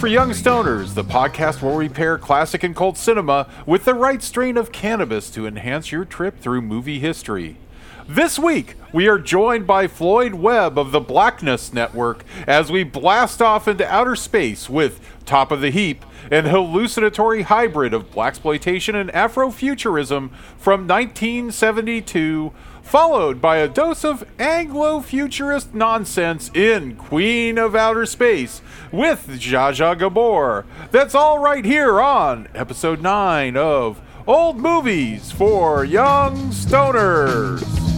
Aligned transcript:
for 0.00 0.06
Young 0.06 0.30
Stoners, 0.30 0.94
the 0.94 1.04
podcast 1.04 1.60
where 1.60 1.76
we 1.76 1.86
pair 1.86 2.16
classic 2.16 2.62
and 2.62 2.74
cult 2.74 2.96
cinema 2.96 3.46
with 3.66 3.84
the 3.84 3.92
right 3.92 4.22
strain 4.22 4.56
of 4.56 4.72
cannabis 4.72 5.28
to 5.28 5.46
enhance 5.46 5.92
your 5.92 6.06
trip 6.06 6.40
through 6.40 6.62
movie 6.62 7.00
history. 7.00 7.58
This 8.08 8.38
week, 8.38 8.76
we 8.94 9.08
are 9.08 9.18
joined 9.18 9.66
by 9.66 9.88
Floyd 9.88 10.32
Webb 10.32 10.78
of 10.78 10.90
the 10.90 11.00
Blacknuss 11.00 11.74
Network 11.74 12.24
as 12.46 12.72
we 12.72 12.82
blast 12.82 13.42
off 13.42 13.68
into 13.68 13.86
outer 13.92 14.16
space 14.16 14.70
with 14.70 15.00
Top 15.26 15.52
of 15.52 15.60
the 15.60 15.70
Heap, 15.70 16.06
an 16.30 16.46
hallucinatory 16.46 17.42
hybrid 17.42 17.92
of 17.92 18.10
blaxploitation 18.10 18.98
and 18.98 19.10
Afrofuturism 19.10 20.30
from 20.56 20.88
1972 20.88 22.52
followed 22.82 23.40
by 23.40 23.56
a 23.58 23.68
dose 23.68 24.04
of 24.04 24.24
Anglo-futurist 24.38 25.74
nonsense 25.74 26.50
in 26.54 26.96
Queen 26.96 27.58
of 27.58 27.74
Outer 27.74 28.06
Space 28.06 28.62
with 28.92 29.26
Zsa 29.28 29.98
Gabor. 29.98 30.64
That's 30.90 31.14
all 31.14 31.38
right 31.38 31.64
here 31.64 32.00
on 32.00 32.48
episode 32.54 33.00
9 33.00 33.56
of 33.56 34.00
Old 34.26 34.58
Movies 34.58 35.32
for 35.32 35.84
Young 35.84 36.50
Stoners. 36.50 37.89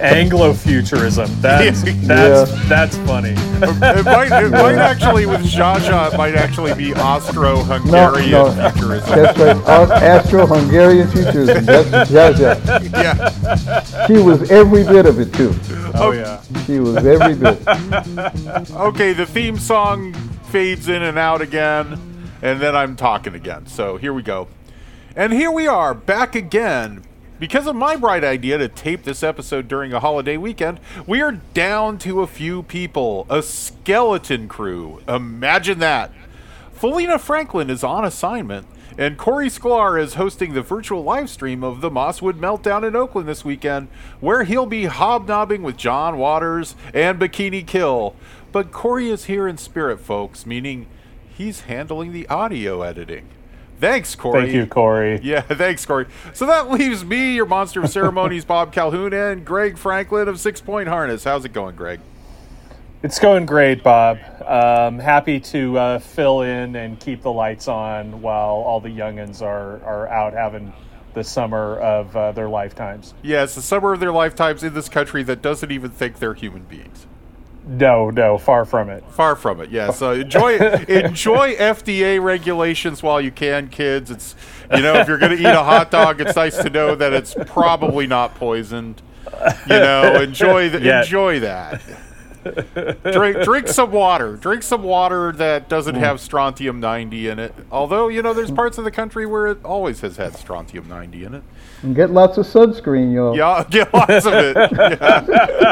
Anglo-futurism. 0.00 1.28
That's 1.40 1.82
that's 2.06 2.68
that's 2.68 2.96
funny. 2.98 3.30
It 3.36 4.04
might, 4.04 4.42
it 4.42 4.50
might 4.50 4.74
actually, 4.78 5.26
with 5.26 5.42
Zsa 5.42 5.76
Zsa, 5.76 6.12
it 6.12 6.16
might 6.16 6.34
actually 6.34 6.74
be 6.74 6.92
Austro-Hungarian 6.94 8.30
No, 8.30 8.54
no. 8.54 8.70
futurism. 8.70 9.08
That's 9.10 9.38
right. 9.38 9.56
Au- 9.68 9.92
Astro-Hungarian 9.92 11.08
futurism. 11.10 11.64
That's 11.64 12.10
yeah, 12.10 12.30
yeah. 12.38 12.80
Yeah. 12.82 14.06
She 14.06 14.14
was 14.14 14.50
every 14.50 14.84
bit 14.84 15.06
of 15.06 15.18
it 15.20 15.32
too. 15.34 15.54
Oh 15.94 16.12
yeah. 16.12 16.42
She 16.66 16.78
was 16.80 16.96
every 16.98 17.34
bit. 17.34 17.58
Okay, 18.76 19.12
the 19.12 19.26
theme 19.26 19.58
song 19.58 20.12
fades 20.50 20.88
in 20.88 21.02
and 21.02 21.18
out 21.18 21.40
again, 21.42 21.98
and 22.42 22.60
then 22.60 22.74
I'm 22.76 22.96
talking 22.96 23.34
again. 23.34 23.66
So 23.66 23.96
here 23.96 24.12
we 24.12 24.22
go. 24.22 24.48
And 25.16 25.32
here 25.32 25.50
we 25.50 25.66
are, 25.66 25.92
back 25.92 26.34
again. 26.36 27.02
Because 27.40 27.66
of 27.66 27.74
my 27.74 27.96
bright 27.96 28.22
idea 28.22 28.58
to 28.58 28.68
tape 28.68 29.04
this 29.04 29.22
episode 29.22 29.66
during 29.66 29.94
a 29.94 30.00
holiday 30.00 30.36
weekend, 30.36 30.78
we 31.06 31.22
are 31.22 31.32
down 31.32 31.96
to 32.00 32.20
a 32.20 32.26
few 32.26 32.62
people. 32.62 33.26
A 33.30 33.42
skeleton 33.42 34.46
crew. 34.46 35.00
Imagine 35.08 35.78
that. 35.78 36.12
Felina 36.74 37.18
Franklin 37.18 37.70
is 37.70 37.82
on 37.82 38.04
assignment, 38.04 38.66
and 38.98 39.16
Corey 39.16 39.48
Sklar 39.48 39.98
is 39.98 40.14
hosting 40.14 40.52
the 40.52 40.60
virtual 40.60 41.02
live 41.02 41.30
stream 41.30 41.64
of 41.64 41.80
the 41.80 41.88
Mosswood 41.88 42.38
Meltdown 42.38 42.86
in 42.86 42.94
Oakland 42.94 43.26
this 43.26 43.42
weekend, 43.42 43.88
where 44.20 44.44
he'll 44.44 44.66
be 44.66 44.84
hobnobbing 44.84 45.62
with 45.62 45.78
John 45.78 46.18
Waters 46.18 46.76
and 46.92 47.18
Bikini 47.18 47.66
Kill. 47.66 48.14
But 48.52 48.70
Corey 48.70 49.08
is 49.08 49.24
here 49.24 49.48
in 49.48 49.56
spirit, 49.56 50.00
folks, 50.00 50.44
meaning 50.44 50.88
he's 51.38 51.60
handling 51.60 52.12
the 52.12 52.28
audio 52.28 52.82
editing. 52.82 53.28
Thanks, 53.80 54.14
Corey. 54.14 54.42
Thank 54.42 54.54
you, 54.54 54.66
Corey. 54.66 55.20
Yeah, 55.22 55.40
thanks, 55.40 55.86
Corey. 55.86 56.06
So 56.34 56.46
that 56.46 56.70
leaves 56.70 57.04
me, 57.04 57.34
your 57.34 57.46
monster 57.46 57.82
of 57.82 57.90
ceremonies, 57.90 58.44
Bob 58.44 58.72
Calhoun, 58.72 59.14
and 59.14 59.44
Greg 59.44 59.78
Franklin 59.78 60.28
of 60.28 60.38
Six 60.38 60.60
Point 60.60 60.88
Harness. 60.88 61.24
How's 61.24 61.44
it 61.44 61.52
going, 61.52 61.76
Greg? 61.76 62.00
It's 63.02 63.18
going 63.18 63.46
great, 63.46 63.82
Bob. 63.82 64.18
Um, 64.44 64.98
happy 64.98 65.40
to 65.40 65.78
uh, 65.78 65.98
fill 65.98 66.42
in 66.42 66.76
and 66.76 67.00
keep 67.00 67.22
the 67.22 67.32
lights 67.32 67.66
on 67.66 68.20
while 68.20 68.56
all 68.56 68.78
the 68.80 68.90
youngins 68.90 69.40
are 69.40 69.82
are 69.82 70.06
out 70.08 70.34
having 70.34 70.70
the 71.14 71.24
summer 71.24 71.78
of 71.78 72.14
uh, 72.14 72.32
their 72.32 72.50
lifetimes. 72.50 73.14
Yeah, 73.22 73.44
it's 73.44 73.54
the 73.54 73.62
summer 73.62 73.94
of 73.94 74.00
their 74.00 74.12
lifetimes 74.12 74.62
in 74.62 74.74
this 74.74 74.90
country 74.90 75.22
that 75.22 75.40
doesn't 75.40 75.70
even 75.70 75.90
think 75.90 76.18
they're 76.18 76.34
human 76.34 76.62
beings. 76.64 77.06
No, 77.66 78.10
no, 78.10 78.38
far 78.38 78.64
from 78.64 78.88
it. 78.88 79.04
Far 79.10 79.36
from 79.36 79.60
it. 79.60 79.70
Yeah. 79.70 79.90
So 79.90 80.12
enjoy 80.12 80.56
enjoy 80.88 81.54
FDA 81.56 82.22
regulations 82.22 83.02
while 83.02 83.20
you 83.20 83.30
can, 83.30 83.68
kids. 83.68 84.10
It's 84.10 84.34
you 84.74 84.82
know 84.82 84.94
if 84.94 85.08
you're 85.08 85.18
going 85.18 85.36
to 85.36 85.38
eat 85.38 85.46
a 85.46 85.62
hot 85.62 85.90
dog, 85.90 86.20
it's 86.20 86.36
nice 86.36 86.56
to 86.58 86.70
know 86.70 86.94
that 86.94 87.12
it's 87.12 87.34
probably 87.46 88.06
not 88.06 88.34
poisoned. 88.34 89.02
You 89.68 89.78
know, 89.78 90.20
enjoy 90.22 90.70
the, 90.70 91.00
enjoy 91.00 91.40
that. 91.40 91.82
drink 93.12 93.42
drink 93.42 93.68
some 93.68 93.92
water. 93.92 94.36
Drink 94.36 94.62
some 94.62 94.82
water 94.82 95.32
that 95.32 95.68
doesn't 95.68 95.96
have 95.96 96.20
strontium 96.20 96.80
90 96.80 97.28
in 97.28 97.38
it. 97.38 97.54
Although 97.70 98.08
you 98.08 98.22
know 98.22 98.32
there's 98.32 98.50
parts 98.50 98.78
of 98.78 98.84
the 98.84 98.90
country 98.90 99.26
where 99.26 99.48
it 99.48 99.64
always 99.64 100.00
has 100.00 100.16
had 100.16 100.36
strontium 100.36 100.88
90 100.88 101.24
in 101.24 101.34
it. 101.34 101.42
And 101.82 101.94
get 101.94 102.10
lots 102.10 102.36
of 102.36 102.46
sunscreen, 102.46 103.14
y'all. 103.14 103.36
Yeah, 103.36 103.64
get 103.70 103.92
lots 103.92 104.26
of 104.26 104.34
it. 104.34 104.56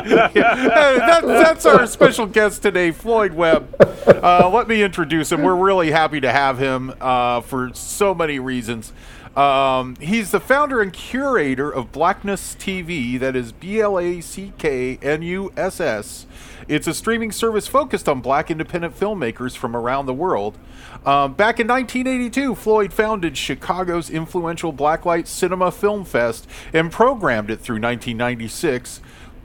Yeah. 0.08 0.30
Yeah. 0.34 0.54
That, 0.64 1.22
that's 1.26 1.66
our 1.66 1.86
special 1.86 2.26
guest 2.26 2.62
today, 2.62 2.92
Floyd 2.92 3.32
Webb. 3.32 3.74
Uh, 4.06 4.48
let 4.52 4.68
me 4.68 4.82
introduce 4.82 5.30
him. 5.32 5.42
We're 5.42 5.56
really 5.56 5.90
happy 5.90 6.20
to 6.20 6.30
have 6.30 6.58
him 6.58 6.94
uh, 7.00 7.40
for 7.42 7.70
so 7.74 8.14
many 8.14 8.38
reasons. 8.38 8.92
Um, 9.36 9.96
he's 9.96 10.30
the 10.30 10.40
founder 10.40 10.80
and 10.80 10.92
curator 10.92 11.70
of 11.70 11.92
Blacknuss 11.92 12.56
TV, 12.56 13.18
that 13.20 13.36
is 13.36 13.52
B 13.52 13.80
L 13.80 13.98
A 13.98 14.20
C 14.20 14.52
K 14.58 14.98
N 15.02 15.22
U 15.22 15.52
S 15.56 15.80
S. 15.80 16.26
It's 16.66 16.86
a 16.86 16.94
streaming 16.94 17.32
service 17.32 17.66
focused 17.66 18.08
on 18.08 18.20
black 18.20 18.50
independent 18.50 18.98
filmmakers 18.98 19.56
from 19.56 19.74
around 19.74 20.06
the 20.06 20.14
world. 20.14 20.58
Um, 21.06 21.32
back 21.34 21.58
in 21.60 21.66
1982, 21.66 22.54
Floyd 22.54 22.92
founded 22.92 23.36
Chicago's 23.38 24.10
influential 24.10 24.72
Blacklight 24.72 25.26
Cinema 25.26 25.70
Film 25.70 26.04
Fest 26.04 26.46
and 26.72 26.92
programmed 26.92 27.50
it 27.50 27.60
through 27.60 27.76
1996. 27.76 29.00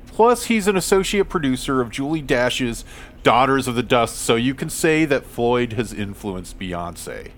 Plus, 0.07 0.45
he's 0.45 0.67
an 0.67 0.75
associate 0.75 1.29
producer 1.29 1.81
of 1.81 1.89
Julie 1.89 2.21
Dash's 2.21 2.83
Daughters 3.23 3.67
of 3.67 3.75
the 3.75 3.83
Dust, 3.83 4.17
so 4.17 4.35
you 4.35 4.53
can 4.53 4.69
say 4.69 5.05
that 5.05 5.25
Floyd 5.25 5.73
has 5.73 5.93
influenced 5.93 6.59
Beyonce. 6.59 7.31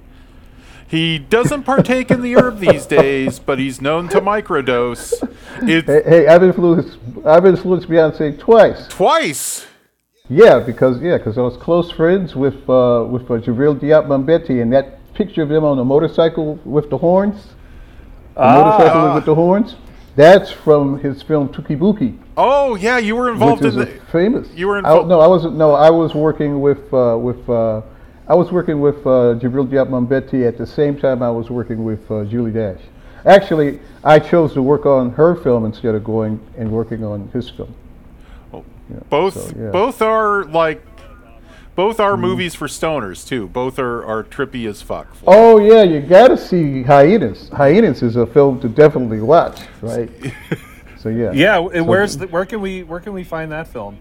He 0.88 1.18
doesn't 1.18 1.64
partake 1.64 2.12
in 2.12 2.22
the 2.22 2.36
herb 2.38 2.60
these 2.60 2.86
days, 2.86 3.40
but 3.40 3.58
he's 3.58 3.82
known 3.82 4.08
to 4.10 4.22
microdose. 4.22 5.14
It's 5.64 5.88
Hey, 5.88 6.04
hey, 6.06 6.28
I've 6.28 6.44
influenced 6.44 6.98
I've 7.26 7.46
influenced 7.46 7.88
Beyonce 7.90 8.38
twice. 8.40 8.88
twice. 8.88 9.66
Yeah, 10.30 10.60
because 10.60 11.02
yeah, 11.02 11.18
because 11.18 11.38
I 11.38 11.42
was 11.42 11.58
close 11.58 11.92
friends 11.92 12.36
with 12.36 12.56
uh, 12.70 13.06
with 13.10 13.24
uh, 13.24 13.40
Djibril 13.42 13.80
Diop 13.80 14.08
Mambéty, 14.08 14.62
and 14.62 14.72
that 14.74 15.00
picture 15.16 15.42
of 15.44 15.52
him 15.52 15.64
on 15.64 15.78
the 15.78 15.86
motorcycle 15.86 16.60
with 16.66 16.90
the 16.90 16.98
horns, 16.98 17.48
the 18.36 18.42
motorcycle 18.42 19.02
Ah. 19.02 19.16
with 19.16 19.26
the 19.26 19.36
horns, 19.36 19.76
that's 20.16 20.52
from 20.52 21.00
his 21.00 21.22
film 21.24 21.50
Touki 21.50 21.78
Bouki, 21.78 22.18
Oh 22.38 22.76
yeah, 22.76 22.98
you 22.98 23.16
were 23.16 23.30
involved 23.32 23.64
in 23.66 23.80
a 23.80 23.86
the. 23.86 24.02
famous. 24.12 24.48
you 24.56 24.68
were 24.68 24.76
I, 24.76 24.80
involved- 24.80 25.10
no, 25.10 25.20
I 25.20 25.28
wasn't. 25.28 25.56
No, 25.58 25.74
I 25.74 25.90
was 25.90 26.14
working 26.14 26.62
with 26.62 26.94
uh, 26.94 27.18
with. 27.20 27.50
Uh, 27.50 27.82
I 28.28 28.34
was 28.34 28.52
working 28.52 28.82
with 28.82 28.98
uh, 29.06 29.38
Djibril 29.40 29.68
Diop 29.68 29.90
Mambéty 29.90 30.48
at 30.48 30.58
the 30.58 30.66
same 30.66 30.98
time 30.98 31.22
I 31.22 31.30
was 31.30 31.50
working 31.50 31.84
with 31.84 32.10
uh, 32.10 32.24
Julie 32.26 32.52
Dash. 32.52 32.80
Actually, 33.26 33.80
I 34.04 34.20
chose 34.20 34.54
to 34.54 34.62
work 34.62 34.86
on 34.86 35.12
her 35.12 35.36
film 35.36 35.66
instead 35.66 35.96
of 35.96 36.04
going 36.04 36.40
and 36.58 36.72
working 36.72 37.04
on 37.04 37.28
his 37.30 37.50
film. 37.50 37.74
Yeah, 38.54 39.00
Both 39.10 39.34
so, 39.34 39.52
yeah. 39.60 39.72
both 39.72 40.02
are 40.04 40.44
like 40.46 40.86
both 41.76 41.98
Mm-hmm. 41.98 42.04
are 42.04 42.18
movies 42.18 42.54
for 42.56 42.68
stoners 42.68 43.28
too. 43.28 43.48
Both 43.48 43.80
are, 43.80 44.06
are 44.06 44.24
trippy 44.24 44.68
as 44.70 44.82
fuck. 44.84 45.08
Oh 45.26 45.60
yeah, 45.60 45.82
you 45.84 46.02
gotta 46.02 46.38
see 46.38 46.84
Hyenas. 46.84 47.50
Hyenas 47.50 48.04
is 48.04 48.16
a 48.16 48.26
film 48.28 48.60
to 48.62 48.70
definitely 48.70 49.20
watch, 49.22 49.60
right? 49.82 50.10
so 50.98 51.10
yeah. 51.10 51.32
Yeah, 51.32 51.68
and 51.74 51.88
where's 51.88 52.18
the, 52.18 52.28
where 52.28 52.46
can 52.46 52.62
we 52.62 52.84
where 52.84 53.00
can 53.00 53.14
we 53.14 53.24
find 53.24 53.52
that 53.52 53.68
film? 53.68 53.98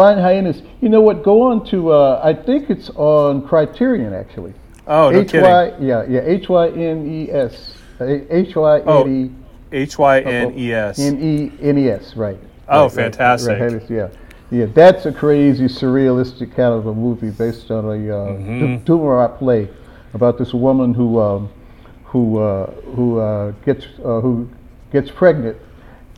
Find 0.00 0.18
Hyenas. 0.18 0.62
You 0.80 0.88
know 0.88 1.02
what? 1.02 1.22
Go 1.22 1.42
on 1.42 1.62
to. 1.66 1.90
Uh, 1.92 2.20
I 2.24 2.32
think 2.32 2.70
it's 2.70 2.88
on 2.94 3.46
Criterion 3.46 4.14
actually. 4.14 4.54
Oh, 4.86 5.10
no 5.10 5.20
H. 5.20 5.32
Y 5.34 5.74
yeah 5.78 6.04
yeah 6.08 6.20
H 6.24 6.48
Y 6.48 6.68
N 6.70 7.06
E 7.06 7.30
S 7.30 7.74
H 8.00 8.56
Y 8.56 8.80
N 8.80 9.06
E 9.14 9.76
H 9.76 9.98
Y 9.98 10.20
N 10.20 10.58
E 10.58 10.72
S. 10.72 10.98
N 10.98 11.20
E 11.22 11.52
N 11.60 11.76
E 11.78 11.88
S 11.90 12.16
right. 12.16 12.38
Oh, 12.68 12.72
Right, 12.72 12.82
right, 12.84 12.92
fantastic. 12.92 13.48
right, 13.50 13.58
Hyenas, 13.60 13.90
yeah. 13.90 14.08
Yeah, 14.50 14.66
that's 14.66 15.04
a 15.06 15.12
crazy 15.12 15.66
surrealistic 15.66 16.54
kind 16.56 16.72
of 16.74 16.86
a 16.86 16.94
movie 16.94 17.30
based 17.30 17.70
on 17.70 17.84
a 17.84 17.88
uh, 17.90 18.28
Mm-hmm. 18.38 18.84
Dürrenmatt 18.90 19.38
play 19.38 19.68
about 20.14 20.38
this 20.38 20.54
woman 20.54 20.94
who 20.94 21.20
um, 21.20 21.50
who 22.04 22.38
uh, 22.38 22.70
who 22.96 23.18
uh, 23.20 23.50
gets 23.66 23.84
uh, 24.04 24.20
who 24.20 24.48
gets 24.92 25.10
pregnant, 25.10 25.56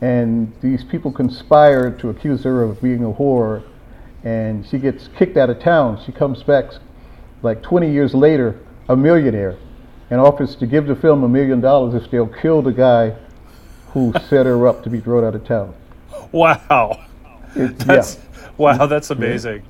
and 0.01 0.51
these 0.61 0.83
people 0.85 1.11
conspire 1.11 1.91
to 1.91 2.09
accuse 2.09 2.43
her 2.43 2.63
of 2.63 2.81
being 2.81 3.03
a 3.03 3.11
whore, 3.11 3.61
and 4.23 4.65
she 4.65 4.77
gets 4.77 5.09
kicked 5.17 5.37
out 5.37 5.49
of 5.49 5.59
town. 5.59 6.01
She 6.05 6.11
comes 6.11 6.43
back 6.43 6.65
like 7.41 7.61
20 7.61 7.91
years 7.91 8.13
later, 8.13 8.59
a 8.89 8.95
millionaire, 8.95 9.57
and 10.09 10.19
offers 10.21 10.55
to 10.57 10.65
give 10.65 10.87
the 10.87 10.95
film 10.95 11.23
a 11.23 11.27
million 11.29 11.59
dollars 11.61 11.93
if 12.01 12.09
they'll 12.09 12.27
kill 12.27 12.61
the 12.61 12.71
guy 12.71 13.15
who 13.91 14.13
set 14.29 14.45
her 14.45 14.67
up 14.67 14.83
to 14.83 14.89
be 14.89 14.99
thrown 14.99 15.23
out 15.23 15.35
of 15.35 15.45
town. 15.45 15.73
Wow, 16.31 17.03
It- 17.55 17.77
that's 17.79 18.17
wow, 18.57 18.85
that's 18.85 19.09
amazing. 19.11 19.63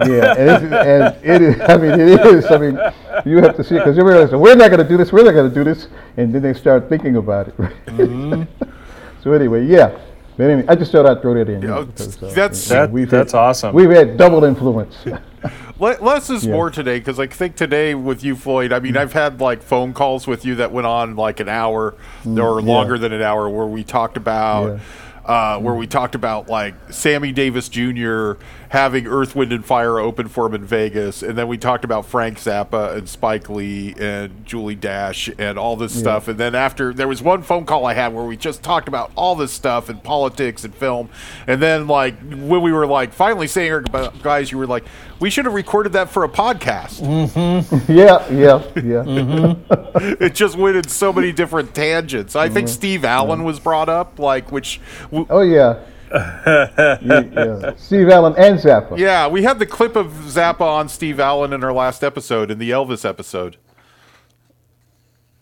yeah, 0.00 0.06
yeah, 0.06 0.34
and, 0.36 0.64
it, 0.64 0.72
and 0.72 1.24
it 1.24 1.42
is. 1.42 1.60
I 1.60 1.76
mean, 1.76 2.00
it 2.00 2.20
is. 2.26 2.46
I 2.50 2.58
mean, 2.58 2.78
you 3.24 3.38
have 3.42 3.56
to 3.56 3.64
see 3.64 3.76
it 3.76 3.80
because 3.80 3.96
you 3.96 4.04
realize 4.04 4.30
we're 4.32 4.54
not 4.54 4.68
going 4.70 4.82
to 4.82 4.88
do 4.88 4.96
this, 4.96 5.12
we're 5.12 5.24
not 5.24 5.32
going 5.32 5.48
to 5.48 5.54
do 5.54 5.64
this, 5.64 5.88
and 6.16 6.34
then 6.34 6.42
they 6.42 6.54
start 6.54 6.88
thinking 6.88 7.16
about 7.16 7.48
it. 7.48 7.56
Mm-hmm. 7.56 8.42
so 9.22 9.32
anyway, 9.32 9.64
yeah. 9.66 9.98
But 10.38 10.50
anyway, 10.50 10.68
I 10.68 10.76
just 10.76 10.92
thought 10.92 11.04
I'd 11.04 11.20
throw 11.20 11.34
that 11.34 11.48
in. 11.48 11.62
Yeah, 11.62 11.82
because, 11.82 12.22
uh, 12.22 12.30
that's 12.32 12.68
that, 12.68 12.92
we've 12.92 13.10
that's 13.10 13.32
had, 13.32 13.38
awesome. 13.38 13.74
We've 13.74 13.90
had 13.90 14.16
double 14.16 14.44
influence. 14.44 14.96
Less 15.78 16.30
is 16.30 16.46
yeah. 16.46 16.52
more 16.52 16.70
today 16.70 17.00
because 17.00 17.18
I 17.18 17.26
think 17.26 17.56
today 17.56 17.96
with 17.96 18.22
you, 18.22 18.36
Floyd. 18.36 18.72
I 18.72 18.78
mean, 18.78 18.94
mm. 18.94 18.98
I've 18.98 19.12
had 19.12 19.40
like 19.40 19.62
phone 19.62 19.92
calls 19.92 20.28
with 20.28 20.44
you 20.44 20.54
that 20.56 20.70
went 20.70 20.86
on 20.86 21.16
like 21.16 21.40
an 21.40 21.48
hour 21.48 21.96
mm, 22.22 22.40
or 22.40 22.62
longer 22.62 22.94
yeah. 22.94 23.00
than 23.00 23.12
an 23.14 23.22
hour 23.22 23.50
where 23.50 23.66
we 23.66 23.82
talked 23.82 24.16
about. 24.16 24.76
Yeah 24.76 24.80
uh, 25.28 25.58
where 25.58 25.74
we 25.74 25.86
talked 25.86 26.14
about 26.14 26.48
like 26.48 26.74
Sammy 26.90 27.32
Davis 27.32 27.68
Jr. 27.68 28.32
having 28.68 29.06
Earth, 29.06 29.34
Wind, 29.34 29.52
and 29.52 29.64
Fire 29.64 29.98
open 29.98 30.28
for 30.28 30.46
him 30.46 30.54
in 30.54 30.64
Vegas, 30.64 31.22
and 31.22 31.36
then 31.36 31.48
we 31.48 31.56
talked 31.56 31.84
about 31.84 32.06
Frank 32.06 32.38
Zappa 32.38 32.96
and 32.96 33.08
Spike 33.08 33.48
Lee 33.48 33.94
and 33.98 34.44
Julie 34.44 34.74
Dash 34.74 35.30
and 35.38 35.58
all 35.58 35.76
this 35.76 35.94
yeah. 35.94 36.00
stuff. 36.00 36.28
And 36.28 36.38
then 36.38 36.54
after 36.54 36.92
there 36.92 37.08
was 37.08 37.22
one 37.22 37.42
phone 37.42 37.64
call 37.64 37.86
I 37.86 37.94
had 37.94 38.14
where 38.14 38.24
we 38.24 38.36
just 38.36 38.62
talked 38.62 38.88
about 38.88 39.10
all 39.16 39.34
this 39.34 39.52
stuff 39.52 39.88
and 39.88 40.02
politics 40.02 40.64
and 40.64 40.74
film. 40.74 41.08
And 41.46 41.62
then 41.62 41.86
like 41.86 42.18
when 42.20 42.62
we 42.62 42.72
were 42.72 42.86
like 42.86 43.12
finally 43.12 43.46
saying 43.46 43.72
about 43.86 44.22
guys, 44.22 44.52
you 44.52 44.58
were 44.58 44.66
like, 44.66 44.84
we 45.20 45.30
should 45.30 45.46
have 45.46 45.54
recorded 45.54 45.94
that 45.94 46.10
for 46.10 46.24
a 46.24 46.28
podcast. 46.28 47.00
Mm-hmm. 47.02 47.92
yeah, 47.92 48.28
yeah, 48.30 48.62
yeah. 48.76 49.04
Mm-hmm. 49.04 50.22
it 50.22 50.34
just 50.34 50.56
went 50.56 50.76
in 50.76 50.88
so 50.88 51.12
many 51.12 51.32
different 51.32 51.74
tangents. 51.74 52.36
I 52.36 52.46
mm-hmm. 52.46 52.54
think 52.54 52.68
Steve 52.68 53.04
Allen 53.04 53.44
was 53.44 53.58
brought 53.58 53.88
up, 53.88 54.18
like 54.18 54.52
which. 54.52 54.80
W- 55.10 55.26
oh 55.30 55.40
yeah. 55.40 55.80
yeah, 56.46 56.98
yeah. 57.02 57.72
Steve 57.76 58.08
Allen 58.08 58.34
and 58.36 58.58
Zappa. 58.58 58.98
Yeah, 58.98 59.28
we 59.28 59.42
had 59.42 59.58
the 59.58 59.66
clip 59.66 59.96
of 59.96 60.08
Zappa 60.08 60.62
on 60.62 60.88
Steve 60.88 61.20
Allen 61.20 61.52
in 61.52 61.62
our 61.62 61.72
last 61.72 62.02
episode, 62.02 62.50
in 62.50 62.58
the 62.58 62.70
Elvis 62.70 63.04
episode 63.08 63.56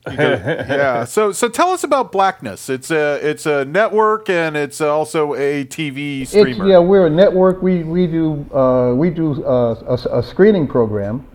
yeah. 0.09 1.05
So 1.05 1.33
so 1.33 1.49
tell 1.49 1.71
us 1.71 1.83
about 1.83 2.13
Blacknuss. 2.13 2.69
It's 2.69 2.93
a 2.93 3.19
it's 3.29 3.45
a 3.45 3.65
network 3.65 4.31
and 4.31 4.57
it's 4.57 4.81
also 4.81 5.35
a 5.35 5.65
TV 5.65 6.25
streamer. 6.25 6.49
It's, 6.49 6.59
yeah, 6.61 6.79
we're 6.79 7.07
a 7.07 7.11
network. 7.11 7.61
We 7.61 7.83
we 7.83 8.07
do 8.07 8.47
uh, 8.55 8.95
we 8.95 9.11
do 9.11 9.45
uh, 9.45 9.75
a, 9.89 10.19
a, 10.19 10.23
screening 10.23 10.69
program, 10.69 11.27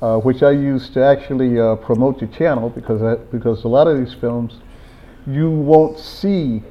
uh, 0.00 0.18
which 0.18 0.44
I 0.44 0.52
use 0.52 0.90
to 0.90 1.04
actually 1.04 1.58
uh, 1.58 1.74
promote 1.76 2.20
the 2.20 2.28
channel 2.28 2.70
because 2.70 3.02
I, 3.02 3.16
because 3.32 3.64
a 3.64 3.68
lot 3.68 3.88
of 3.88 3.98
these 3.98 4.14
films 4.14 4.60
you 5.26 5.50
won't 5.50 5.98
see 5.98 6.62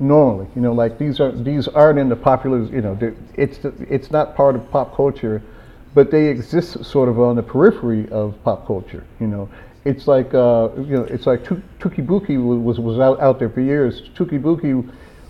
normally. 0.00 0.46
You 0.54 0.62
know, 0.62 0.72
like 0.72 0.98
these 0.98 1.20
are 1.20 1.32
these 1.32 1.68
aren't 1.68 1.98
in 1.98 2.08
the 2.08 2.16
popular. 2.16 2.62
You 2.64 2.80
know, 2.80 2.98
it's 3.34 3.58
it's 3.64 4.10
not 4.10 4.36
part 4.36 4.56
of 4.56 4.70
pop 4.70 4.94
culture, 4.94 5.42
but 5.94 6.10
they 6.10 6.26
exist 6.26 6.84
sort 6.84 7.08
of 7.08 7.18
on 7.18 7.36
the 7.36 7.42
periphery 7.42 8.08
of 8.10 8.34
pop 8.44 8.66
culture. 8.66 9.04
You 9.20 9.26
know 9.26 9.48
it's 9.88 10.06
like 10.06 10.32
uh, 10.34 10.68
you 10.76 10.96
know, 10.96 11.04
it's 11.04 11.26
like 11.26 11.42
Touki 11.44 12.64
was 12.64 12.78
was 12.78 12.98
out, 12.98 13.18
out 13.20 13.38
there 13.38 13.48
for 13.48 13.62
years. 13.62 14.02
Touki 14.14 14.38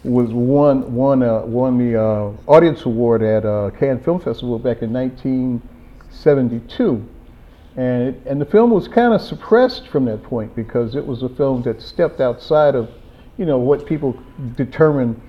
was 0.05 0.33
won 0.33 0.93
won 0.93 1.23
uh, 1.23 1.43
won 1.43 1.79
the 1.79 1.97
uh, 2.01 2.33
audience 2.47 2.85
award 2.85 3.23
at 3.23 3.47
uh, 3.47 3.71
Cannes 3.79 4.03
Film 4.05 4.19
Festival 4.21 4.59
back 4.59 4.83
in 4.83 4.93
1972, 4.93 7.09
and 7.77 8.09
it, 8.09 8.21
and 8.27 8.41
the 8.41 8.47
film 8.47 8.71
was 8.71 8.89
kind 8.89 9.15
of 9.15 9.21
suppressed 9.21 9.87
from 9.89 10.05
that 10.07 10.25
point 10.25 10.57
because 10.57 10.97
it 10.97 11.07
was 11.07 11.23
a 11.23 11.29
film 11.29 11.63
that 11.63 11.81
stepped 11.81 12.21
outside 12.21 12.75
of 12.75 12.91
you 13.39 13.47
know 13.47 13.59
what 13.59 13.87
people 13.87 14.19
determine 14.57 15.21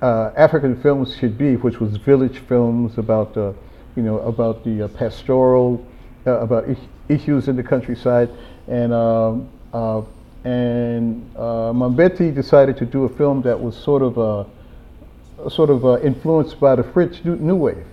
uh, 0.00 0.32
African 0.36 0.80
films 0.80 1.14
should 1.16 1.36
be, 1.36 1.56
which 1.56 1.80
was 1.80 1.96
village 1.98 2.38
films 2.38 2.96
about 2.98 3.36
uh, 3.36 3.52
you 3.96 4.02
know 4.02 4.18
about 4.20 4.64
the 4.64 4.88
pastoral 4.88 5.84
about 6.24 6.64
issues 7.08 7.48
in 7.48 7.56
the 7.56 7.62
countryside. 7.62 8.30
And 8.68 8.92
um, 8.92 9.48
uh, 9.72 10.02
and 10.44 11.30
uh, 11.36 11.72
Mambéty 11.72 12.34
decided 12.34 12.76
to 12.78 12.86
do 12.86 13.04
a 13.04 13.08
film 13.08 13.42
that 13.42 13.60
was 13.60 13.76
sort 13.76 14.02
of 14.02 14.18
uh, 14.18 15.48
sort 15.48 15.70
of 15.70 15.84
uh, 15.84 16.00
influenced 16.00 16.58
by 16.58 16.74
the 16.76 16.82
French 16.82 17.24
New 17.24 17.56
Wave, 17.56 17.84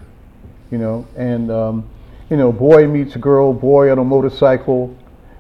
you 0.71 0.77
know, 0.77 1.07
and 1.15 1.51
um, 1.51 1.89
you 2.29 2.37
know, 2.37 2.51
boy 2.51 2.87
meets 2.87 3.15
girl, 3.15 3.53
boy 3.53 3.91
on 3.91 3.97
a 3.97 4.03
motorcycle, 4.03 4.95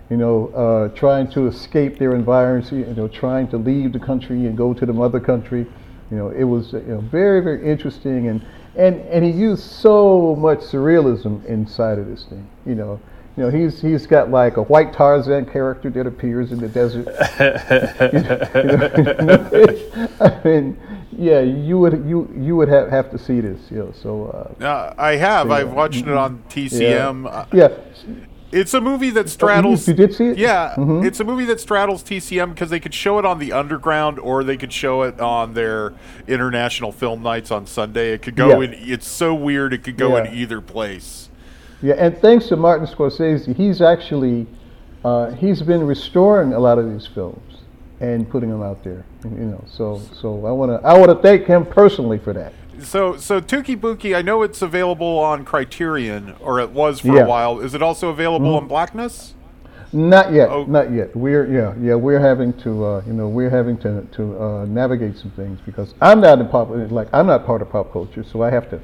you 0.09 0.17
know, 0.17 0.47
uh, 0.49 0.89
trying 0.95 1.29
to 1.31 1.47
escape 1.47 1.99
their 1.99 2.15
environment, 2.15 2.71
you 2.71 2.85
know, 2.95 3.07
trying 3.07 3.47
to 3.49 3.57
leave 3.57 3.93
the 3.93 3.99
country 3.99 4.47
and 4.47 4.57
go 4.57 4.73
to 4.73 4.85
the 4.85 4.93
mother 4.93 5.19
country. 5.19 5.67
You 6.09 6.17
know, 6.17 6.29
it 6.29 6.43
was 6.43 6.73
you 6.73 6.81
know, 6.87 7.01
very, 7.01 7.41
very 7.41 7.69
interesting, 7.69 8.27
and, 8.27 8.43
and, 8.75 9.01
and 9.01 9.23
he 9.23 9.29
used 9.29 9.63
so 9.63 10.35
much 10.35 10.59
surrealism 10.59 11.45
inside 11.45 11.99
of 11.99 12.07
this 12.07 12.25
thing. 12.25 12.47
You 12.65 12.73
know, 12.73 12.99
you 13.37 13.43
know, 13.43 13.51
he's 13.51 13.79
he's 13.79 14.07
got 14.07 14.31
like 14.31 14.57
a 14.57 14.63
white 14.63 14.91
Tarzan 14.91 15.45
character 15.45 15.91
that 15.91 16.07
appears 16.07 16.51
in 16.51 16.57
the 16.57 16.67
desert. 16.67 17.05
you 18.09 18.19
know, 19.25 20.09
I 20.19 20.41
mean, 20.43 20.77
yeah, 21.11 21.41
you 21.41 21.77
would 21.77 22.03
you 22.07 22.27
you 22.35 22.55
would 22.55 22.69
have, 22.69 22.89
have 22.89 23.11
to 23.11 23.19
see 23.19 23.39
this. 23.39 23.59
You 23.69 23.77
know, 23.77 23.93
so. 24.01 24.55
Uh, 24.59 24.65
uh, 24.65 24.93
I 24.97 25.15
have. 25.17 25.47
So, 25.47 25.53
I've 25.53 25.71
watched 25.71 26.01
it 26.01 26.09
on 26.09 26.43
TCM. 26.49 27.47
Yeah. 27.53 27.69
yeah. 27.69 28.25
It's 28.51 28.73
a 28.73 28.81
movie 28.81 29.11
that 29.11 29.29
straddles. 29.29 29.87
You, 29.87 29.93
did 29.93 30.13
see 30.13 30.27
it? 30.27 30.37
Yeah, 30.37 30.73
mm-hmm. 30.75 31.05
it's 31.05 31.19
a 31.19 31.23
movie 31.23 31.45
that 31.45 31.59
straddles 31.59 32.03
TCM 32.03 32.49
because 32.53 32.69
they 32.69 32.79
could 32.79 32.93
show 32.93 33.19
it 33.19 33.25
on 33.25 33.37
the 33.37 33.51
Underground 33.51 34.17
or 34.19 34.43
they 34.43 34.57
could 34.57 34.73
show 34.73 35.03
it 35.03 35.19
on 35.19 35.53
their 35.53 35.93
international 36.27 36.91
film 36.91 37.21
nights 37.21 37.51
on 37.51 37.67
Sunday. 37.67 38.13
It 38.13 38.21
could 38.21 38.35
go 38.35 38.61
yeah. 38.61 38.67
in. 38.67 38.73
It's 38.73 39.07
so 39.07 39.35
weird. 39.35 39.73
It 39.73 39.83
could 39.83 39.97
go 39.97 40.17
yeah. 40.17 40.25
in 40.25 40.33
either 40.33 40.61
place. 40.61 41.29
Yeah, 41.81 41.95
and 41.95 42.17
thanks 42.17 42.47
to 42.47 42.55
Martin 42.55 42.87
Scorsese, 42.87 43.55
he's 43.55 43.81
actually 43.81 44.47
uh, 45.03 45.31
he's 45.31 45.61
been 45.61 45.85
restoring 45.85 46.53
a 46.53 46.59
lot 46.59 46.77
of 46.77 46.91
these 46.91 47.07
films 47.07 47.61
and 47.99 48.29
putting 48.29 48.49
them 48.49 48.63
out 48.63 48.83
there. 48.83 49.05
You 49.23 49.29
know, 49.29 49.63
so 49.67 50.01
so 50.13 50.45
I 50.45 50.51
want 50.51 50.71
to 50.71 50.87
I 50.87 50.97
want 50.97 51.09
to 51.09 51.21
thank 51.21 51.45
him 51.45 51.65
personally 51.65 52.17
for 52.17 52.33
that. 52.33 52.53
So 52.81 53.17
so 53.17 53.41
Touki 53.41 53.77
Bouki, 53.77 54.15
I 54.15 54.21
know 54.21 54.41
it's 54.43 54.61
available 54.61 55.19
on 55.19 55.45
Criterion, 55.45 56.35
or 56.39 56.59
it 56.59 56.71
was 56.71 57.01
for 57.01 57.15
yeah. 57.15 57.23
a 57.23 57.27
while. 57.27 57.59
Is 57.59 57.73
it 57.73 57.81
also 57.81 58.09
available 58.09 58.47
mm-hmm. 58.47 58.63
on 58.63 58.67
Blacknuss? 58.67 59.33
Not 59.91 60.31
yet, 60.31 60.49
oh. 60.49 60.65
not 60.65 60.91
yet. 60.91 61.15
We're 61.15 61.51
yeah 61.51 61.73
yeah 61.79 61.95
we're 61.95 62.19
having 62.19 62.53
to 62.61 62.85
uh, 62.85 63.03
you 63.07 63.13
know 63.13 63.27
we're 63.27 63.49
having 63.49 63.77
to 63.79 64.05
to 64.05 64.41
uh, 64.41 64.65
navigate 64.65 65.17
some 65.17 65.31
things 65.31 65.59
because 65.65 65.95
I'm 65.99 66.21
not 66.21 66.39
in 66.39 66.47
pop 66.47 66.69
like 66.69 67.07
I'm 67.11 67.27
not 67.27 67.45
part 67.45 67.61
of 67.61 67.71
pop 67.71 67.91
culture, 67.91 68.23
so 68.23 68.43
I 68.43 68.51
have 68.51 68.69
to 68.69 68.79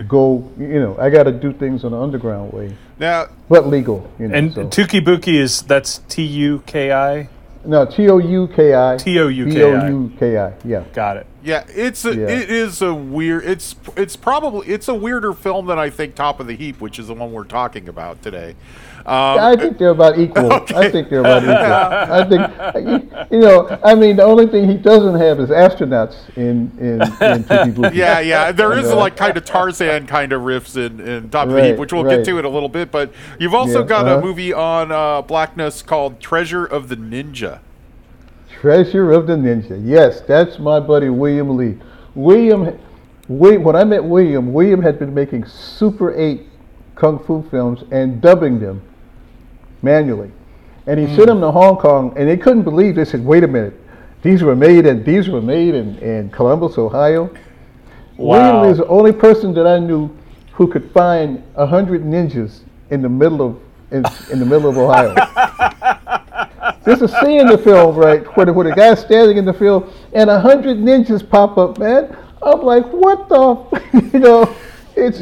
go, 0.08 0.50
you 0.58 0.80
know, 0.80 0.96
I 0.98 1.10
got 1.10 1.24
to 1.24 1.32
do 1.32 1.52
things 1.52 1.84
on 1.84 1.92
the 1.92 2.00
underground 2.00 2.52
way. 2.52 2.76
Now, 2.98 3.28
but 3.48 3.66
legal. 3.66 4.10
You 4.18 4.28
know, 4.28 4.34
and 4.34 4.52
so. 4.52 4.66
Touki 4.66 5.00
Bouki 5.00 5.34
is 5.34 5.62
that's 5.62 5.98
T 6.08 6.22
U 6.22 6.62
K 6.66 6.92
I. 6.92 7.28
No, 7.64 7.84
T 7.84 8.08
O 8.08 8.18
U 8.18 8.48
K 8.48 8.74
I. 8.74 8.96
T 8.96 9.18
O 9.20 9.28
U 9.28 9.44
K 9.46 9.50
I. 9.50 9.54
T 9.54 9.62
O 9.62 9.88
U 9.88 10.12
K 10.18 10.38
I. 10.38 10.52
Yeah. 10.64 10.84
Got 10.92 11.18
it. 11.18 11.26
Yeah, 11.42 11.64
it's 11.68 12.04
a, 12.04 12.14
yeah. 12.14 12.28
it 12.28 12.50
is 12.50 12.82
a 12.82 12.92
weird. 12.92 13.44
It's 13.44 13.74
it's 13.96 14.16
probably 14.16 14.68
it's 14.68 14.88
a 14.88 14.94
weirder 14.94 15.32
film 15.32 15.66
than 15.66 15.78
I 15.78 15.90
think 15.90 16.14
Top 16.14 16.40
of 16.40 16.46
the 16.46 16.54
Heap, 16.54 16.80
which 16.80 16.98
is 16.98 17.06
the 17.06 17.14
one 17.14 17.32
we're 17.32 17.44
talking 17.44 17.88
about 17.88 18.22
today. 18.22 18.54
Um, 19.06 19.38
I 19.38 19.56
think 19.56 19.78
they're 19.78 19.90
about 19.90 20.18
equal. 20.18 20.52
Okay. 20.52 20.74
I 20.74 20.90
think 20.90 21.08
they're 21.08 21.20
about 21.20 21.42
equal. 21.42 21.56
I 21.56 22.24
think, 22.28 23.32
you 23.32 23.40
know, 23.40 23.80
I 23.82 23.94
mean, 23.94 24.16
the 24.16 24.24
only 24.24 24.46
thing 24.46 24.68
he 24.68 24.76
doesn't 24.76 25.18
have 25.18 25.40
is 25.40 25.48
astronauts 25.48 26.36
in 26.36 26.70
in, 26.78 27.00
in 27.80 27.94
Yeah, 27.94 28.20
yeah. 28.20 28.52
There 28.52 28.76
is 28.78 28.90
know? 28.90 28.98
like 28.98 29.16
kind 29.16 29.36
of 29.36 29.44
Tarzan 29.44 30.06
kind 30.06 30.32
of 30.32 30.42
riffs 30.42 30.76
in, 30.76 31.00
in 31.00 31.30
Top 31.30 31.48
right, 31.48 31.56
of 31.56 31.62
the 31.62 31.68
Heap, 31.70 31.78
which 31.78 31.92
we'll 31.94 32.04
right. 32.04 32.18
get 32.18 32.26
to 32.26 32.38
in 32.38 32.44
a 32.44 32.48
little 32.50 32.68
bit. 32.68 32.90
But 32.90 33.12
you've 33.38 33.54
also 33.54 33.80
yeah, 33.80 33.88
got 33.88 34.06
uh-huh. 34.06 34.18
a 34.18 34.22
movie 34.22 34.52
on 34.52 34.92
uh, 34.92 35.22
Blacknuss 35.22 35.80
called 35.80 36.20
Treasure 36.20 36.66
of 36.66 36.88
the 36.88 36.96
Ninja. 36.96 37.60
Treasure 38.60 39.10
of 39.12 39.26
the 39.26 39.32
Ninja. 39.32 39.80
Yes, 39.82 40.20
that's 40.20 40.58
my 40.58 40.78
buddy 40.78 41.08
William 41.08 41.56
Lee. 41.56 41.78
William, 42.14 42.78
when 43.26 43.74
I 43.74 43.84
met 43.84 44.04
William, 44.04 44.52
William 44.52 44.82
had 44.82 44.98
been 44.98 45.14
making 45.14 45.46
Super 45.46 46.14
8 46.14 46.42
kung 46.94 47.18
fu 47.20 47.42
films 47.50 47.84
and 47.90 48.20
dubbing 48.20 48.60
them 48.60 48.82
manually. 49.80 50.30
And 50.86 51.00
he 51.00 51.06
mm. 51.06 51.16
sent 51.16 51.28
them 51.28 51.40
to 51.40 51.50
Hong 51.50 51.78
Kong, 51.78 52.12
and 52.18 52.28
they 52.28 52.36
couldn't 52.36 52.64
believe. 52.64 52.96
They 52.96 53.06
said, 53.06 53.24
"Wait 53.24 53.44
a 53.44 53.48
minute, 53.48 53.80
these 54.20 54.42
were 54.42 54.56
made 54.56 54.84
and 54.84 55.06
these 55.06 55.30
were 55.30 55.40
made 55.40 55.74
in, 55.74 55.96
in 55.98 56.30
Columbus, 56.30 56.76
Ohio." 56.76 57.34
Wow. 58.18 58.60
William 58.60 58.70
is 58.70 58.78
the 58.78 58.86
only 58.88 59.12
person 59.12 59.54
that 59.54 59.66
I 59.66 59.78
knew 59.78 60.10
who 60.52 60.68
could 60.68 60.90
find 60.92 61.42
a 61.54 61.64
hundred 61.64 62.02
ninjas 62.02 62.60
in 62.90 63.00
the 63.00 63.08
middle 63.08 63.40
of 63.40 63.60
in, 63.90 64.04
in 64.30 64.38
the 64.38 64.44
middle 64.44 64.68
of 64.68 64.76
Ohio. 64.86 65.14
There's 66.90 67.02
a 67.02 67.20
scene 67.20 67.40
in 67.40 67.46
the 67.46 67.58
film, 67.58 67.94
right, 67.94 68.26
where 68.36 68.46
the, 68.46 68.52
where 68.52 68.68
the 68.68 68.74
guy's 68.74 68.98
standing 68.98 69.36
in 69.36 69.44
the 69.44 69.52
field 69.52 69.92
and 70.12 70.28
a 70.28 70.40
hundred 70.40 70.78
ninjas 70.78 71.28
pop 71.28 71.56
up, 71.56 71.78
man. 71.78 72.16
I'm 72.42 72.62
like, 72.62 72.84
what 72.86 73.28
the, 73.28 74.10
you 74.12 74.18
know, 74.18 74.56
it's 74.96 75.20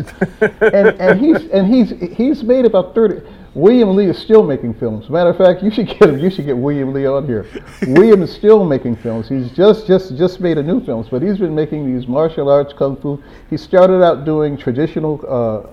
and, 0.62 0.88
and 0.98 1.20
he's 1.20 1.44
and 1.50 1.66
he's 1.66 2.16
he's 2.16 2.42
made 2.42 2.64
about 2.64 2.94
thirty. 2.94 3.20
William 3.52 3.94
Lee 3.94 4.06
is 4.06 4.16
still 4.16 4.42
making 4.42 4.72
films. 4.74 5.10
Matter 5.10 5.28
of 5.28 5.36
fact, 5.36 5.62
you 5.62 5.70
should 5.70 5.88
get 5.88 6.08
him. 6.08 6.18
You 6.18 6.30
should 6.30 6.46
get 6.46 6.56
William 6.56 6.94
Lee 6.94 7.04
on 7.04 7.26
here. 7.26 7.46
William 7.88 8.22
is 8.22 8.32
still 8.32 8.64
making 8.64 8.96
films. 8.96 9.28
He's 9.28 9.50
just 9.50 9.86
just 9.86 10.16
just 10.16 10.40
made 10.40 10.56
a 10.56 10.62
new 10.62 10.82
films, 10.82 11.08
but 11.10 11.20
he's 11.20 11.36
been 11.36 11.54
making 11.54 11.92
these 11.92 12.08
martial 12.08 12.48
arts 12.48 12.72
kung 12.72 12.96
fu. 12.96 13.22
He 13.50 13.58
started 13.58 14.02
out 14.02 14.24
doing 14.24 14.56
traditional 14.56 15.20
uh, 15.28 15.28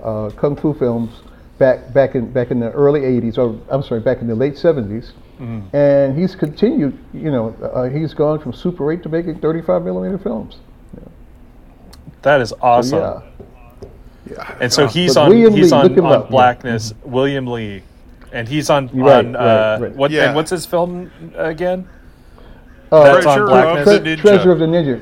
uh, 0.06 0.30
kung 0.32 0.56
fu 0.56 0.74
films 0.74 1.22
back 1.58 1.94
back 1.94 2.14
in 2.14 2.30
back 2.32 2.50
in 2.50 2.60
the 2.60 2.70
early 2.72 3.00
'80s, 3.00 3.38
or 3.38 3.58
I'm 3.70 3.82
sorry, 3.82 4.00
back 4.00 4.20
in 4.20 4.26
the 4.26 4.34
late 4.34 4.56
'70s, 4.56 5.12
Mm-hmm. 5.40 5.76
and 5.76 6.18
he's 6.18 6.34
continued. 6.34 6.98
You 7.12 7.30
know, 7.30 7.54
uh, 7.74 7.84
he's 7.90 8.14
gone 8.14 8.38
from 8.40 8.52
Super 8.52 8.90
8 8.92 9.02
to 9.02 9.08
making 9.08 9.38
35 9.40 9.82
millimeter 9.84 10.18
films. 10.18 10.56
That 12.22 12.40
is 12.40 12.52
awesome. 12.60 12.98
Yeah, 12.98 13.20
Yeah. 14.30 14.56
And 14.60 14.72
so 14.72 14.86
he's 14.86 15.14
But 15.14 15.20
on 15.24 15.28
William 15.30 15.54
he's 15.54 15.70
Lee, 15.72 15.78
on, 15.78 16.00
on 16.00 16.12
up, 16.12 16.24
yeah. 16.24 16.30
Blacknuss, 16.30 16.94
William 17.04 17.46
Lee, 17.46 17.82
and 18.32 18.48
he's 18.48 18.68
on 18.70 18.88
Right, 18.92 19.24
on 19.24 19.32
right, 19.34 19.40
uh, 19.74 19.78
right. 19.80 19.94
what 19.94 20.10
Yeah. 20.10 20.24
and 20.26 20.34
what's 20.34 20.50
his 20.50 20.66
film 20.66 21.10
again? 21.36 21.86
uh, 22.90 23.02
That's 23.04 23.26
on 23.26 23.38
Treasure 23.38 23.46
Blacknuss. 23.46 23.78
of 23.78 23.84
the 23.84 23.98
Tre- 24.00 24.16
Ninja. 24.16 24.20
Treasure 24.20 24.50
of 24.52 24.58
the 24.58 24.66
Ninja. 24.66 25.00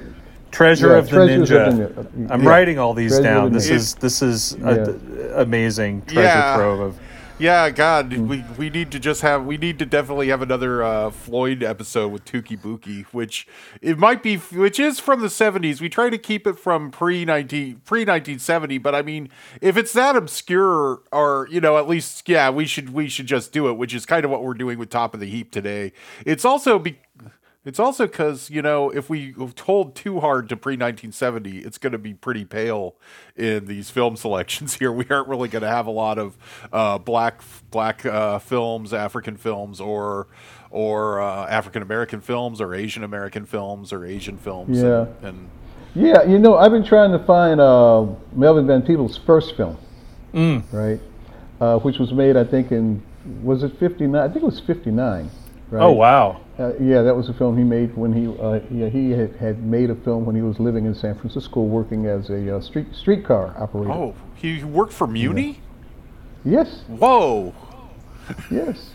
Treasure 0.50 0.88
Yeah, 0.92 0.98
of 0.98 1.04
the 1.08 1.10
Treasures 1.16 1.50
Ninja. 1.50 1.66
of 1.68 1.76
the 1.76 2.02
Ninja. 2.02 2.30
I'm 2.30 2.42
Yeah. 2.42 2.48
writing 2.48 2.78
all 2.78 2.92
these 2.94 3.12
Treasure 3.12 3.22
down. 3.24 3.52
This 3.52 3.68
Ninja. 3.70 3.74
is 3.74 3.94
this 3.94 4.22
is 4.22 4.56
a, 4.62 4.98
amazing 5.36 6.02
treasure 6.06 6.20
Yeah. 6.28 6.56
trove 6.56 6.80
of. 6.80 6.98
Yeah, 7.36 7.70
God, 7.70 8.12
we, 8.12 8.44
we 8.56 8.70
need 8.70 8.92
to 8.92 9.00
just 9.00 9.22
have 9.22 9.44
we 9.44 9.56
need 9.56 9.80
to 9.80 9.86
definitely 9.86 10.28
have 10.28 10.40
another 10.40 10.84
uh, 10.84 11.10
Floyd 11.10 11.64
episode 11.64 12.12
with 12.12 12.24
Touki 12.24 12.56
Bouki, 12.56 13.06
which 13.06 13.48
it 13.82 13.98
might 13.98 14.22
be 14.22 14.36
which 14.36 14.78
is 14.78 15.00
from 15.00 15.20
the 15.20 15.28
seventies. 15.28 15.80
We 15.80 15.88
try 15.88 16.10
to 16.10 16.18
keep 16.18 16.46
it 16.46 16.56
from 16.60 16.92
pre 16.92 17.24
nineteen 17.24 17.80
pre 17.84 18.04
nineteen 18.04 18.38
seventy, 18.38 18.78
but 18.78 18.94
I 18.94 19.02
mean, 19.02 19.30
if 19.60 19.76
it's 19.76 19.92
that 19.94 20.14
obscure, 20.14 21.02
or 21.10 21.48
you 21.50 21.60
know, 21.60 21.76
at 21.76 21.88
least 21.88 22.28
yeah, 22.28 22.50
we 22.50 22.66
should 22.66 22.90
we 22.90 23.08
should 23.08 23.26
just 23.26 23.50
do 23.50 23.68
it, 23.68 23.72
which 23.72 23.94
is 23.94 24.06
kind 24.06 24.24
of 24.24 24.30
what 24.30 24.44
we're 24.44 24.54
doing 24.54 24.78
with 24.78 24.90
Top 24.90 25.12
of 25.12 25.18
the 25.18 25.26
Heap 25.26 25.50
today. 25.50 25.92
It's 26.24 26.44
also 26.44 26.78
be 26.78 27.00
it's 27.64 27.78
also 27.78 28.06
because 28.06 28.50
you 28.50 28.62
know 28.62 28.90
if 28.90 29.08
we 29.08 29.34
hold 29.62 29.94
too 29.94 30.20
hard 30.20 30.48
to 30.50 30.56
pre 30.56 30.74
1970, 30.74 31.58
it's 31.58 31.78
going 31.78 31.92
to 31.92 31.98
be 31.98 32.12
pretty 32.14 32.44
pale 32.44 32.96
in 33.36 33.66
these 33.66 33.90
film 33.90 34.16
selections 34.24 34.74
here. 34.74 34.92
We 34.92 35.06
aren't 35.08 35.28
really 35.28 35.48
going 35.48 35.62
to 35.62 35.68
have 35.68 35.86
a 35.86 35.90
lot 35.90 36.18
of 36.18 36.36
uh, 36.72 36.98
black 36.98 37.42
black 37.70 38.04
uh, 38.04 38.38
films, 38.38 38.92
African 38.92 39.36
films, 39.36 39.80
or 39.80 40.26
or 40.70 41.20
uh, 41.20 41.46
African 41.46 41.82
American 41.82 42.20
films, 42.20 42.60
or 42.60 42.74
Asian 42.74 43.04
American 43.04 43.46
films, 43.46 43.92
or 43.92 44.04
Asian 44.04 44.36
films. 44.36 44.82
Yeah. 44.82 45.06
and, 45.22 45.24
and 45.24 45.50
Yeah, 45.94 46.24
you 46.24 46.38
know, 46.38 46.56
I've 46.56 46.72
been 46.72 46.84
trying 46.84 47.12
to 47.12 47.24
find 47.24 47.60
uh, 47.60 48.06
Melvin 48.32 48.66
Van 48.66 48.82
Peebles' 48.82 49.18
first 49.18 49.56
film, 49.56 49.78
right? 50.72 51.00
Uh, 51.60 51.78
which 51.78 51.98
was 51.98 52.12
made, 52.12 52.36
I 52.36 52.44
think, 52.44 52.72
in 52.72 53.02
was 53.42 53.62
it 53.62 53.78
'59? 53.78 54.20
I 54.20 54.26
think 54.26 54.42
it 54.42 54.46
was 54.46 54.60
'59. 54.60 55.30
Right? 55.74 55.82
Oh 55.82 55.90
wow! 55.90 56.40
Uh, 56.56 56.72
yeah, 56.78 57.02
that 57.02 57.16
was 57.16 57.28
a 57.28 57.34
film 57.34 57.58
he 57.58 57.64
made 57.64 57.96
when 57.96 58.12
he 58.12 58.28
uh, 58.40 58.60
yeah 58.70 58.88
he 58.88 59.10
had, 59.10 59.34
had 59.34 59.60
made 59.64 59.90
a 59.90 59.96
film 59.96 60.24
when 60.24 60.36
he 60.36 60.42
was 60.42 60.60
living 60.60 60.86
in 60.86 60.94
San 60.94 61.18
Francisco, 61.18 61.62
working 61.62 62.06
as 62.06 62.30
a 62.30 62.56
uh, 62.56 62.60
street 62.60 62.86
streetcar 62.92 63.60
operator. 63.60 63.90
oh, 63.90 64.14
he 64.36 64.62
worked 64.62 64.92
for 64.92 65.08
Muni. 65.08 65.60
Yes, 66.44 66.84
Whoa. 66.86 67.52
yes. 68.52 68.90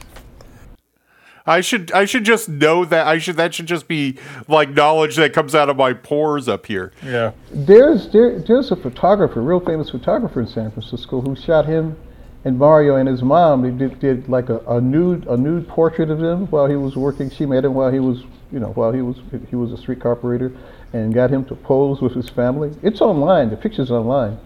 I 1.45 1.59
should 1.59 1.91
I 1.91 2.05
should 2.05 2.23
just 2.23 2.47
know 2.47 2.85
that 2.85 3.07
I 3.07 3.17
should 3.17 3.35
that 3.35 3.53
should 3.53 3.65
just 3.65 3.89
be 3.89 4.17
like 4.47 4.69
knowledge 4.69 5.17
that 5.17 5.33
comes 5.33 5.53
out 5.53 5.67
of 5.67 5.75
my 5.75 5.91
pores 5.91 6.47
up 6.47 6.65
here. 6.65 6.93
Yeah. 7.03 7.33
There's 7.51 8.09
there, 8.13 8.39
there's 8.39 8.71
a 8.71 8.77
photographer, 8.77 9.41
real 9.41 9.59
famous 9.59 9.89
photographer 9.89 10.39
in 10.39 10.47
San 10.47 10.71
Francisco, 10.71 11.19
who 11.19 11.35
shot 11.35 11.65
him 11.65 11.97
and 12.45 12.57
Mario 12.57 12.95
and 12.95 13.07
his 13.07 13.21
mom. 13.21 13.61
They 13.61 13.71
did, 13.87 13.99
did 13.99 14.29
like 14.29 14.49
a, 14.49 14.59
a 14.67 14.79
nude 14.81 15.25
a 15.27 15.35
nude 15.37 15.67
portrait 15.67 16.09
of 16.09 16.21
him 16.23 16.47
while 16.47 16.67
he 16.67 16.75
was 16.75 16.95
working. 16.95 17.29
She 17.29 17.45
made 17.45 17.65
him 17.65 17.73
while 17.73 17.91
he 17.91 17.99
was 17.99 18.23
you 18.51 18.59
know 18.59 18.69
while 18.69 18.91
he 18.91 19.01
was 19.01 19.17
he 19.49 19.55
was 19.55 19.71
a 19.71 19.77
streetcar 19.77 20.13
operator, 20.13 20.51
and 20.93 21.13
got 21.13 21.29
him 21.29 21.45
to 21.45 21.55
pose 21.55 22.01
with 22.01 22.13
his 22.13 22.29
family. 22.29 22.71
It's 22.81 23.01
online. 23.01 23.49
The 23.49 23.57
picture's 23.57 23.91
online. 23.91 24.37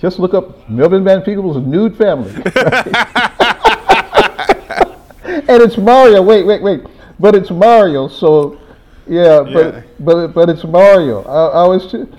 Just 0.00 0.18
look 0.18 0.32
up 0.32 0.68
Melvin 0.70 1.04
Van 1.04 1.20
Peebles' 1.20 1.58
nude 1.58 1.94
family. 1.96 2.32
and 5.24 5.62
it's 5.62 5.76
Mario. 5.76 6.22
Wait, 6.22 6.46
wait, 6.46 6.62
wait. 6.62 6.80
But 7.18 7.34
it's 7.34 7.50
Mario. 7.50 8.08
So, 8.08 8.58
yeah, 9.06 9.42
but 9.42 9.74
Yeah. 9.74 9.82
but 10.00 10.28
but 10.28 10.48
it's 10.48 10.64
Mario. 10.64 11.22
I, 11.24 11.64
I 11.64 11.68
was, 11.68 11.90
too, 11.90 12.10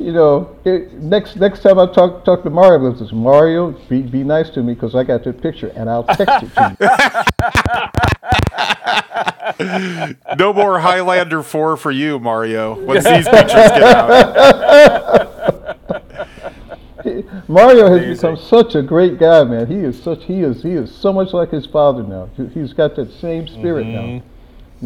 you 0.00 0.12
know, 0.12 0.56
it, 0.64 0.92
next 0.94 1.36
next 1.36 1.60
time 1.60 1.78
I 1.78 1.84
talk 1.86 2.24
talk 2.24 2.42
to 2.44 2.50
Mario, 2.50 2.90
it's 2.90 3.12
Mario. 3.12 3.72
Be 3.88 4.00
be 4.02 4.24
nice 4.24 4.48
to 4.50 4.62
me 4.62 4.72
because 4.74 4.94
I 4.94 5.04
got 5.04 5.24
your 5.26 5.34
picture 5.34 5.68
and 5.76 5.90
I'll 5.90 6.04
text 6.04 6.42
it 6.42 6.54
to 6.54 6.76
you. 6.80 6.88
No 10.38 10.52
more 10.54 10.78
Highlander 10.80 11.42
4 11.42 11.76
for 11.76 11.90
you, 11.90 12.18
Mario, 12.18 12.80
once 12.84 13.04
these 13.04 13.28
pictures 13.28 13.52
get 13.52 13.82
out. 13.82 14.08
Mario 17.48 17.88
has 17.88 17.98
Amazing. 18.02 18.14
become 18.14 18.36
such 18.36 18.74
a 18.74 18.82
great 18.82 19.18
guy, 19.18 19.44
man. 19.44 19.66
He 19.66 19.74
is 19.76 20.02
such 20.02 20.24
he 20.24 20.40
is 20.42 20.62
he 20.62 20.72
is 20.72 20.90
so 20.94 21.12
much 21.12 21.32
like 21.34 21.50
his 21.50 21.66
father 21.66 22.02
now. 22.02 22.28
He- 22.36 22.46
He's 22.48 22.72
got 22.72 22.96
that 22.96 23.10
same 23.12 23.46
spirit 23.48 23.86
now. 23.86 24.00
Mm-hmm. 24.02 24.26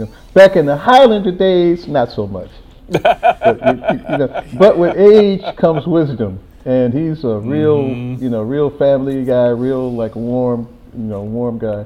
You 0.00 0.06
know, 0.06 0.12
back 0.33 0.56
in 0.56 0.66
the 0.66 0.76
Highlander 0.76 1.30
days, 1.33 1.87
not 1.87 2.11
so 2.11 2.26
much. 2.26 2.50
But, 2.88 3.61
you, 3.67 4.00
you 4.11 4.19
know, 4.19 4.45
but 4.59 4.79
with 4.79 4.97
age 4.97 5.43
comes 5.57 5.87
wisdom, 5.87 6.41
and 6.64 6.93
he's 6.93 7.25
a 7.25 7.38
real 7.38 7.88
you 7.88 8.31
know 8.31 8.43
real 8.43 8.71
family 8.71 9.25
guy, 9.25 9.49
real 9.49 9.93
like 9.93 10.14
warm 10.14 10.69
you 10.95 11.05
know 11.05 11.23
warm 11.23 11.59
guy. 11.59 11.85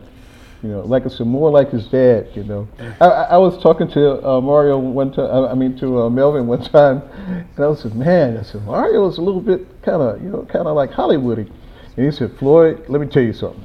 You 0.63 0.71
know, 0.71 0.81
like 0.81 1.07
I 1.07 1.09
said, 1.09 1.29
more 1.29 1.53
like 1.53 1.71
his 1.71 1.87
dad. 1.87 2.31
You 2.35 2.43
know, 2.43 2.69
I, 3.01 3.07
I 3.07 3.23
I 3.23 3.39
was 3.39 3.63
talking 3.63 3.89
to 3.93 4.27
uh, 4.27 4.41
Mario 4.41 4.77
one 4.79 5.13
time. 5.13 5.45
I 5.45 5.55
mean, 5.55 5.79
to 5.79 6.03
uh, 6.03 6.11
Melvin 6.11 6.49
one 6.49 6.65
time, 6.65 7.03
and 7.57 7.65
I 7.65 7.75
said, 7.75 7.95
"Man, 7.95 8.37
I 8.37 8.43
said 8.43 8.65
Mario 8.65 9.09
is 9.09 9.19
a 9.19 9.23
little 9.23 9.41
bit 9.41 9.67
kind 9.83 10.03
of, 10.03 10.21
you 10.21 10.31
know, 10.31 10.43
kind 10.47 10.67
of 10.67 10.75
like 10.75 10.91
Hollywoody." 10.91 11.49
And 11.97 12.07
he 12.07 12.11
said, 12.11 12.37
"Floyd, 12.39 12.85
let 12.89 13.01
me 13.01 13.07
tell 13.07 13.23
you 13.23 13.33
something. 13.33 13.65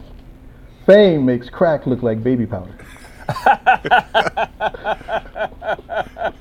Fame 0.86 1.26
makes 1.26 1.50
crack 1.50 1.88
look 1.88 2.04
like 2.04 2.24
baby 2.24 2.46
powder." 2.46 2.78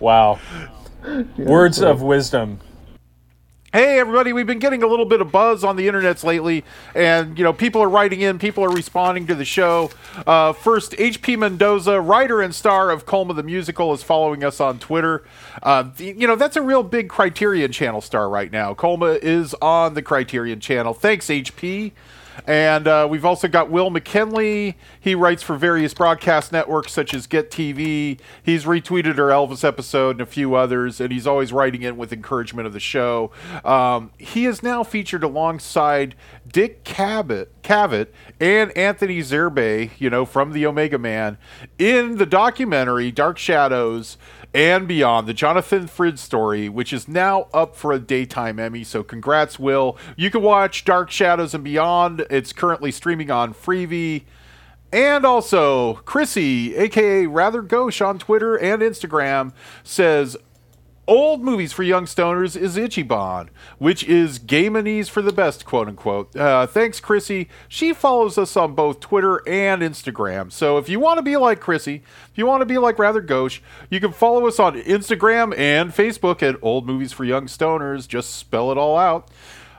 Wow. 0.00 0.38
Yeah, 1.04 1.22
Words 1.38 1.80
of 1.80 2.02
wisdom. 2.02 2.60
Hey 3.72 3.98
everybody, 3.98 4.32
we've 4.32 4.46
been 4.46 4.58
getting 4.58 4.82
a 4.82 4.86
little 4.86 5.04
bit 5.04 5.20
of 5.20 5.30
buzz 5.30 5.62
on 5.62 5.76
the 5.76 5.86
internets 5.86 6.24
lately, 6.24 6.64
and 6.94 7.36
you 7.36 7.44
know 7.44 7.52
people 7.52 7.82
are 7.82 7.88
writing 7.88 8.22
in, 8.22 8.38
people 8.38 8.64
are 8.64 8.70
responding 8.70 9.26
to 9.26 9.34
the 9.34 9.44
show. 9.44 9.90
Uh, 10.26 10.54
first, 10.54 10.92
HP 10.92 11.38
Mendoza, 11.38 12.00
writer 12.00 12.40
and 12.40 12.54
star 12.54 12.90
of 12.90 13.04
Colma 13.04 13.34
the 13.34 13.42
Musical, 13.42 13.92
is 13.92 14.02
following 14.02 14.42
us 14.44 14.60
on 14.60 14.78
Twitter. 14.78 15.24
Uh, 15.62 15.90
you 15.98 16.26
know 16.26 16.36
that's 16.36 16.56
a 16.56 16.62
real 16.62 16.82
big 16.82 17.10
Criterion 17.10 17.70
Channel 17.70 18.00
star 18.00 18.30
right 18.30 18.50
now. 18.50 18.72
Colma 18.72 19.18
is 19.20 19.54
on 19.60 19.92
the 19.92 20.00
Criterion 20.00 20.58
Channel. 20.58 20.94
Thanks, 20.94 21.26
HP. 21.26 21.92
And 22.46 22.86
uh, 22.86 23.08
we've 23.10 23.24
also 23.24 23.48
got 23.48 23.70
Will 23.70 23.90
McKinley. 23.90 24.76
He 25.00 25.14
writes 25.14 25.42
for 25.42 25.56
various 25.56 25.92
broadcast 25.94 26.52
networks 26.52 26.92
such 26.92 27.12
as 27.12 27.26
Get 27.26 27.50
TV. 27.50 28.20
He's 28.42 28.64
retweeted 28.64 29.18
our 29.18 29.30
Elvis 29.30 29.64
episode 29.64 30.12
and 30.12 30.20
a 30.20 30.26
few 30.26 30.54
others, 30.54 31.00
and 31.00 31.12
he's 31.12 31.26
always 31.26 31.52
writing 31.52 31.82
in 31.82 31.96
with 31.96 32.12
encouragement 32.12 32.66
of 32.66 32.72
the 32.72 32.80
show. 32.80 33.32
Um, 33.64 34.12
he 34.18 34.46
is 34.46 34.62
now 34.62 34.84
featured 34.84 35.24
alongside 35.24 36.14
Dick 36.46 36.84
Cavett, 36.84 37.48
Cavett 37.62 38.08
and 38.38 38.76
Anthony 38.76 39.20
Zerbe, 39.20 39.90
you 39.98 40.08
know, 40.08 40.24
from 40.24 40.52
the 40.52 40.66
Omega 40.66 40.98
Man, 40.98 41.38
in 41.78 42.18
the 42.18 42.26
documentary 42.26 43.10
Dark 43.10 43.38
Shadows 43.38 44.18
and 44.56 44.88
Beyond, 44.88 45.28
the 45.28 45.34
Jonathan 45.34 45.86
Frid 45.86 46.18
story, 46.18 46.70
which 46.70 46.90
is 46.90 47.06
now 47.06 47.48
up 47.52 47.76
for 47.76 47.92
a 47.92 47.98
daytime 47.98 48.58
Emmy. 48.58 48.84
So 48.84 49.02
congrats, 49.02 49.58
Will. 49.58 49.98
You 50.16 50.30
can 50.30 50.40
watch 50.40 50.86
Dark 50.86 51.10
Shadows 51.10 51.52
and 51.52 51.62
Beyond. 51.62 52.24
It's 52.30 52.54
currently 52.54 52.90
streaming 52.90 53.30
on 53.30 53.52
Freevee. 53.52 54.24
And 54.90 55.26
also, 55.26 55.96
Chrissy, 56.06 56.74
aka 56.74 57.26
Rather 57.26 57.60
Gauche 57.60 58.00
on 58.00 58.18
Twitter 58.18 58.56
and 58.56 58.80
Instagram, 58.80 59.52
says 59.84 60.38
Old 61.08 61.44
movies 61.44 61.72
for 61.72 61.84
young 61.84 62.04
stoners 62.04 62.56
is 62.56 62.76
Ichiban, 62.76 63.48
which 63.78 64.02
is 64.02 64.40
Gaimanese 64.40 65.08
for 65.08 65.22
the 65.22 65.32
best, 65.32 65.64
quote 65.64 65.86
unquote. 65.86 66.34
Uh, 66.34 66.66
thanks, 66.66 66.98
Chrissy. 66.98 67.48
She 67.68 67.92
follows 67.92 68.36
us 68.36 68.56
on 68.56 68.74
both 68.74 68.98
Twitter 68.98 69.40
and 69.48 69.82
Instagram. 69.82 70.50
So 70.50 70.78
if 70.78 70.88
you 70.88 70.98
want 70.98 71.18
to 71.18 71.22
be 71.22 71.36
like 71.36 71.60
Chrissy, 71.60 72.02
if 72.30 72.36
you 72.36 72.44
want 72.44 72.62
to 72.62 72.66
be 72.66 72.78
like 72.78 72.98
Rather 72.98 73.20
Gauche, 73.20 73.60
you 73.88 74.00
can 74.00 74.10
follow 74.10 74.48
us 74.48 74.58
on 74.58 74.80
Instagram 74.82 75.56
and 75.56 75.92
Facebook 75.92 76.42
at 76.42 76.56
Old 76.60 76.86
Movies 76.86 77.12
for 77.12 77.24
Young 77.24 77.46
Stoners. 77.46 78.08
Just 78.08 78.34
spell 78.34 78.72
it 78.72 78.78
all 78.78 78.96
out. 78.96 79.30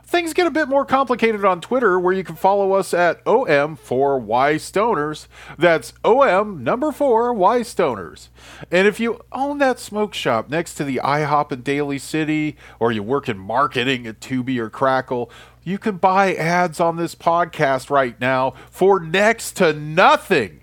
Things 0.07 0.33
get 0.33 0.47
a 0.47 0.51
bit 0.51 0.69
more 0.69 0.85
complicated 0.85 1.43
on 1.43 1.59
Twitter, 1.59 1.99
where 1.99 2.13
you 2.13 2.23
can 2.23 2.37
follow 2.37 2.71
us 2.71 2.93
at 2.93 3.23
OM4Y 3.25 4.55
Stoners. 4.55 5.27
That's 5.57 5.91
OM 6.05 6.63
number 6.63 6.93
4 6.93 7.33
Y 7.33 7.59
Stoners. 7.59 8.29
And 8.71 8.87
if 8.87 9.01
you 9.01 9.19
own 9.33 9.57
that 9.57 9.79
smoke 9.79 10.13
shop 10.13 10.49
next 10.49 10.75
to 10.75 10.85
the 10.85 11.01
IHOP 11.03 11.51
in 11.51 11.61
Daly 11.61 11.99
City, 11.99 12.55
or 12.79 12.93
you 12.93 13.03
work 13.03 13.27
in 13.27 13.37
marketing 13.37 14.07
at 14.07 14.21
Tubi 14.21 14.57
or 14.59 14.69
Crackle, 14.69 15.29
you 15.65 15.77
can 15.77 15.97
buy 15.97 16.33
ads 16.33 16.79
on 16.79 16.95
this 16.95 17.13
podcast 17.13 17.89
right 17.89 18.17
now 18.21 18.53
for 18.71 19.01
next 19.01 19.57
to 19.57 19.73
nothing. 19.73 20.61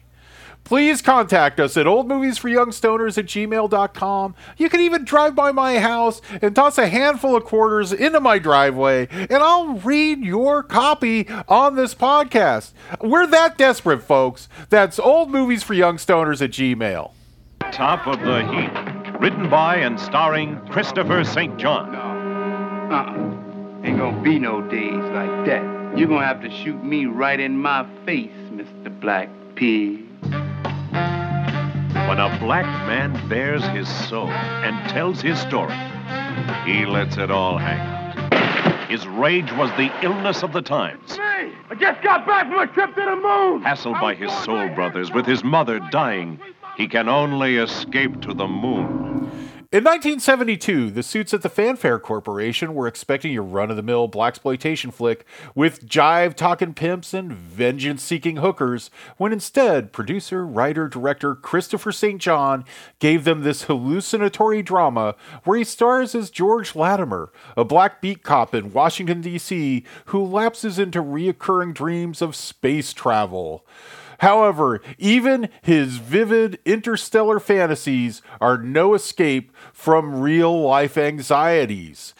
Please 0.65 1.01
contact 1.03 1.61
us 1.61 1.77
at 1.77 1.87
oldmoviesforyoungstoners 1.87 3.19
at 3.19 3.27
gmail.com. 3.27 4.35
You 4.57 4.69
can 4.69 4.81
even 4.81 5.05
drive 5.05 5.35
by 5.35 5.53
my 5.53 5.79
house 5.79 6.21
and 6.43 6.55
toss 6.57 6.79
a 6.79 6.89
handful 6.89 7.37
of 7.37 7.45
quarters 7.45 7.93
into 7.93 8.21
my 8.21 8.39
driveway, 8.39 9.09
and 9.11 9.35
I'll 9.35 9.75
read 9.75 10.21
your 10.25 10.63
copy 10.63 11.29
on 11.49 11.77
this 11.77 11.95
podcast. 11.95 12.73
We're 13.01 13.27
that 13.29 13.57
desperate, 13.59 14.03
folks. 14.03 14.49
That's 14.71 14.99
oldmoviesforyoungstoners 14.99 16.43
at 16.43 16.51
gmail. 16.51 17.13
Top 17.73 18.07
of 18.07 18.21
the 18.21 18.43
Heap, 18.47 19.21
written 19.21 19.49
by 19.49 19.77
and 19.77 19.99
starring 19.99 20.59
Christopher 20.69 21.25
St. 21.25 21.57
John. 21.59 21.95
Uh-uh. 21.95 23.87
Ain't 23.87 23.99
gonna 23.99 24.23
be 24.23 24.39
no 24.39 24.63
days 24.63 25.03
like 25.13 25.47
that. 25.47 25.63
You're 25.97 26.09
gonna 26.09 26.27
have 26.27 26.41
to 26.43 26.51
shoot 26.51 26.83
me 26.83 27.07
right 27.07 27.39
in 27.39 27.57
my 27.59 27.87
face, 28.07 28.31
Mr. 28.51 28.89
Black 29.01 29.29
Pig. 29.57 30.01
When 32.15 32.33
a 32.33 32.39
black 32.39 32.65
man 32.87 33.29
bares 33.29 33.65
his 33.65 33.89
soul 33.89 34.29
and 34.29 34.89
tells 34.89 35.21
his 35.21 35.37
story, 35.37 35.75
he 36.65 36.87
lets 36.87 37.17
it 37.17 37.29
all 37.29 37.59
hang 37.59 37.81
out. 37.81 38.89
His 38.89 39.05
rage 39.05 39.51
was 39.55 39.69
the 39.71 39.91
illness 40.01 40.45
of 40.45 40.53
the 40.53 40.63
times. 40.63 41.17
Hey, 41.17 41.51
I 41.71 41.75
just 41.75 42.01
got 42.03 42.25
back 42.25 42.47
from 42.49 42.61
a 42.61 42.69
trip 42.69 42.95
to 42.95 43.01
the 43.01 43.17
moon. 43.17 43.65
Hassled 43.65 44.01
by 44.01 44.15
his 44.15 44.33
soul 44.45 44.69
brothers, 44.77 45.11
with 45.11 45.27
his 45.27 45.43
mother 45.43 45.81
dying, 45.91 46.39
he 46.77 46.87
can 46.87 47.09
only 47.09 47.57
escape 47.57 48.21
to 48.21 48.33
the 48.33 48.47
moon. 48.47 49.14
In 49.75 49.83
1972, 49.83 50.93
the 50.93 51.03
suits 51.03 51.35
at 51.35 51.43
the 51.43 51.49
Fanfare 51.49 51.99
Corporation 51.99 52.75
were 52.75 52.87
expecting 52.87 53.33
your 53.33 53.43
run 53.43 53.73
of 53.73 53.77
the 53.77 53.83
mill 53.83 54.09
blaxploitation 54.09 54.95
flick 54.95 55.27
with 55.53 55.85
jive 55.89 56.37
talking 56.37 56.75
pimps 56.75 57.13
and 57.13 57.33
vengeance 57.33 58.01
seeking 58.01 58.37
hookers, 58.37 58.89
when 59.17 59.33
instead, 59.33 59.93
producer, 59.93 60.47
writer, 60.47 60.87
director 60.87 61.35
Christopher 61.35 61.91
St. 61.91 62.21
John 62.21 62.65
gave 63.01 63.25
them 63.25 63.43
this 63.43 63.65
hallucinatory 63.65 64.63
drama 64.63 65.17
where 65.43 65.59
he 65.59 65.65
stars 65.65 66.15
as 66.15 66.31
George 66.31 66.77
Lattimer, 66.77 67.33
a 67.57 67.65
black 67.65 68.01
beat 68.01 68.23
cop 68.23 68.55
in 68.55 68.73
Washington, 68.73 69.23
D.C., 69.23 69.83
who 70.05 70.25
lapses 70.25 70.79
into 70.79 71.03
reoccurring 71.03 71.75
dreams 71.75 72.23
of 72.23 72.37
space 72.37 72.93
travel. 72.93 73.67
However, 74.19 74.81
even 74.99 75.49
his 75.63 75.97
vivid 75.97 76.59
interstellar 76.65 77.41
fantasies 77.41 78.23
are 78.41 78.59
no 78.59 78.95
escape 78.95 79.53
from 79.73 80.21
real 80.21 80.61
life 80.63 80.97
anxieties. 80.97 82.15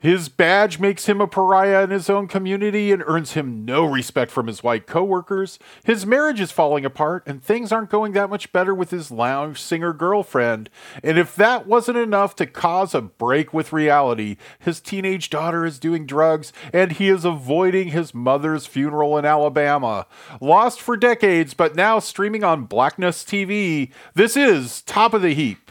His 0.00 0.28
badge 0.28 0.78
makes 0.78 1.06
him 1.06 1.20
a 1.20 1.26
pariah 1.26 1.82
in 1.82 1.90
his 1.90 2.08
own 2.08 2.28
community 2.28 2.92
and 2.92 3.02
earns 3.04 3.32
him 3.32 3.64
no 3.64 3.84
respect 3.84 4.30
from 4.30 4.46
his 4.46 4.62
white 4.62 4.86
coworkers. 4.86 5.58
His 5.82 6.06
marriage 6.06 6.40
is 6.40 6.52
falling 6.52 6.84
apart 6.84 7.24
and 7.26 7.42
things 7.42 7.72
aren't 7.72 7.90
going 7.90 8.12
that 8.12 8.30
much 8.30 8.52
better 8.52 8.72
with 8.72 8.90
his 8.90 9.10
lounge 9.10 9.60
singer 9.60 9.92
girlfriend. 9.92 10.70
And 11.02 11.18
if 11.18 11.34
that 11.34 11.66
wasn't 11.66 11.98
enough 11.98 12.36
to 12.36 12.46
cause 12.46 12.94
a 12.94 13.00
break 13.00 13.52
with 13.52 13.72
reality, 13.72 14.36
his 14.60 14.80
teenage 14.80 15.30
daughter 15.30 15.66
is 15.66 15.80
doing 15.80 16.06
drugs 16.06 16.52
and 16.72 16.92
he 16.92 17.08
is 17.08 17.24
avoiding 17.24 17.88
his 17.88 18.14
mother's 18.14 18.66
funeral 18.66 19.18
in 19.18 19.24
Alabama. 19.24 20.06
Lost 20.40 20.80
for 20.80 20.96
decades, 20.96 21.54
but 21.54 21.74
now 21.74 21.98
streaming 21.98 22.44
on 22.44 22.66
Blacknuss 22.66 23.24
TV, 23.24 23.90
this 24.14 24.36
is 24.36 24.82
Top 24.82 25.12
of 25.12 25.22
the 25.22 25.34
Heap. 25.34 25.67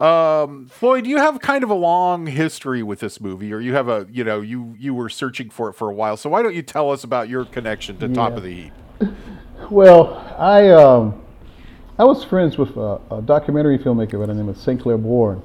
Um, 0.00 0.66
Floyd, 0.68 1.06
you 1.06 1.18
have 1.18 1.40
kind 1.40 1.62
of 1.62 1.68
a 1.68 1.74
long 1.74 2.26
history 2.26 2.82
with 2.82 3.00
this 3.00 3.20
movie, 3.20 3.52
or 3.52 3.60
you 3.60 3.74
have 3.74 3.88
a, 3.88 4.06
you 4.10 4.24
know, 4.24 4.40
you 4.40 4.74
you 4.78 4.94
were 4.94 5.10
searching 5.10 5.50
for 5.50 5.68
it 5.68 5.74
for 5.74 5.90
a 5.90 5.94
while. 5.94 6.16
So 6.16 6.30
why 6.30 6.42
don't 6.42 6.54
you 6.54 6.62
tell 6.62 6.90
us 6.90 7.04
about 7.04 7.28
your 7.28 7.44
connection 7.44 7.98
to 7.98 8.08
Top 8.08 8.36
of 8.36 8.42
the 8.42 8.54
Heap? 8.54 8.72
Well, 9.70 10.14
I 10.38 10.70
um, 10.70 11.22
I 11.98 12.04
was 12.04 12.24
friends 12.24 12.56
with 12.56 12.76
a, 12.76 12.98
a 13.10 13.22
documentary 13.22 13.78
filmmaker 13.78 14.18
by 14.18 14.26
the 14.26 14.34
name 14.34 14.48
of 14.48 14.56
St. 14.56 14.80
Clair 14.80 14.96
Bourne, 14.96 15.42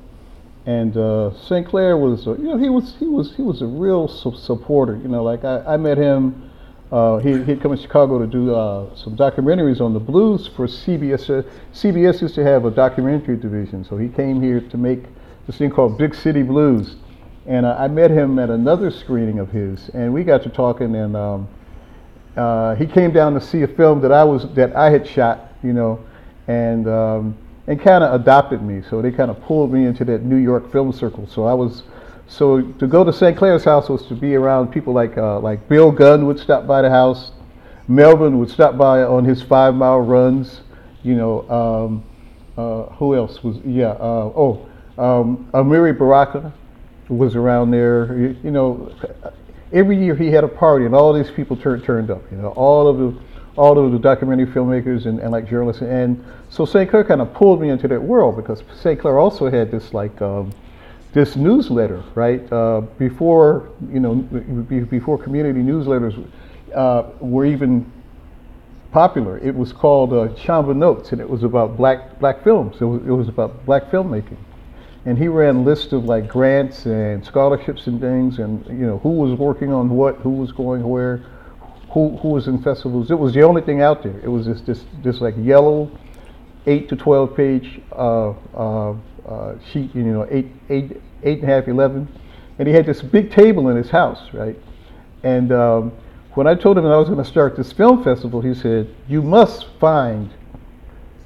and 0.65 0.95
uh, 0.95 1.31
St. 1.37 1.67
Clair 1.67 1.97
was, 1.97 2.25
uh, 2.25 2.35
you 2.37 2.45
know, 2.45 2.57
he 2.57 2.69
was 2.69 2.95
he 2.97 3.05
was 3.05 3.35
he 3.35 3.41
was 3.41 3.61
a 3.61 3.67
real 3.67 4.07
su- 4.07 4.35
supporter. 4.35 4.95
You 4.95 5.09
know, 5.09 5.21
like 5.21 5.43
I, 5.43 5.73
I 5.73 5.77
met 5.77 5.97
him. 5.97 6.49
Uh, 6.95 7.17
he, 7.17 7.43
he'd 7.43 7.59
come 7.59 7.75
to 7.75 7.81
Chicago 7.81 8.17
to 8.17 8.25
do 8.25 8.55
uh, 8.55 8.95
some 8.95 9.17
documentaries 9.17 9.81
on 9.81 9.93
the 9.93 9.99
blues 9.99 10.47
for 10.47 10.65
CBS. 10.65 11.29
Uh, 11.29 11.45
CBS 11.73 12.21
used 12.21 12.35
to 12.35 12.43
have 12.45 12.63
a 12.63 12.71
documentary 12.71 13.35
division, 13.35 13.83
so 13.83 13.97
he 13.97 14.07
came 14.07 14.41
here 14.41 14.61
to 14.61 14.77
make 14.77 15.03
this 15.45 15.57
thing 15.57 15.69
called 15.69 15.97
Big 15.97 16.15
City 16.15 16.41
Blues. 16.41 16.95
And 17.47 17.65
uh, 17.65 17.75
I 17.77 17.89
met 17.89 18.11
him 18.11 18.39
at 18.39 18.49
another 18.49 18.91
screening 18.91 19.39
of 19.39 19.51
his, 19.51 19.89
and 19.89 20.13
we 20.13 20.23
got 20.23 20.41
to 20.43 20.49
talking, 20.49 20.95
and 20.95 21.17
um, 21.17 21.49
uh, 22.37 22.75
he 22.75 22.85
came 22.85 23.11
down 23.11 23.33
to 23.33 23.41
see 23.41 23.63
a 23.63 23.67
film 23.67 23.99
that 23.99 24.13
I 24.13 24.23
was 24.23 24.47
that 24.53 24.73
I 24.73 24.89
had 24.89 25.05
shot, 25.05 25.51
you 25.63 25.73
know, 25.73 25.99
and 26.47 26.87
um, 26.87 27.37
and 27.67 27.77
kind 27.77 28.05
of 28.05 28.21
adopted 28.21 28.61
me. 28.61 28.81
So 28.89 29.01
they 29.01 29.11
kind 29.11 29.29
of 29.29 29.41
pulled 29.41 29.73
me 29.73 29.85
into 29.85 30.05
that 30.05 30.23
New 30.23 30.37
York 30.37 30.71
film 30.71 30.93
circle. 30.93 31.27
So 31.27 31.43
I 31.43 31.53
was 31.55 31.83
so 32.27 32.61
to 32.61 32.87
go 32.87 33.03
to 33.03 33.13
St. 33.13 33.37
Clair's 33.37 33.63
house 33.63 33.89
was 33.89 34.05
to 34.07 34.15
be 34.15 34.35
around 34.35 34.71
people 34.71 34.93
like 34.93 35.17
uh, 35.17 35.39
like 35.39 35.67
Bill 35.69 35.91
Gunn 35.91 36.25
would 36.25 36.39
stop 36.39 36.65
by 36.65 36.81
the 36.81 36.89
house, 36.89 37.31
Melvin 37.87 38.39
would 38.39 38.49
stop 38.49 38.77
by 38.77 39.03
on 39.03 39.25
his 39.25 39.41
five 39.41 39.75
mile 39.75 40.01
runs, 40.01 40.61
you 41.03 41.15
know. 41.15 41.49
Um, 41.49 42.03
uh, 42.57 42.83
who 42.93 43.15
else 43.15 43.43
was 43.43 43.57
yeah? 43.65 43.89
Uh, 43.89 44.31
oh, 44.35 44.69
um, 44.97 45.49
Amiri 45.53 45.97
Baraka 45.97 46.53
was 47.09 47.35
around 47.35 47.71
there. 47.71 48.17
You, 48.17 48.37
you 48.43 48.51
know, 48.51 48.95
every 49.73 49.97
year 49.97 50.15
he 50.15 50.27
had 50.27 50.43
a 50.43 50.47
party, 50.47 50.85
and 50.85 50.95
all 50.95 51.13
these 51.13 51.29
people 51.29 51.57
turned 51.57 51.83
turned 51.83 52.09
up. 52.09 52.21
You 52.31 52.37
know, 52.37 52.49
all 52.51 52.87
of 52.87 52.97
the 52.97 53.19
all 53.57 53.77
of 53.77 53.91
the 53.91 53.99
documentary 53.99 54.47
filmmakers 54.47 55.05
and, 55.05 55.19
and 55.19 55.31
like 55.31 55.47
journalists. 55.49 55.81
And 55.81 56.23
so 56.49 56.65
St. 56.65 56.89
Clair 56.89 57.03
kind 57.03 57.21
of 57.21 57.33
pulled 57.33 57.61
me 57.61 57.69
into 57.69 57.87
that 57.87 58.01
world 58.01 58.35
because 58.35 58.63
St. 58.73 58.99
Clair 58.99 59.17
also 59.19 59.49
had 59.49 59.71
this 59.71 59.93
like 59.93 60.21
um, 60.21 60.51
this 61.15 61.37
newsletter, 61.37 62.03
right? 62.13 62.41
Uh, 62.51 62.81
before 62.99 63.69
you 63.89 64.01
know, 64.01 64.15
before 64.15 65.17
community 65.17 65.61
newsletters 65.61 66.29
uh, 66.75 67.09
were 67.21 67.45
even 67.45 67.89
popular. 68.91 69.37
It 69.39 69.55
was 69.55 69.71
called 69.71 70.11
uh, 70.11 70.27
Chamba 70.35 70.75
Notes, 70.75 71.13
and 71.13 71.21
it 71.21 71.29
was 71.29 71.43
about 71.43 71.77
black 71.77 72.19
black 72.19 72.43
films. 72.43 72.75
It 72.81 72.83
was, 72.83 73.01
it 73.01 73.11
was 73.11 73.29
about 73.29 73.65
black 73.65 73.89
filmmaking, 73.91 74.37
and 75.05 75.17
he 75.17 75.29
ran 75.29 75.63
lists 75.63 75.93
of 75.93 76.03
like 76.03 76.27
grants 76.27 76.85
and 76.85 77.25
scholarships 77.25 77.87
and 77.87 78.01
things, 78.01 78.39
and 78.39 78.65
you 78.67 78.85
know 78.85 78.97
who 78.97 79.11
was 79.11 79.39
working 79.39 79.71
on 79.71 79.89
what, 79.89 80.17
who 80.17 80.31
was 80.31 80.51
going 80.51 80.83
where, 80.83 81.23
who 81.91 82.17
who 82.17 82.27
was 82.27 82.47
in 82.49 82.61
festivals. 82.61 83.09
It 83.09 83.17
was 83.17 83.33
the 83.33 83.43
only 83.43 83.61
thing 83.61 83.81
out 83.81 84.03
there. 84.03 84.19
It 84.19 84.27
was 84.27 84.47
this 84.47 84.59
this 84.61 84.83
this 85.01 85.21
like 85.21 85.35
yellow, 85.37 85.89
eight 86.67 86.89
to 86.89 86.97
twelve 86.97 87.37
page 87.37 87.81
uh, 87.93 88.31
uh, 88.53 88.95
uh, 89.25 89.55
sheet. 89.71 89.95
You 89.95 90.03
know, 90.03 90.27
eight 90.29 90.51
eight 90.67 91.01
eight 91.25 91.41
and 91.41 91.49
a 91.49 91.53
half, 91.53 91.67
eleven, 91.67 92.07
and 92.57 92.67
he 92.67 92.73
had 92.73 92.85
this 92.85 93.01
big 93.01 93.31
table 93.31 93.69
in 93.69 93.75
his 93.75 93.89
house, 93.89 94.33
right? 94.33 94.57
And 95.23 95.51
um, 95.51 95.91
when 96.35 96.47
I 96.47 96.55
told 96.55 96.77
him 96.77 96.83
that 96.83 96.91
I 96.91 96.97
was 96.97 97.09
going 97.09 97.23
to 97.23 97.29
start 97.29 97.57
this 97.57 97.71
film 97.71 98.03
festival, 98.03 98.41
he 98.41 98.53
said, 98.53 98.93
"You 99.07 99.21
must 99.21 99.67
find 99.79 100.29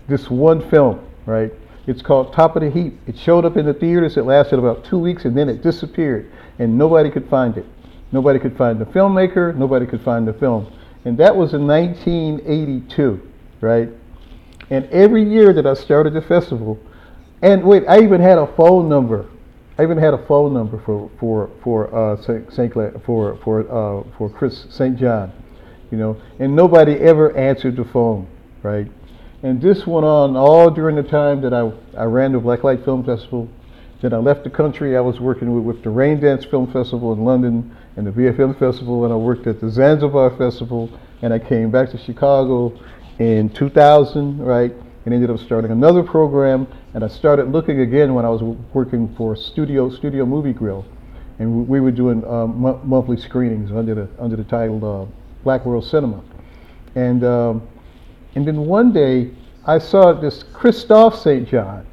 this 0.07 0.29
one 0.29 0.67
film, 0.69 1.05
right? 1.25 1.51
It's 1.87 2.01
called 2.01 2.33
Top 2.33 2.55
of 2.55 2.61
the 2.61 2.69
Heap. 2.69 2.99
It 3.07 3.17
showed 3.17 3.45
up 3.45 3.57
in 3.57 3.65
the 3.65 3.73
theaters. 3.73 4.17
It 4.17 4.23
lasted 4.23 4.59
about 4.59 4.85
two 4.85 4.99
weeks, 4.99 5.25
and 5.25 5.35
then 5.35 5.49
it 5.49 5.63
disappeared, 5.63 6.31
and 6.59 6.77
nobody 6.77 7.09
could 7.09 7.27
find 7.29 7.57
it. 7.57 7.65
Nobody 8.11 8.39
could 8.39 8.57
find 8.57 8.79
the 8.79 8.85
filmmaker. 8.85 9.55
Nobody 9.55 9.85
could 9.85 10.01
find 10.01 10.27
the 10.27 10.33
film, 10.33 10.71
and 11.05 11.17
that 11.17 11.35
was 11.35 11.53
in 11.53 11.65
1982, 11.65 13.27
right? 13.61 13.89
And 14.69 14.85
every 14.85 15.23
year 15.23 15.51
that 15.53 15.65
I 15.65 15.73
started 15.73 16.13
the 16.13 16.21
festival, 16.21 16.79
and 17.41 17.63
wait, 17.63 17.83
I 17.87 18.01
even 18.01 18.21
had 18.21 18.37
a 18.37 18.47
phone 18.55 18.87
number. 18.87 19.25
I 19.79 19.83
even 19.83 19.97
had 19.97 20.13
a 20.13 20.25
phone 20.25 20.53
number 20.53 20.77
for 20.85 21.09
for 21.21 21.49
for 21.63 21.95
uh, 21.95 22.21
Saint, 22.23 22.51
Saint 22.51 22.73
for 23.05 23.37
for 23.37 23.61
uh, 23.61 24.03
for 24.17 24.29
Chris 24.29 24.65
St. 24.69 24.97
John, 24.97 25.31
you 25.89 25.97
know, 25.97 26.21
and 26.37 26.53
nobody 26.53 26.95
ever 26.95 27.33
answered 27.37 27.77
the 27.77 27.85
phone, 27.85 28.27
right? 28.61 28.91
And 29.41 29.61
this 29.61 29.87
went 29.87 30.05
on 30.05 30.35
all 30.35 30.69
during 30.69 30.97
the 30.97 31.03
time 31.03 31.39
that 31.43 31.53
I 31.53 31.71
I 31.97 32.03
ran 32.03 32.33
the 32.33 32.41
Blacklight 32.41 32.83
Film 32.83 33.05
Festival. 33.05 33.47
Then 34.01 34.13
I 34.13 34.17
left 34.17 34.43
the 34.43 34.49
country. 34.49 34.97
I 34.97 34.99
was 34.99 35.21
working 35.21 35.55
with, 35.55 35.63
with 35.63 35.83
the 35.85 35.89
Raindance 35.89 36.49
Film 36.51 36.69
Festival 36.73 37.13
in 37.13 37.23
London 37.23 37.73
and 37.95 38.05
the 38.05 38.11
VFM 38.11 38.59
Festival, 38.59 39.05
and 39.05 39.13
I 39.13 39.15
worked 39.15 39.47
at 39.47 39.61
the 39.61 39.69
Zanzibar 39.69 40.35
Festival. 40.37 40.89
And 41.21 41.33
I 41.33 41.39
came 41.39 41.71
back 41.71 41.89
to 41.91 41.97
Chicago 41.97 42.77
in 43.19 43.49
2000, 43.49 44.39
right? 44.39 44.73
And 45.05 45.13
ended 45.13 45.29
up 45.29 45.39
starting 45.39 45.71
another 45.71 46.03
program. 46.03 46.67
And 46.93 47.03
I 47.03 47.07
started 47.07 47.51
looking 47.51 47.81
again 47.81 48.15
when 48.15 48.25
I 48.25 48.29
was 48.29 48.41
working 48.73 49.13
for 49.15 49.35
Studio 49.35 49.89
Studio 49.89 50.25
Movie 50.25 50.53
Grill, 50.53 50.85
and 51.37 51.55
we, 51.55 51.63
we 51.63 51.79
were 51.79 51.91
doing 51.91 52.25
um, 52.25 52.59
mo- 52.61 52.81
monthly 52.83 53.17
screenings 53.17 53.71
under 53.71 53.93
the 53.93 54.09
under 54.17 54.35
the 54.35 54.43
title 54.43 54.83
uh, 55.03 55.05
Black 55.43 55.65
World 55.65 55.85
Cinema. 55.85 56.23
And 56.95 57.23
um, 57.23 57.67
and 58.35 58.47
then 58.47 58.65
one 58.65 58.91
day 58.91 59.31
I 59.65 59.77
saw 59.77 60.13
this 60.13 60.43
Christoph 60.51 61.15
St. 61.19 61.47
John. 61.47 61.85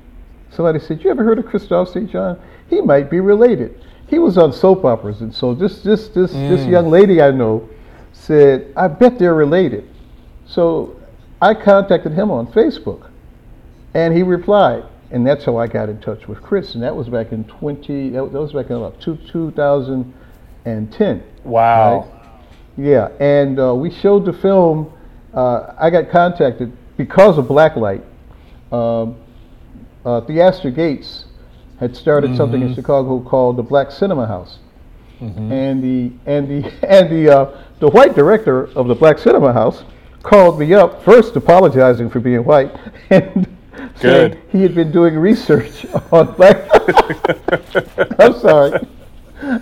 Somebody 0.50 0.78
said, 0.78 1.04
"You 1.04 1.10
ever 1.10 1.24
heard 1.24 1.38
of 1.38 1.46
Christoph 1.46 1.90
St. 1.90 2.10
John? 2.10 2.40
He 2.70 2.80
might 2.80 3.10
be 3.10 3.20
related." 3.20 3.82
He 4.08 4.18
was 4.18 4.38
on 4.38 4.52
soap 4.52 4.84
operas, 4.84 5.20
and 5.20 5.34
so 5.34 5.54
this 5.54 5.82
this 5.82 6.08
this 6.08 6.32
this 6.32 6.64
young 6.66 6.90
lady 6.90 7.20
I 7.20 7.32
know 7.32 7.68
said, 8.12 8.72
"I 8.76 8.88
bet 8.88 9.18
they're 9.18 9.34
related." 9.34 9.88
So 10.46 10.96
I 11.42 11.52
contacted 11.52 12.12
him 12.12 12.30
on 12.30 12.46
Facebook, 12.46 13.10
and 13.96 14.14
he 14.14 14.22
replied, 14.22 14.84
and 15.10 15.26
that's 15.26 15.46
how 15.46 15.56
I 15.56 15.66
got 15.66 15.88
in 15.88 15.98
touch 16.00 16.28
with 16.28 16.42
Chris, 16.42 16.74
and 16.74 16.82
that 16.82 16.94
was 16.94 17.08
back 17.08 17.32
in 17.32 17.44
20. 17.44 18.10
That 18.10 18.24
was 18.26 18.52
back 18.52 18.66
in 18.66 18.72
about 18.76 19.00
two, 19.00 19.16
2010. 19.32 21.22
Wow. 21.44 22.00
Right? 22.00 22.06
Yeah, 22.76 23.08
and 23.18 23.58
uh, 23.58 23.74
we 23.74 23.90
showed 23.90 24.26
the 24.26 24.34
film. 24.34 24.92
Uh, 25.32 25.72
I 25.78 25.88
got 25.88 26.10
contacted 26.10 26.76
because 26.98 27.38
of 27.38 27.46
Blacklight. 27.46 28.04
Um, 28.70 29.16
uh, 30.04 30.20
Theaster 30.20 30.70
Gates 30.70 31.24
had 31.80 31.96
started 31.96 32.28
mm-hmm. 32.28 32.36
something 32.36 32.60
in 32.60 32.74
Chicago 32.74 33.20
called 33.20 33.56
the 33.56 33.62
Black 33.62 33.90
Cinema 33.90 34.26
House, 34.26 34.58
mm-hmm. 35.22 35.50
and 35.50 35.82
the 35.82 36.12
and 36.26 36.48
the 36.50 36.70
and 36.86 37.10
the 37.10 37.34
uh, 37.34 37.62
the 37.80 37.88
white 37.88 38.14
director 38.14 38.66
of 38.76 38.88
the 38.88 38.94
Black 38.94 39.18
Cinema 39.18 39.54
House 39.54 39.84
called 40.22 40.58
me 40.60 40.74
up 40.74 41.02
first, 41.02 41.34
apologizing 41.34 42.10
for 42.10 42.20
being 42.20 42.44
white, 42.44 42.76
and 43.10 43.55
Good. 44.00 44.40
he 44.50 44.62
had 44.62 44.74
been 44.74 44.92
doing 44.92 45.16
research 45.16 45.86
on 46.12 46.32
black. 46.34 46.68
I'm 48.20 48.38
sorry. 48.38 48.86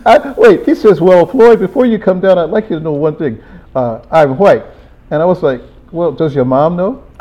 I, 0.06 0.34
wait, 0.36 0.64
he 0.64 0.74
says, 0.74 1.00
"Well, 1.00 1.26
Floyd, 1.26 1.58
before 1.58 1.86
you 1.86 1.98
come 1.98 2.20
down, 2.20 2.38
I'd 2.38 2.50
like 2.50 2.70
you 2.70 2.78
to 2.78 2.82
know 2.82 2.92
one 2.92 3.16
thing. 3.16 3.42
Uh, 3.74 4.00
I'm 4.10 4.38
white," 4.38 4.64
and 5.10 5.20
I 5.20 5.24
was 5.24 5.42
like, 5.42 5.60
"Well, 5.90 6.12
does 6.12 6.34
your 6.34 6.44
mom 6.44 6.76
know?" 6.76 7.02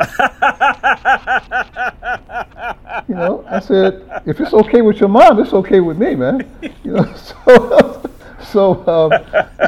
you 3.08 3.14
know, 3.14 3.44
I 3.48 3.60
said, 3.60 4.22
"If 4.26 4.40
it's 4.40 4.52
okay 4.52 4.82
with 4.82 4.98
your 4.98 5.08
mom, 5.08 5.40
it's 5.40 5.52
okay 5.52 5.80
with 5.80 5.98
me, 5.98 6.14
man." 6.14 6.48
You 6.84 6.92
know, 6.92 7.14
so 7.16 8.02
so, 8.44 8.86
um, 8.86 9.12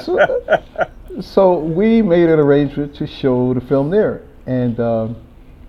so 0.02 0.62
so 1.20 1.58
we 1.58 2.02
made 2.02 2.28
an 2.28 2.38
arrangement 2.38 2.94
to 2.96 3.06
show 3.06 3.52
the 3.54 3.60
film 3.60 3.90
there, 3.90 4.22
and 4.46 4.78
um, 4.78 5.16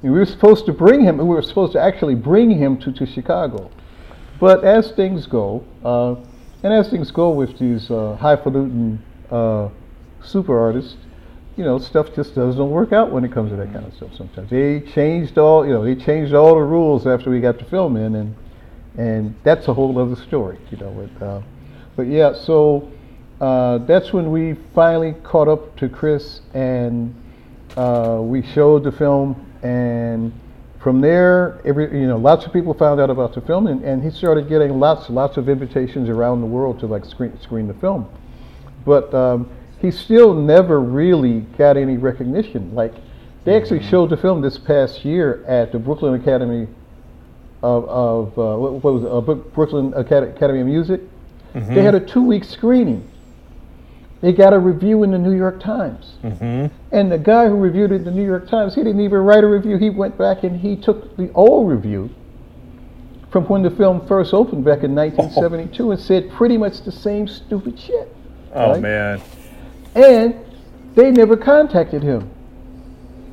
we 0.01 0.09
were 0.09 0.25
supposed 0.25 0.65
to 0.67 0.73
bring 0.73 1.03
him. 1.03 1.17
We 1.17 1.23
were 1.23 1.41
supposed 1.41 1.73
to 1.73 1.81
actually 1.81 2.15
bring 2.15 2.51
him 2.51 2.77
to, 2.79 2.91
to 2.91 3.05
Chicago, 3.05 3.71
but 4.39 4.63
as 4.63 4.91
things 4.91 5.25
go, 5.25 5.63
uh, 5.83 6.15
and 6.63 6.73
as 6.73 6.89
things 6.89 7.11
go 7.11 7.29
with 7.29 7.57
these 7.57 7.89
uh, 7.89 8.15
highfalutin 8.19 9.03
uh, 9.31 9.69
super 10.23 10.59
artists, 10.59 10.97
you 11.55 11.63
know, 11.63 11.79
stuff 11.79 12.13
just 12.15 12.35
doesn't 12.35 12.69
work 12.69 12.93
out 12.93 13.11
when 13.11 13.25
it 13.25 13.31
comes 13.31 13.51
to 13.51 13.55
that 13.57 13.73
kind 13.73 13.85
of 13.85 13.93
stuff. 13.95 14.13
Sometimes 14.15 14.49
they 14.49 14.81
changed 14.81 15.37
all, 15.37 15.65
you 15.65 15.73
know, 15.73 15.83
they 15.83 15.95
changed 15.95 16.33
all 16.33 16.55
the 16.55 16.61
rules 16.61 17.07
after 17.07 17.31
we 17.31 17.39
got 17.39 17.57
the 17.57 17.65
film 17.65 17.97
in, 17.97 18.15
and 18.15 18.35
and 18.97 19.35
that's 19.43 19.67
a 19.67 19.73
whole 19.73 19.97
other 19.99 20.15
story, 20.15 20.57
you 20.71 20.77
know. 20.77 21.09
But, 21.19 21.25
uh, 21.25 21.41
but 21.95 22.03
yeah, 22.03 22.33
so 22.33 22.91
uh, 23.39 23.79
that's 23.79 24.11
when 24.11 24.31
we 24.31 24.55
finally 24.73 25.13
caught 25.23 25.47
up 25.47 25.75
to 25.77 25.87
Chris 25.87 26.41
and 26.53 27.13
uh, 27.75 28.19
we 28.21 28.41
showed 28.41 28.83
the 28.83 28.91
film 28.91 29.46
and 29.63 30.31
from 30.79 31.01
there 31.01 31.59
every 31.65 31.99
you 31.99 32.07
know 32.07 32.17
lots 32.17 32.45
of 32.45 32.53
people 32.53 32.73
found 32.73 33.01
out 33.01 33.09
about 33.09 33.33
the 33.33 33.41
film 33.41 33.67
and, 33.67 33.83
and 33.83 34.03
he 34.03 34.09
started 34.09 34.47
getting 34.47 34.79
lots 34.79 35.09
lots 35.09 35.37
of 35.37 35.49
invitations 35.49 36.07
around 36.09 36.41
the 36.41 36.47
world 36.47 36.79
to 36.79 36.85
like 36.85 37.05
screen 37.05 37.37
screen 37.41 37.67
the 37.67 37.73
film. 37.75 38.07
But 38.85 39.13
um, 39.13 39.49
he 39.79 39.91
still 39.91 40.33
never 40.33 40.79
really 40.79 41.41
got 41.57 41.77
any 41.77 41.97
recognition. 41.97 42.73
Like 42.73 42.93
they 43.43 43.55
actually 43.55 43.79
mm-hmm. 43.79 43.89
showed 43.89 44.09
the 44.09 44.17
film 44.17 44.41
this 44.41 44.57
past 44.57 45.05
year 45.05 45.43
at 45.45 45.71
the 45.71 45.79
Brooklyn 45.79 46.19
Academy 46.19 46.67
of, 47.61 47.89
of 47.89 48.39
uh, 48.39 48.57
what, 48.57 48.83
what 48.83 48.93
was 48.93 49.03
it, 49.03 49.11
uh, 49.11 49.35
Brooklyn 49.53 49.93
Academy 49.93 50.61
of 50.61 50.67
Music. 50.67 51.01
Mm-hmm. 51.53 51.73
they 51.73 51.81
had 51.81 51.95
a 51.95 51.99
two 51.99 52.23
week 52.23 52.43
screening 52.43 53.07
they 54.21 54.33
got 54.33 54.53
a 54.53 54.59
review 54.59 55.03
in 55.03 55.11
the 55.11 55.19
New 55.19 55.35
York 55.35 55.59
Times. 55.59 56.15
Mm-hmm. 56.23 56.67
And 56.91 57.11
the 57.11 57.17
guy 57.17 57.47
who 57.47 57.55
reviewed 57.55 57.91
it 57.91 57.95
in 57.95 58.03
the 58.03 58.11
New 58.11 58.25
York 58.25 58.49
Times, 58.49 58.73
he 58.73 58.83
didn't 58.83 59.01
even 59.01 59.19
write 59.19 59.43
a 59.43 59.47
review. 59.47 59.77
He 59.77 59.89
went 59.89 60.17
back 60.17 60.43
and 60.43 60.59
he 60.59 60.75
took 60.75 61.15
the 61.17 61.31
old 61.33 61.69
review 61.69 62.09
from 63.31 63.45
when 63.45 63.61
the 63.61 63.69
film 63.69 64.05
first 64.07 64.33
opened 64.33 64.63
back 64.63 64.83
in 64.83 64.95
1972 64.95 65.83
oh. 65.87 65.91
and 65.91 66.01
said 66.01 66.31
pretty 66.31 66.57
much 66.57 66.81
the 66.81 66.91
same 66.91 67.27
stupid 67.27 67.79
shit. 67.79 68.15
Oh, 68.53 68.71
right? 68.71 68.81
man. 68.81 69.21
And 69.93 70.35
they 70.95 71.11
never 71.11 71.37
contacted 71.37 72.01
him. 72.01 72.31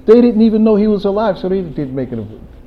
They 0.04 0.20
didn't 0.20 0.42
even 0.42 0.64
know 0.64 0.76
he 0.76 0.86
was 0.86 1.06
alive, 1.06 1.38
so 1.38 1.48
they 1.48 1.62
didn't 1.62 1.94
make 1.94 2.12
it. 2.12 2.18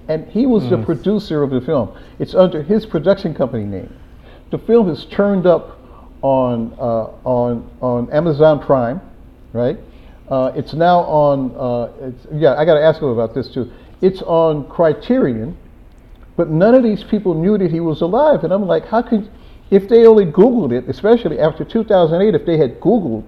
And 0.08 0.28
he 0.30 0.48
was 0.48 0.64
mm. 0.64 0.70
the 0.72 0.78
producer 0.84 1.44
of 1.44 1.52
the 1.52 1.62
film. 1.62 1.96
It's 2.18 2.34
under 2.34 2.64
his 2.64 2.86
production 2.86 3.36
company 3.36 3.66
name. 3.66 3.94
The 4.50 4.58
film 4.58 4.88
has 4.88 5.06
turned 5.06 5.46
up 5.46 5.78
on 6.22 6.74
uh, 6.80 7.12
on 7.24 7.70
on 7.82 8.12
Amazon 8.12 8.60
Prime, 8.60 9.02
right? 9.54 9.78
Uh, 10.30 10.52
it's 10.56 10.74
now 10.74 11.00
on. 11.00 11.56
Uh, 11.56 12.08
it's, 12.08 12.28
yeah, 12.34 12.56
I 12.56 12.66
got 12.66 12.76
to 12.76 12.84
ask 12.84 13.02
him 13.02 13.10
about 13.10 13.34
this 13.34 13.48
too. 13.48 13.72
It's 14.02 14.22
on 14.24 14.68
Criterion, 14.70 15.58
but 16.36 16.50
none 16.50 16.76
of 16.76 16.84
these 16.84 17.04
people 17.04 17.34
knew 17.34 17.58
that 17.58 17.72
he 17.72 17.80
was 17.80 18.02
alive, 18.02 18.44
and 18.44 18.52
I'm 18.54 18.68
like, 18.68 18.86
how 18.86 19.02
could? 19.02 19.30
If 19.70 19.90
they 19.90 20.06
only 20.06 20.26
Googled 20.26 20.72
it, 20.72 20.88
especially 20.88 21.40
after 21.40 21.66
2008, 21.66 22.34
if 22.34 22.46
they 22.46 22.58
had 22.58 22.80
Googled 22.80 23.26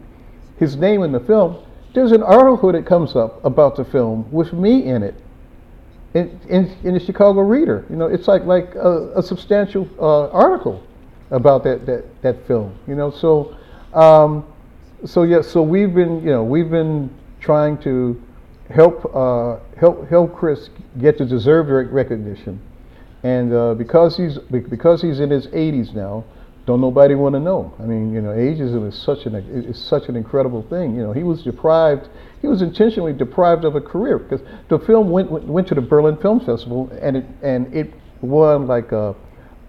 his 0.57 0.77
name 0.77 1.03
in 1.03 1.11
the 1.11 1.19
film, 1.19 1.57
there's 1.93 2.13
an 2.13 2.23
article 2.23 2.71
that 2.71 2.85
comes 2.85 3.15
up 3.15 3.43
about 3.43 3.75
the 3.75 3.83
film 3.83 4.29
with 4.31 4.53
me 4.53 4.85
in 4.85 5.03
it. 5.03 5.15
In, 6.13 6.39
in, 6.49 6.75
in 6.83 6.93
the 6.93 6.99
Chicago 6.99 7.41
Reader, 7.41 7.85
you 7.89 7.95
know, 7.95 8.07
it's 8.07 8.27
like 8.27 8.43
like 8.45 8.73
a, 8.75 9.19
a 9.19 9.23
substantial 9.23 9.87
uh, 9.99 10.29
article 10.29 10.83
about 11.31 11.63
that 11.63 11.85
that, 11.85 12.21
that 12.21 12.47
film. 12.47 12.77
You 12.87 12.95
know, 12.95 13.11
so 13.11 13.55
um, 13.93 14.45
so 15.05 15.23
yeah, 15.23 15.41
so 15.41 15.61
we've 15.61 15.93
been 15.93 16.21
you 16.23 16.31
know 16.31 16.43
we've 16.43 16.69
been 16.69 17.09
trying 17.39 17.77
to 17.79 18.21
help 18.69 19.09
uh, 19.15 19.57
help 19.77 20.07
help 20.09 20.35
Chris 20.35 20.69
get 20.99 21.17
the 21.17 21.25
deserved 21.25 21.69
recognition, 21.91 22.61
and 23.23 23.53
uh, 23.53 23.73
because 23.73 24.17
he's 24.17 24.37
because 24.37 25.01
he's 25.01 25.19
in 25.19 25.29
his 25.29 25.47
80s 25.47 25.93
now, 25.95 26.23
don't 26.65 26.81
nobody 26.81 27.15
want 27.15 27.33
to 27.33 27.39
know. 27.39 27.73
I 27.79 27.83
mean, 27.83 28.13
you 28.13 28.21
know, 28.21 28.29
ageism 28.29 28.87
is 28.87 28.95
such 28.95 29.25
an 29.25 29.35
is 29.35 29.77
such 29.77 30.09
an 30.09 30.15
incredible 30.15 30.63
thing. 30.69 30.95
You 30.95 31.03
know, 31.03 31.13
he 31.13 31.23
was 31.23 31.43
deprived. 31.43 32.09
He 32.41 32.47
was 32.47 32.61
intentionally 32.61 33.13
deprived 33.13 33.65
of 33.65 33.75
a 33.75 33.81
career 33.81 34.19
because 34.19 34.45
the 34.69 34.79
film 34.79 35.09
went 35.09 35.31
went 35.31 35.67
to 35.69 35.75
the 35.75 35.81
Berlin 35.81 36.17
Film 36.17 36.39
Festival 36.39 36.89
and 37.01 37.17
it 37.17 37.25
and 37.41 37.73
it 37.73 37.93
won 38.21 38.67
like 38.67 38.91
a 38.91 39.15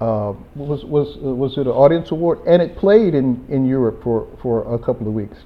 uh, 0.01 0.33
was 0.55 0.85
was 0.85 1.17
uh, 1.17 1.35
was 1.35 1.59
it 1.59 1.67
an 1.67 1.69
audience 1.69 2.11
award? 2.11 2.41
And 2.47 2.63
it 2.63 2.77
played 2.77 3.15
in, 3.15 3.45
in 3.51 3.67
Europe 3.67 4.03
for, 4.03 4.27
for 4.41 4.75
a 4.75 4.79
couple 4.79 5.07
of 5.07 5.13
weeks. 5.13 5.37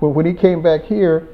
When, 0.00 0.12
when 0.12 0.26
he 0.26 0.34
came 0.34 0.62
back 0.62 0.82
here, 0.82 1.28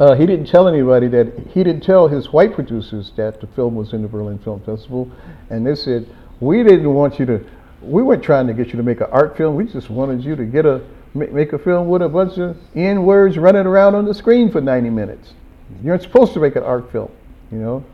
uh, 0.00 0.16
he 0.16 0.26
didn't 0.26 0.46
tell 0.46 0.66
anybody 0.66 1.06
that 1.08 1.32
he 1.50 1.62
didn't 1.62 1.82
tell 1.82 2.08
his 2.08 2.32
white 2.32 2.52
producers 2.52 3.12
that 3.16 3.40
the 3.40 3.46
film 3.48 3.76
was 3.76 3.92
in 3.92 4.02
the 4.02 4.08
Berlin 4.08 4.38
Film 4.40 4.60
Festival, 4.64 5.10
and 5.50 5.64
they 5.64 5.76
said 5.76 6.08
we 6.40 6.64
didn't 6.64 6.92
want 6.92 7.20
you 7.20 7.26
to. 7.26 7.46
We 7.80 8.02
weren't 8.02 8.24
trying 8.24 8.48
to 8.48 8.54
get 8.54 8.68
you 8.68 8.76
to 8.76 8.82
make 8.82 9.00
an 9.00 9.08
art 9.12 9.36
film. 9.36 9.54
We 9.54 9.66
just 9.66 9.90
wanted 9.90 10.24
you 10.24 10.34
to 10.34 10.44
get 10.44 10.66
a 10.66 10.84
make 11.14 11.52
a 11.52 11.58
film 11.60 11.88
with 11.88 12.02
a 12.02 12.08
bunch 12.08 12.38
of 12.38 12.56
N 12.74 13.04
words 13.04 13.38
running 13.38 13.66
around 13.66 13.94
on 13.94 14.04
the 14.04 14.14
screen 14.14 14.50
for 14.50 14.60
90 14.60 14.90
minutes. 14.90 15.34
You're 15.80 15.94
not 15.94 16.02
supposed 16.02 16.32
to 16.32 16.40
make 16.40 16.56
an 16.56 16.64
art 16.64 16.90
film, 16.90 17.10
you 17.52 17.58
know 17.58 17.84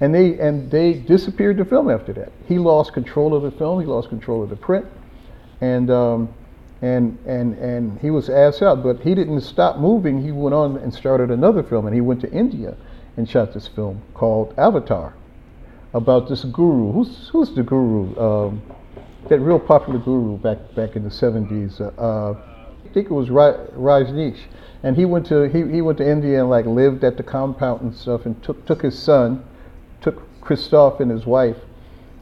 and 0.00 0.14
they 0.14 0.38
and 0.38 0.70
they 0.70 0.94
disappeared 0.94 1.56
the 1.56 1.64
film 1.64 1.90
after 1.90 2.12
that. 2.12 2.32
He 2.46 2.58
lost 2.58 2.92
control 2.92 3.34
of 3.34 3.42
the 3.42 3.50
film. 3.50 3.80
He 3.80 3.86
lost 3.86 4.08
control 4.08 4.42
of 4.42 4.50
the 4.50 4.56
print, 4.56 4.86
and 5.60 5.90
um, 5.90 6.32
and 6.82 7.18
and 7.26 7.54
and 7.58 7.98
he 8.00 8.10
was 8.10 8.30
asked 8.30 8.62
out. 8.62 8.82
But 8.82 9.00
he 9.00 9.14
didn't 9.14 9.40
stop 9.40 9.78
moving. 9.78 10.22
He 10.22 10.30
went 10.30 10.54
on 10.54 10.76
and 10.76 10.94
started 10.94 11.30
another 11.30 11.62
film, 11.62 11.86
and 11.86 11.94
he 11.94 12.00
went 12.00 12.20
to 12.20 12.30
India 12.30 12.76
and 13.16 13.28
shot 13.28 13.52
this 13.52 13.66
film 13.66 14.00
called 14.14 14.54
Avatar, 14.56 15.14
about 15.92 16.28
this 16.28 16.44
guru. 16.44 16.92
Who's 16.92 17.28
who's 17.32 17.52
the 17.54 17.64
guru? 17.64 18.16
Um, 18.16 18.62
that 19.28 19.40
real 19.40 19.58
popular 19.58 19.98
guru 19.98 20.38
back 20.38 20.58
back 20.76 20.94
in 20.94 21.02
the 21.02 21.10
70s. 21.10 21.80
Uh, 21.80 22.00
uh, 22.00 22.38
I 22.84 22.88
think 22.94 23.10
it 23.10 23.12
was 23.12 23.28
Rajneesh, 23.28 24.38
and 24.84 24.96
he 24.96 25.04
went 25.04 25.26
to 25.26 25.48
he, 25.48 25.66
he 25.70 25.82
went 25.82 25.98
to 25.98 26.08
India 26.08 26.40
and 26.40 26.48
like 26.48 26.66
lived 26.66 27.02
at 27.02 27.16
the 27.16 27.24
compound 27.24 27.82
and 27.82 27.94
stuff, 27.94 28.26
and 28.26 28.40
took 28.44 28.64
took 28.64 28.82
his 28.82 28.96
son 28.96 29.44
took 30.00 30.22
Christoph 30.40 31.00
and 31.00 31.10
his 31.10 31.26
wife, 31.26 31.56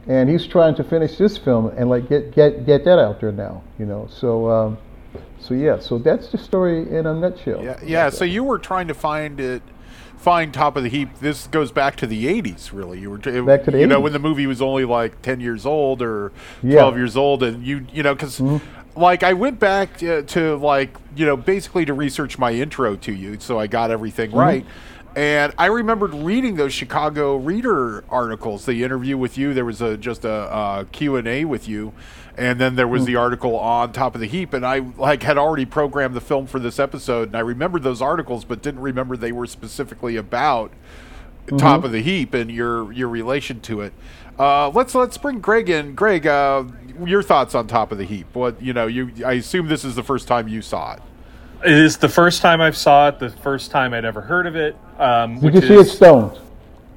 and 0.07 0.29
he's 0.29 0.45
trying 0.45 0.75
to 0.75 0.83
finish 0.83 1.17
this 1.17 1.37
film 1.37 1.67
and 1.77 1.89
like 1.89 2.09
get 2.09 2.33
get 2.33 2.65
get 2.65 2.85
that 2.85 2.99
out 2.99 3.21
there 3.21 3.31
now. 3.31 3.63
You 3.79 3.85
know, 3.85 4.07
so. 4.11 4.49
Um, 4.49 4.77
so 5.39 5.53
yeah, 5.53 5.79
so 5.79 5.97
that's 5.97 6.29
the 6.29 6.37
story 6.37 6.81
in 6.89 7.05
a 7.05 7.13
nutshell. 7.13 7.63
Yeah, 7.63 7.79
yeah. 7.83 8.09
So 8.09 8.25
you 8.25 8.43
were 8.43 8.59
trying 8.59 8.87
to 8.87 8.93
find 8.93 9.39
it, 9.39 9.61
find 10.17 10.53
top 10.53 10.75
of 10.75 10.83
the 10.83 10.89
heap. 10.89 11.19
This 11.19 11.47
goes 11.47 11.71
back 11.71 11.95
to 11.97 12.07
the 12.07 12.25
'80s, 12.25 12.73
really. 12.73 12.99
You 12.99 13.11
were 13.11 13.17
back 13.17 13.63
to 13.65 13.71
the 13.71 13.79
you 13.79 13.85
80s. 13.85 13.89
know 13.89 13.99
when 13.99 14.13
the 14.13 14.19
movie 14.19 14.47
was 14.47 14.61
only 14.61 14.83
like 14.83 15.21
10 15.21 15.39
years 15.39 15.65
old 15.65 16.01
or 16.01 16.31
12 16.61 16.73
yeah. 16.93 16.99
years 16.99 17.15
old, 17.15 17.43
and 17.43 17.65
you 17.65 17.85
you 17.93 18.03
know 18.03 18.13
because. 18.13 18.39
Mm-hmm 18.39 18.73
like 18.97 19.21
I 19.21 19.33
went 19.33 19.59
back 19.59 19.97
to, 19.99 20.23
to, 20.23 20.55
like 20.55 20.97
you 21.15 21.27
know 21.27 21.37
basically 21.37 21.85
to 21.85 21.93
research 21.93 22.39
my 22.39 22.51
intro 22.51 22.95
to 22.95 23.13
you, 23.13 23.39
so 23.39 23.59
I 23.59 23.67
got 23.67 23.91
everything 23.91 24.31
mm-hmm. 24.31 24.39
right 24.39 24.65
And 25.17 25.51
I 25.57 25.65
remembered 25.65 26.13
reading 26.13 26.57
those 26.57 26.75
Chicago 26.75 27.37
Reader 27.37 28.03
articles, 28.07 28.67
the 28.67 28.83
interview 28.83 29.17
with 29.17 29.35
you. 29.35 29.51
There 29.51 29.65
was 29.65 29.81
a 29.81 29.97
just 29.97 30.25
a, 30.25 30.29
a 30.29 30.85
Q 30.91 31.15
and 31.15 31.27
A 31.27 31.43
with 31.43 31.67
you, 31.67 31.91
and 32.37 32.61
then 32.61 32.75
there 32.75 32.87
was 32.87 33.05
the 33.05 33.15
article 33.15 33.55
on 33.57 33.93
Top 33.93 34.13
of 34.13 34.21
the 34.21 34.27
Heap. 34.27 34.53
And 34.53 34.63
I 34.63 34.77
like 34.77 35.23
had 35.23 35.39
already 35.39 35.65
programmed 35.65 36.13
the 36.13 36.21
film 36.21 36.45
for 36.45 36.59
this 36.59 36.77
episode, 36.77 37.29
and 37.29 37.35
I 37.35 37.39
remembered 37.39 37.81
those 37.81 37.99
articles, 37.99 38.45
but 38.45 38.61
didn't 38.61 38.81
remember 38.81 39.17
they 39.17 39.31
were 39.31 39.47
specifically 39.47 40.17
about 40.17 40.71
Top 41.57 41.83
of 41.83 41.91
the 41.91 42.03
Heap 42.03 42.35
and 42.35 42.51
your 42.51 42.91
your 42.91 43.09
relation 43.09 43.59
to 43.61 43.81
it. 43.81 43.93
Uh, 44.37 44.69
let's 44.69 44.93
let's 44.93 45.17
bring 45.17 45.39
Greg 45.39 45.67
in. 45.67 45.95
Greg, 45.95 46.27
uh, 46.27 46.63
your 47.03 47.23
thoughts 47.23 47.55
on 47.55 47.65
Top 47.65 47.91
of 47.91 47.97
the 47.97 48.05
Heap? 48.05 48.27
What 48.35 48.61
you 48.61 48.71
know? 48.71 48.85
You 48.85 49.11
I 49.25 49.33
assume 49.33 49.67
this 49.67 49.83
is 49.83 49.95
the 49.95 50.03
first 50.03 50.27
time 50.27 50.47
you 50.47 50.61
saw 50.61 50.93
it. 50.93 51.01
It 51.65 51.71
is 51.71 51.97
the 51.97 52.09
first 52.09 52.43
time 52.43 52.61
I've 52.61 52.77
saw 52.77 53.07
it. 53.07 53.17
The 53.17 53.31
first 53.31 53.71
time 53.71 53.95
I'd 53.95 54.05
ever 54.05 54.21
heard 54.21 54.45
of 54.45 54.55
it. 54.55 54.77
Um, 54.97 55.39
Did 55.39 55.53
which 55.53 55.55
you 55.55 55.61
see 55.61 55.75
it 55.79 55.79
is, 55.79 55.91
stoned? 55.91 56.39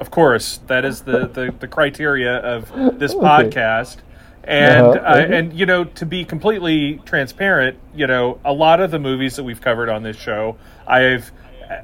Of 0.01 0.11
course, 0.11 0.59
that 0.67 0.85
is 0.85 1.03
the, 1.03 1.29
the, 1.29 1.55
the 1.59 1.69
criteria 1.69 2.39
of 2.39 2.73
this 2.99 3.15
Okay. 3.15 3.23
podcast. 3.27 3.99
And 4.45 4.97
Uh-huh, 4.97 5.01
uh, 5.07 5.25
okay. 5.25 5.39
and 5.39 5.53
you 5.53 5.67
know 5.67 5.85
to 5.85 6.07
be 6.07 6.25
completely 6.25 7.03
transparent, 7.05 7.79
you 7.95 8.07
know 8.07 8.41
a 8.45 8.53
lot 8.53 8.81
of 8.81 8.91
the 8.91 8.99
movies 8.99 9.37
that 9.37 9.45
we've 9.45 9.61
covered 9.61 9.91
on 9.91 10.03
this 10.03 10.17
show, 10.17 10.57
I've 10.87 11.31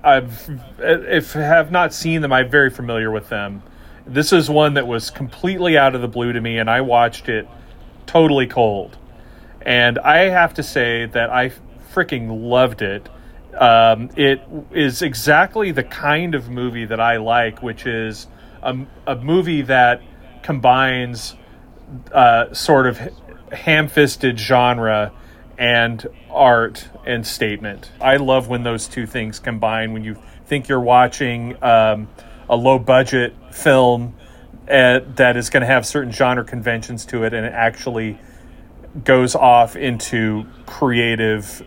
I've 0.02 0.48
if 0.78 1.34
have 1.34 1.70
not 1.70 1.92
seen 1.92 2.22
them, 2.22 2.32
I'm 2.32 2.50
very 2.50 2.70
familiar 2.70 3.10
with 3.10 3.28
them. 3.28 3.62
This 4.06 4.32
is 4.32 4.48
one 4.48 4.74
that 4.74 4.86
was 4.86 5.10
completely 5.10 5.76
out 5.76 5.94
of 5.94 6.00
the 6.00 6.08
blue 6.08 6.32
to 6.32 6.40
me, 6.40 6.58
and 6.58 6.70
I 6.70 6.80
watched 6.80 7.28
it 7.28 7.46
totally 8.06 8.46
cold. 8.46 8.96
And 9.62 9.98
I 9.98 10.28
have 10.30 10.54
to 10.54 10.62
say 10.62 11.06
that 11.06 11.30
I 11.30 11.52
freaking 11.92 12.48
loved 12.48 12.82
it. 12.82 13.08
Um, 13.58 14.10
it 14.16 14.42
is 14.72 15.02
exactly 15.02 15.70
the 15.70 15.82
kind 15.82 16.34
of 16.34 16.50
movie 16.50 16.84
that 16.84 17.00
I 17.00 17.16
like, 17.16 17.62
which 17.62 17.86
is 17.86 18.26
a, 18.62 18.76
a 19.06 19.16
movie 19.16 19.62
that 19.62 20.02
combines 20.42 21.34
uh, 22.12 22.52
sort 22.52 22.86
of 22.86 23.00
ham 23.52 23.88
fisted 23.88 24.38
genre 24.38 25.12
and 25.58 26.06
art 26.30 26.88
and 27.06 27.26
statement. 27.26 27.90
I 28.00 28.16
love 28.16 28.48
when 28.48 28.62
those 28.62 28.88
two 28.88 29.06
things 29.06 29.38
combine, 29.38 29.92
when 29.92 30.04
you 30.04 30.16
think 30.44 30.68
you're 30.68 30.80
watching 30.80 31.62
um, 31.62 32.08
a 32.48 32.56
low 32.56 32.78
budget 32.78 33.34
film 33.52 34.14
uh, 34.68 35.00
that 35.14 35.36
is 35.36 35.50
going 35.50 35.62
to 35.62 35.66
have 35.66 35.86
certain 35.86 36.12
genre 36.12 36.44
conventions 36.44 37.06
to 37.06 37.24
it 37.24 37.32
and 37.32 37.46
it 37.46 37.52
actually 37.52 38.18
goes 39.04 39.34
off 39.34 39.76
into 39.76 40.46
creative 40.66 41.66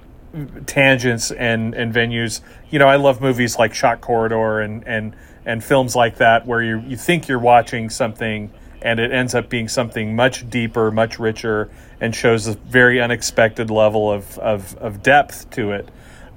tangents 0.65 1.31
and, 1.31 1.73
and 1.73 1.93
venues. 1.93 2.41
You 2.69 2.79
know, 2.79 2.87
I 2.87 2.97
love 2.97 3.21
movies 3.21 3.57
like 3.57 3.73
Shock 3.73 4.01
Corridor 4.01 4.59
and, 4.59 4.87
and, 4.87 5.15
and 5.45 5.63
films 5.63 5.95
like 5.95 6.17
that 6.17 6.45
where 6.45 6.61
you, 6.61 6.79
you 6.79 6.97
think 6.97 7.27
you're 7.27 7.39
watching 7.39 7.89
something 7.89 8.51
and 8.81 8.99
it 8.99 9.11
ends 9.11 9.35
up 9.35 9.49
being 9.49 9.67
something 9.67 10.15
much 10.15 10.49
deeper, 10.49 10.89
much 10.89 11.19
richer, 11.19 11.69
and 11.99 12.15
shows 12.15 12.47
a 12.47 12.53
very 12.53 13.01
unexpected 13.01 13.69
level 13.69 14.11
of, 14.11 14.37
of, 14.39 14.75
of 14.77 15.03
depth 15.03 15.49
to 15.51 15.71
it. 15.71 15.89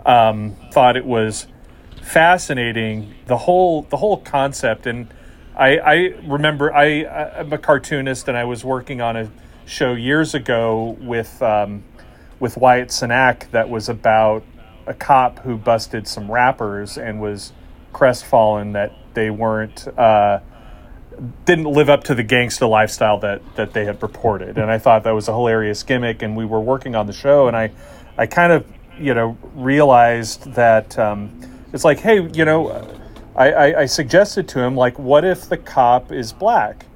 Um, 0.05 0.57
thought 0.73 0.97
it 0.97 1.05
was 1.05 1.47
fascinating 2.03 3.15
the 3.27 3.37
whole 3.37 3.83
the 3.83 3.97
whole 3.97 4.17
concept 4.17 4.89
and 4.89 5.07
I, 5.55 5.79
I 5.79 5.95
remember 6.25 6.75
I, 6.75 7.05
I'm 7.39 7.53
a 7.53 7.59
cartoonist 7.59 8.27
and 8.27 8.37
I 8.37 8.45
was 8.45 8.65
working 8.65 9.01
on 9.01 9.17
a 9.17 9.31
show 9.67 9.93
years 9.93 10.35
ago 10.35 10.97
with 11.01 11.41
um, 11.43 11.85
with 12.43 12.57
Wyatt 12.57 12.89
Cenac 12.89 13.49
that 13.53 13.71
was 13.71 13.89
about 13.89 14.43
a 14.89 14.93
cop 14.93 15.39
who 15.39 15.57
busted 15.57 16.09
some 16.09 16.29
rappers 16.29 16.99
and 16.99 17.21
was 17.21 17.53
crestfallen 17.93 18.73
that 18.73 18.93
they 19.15 19.31
weren't 19.31 19.87
uh, 19.97 20.41
didn't 21.45 21.67
live 21.67 21.89
up 21.89 22.03
to 22.03 22.17
the 22.17 22.25
gangsta 22.25 22.69
lifestyle 22.69 23.17
that 23.21 23.41
that 23.55 23.73
they 23.73 23.85
had 23.85 24.01
purported. 24.01 24.59
And 24.59 24.73
I 24.73 24.79
thought 24.79 25.05
that 25.05 25.13
was 25.13 25.29
a 25.29 25.33
hilarious 25.33 25.85
gimmick 25.85 26.23
and 26.23 26.37
we 26.37 26.45
were 26.45 26.59
working 26.59 26.97
on 26.97 27.07
the 27.07 27.13
show 27.13 27.47
and 27.47 27.57
I 27.57 27.71
I 28.19 28.27
kind 28.27 28.53
of 28.53 28.67
you 28.99 29.15
know 29.15 29.39
realized 29.55 30.53
that 30.55 30.99
um, 30.99 31.41
it's 31.73 31.85
like 31.85 32.01
hey 32.01 32.29
you 32.35 32.45
know 32.45 32.89
I, 33.37 33.53
I, 33.53 33.81
I 33.83 33.87
suggested 33.87 34.49
to 34.49 34.59
him 34.59 34.75
like 34.75 34.99
what 34.99 35.25
if 35.25 35.49
the 35.49 35.59
cop 35.59 36.11
is 36.11 36.33
black? 36.33 36.87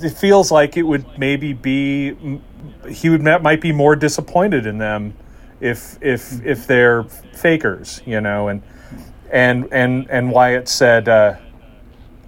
It 0.00 0.16
feels 0.16 0.50
like 0.50 0.78
it 0.78 0.84
would 0.84 1.18
maybe 1.18 1.52
be 1.52 2.40
he 2.88 3.10
would 3.10 3.22
might 3.22 3.60
be 3.60 3.72
more 3.72 3.96
disappointed 3.96 4.66
in 4.66 4.78
them 4.78 5.14
if 5.60 5.98
if 6.00 6.44
if 6.44 6.66
they're 6.66 7.04
fakers 7.04 8.00
you 8.06 8.20
know 8.20 8.48
and 8.48 8.62
and 9.30 9.68
and 9.72 10.08
and 10.10 10.30
Wyatt 10.30 10.68
said 10.68 11.08
uh, 11.08 11.36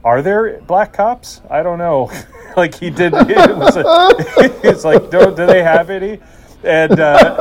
are 0.05 0.23
there 0.23 0.61
black 0.63 0.93
cops? 0.93 1.41
I 1.51 1.63
don't 1.63 1.79
know. 1.79 2.11
Like 2.57 2.75
he 2.75 2.91
did 2.91 3.13
it 3.17 3.57
was 3.57 3.77
a, 3.77 3.85
it's 4.69 4.83
like 4.83 5.09
do, 5.09 5.33
do 5.37 5.47
they 5.47 5.63
have 5.63 5.89
any? 5.89 6.19
And 6.65 6.99
uh, 6.99 7.37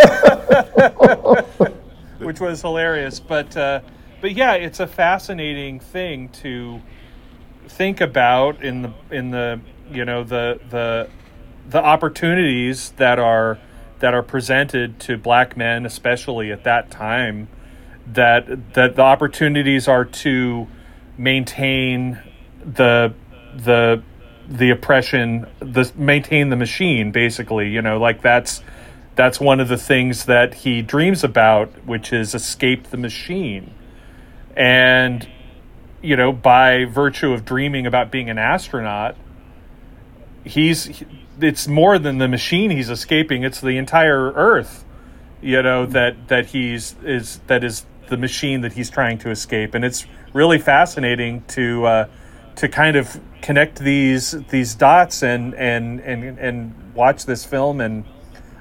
which 2.20 2.40
was 2.40 2.62
hilarious. 2.62 3.20
But 3.20 3.58
uh, 3.58 3.80
but 4.22 4.34
yeah 4.34 4.54
it's 4.54 4.80
a 4.80 4.86
fascinating 4.86 5.80
thing 5.80 6.30
to 6.44 6.80
think 7.70 8.02
about 8.02 8.64
in 8.64 8.84
the 8.84 8.94
in 9.10 9.32
the 9.32 9.60
you 9.92 10.06
know 10.06 10.24
the 10.24 10.60
the 10.70 11.10
the 11.70 11.84
opportunities 11.84 12.92
that 12.92 13.20
are 13.20 13.60
that 14.00 14.14
are 14.14 14.24
presented 14.24 15.00
to 15.00 15.18
black 15.18 15.58
men 15.58 15.86
especially 15.86 16.52
at 16.52 16.64
that 16.64 16.90
time 16.90 17.48
that 18.08 18.74
that 18.74 18.96
the 18.96 19.02
opportunities 19.02 19.88
are 19.88 20.06
to 20.06 20.68
maintain 21.18 22.20
the 22.64 23.14
the 23.56 24.02
the 24.48 24.72
oppression 24.72 25.46
the 25.60 25.92
maintain 25.96 26.50
the 26.50 26.56
machine 26.56 27.12
basically 27.12 27.70
you 27.70 27.82
know 27.82 28.00
like 28.00 28.22
that's 28.22 28.64
that's 29.20 29.38
one 29.38 29.60
of 29.60 29.68
the 29.68 29.78
things 29.78 30.26
that 30.28 30.54
he 30.54 30.82
dreams 30.82 31.26
about 31.26 31.68
which 31.86 32.14
is 32.14 32.34
escape 32.34 32.86
the 32.86 32.96
machine. 32.96 33.74
And 34.56 35.28
you 36.02 36.16
know 36.16 36.32
by 36.32 36.86
virtue 36.86 37.34
of 37.34 37.44
dreaming 37.44 37.86
about 37.86 38.12
being 38.12 38.30
an 38.30 38.38
astronaut 38.38 39.18
he's 40.46 41.04
it's 41.42 41.68
more 41.68 41.98
than 42.00 42.18
the 42.18 42.28
machine 42.28 42.72
he's 42.72 42.90
escaping 42.90 43.44
it's 43.44 43.62
the 43.62 43.78
entire 43.78 44.32
earth 44.34 44.86
you 45.42 45.62
know 45.62 45.86
that 45.86 46.28
that 46.28 46.48
he's 46.48 46.96
is 47.04 47.40
that 47.48 47.64
is 47.64 47.86
the 48.10 48.18
machine 48.18 48.62
that 48.62 48.74
he's 48.74 48.90
trying 48.90 49.18
to 49.20 49.30
escape. 49.30 49.74
And 49.74 49.86
it's 49.86 50.06
really 50.34 50.58
fascinating 50.58 51.44
to 51.50 51.86
uh, 51.86 52.08
to 52.58 52.68
kind 52.68 52.98
of 52.98 53.20
connect 53.42 53.80
these 53.80 54.32
these 54.50 54.76
dots 54.76 55.24
and 55.24 55.54
and 55.56 56.02
and 56.02 56.38
and 56.38 56.94
watch 56.94 57.26
this 57.26 57.46
film. 57.46 57.80
And 57.80 58.04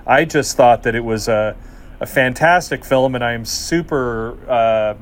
I 0.07 0.25
just 0.25 0.57
thought 0.57 0.85
that 0.85 0.95
it 0.95 1.05
was 1.05 1.29
a 1.29 1.57
a 2.01 2.07
fantastic 2.07 2.85
film 2.85 3.17
and 3.17 3.25
I'm 3.25 3.45
super 3.45 4.39
uh, 4.49 4.95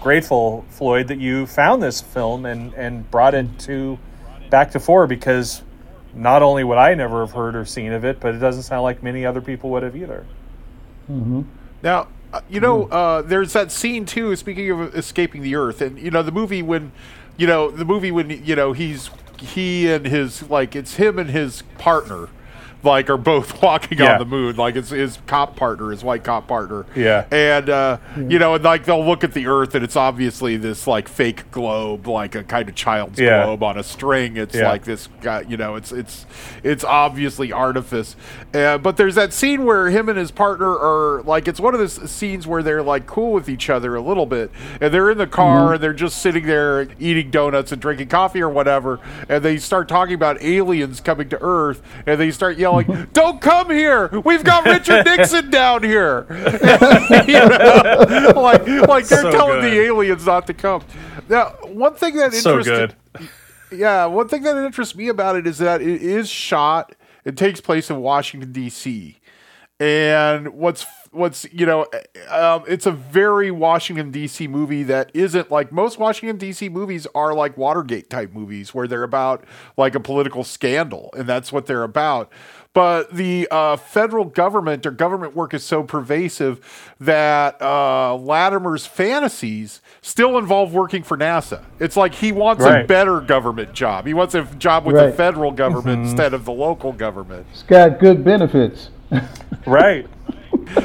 grateful 0.00 0.64
Floyd 0.70 1.08
that 1.08 1.18
you 1.18 1.46
found 1.46 1.82
this 1.82 2.00
film 2.00 2.46
and 2.46 2.72
and 2.74 3.10
brought 3.10 3.34
it 3.34 3.58
to 3.60 3.98
back 4.48 4.70
to 4.70 4.80
four 4.80 5.08
because 5.08 5.62
not 6.16 6.42
only 6.42 6.64
would 6.64 6.78
I 6.78 6.94
never 6.94 7.20
have 7.20 7.32
heard 7.32 7.54
or 7.54 7.64
seen 7.66 7.92
of 7.92 8.04
it, 8.04 8.18
but 8.20 8.34
it 8.34 8.38
doesn't 8.38 8.62
sound 8.62 8.82
like 8.82 9.02
many 9.02 9.24
other 9.26 9.40
people 9.42 9.70
would 9.70 9.82
have 9.82 9.94
either. 9.94 10.24
Now, 11.82 12.08
uh, 12.32 12.40
you 12.48 12.58
know, 12.58 12.86
uh, 12.86 13.22
there's 13.22 13.52
that 13.52 13.70
scene 13.70 14.04
too. 14.06 14.34
Speaking 14.34 14.70
of 14.70 14.94
escaping 14.96 15.42
the 15.42 15.54
Earth, 15.54 15.80
and 15.80 15.98
you 15.98 16.10
know, 16.10 16.22
the 16.22 16.32
movie 16.32 16.62
when, 16.62 16.90
you 17.36 17.46
know, 17.46 17.70
the 17.70 17.84
movie 17.84 18.10
when 18.10 18.30
you 18.30 18.56
know 18.56 18.72
he's 18.72 19.10
he 19.38 19.92
and 19.92 20.06
his 20.06 20.48
like 20.50 20.74
it's 20.74 20.94
him 20.96 21.18
and 21.18 21.30
his 21.30 21.62
partner, 21.78 22.28
like 22.86 23.10
are 23.10 23.16
both 23.18 23.60
walking 23.62 23.98
Yeah. 23.98 24.14
on 24.14 24.18
the 24.20 24.24
moon. 24.24 24.56
Like 24.56 24.76
it's 24.76 24.90
his 24.90 25.18
cop 25.26 25.56
partner, 25.56 25.90
his 25.90 26.02
white 26.04 26.24
cop 26.24 26.46
partner. 26.48 26.86
Yeah. 26.94 27.26
and 27.30 27.68
uh, 27.68 27.98
you 28.16 28.38
know, 28.38 28.54
and 28.54 28.64
like 28.64 28.84
they'll 28.84 29.04
look 29.04 29.24
at 29.24 29.32
the 29.34 29.46
Earth, 29.48 29.74
and 29.74 29.84
it's 29.84 29.96
obviously 29.96 30.56
this 30.56 30.86
like 30.86 31.08
fake 31.08 31.50
globe, 31.50 32.06
like 32.06 32.34
a 32.34 32.44
kind 32.44 32.68
of 32.68 32.74
child's 32.74 33.18
Yeah. 33.20 33.44
globe 33.44 33.62
on 33.62 33.76
a 33.78 33.82
string. 33.82 34.36
It's 34.36 34.54
Yeah. 34.54 34.70
like 34.70 34.84
this 34.84 35.08
guy, 35.20 35.44
you 35.48 35.56
know, 35.56 35.74
it's 35.74 35.92
it's 35.92 36.24
it's 36.62 36.84
obviously 36.84 37.52
artifice. 37.52 38.16
Uh, 38.54 38.78
but 38.78 38.96
there's 38.96 39.16
that 39.16 39.32
scene 39.32 39.64
where 39.64 39.88
him 39.90 40.08
and 40.08 40.16
his 40.18 40.30
partner 40.30 40.70
are 40.70 41.22
like 41.22 41.48
it's 41.48 41.60
one 41.60 41.74
of 41.74 41.80
those 41.80 42.10
scenes 42.10 42.46
where 42.46 42.62
they're 42.62 42.82
like 42.82 43.06
cool 43.06 43.32
with 43.32 43.48
each 43.48 43.68
other 43.68 43.96
a 43.96 44.00
little 44.00 44.26
bit, 44.26 44.50
and 44.80 44.94
they're 44.94 45.10
in 45.10 45.18
the 45.18 45.26
car 45.26 45.74
and 45.74 45.82
they're 45.82 45.92
just 45.92 46.22
sitting 46.22 46.46
there 46.46 46.86
eating 47.00 47.30
donuts 47.30 47.72
and 47.72 47.80
drinking 47.82 48.08
coffee 48.08 48.40
or 48.40 48.48
whatever, 48.50 49.00
and 49.28 49.42
they 49.42 49.56
start 49.56 49.88
talking 49.88 50.14
about 50.14 50.40
aliens 50.42 51.00
coming 51.00 51.28
to 51.28 51.38
Earth, 51.40 51.80
and 52.06 52.20
they 52.20 52.30
start 52.30 52.58
yelling, 52.58 52.75
"Don't 53.12 53.40
come 53.40 53.70
here! 53.70 54.08
We've 54.24 54.44
got 54.44 54.64
Richard 54.64 55.04
Nixon 55.06 55.50
down 55.50 55.82
here!" 55.82 56.26
you 57.26 57.34
know? 57.34 58.32
like 58.36 58.66
like 58.66 59.06
they're 59.08 59.22
So 59.22 59.30
telling 59.30 59.62
the 59.62 59.80
aliens 59.80 60.26
not 60.26 60.46
to 60.48 60.54
come. 60.54 60.82
Now, 61.28 61.50
one 61.62 61.94
thing 61.94 62.16
that 62.16 62.32
So 62.34 62.58
interested 62.58 62.94
good. 63.18 63.28
yeah, 63.78 64.06
one 64.06 64.28
thing 64.28 64.42
that 64.42 64.56
interests 64.56 64.94
me 64.94 65.08
about 65.08 65.36
it 65.36 65.46
is 65.46 65.58
that 65.58 65.80
it 65.80 66.02
is 66.02 66.28
shot. 66.28 66.94
It 67.24 67.36
takes 67.36 67.60
place 67.60 67.90
in 67.90 68.00
Washington 68.00 68.52
D.C. 68.52 69.18
And 69.78 70.48
what's 70.54 70.86
what's 71.10 71.46
you 71.52 71.66
know, 71.66 71.86
um, 72.30 72.64
it's 72.66 72.86
a 72.86 72.92
very 72.92 73.50
Washington 73.50 74.10
D.C. 74.10 74.46
movie 74.48 74.82
that 74.84 75.10
isn't 75.12 75.50
like 75.50 75.70
most 75.72 75.98
Washington 75.98 76.38
D.C. 76.38 76.68
movies 76.70 77.06
are 77.14 77.34
like 77.34 77.56
Watergate 77.58 78.08
type 78.08 78.32
movies 78.32 78.72
where 78.74 78.86
they're 78.88 79.02
about 79.02 79.44
like 79.76 79.94
a 79.94 80.00
political 80.00 80.44
scandal, 80.44 81.10
and 81.16 81.28
that's 81.28 81.52
what 81.52 81.66
they're 81.66 81.82
about. 81.82 82.32
But 82.76 83.10
the 83.14 83.48
uh, 83.50 83.76
federal 83.78 84.26
government 84.26 84.84
or 84.84 84.90
government 84.90 85.34
work 85.34 85.54
is 85.54 85.64
so 85.64 85.82
pervasive 85.82 86.60
that 87.00 87.56
uh, 87.62 88.14
Lattimer's 88.16 88.84
fantasies 88.84 89.80
still 90.02 90.36
involve 90.36 90.74
working 90.74 91.02
for 91.02 91.16
NASA. 91.16 91.64
It's 91.80 91.96
like 91.96 92.12
he 92.16 92.32
wants 92.32 92.62
a 92.66 92.84
better 92.84 93.22
government 93.22 93.72
job. 93.72 94.06
He 94.06 94.12
wants 94.12 94.34
a 94.34 94.42
job 94.58 94.84
with 94.84 94.94
Right. 94.94 95.06
the 95.06 95.12
federal 95.16 95.52
government 95.52 96.02
instead 96.04 96.34
of 96.34 96.44
the 96.44 96.52
local 96.52 96.92
government. 96.92 97.46
It's 97.50 97.62
got 97.62 97.98
good 97.98 98.22
benefits. 98.22 98.90
Right. 99.66 100.06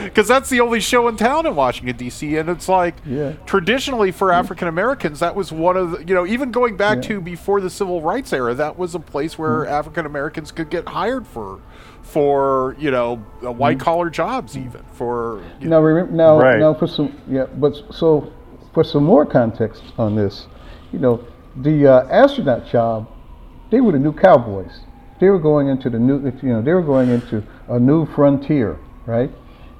because 0.04 0.28
that's 0.28 0.50
the 0.50 0.60
only 0.62 0.80
show 0.80 1.08
in 1.10 1.18
town 1.18 1.46
in 1.46 1.56
Washington 1.56 1.98
D.C. 1.98 2.38
And 2.38 2.48
it's 2.50 2.70
like 2.70 2.96
Yeah. 3.06 3.34
traditionally 3.46 4.12
for 4.12 4.32
African 4.32 4.68
Americans, 4.70 5.20
that 5.20 5.36
was 5.36 5.52
one 5.52 5.76
of 5.76 5.92
the, 5.92 5.98
you 6.06 6.16
know 6.16 6.26
even 6.26 6.52
going 6.52 6.78
back 6.78 6.98
Yeah. 6.98 7.02
to 7.16 7.22
before 7.22 7.60
the 7.60 7.70
civil 7.70 8.02
rights 8.02 8.32
era, 8.32 8.54
that 8.56 8.78
was 8.80 8.96
a 8.96 9.00
place 9.00 9.38
where 9.38 9.68
African 9.68 10.06
Americans 10.06 10.52
could 10.54 10.70
get 10.70 10.88
hired 10.90 11.28
for 11.28 11.60
for 12.12 12.76
you 12.78 12.92
know 12.92 13.16
white 13.42 13.80
collar 13.80 14.10
jobs 14.10 14.58
even 14.58 14.84
for 14.94 15.42
you 15.62 15.70
Now, 15.70 15.80
remember, 15.80 16.12
now, 16.12 16.38
Right. 16.38 16.60
now 16.60 16.74
for 16.74 16.86
some, 16.88 17.16
yeah, 17.28 17.46
but 17.46 17.74
so 17.90 18.32
for 18.74 18.84
some 18.84 19.06
more 19.06 19.26
context 19.26 19.84
on 19.98 20.16
this, 20.16 20.48
you 20.92 21.00
know, 21.00 21.26
the 21.56 21.88
uh, 21.88 22.08
astronaut 22.10 22.68
job, 22.68 23.08
they 23.70 23.80
were 23.80 23.94
the 23.94 24.00
new 24.00 24.12
cowboys. 24.12 24.82
They 25.22 25.30
were 25.30 25.40
going 25.40 25.70
into 25.70 25.90
the 25.90 26.00
new, 26.00 26.18
you 26.42 26.50
know, 26.50 26.62
they 26.62 26.74
were 26.74 26.82
going 26.82 27.10
into 27.10 27.44
a 27.70 27.80
new 27.80 28.06
frontier, 28.08 28.78
right? 29.06 29.32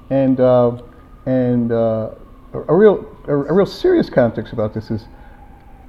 And 0.08 0.40
uh, 0.40 0.80
and 1.26 1.70
uh, 1.70 2.10
a, 2.54 2.58
a 2.68 2.74
real 2.74 3.04
a, 3.28 3.34
a 3.34 3.52
real 3.52 3.66
serious 3.66 4.08
context 4.08 4.54
about 4.54 4.72
this 4.72 4.90
is 4.90 5.06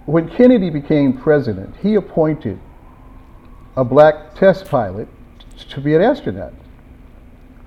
when 0.05 0.27
Kennedy 0.29 0.69
became 0.69 1.13
president, 1.17 1.73
he 1.81 1.95
appointed 1.95 2.59
a 3.77 3.83
black 3.85 4.35
test 4.35 4.65
pilot 4.65 5.07
to 5.69 5.81
be 5.81 5.95
an 5.95 6.01
astronaut, 6.01 6.53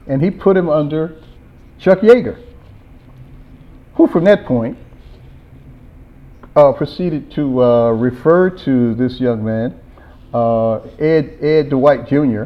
and 0.06 0.22
he 0.22 0.30
put 0.30 0.56
him 0.56 0.68
under 0.68 1.20
Chuck 1.78 2.00
Yeager, 2.00 2.42
who 3.94 4.06
from 4.06 4.24
that 4.24 4.44
point 4.44 4.78
uh, 6.56 6.72
proceeded 6.72 7.30
to 7.32 7.62
uh, 7.62 7.90
refer 7.90 8.50
to 8.50 8.94
this 8.94 9.20
young 9.20 9.44
man, 9.44 9.78
uh, 10.32 10.76
Ed 10.98 11.38
Ed 11.42 11.68
Dwight 11.70 12.08
Jr. 12.08 12.44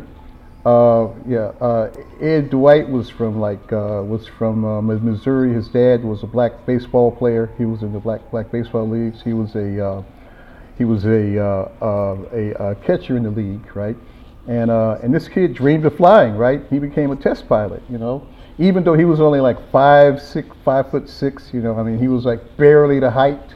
Uh, 0.64 1.08
yeah, 1.26 1.52
uh, 1.60 1.90
Ed 2.20 2.50
Dwight 2.50 2.88
was 2.88 3.08
from 3.08 3.40
like 3.40 3.72
uh, 3.72 4.02
was 4.04 4.26
from 4.26 4.64
uh, 4.64 4.82
Missouri. 4.82 5.54
His 5.54 5.68
dad 5.68 6.04
was 6.04 6.22
a 6.22 6.26
black 6.26 6.66
baseball 6.66 7.10
player. 7.10 7.50
He 7.56 7.64
was 7.64 7.82
in 7.82 7.92
the 7.92 8.00
black 8.00 8.30
black 8.30 8.50
baseball 8.50 8.86
leagues. 8.86 9.22
He 9.22 9.32
was 9.32 9.54
a 9.54 10.04
he 10.76 10.84
was 10.84 11.04
a, 11.04 11.38
a, 11.38 12.54
uh 12.58 12.74
catcher 12.86 13.16
in 13.16 13.22
the 13.22 13.30
league, 13.30 13.74
right? 13.76 13.96
And 14.48 14.70
uh, 14.70 14.98
and 15.02 15.14
this 15.14 15.28
kid 15.28 15.54
dreamed 15.54 15.84
of 15.84 15.96
flying, 15.96 16.36
right? 16.36 16.62
He 16.70 16.78
became 16.78 17.10
a 17.10 17.16
test 17.16 17.48
pilot, 17.48 17.82
you 17.88 17.98
know. 17.98 18.26
Even 18.58 18.84
though 18.84 18.94
he 18.94 19.04
was 19.04 19.20
only 19.20 19.40
like 19.40 19.58
five 19.70 20.20
six, 20.20 20.48
five 20.64 20.90
foot 20.90 21.08
six, 21.08 21.50
you 21.52 21.60
know, 21.60 21.78
I 21.78 21.82
mean, 21.82 21.98
he 21.98 22.08
was 22.08 22.24
like 22.24 22.56
barely 22.56 23.00
the 23.00 23.10
height 23.10 23.54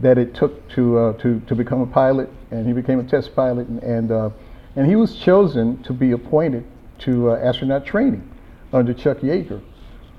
that 0.00 0.18
it 0.18 0.34
took 0.34 0.68
to 0.70 0.98
uh, 0.98 1.12
to 1.14 1.40
to 1.40 1.54
become 1.54 1.80
a 1.80 1.86
pilot, 1.86 2.30
and 2.50 2.66
he 2.66 2.72
became 2.72 2.98
a 2.98 3.04
test 3.04 3.34
pilot, 3.34 3.68
and 3.68 3.82
and, 3.82 4.10
uh, 4.10 4.30
and 4.76 4.86
he 4.86 4.96
was 4.96 5.16
chosen 5.16 5.82
to 5.82 5.92
be 5.92 6.12
appointed 6.12 6.64
to 7.00 7.30
uh, 7.30 7.36
astronaut 7.36 7.84
training 7.84 8.28
under 8.72 8.94
Chuck 8.94 9.18
Yeager, 9.18 9.60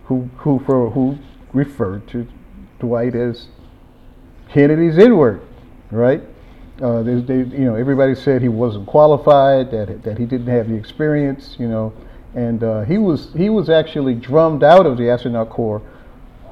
who 0.06 0.30
who 0.38 0.60
for 0.66 0.90
who 0.90 1.18
referred 1.54 2.08
to 2.10 2.28
Dwight 2.80 3.16
as 3.16 3.48
Kennedy's 4.50 4.98
N-word, 4.98 5.42
right? 5.92 6.22
Uh, 6.84 7.02
they, 7.02 7.16
they, 7.22 7.38
you 7.38 7.64
know, 7.64 7.76
everybody 7.76 8.14
said 8.14 8.42
he 8.42 8.50
wasn't 8.50 8.86
qualified, 8.86 9.72
that 9.72 10.04
that 10.04 10.18
he 10.18 10.26
didn't 10.26 10.48
have 10.48 10.68
the 10.68 10.76
experience, 10.76 11.56
you 11.58 11.70
know, 11.70 11.94
and 12.36 12.62
uh, 12.62 12.82
he 12.82 12.98
was 12.98 13.32
he 13.34 13.50
was 13.50 13.70
actually 13.70 14.14
drummed 14.14 14.66
out 14.66 14.86
of 14.86 14.98
the 14.98 15.10
astronaut 15.10 15.50
corps 15.50 15.80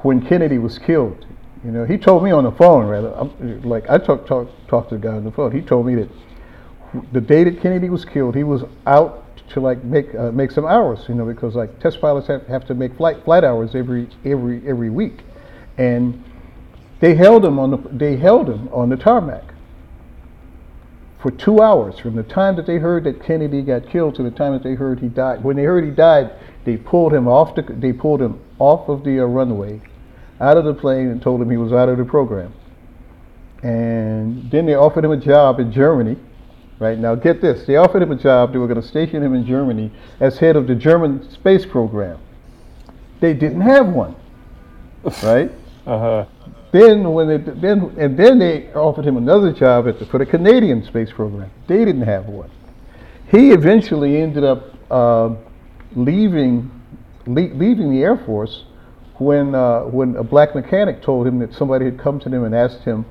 when 0.00 0.26
Kennedy 0.26 0.56
was 0.56 0.78
killed. 0.78 1.26
You 1.62 1.70
know, 1.70 1.84
he 1.84 1.98
told 1.98 2.24
me 2.24 2.30
on 2.30 2.44
the 2.44 2.50
phone, 2.52 2.86
rather, 2.86 3.12
I'm, 3.14 3.60
like 3.62 3.90
I 3.90 3.98
talked 3.98 4.26
talk, 4.26 4.48
talked 4.68 4.88
to 4.88 4.96
the 4.96 5.06
guy 5.06 5.14
on 5.14 5.24
the 5.24 5.30
phone. 5.30 5.52
He 5.52 5.60
told 5.60 5.84
me 5.84 5.96
that 5.96 6.08
the 7.12 7.20
day 7.20 7.44
that 7.44 7.60
Kennedy 7.60 7.90
was 7.90 8.06
killed, 8.06 8.34
he 8.34 8.42
was 8.42 8.62
out 8.86 9.22
to 9.50 9.60
like 9.60 9.84
make 9.84 10.14
uh, 10.14 10.32
make 10.32 10.50
some 10.50 10.64
hours, 10.64 11.00
you 11.10 11.14
know, 11.14 11.26
because 11.26 11.54
like 11.54 11.78
test 11.78 12.00
pilots 12.00 12.26
have, 12.28 12.46
have 12.46 12.66
to 12.68 12.74
make 12.74 12.96
flight 12.96 13.22
flight 13.24 13.44
hours 13.44 13.74
every 13.74 14.08
every 14.24 14.66
every 14.66 14.88
week, 14.88 15.24
and 15.76 16.24
they 17.00 17.14
held 17.14 17.44
him 17.44 17.58
on 17.58 17.70
the 17.70 17.76
they 17.92 18.16
held 18.16 18.48
him 18.48 18.70
on 18.72 18.88
the 18.88 18.96
tarmac 18.96 19.51
for 21.22 21.30
two 21.30 21.62
hours 21.62 22.00
from 22.00 22.16
the 22.16 22.24
time 22.24 22.56
that 22.56 22.66
they 22.66 22.78
heard 22.78 23.04
that 23.04 23.22
Kennedy 23.22 23.62
got 23.62 23.88
killed 23.88 24.16
to 24.16 24.24
the 24.24 24.30
time 24.32 24.52
that 24.54 24.64
they 24.64 24.74
heard 24.74 24.98
he 24.98 25.06
died. 25.06 25.44
When 25.44 25.54
they 25.54 25.62
heard 25.62 25.84
he 25.84 25.90
died, 25.90 26.32
they 26.64 26.76
pulled 26.76 27.14
him 27.14 27.28
off 27.28 27.54
the 27.54 27.62
they 27.62 27.92
pulled 27.92 28.20
him 28.20 28.40
off 28.58 28.88
of 28.88 29.04
the 29.04 29.20
uh, 29.20 29.24
runway, 29.24 29.80
out 30.40 30.56
of 30.56 30.64
the 30.64 30.74
plane, 30.74 31.08
and 31.08 31.22
told 31.22 31.40
him 31.40 31.48
he 31.48 31.56
was 31.56 31.72
out 31.72 31.88
of 31.88 31.96
the 31.96 32.04
program. 32.04 32.52
And 33.62 34.50
then 34.50 34.66
they 34.66 34.74
offered 34.74 35.04
him 35.04 35.12
a 35.12 35.16
job 35.16 35.60
in 35.60 35.72
Germany. 35.72 36.16
Right 36.80 36.98
now, 36.98 37.14
get 37.14 37.40
this: 37.40 37.64
they 37.66 37.76
offered 37.76 38.02
him 38.02 38.10
a 38.10 38.16
job. 38.16 38.52
They 38.52 38.58
were 38.58 38.66
going 38.66 38.82
to 38.82 38.86
station 38.86 39.22
him 39.22 39.32
in 39.34 39.46
Germany 39.46 39.92
as 40.18 40.38
head 40.38 40.56
of 40.56 40.66
the 40.66 40.74
German 40.74 41.30
space 41.30 41.64
program. 41.64 42.18
They 43.20 43.32
didn't 43.32 43.60
have 43.60 43.88
one. 43.88 44.16
Right. 45.22 45.52
Uh 45.84 45.98
huh. 45.98 46.26
Then 46.72 47.12
when 47.12 47.28
they 47.28 47.36
then 47.36 47.94
and 47.98 48.18
then 48.18 48.38
they 48.38 48.72
offered 48.72 49.04
him 49.04 49.18
another 49.18 49.52
job 49.52 49.86
at 49.86 49.98
the, 49.98 50.06
for 50.06 50.18
the 50.18 50.26
Canadian 50.26 50.82
space 50.84 51.12
program. 51.12 51.50
They 51.68 51.84
didn't 51.84 52.02
have 52.02 52.26
one. 52.26 52.50
He 53.30 53.50
eventually 53.50 54.20
ended 54.20 54.42
up 54.42 54.74
uh, 54.90 55.34
leaving 55.94 56.70
le- 57.26 57.54
leaving 57.54 57.90
the 57.90 58.02
Air 58.02 58.16
Force 58.16 58.64
when 59.18 59.54
uh, 59.54 59.82
when 59.82 60.16
a 60.16 60.24
black 60.24 60.54
mechanic 60.54 61.02
told 61.02 61.26
him 61.26 61.38
that 61.40 61.52
somebody 61.52 61.84
had 61.84 61.98
come 61.98 62.18
to 62.20 62.28
him 62.30 62.44
and 62.44 62.54
asked 62.54 62.84
him 62.84 63.04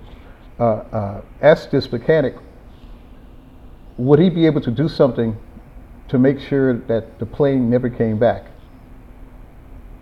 uh, 0.60 0.64
uh, 0.64 1.22
asked 1.42 1.70
this 1.72 1.92
mechanic 1.92 2.36
would 3.98 4.20
he 4.20 4.30
be 4.30 4.48
able 4.48 4.62
to 4.62 4.72
do 4.72 4.90
something 4.90 5.38
to 6.08 6.18
make 6.18 6.40
sure 6.40 6.78
that 6.78 7.20
the 7.20 7.26
plane 7.26 7.70
never 7.70 7.90
came 7.90 8.18
back. 8.18 8.46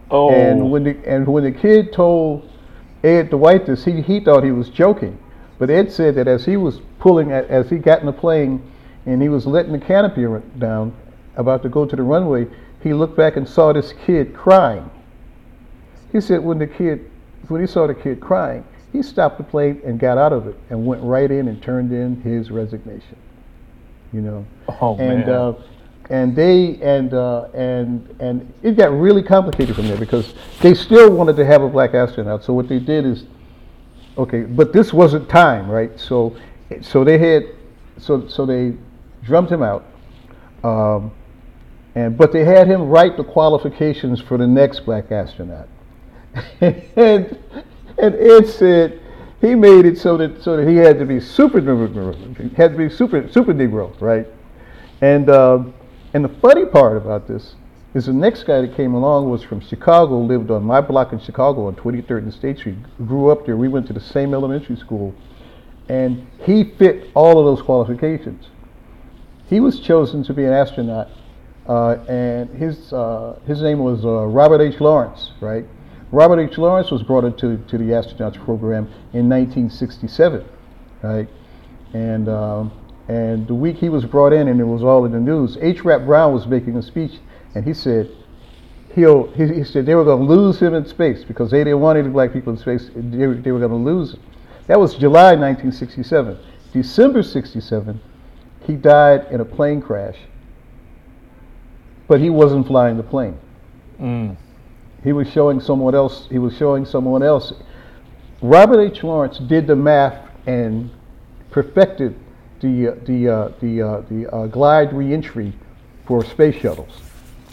Oh. 0.10 0.32
And 0.32 0.72
when 0.72 0.86
the 0.86 0.98
and 1.06 1.28
when 1.28 1.44
the 1.44 1.52
kid 1.52 1.92
told 1.94 2.49
Ed 3.04 3.30
Dwight 3.30 3.66
this, 3.66 3.86
he, 3.86 4.02
he 4.02 4.20
thought 4.20 4.44
he 4.44 4.52
was 4.52 4.70
joking. 4.70 5.18
But 5.58 5.70
Ed 5.70 5.92
said 5.92 6.16
that 6.16 6.28
as 6.28 6.46
he 6.46 6.58
was 6.58 6.80
pulling, 7.00 7.32
at, 7.32 7.46
as 7.50 7.70
he 7.70 7.78
got 7.78 8.00
in 8.00 8.06
the 8.06 8.14
plane 8.14 8.62
and 9.06 9.22
he 9.22 9.30
was 9.30 9.46
letting 9.46 9.72
the 9.72 9.80
canopy 9.80 10.26
down, 10.58 10.96
about 11.36 11.64
to 11.64 11.70
go 11.70 11.86
to 11.86 11.96
the 11.96 12.04
runway, 12.04 12.48
he 12.82 12.94
looked 12.94 13.18
back 13.18 13.36
and 13.36 13.48
saw 13.48 13.74
this 13.74 13.94
kid 14.06 14.34
crying. 14.34 14.90
He 16.12 16.22
said 16.22 16.44
when 16.44 16.60
the 16.60 16.68
kid, 16.68 17.10
when 17.48 17.62
he 17.62 17.68
saw 17.68 17.88
the 17.88 17.94
kid 17.94 18.20
crying, 18.20 18.66
he 18.92 19.04
stopped 19.04 19.38
the 19.38 19.44
plane 19.44 19.82
and 19.86 20.00
got 20.00 20.18
out 20.18 20.34
of 20.34 20.48
it 20.48 20.56
and 20.70 20.86
went 20.86 21.04
right 21.04 21.30
in 21.30 21.48
and 21.48 21.62
turned 21.62 21.92
in 21.92 22.22
his 22.22 22.52
resignation. 22.52 23.16
You 24.12 24.22
know 24.22 24.46
oh 24.82 24.98
and 24.98 25.20
man. 25.20 25.30
uh, 25.30 25.54
and 26.10 26.36
they 26.36 26.80
and 26.82 27.14
uh, 27.14 27.46
and 27.54 28.16
and 28.20 28.54
it 28.64 28.76
got 28.76 28.92
really 28.92 29.22
complicated 29.22 29.76
from 29.76 29.88
there 29.88 29.98
because 29.98 30.34
they 30.62 30.74
still 30.74 31.12
wanted 31.12 31.36
to 31.36 31.46
have 31.46 31.62
a 31.62 31.70
black 31.70 31.94
astronaut. 31.94 32.44
So 32.44 32.54
what 32.54 32.68
they 32.68 32.80
did 32.80 33.06
is, 33.06 33.26
okay, 34.18 34.42
but 34.42 34.74
this 34.74 34.92
wasn't 34.92 35.30
time, 35.30 35.70
right? 35.70 35.98
So 36.00 36.36
so 36.82 37.04
they 37.04 37.18
had 37.20 37.46
so 37.98 38.28
so 38.28 38.46
they 38.46 38.74
drummed 39.24 39.52
him 39.52 39.62
out, 39.62 39.86
um, 40.64 41.12
and 41.94 42.18
but 42.18 42.32
they 42.32 42.44
had 42.44 42.68
him 42.68 42.90
write 42.90 43.16
the 43.16 43.24
qualifications 43.24 44.20
for 44.20 44.38
the 44.38 44.48
next 44.48 44.82
black 44.82 45.12
astronaut, 45.12 45.68
and 46.62 47.38
and 47.98 48.16
Ed 48.16 48.48
said. 48.48 49.02
He 49.42 49.56
made 49.56 49.86
it 49.86 49.98
so 49.98 50.18
that 50.18 50.44
so 50.44 50.58
that 50.58 50.68
he 50.68 50.76
had 50.76 51.00
to 51.00 51.06
be 51.06 51.22
super 51.22 51.62
had 52.58 52.72
to 52.74 52.78
be 52.78 52.90
super 52.90 53.26
super 53.32 53.54
Negro, 53.54 53.96
right? 54.02 54.28
And 55.00 55.30
um, 55.30 55.74
and 56.14 56.24
the 56.24 56.30
funny 56.42 56.66
part 56.66 56.98
about 56.98 57.28
this 57.28 57.56
is 57.94 58.06
the 58.06 58.14
next 58.14 58.44
guy 58.44 58.62
that 58.62 58.76
came 58.76 58.94
along 58.94 59.30
was 59.30 59.44
from 59.44 59.60
Chicago, 59.60 60.20
lived 60.20 60.52
on 60.52 60.64
my 60.64 60.80
block 60.80 61.12
in 61.12 61.20
Chicago 61.20 61.68
on 61.68 61.76
23rd 61.76 62.20
and 62.20 62.34
State 62.34 62.58
Street. 62.60 62.78
Grew 63.08 63.32
up 63.32 63.46
there. 63.46 63.58
We 63.58 63.68
went 63.68 63.88
to 63.88 63.94
the 63.94 64.00
same 64.00 64.34
elementary 64.34 64.76
school, 64.76 65.14
and 65.88 66.28
he 66.44 66.64
fit 66.78 67.10
all 67.16 67.40
of 67.40 67.46
those 67.46 67.66
qualifications. 67.66 68.48
He 69.48 69.60
was 69.60 69.80
chosen 69.80 70.24
to 70.26 70.34
be 70.34 70.46
an 70.46 70.54
astronaut, 70.54 71.10
uh, 71.68 71.94
and 72.08 72.50
his 72.52 72.94
uh, 72.94 73.40
his 73.48 73.62
name 73.62 73.80
was 73.80 74.06
uh, 74.06 74.26
Robert 74.26 74.62
H. 74.62 74.80
Lawrence, 74.80 75.32
right? 75.42 75.66
Robert 76.12 76.40
H. 76.40 76.58
Lawrence 76.58 76.92
was 76.92 77.02
brought 77.04 77.24
into 77.24 77.58
to 77.58 77.78
the 77.78 77.86
astronauts 77.86 78.44
program 78.44 78.86
in 79.14 79.30
1967, 79.30 80.46
right? 81.02 81.28
And 81.94 82.30
um, 82.30 82.72
and 83.10 83.48
the 83.48 83.56
week 83.56 83.78
he 83.78 83.90
was 83.90 84.06
brought 84.06 84.34
in, 84.34 84.48
and 84.50 84.60
it 84.62 84.66
was 84.66 84.84
all 84.84 85.04
in 85.06 85.12
the 85.12 85.20
news, 85.20 85.58
H. 85.62 85.84
Rap 85.84 86.06
Brown 86.06 86.32
was 86.32 86.46
making 86.46 86.78
a 86.78 86.82
speech, 86.84 87.14
and 87.56 87.66
he 87.66 87.74
said, 87.74 88.08
he'll 88.94 89.32
he, 89.32 89.48
he 89.52 89.64
said 89.64 89.88
they 89.88 89.96
were 89.96 90.04
going 90.04 90.28
to 90.28 90.32
lose 90.32 90.60
him 90.60 90.76
in 90.76 90.86
space 90.86 91.24
because 91.24 91.50
they 91.50 91.64
didn't 91.64 91.80
want 91.80 91.98
any 91.98 92.08
black 92.08 92.32
people 92.32 92.54
in 92.54 92.60
space. 92.60 92.92
They, 92.96 93.26
were- 93.26 93.34
they 93.34 93.52
were 93.52 93.58
going 93.58 93.72
to 93.72 93.78
lose 93.78 94.14
him. 94.14 94.22
That 94.68 94.80
was 94.80 94.94
July 94.94 95.32
1967. 95.36 96.38
December 96.72 97.24
67, 97.24 98.00
he 98.68 98.76
died 98.76 99.26
in 99.32 99.42
a 99.42 99.46
plane 99.46 99.82
crash, 99.82 100.18
but 102.08 102.22
he 102.22 102.30
wasn't 102.30 102.68
flying 102.68 102.96
the 102.96 103.02
plane. 103.02 103.40
Mm. 104.00 104.38
He 105.04 105.14
was 105.14 105.28
showing 105.32 105.60
someone 105.60 105.96
else. 105.96 106.28
He 106.30 106.38
was 106.38 106.56
showing 106.56 106.86
someone 106.86 107.24
else. 107.24 107.54
Robert 108.44 108.82
H. 108.82 109.04
Lawrence 109.04 109.40
did 109.40 109.66
the 109.66 109.76
math 109.76 110.30
and 110.46 110.92
perfected 111.50 112.16
the 112.62 112.90
uh, 112.90 112.96
the 113.06 113.30
uh, 113.30 113.52
the 113.62 113.82
uh, 113.82 114.02
the 114.10 114.34
uh, 114.34 114.48
glide 114.48 114.94
reentry 114.94 115.54
for 116.06 116.24
space 116.26 116.56
shuttles. 116.56 117.02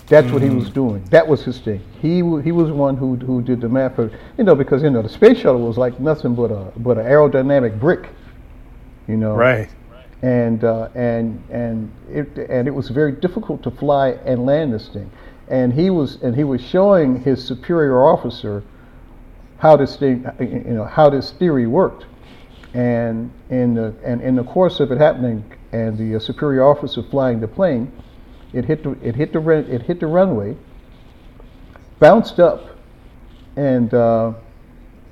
That's 0.08 0.30
what 0.30 0.40
he 0.40 0.50
was 0.50 0.70
doing. 0.70 1.04
That 1.10 1.26
was 1.26 1.44
his 1.44 1.58
thing. 1.58 1.82
He 2.00 2.20
w- 2.20 2.40
he 2.40 2.52
was 2.52 2.68
the 2.68 2.74
one 2.74 2.96
who 2.96 3.16
who 3.16 3.42
did 3.42 3.60
the 3.60 3.68
math. 3.68 3.96
For, 3.96 4.10
you 4.38 4.44
know, 4.44 4.54
because 4.54 4.82
you 4.82 4.90
know 4.90 5.02
the 5.02 5.08
space 5.08 5.38
shuttle 5.38 5.66
was 5.66 5.76
like 5.76 5.98
nothing 5.98 6.34
but 6.34 6.52
a 6.52 6.72
but 6.76 6.96
an 6.96 7.06
aerodynamic 7.06 7.80
brick. 7.80 8.08
You 9.08 9.16
know, 9.16 9.34
Right. 9.34 9.68
and 10.22 10.62
uh, 10.62 10.88
and 10.94 11.42
and 11.50 11.92
it 12.10 12.28
and 12.48 12.68
it 12.68 12.74
was 12.74 12.88
very 12.88 13.12
difficult 13.12 13.62
to 13.64 13.70
fly 13.70 14.10
and 14.24 14.46
land 14.46 14.72
this 14.72 14.88
thing. 14.88 15.10
And 15.48 15.72
he 15.72 15.90
was 15.90 16.22
and 16.22 16.34
he 16.36 16.44
was 16.44 16.60
showing 16.60 17.22
his 17.22 17.44
superior 17.44 18.02
officer 18.04 18.62
how 19.58 19.76
this 19.76 19.96
thing, 19.96 20.24
you 20.38 20.74
know, 20.74 20.84
how 20.84 21.10
this 21.10 21.32
theory 21.32 21.66
worked. 21.66 22.04
And 22.74 23.30
in 23.50 23.74
the 23.74 23.94
and 24.04 24.20
in 24.20 24.36
the 24.36 24.44
course 24.44 24.80
of 24.80 24.90
it 24.90 24.98
happening, 24.98 25.44
and 25.72 25.96
the 25.96 26.16
uh, 26.16 26.18
superior 26.18 26.64
officer 26.64 27.02
flying 27.02 27.40
the 27.40 27.48
plane, 27.48 27.92
it 28.52 28.64
hit 28.64 28.82
the 28.82 28.92
it 29.02 29.14
hit 29.14 29.32
the 29.32 29.48
it 29.50 29.82
hit 29.82 30.00
the 30.00 30.06
runway, 30.06 30.56
bounced 31.98 32.40
up, 32.40 32.76
and 33.56 33.92
uh, 33.94 34.32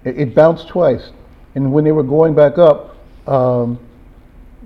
it, 0.05 0.18
it 0.18 0.35
bounced 0.35 0.68
twice. 0.68 1.11
And 1.55 1.72
when 1.72 1.85
they 1.85 1.93
were 1.93 2.03
going 2.03 2.35
back 2.35 2.59
up, 2.59 2.97
um, 3.28 3.78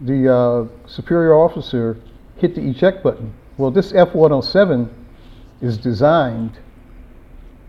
the 0.02 0.34
uh, 0.34 0.88
superior 0.88 1.34
officer 1.34 1.98
hit 2.36 2.54
the 2.54 2.62
eject 2.62 3.02
button. 3.02 3.34
Well, 3.58 3.70
this 3.70 3.92
F-107 3.92 4.88
is 5.60 5.76
designed 5.76 6.58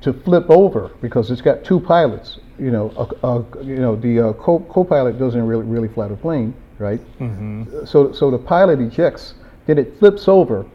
to 0.02 0.14
flip 0.14 0.50
over 0.50 0.92
because 1.02 1.30
it's 1.32 1.42
got 1.42 1.64
two 1.64 1.80
pilots. 1.80 2.40
You 2.58 2.72
know, 2.72 2.92
a, 2.98 3.28
a, 3.28 3.64
you 3.64 3.78
know 3.78 3.96
the 3.96 4.30
uh, 4.30 4.34
co- 4.34 4.66
co-pilot 4.70 5.18
doesn't 5.18 5.46
really 5.46 5.66
really 5.66 5.88
fly 5.88 6.08
the 6.08 6.16
plane, 6.16 6.54
right? 6.78 7.00
Mm-hmm. 7.20 7.86
So 7.86 8.12
so 8.12 8.32
the 8.32 8.38
pilot 8.38 8.80
ejects, 8.80 9.36
then 9.66 9.78
it 9.78 9.98
flips 10.00 10.28
over, 10.28 10.66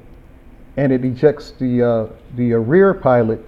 and 0.77 0.93
it 0.93 1.05
ejects 1.05 1.53
the 1.53 1.83
uh, 1.83 2.07
the 2.37 2.55
uh, 2.55 2.59
rear 2.59 2.95
pilot 2.95 3.47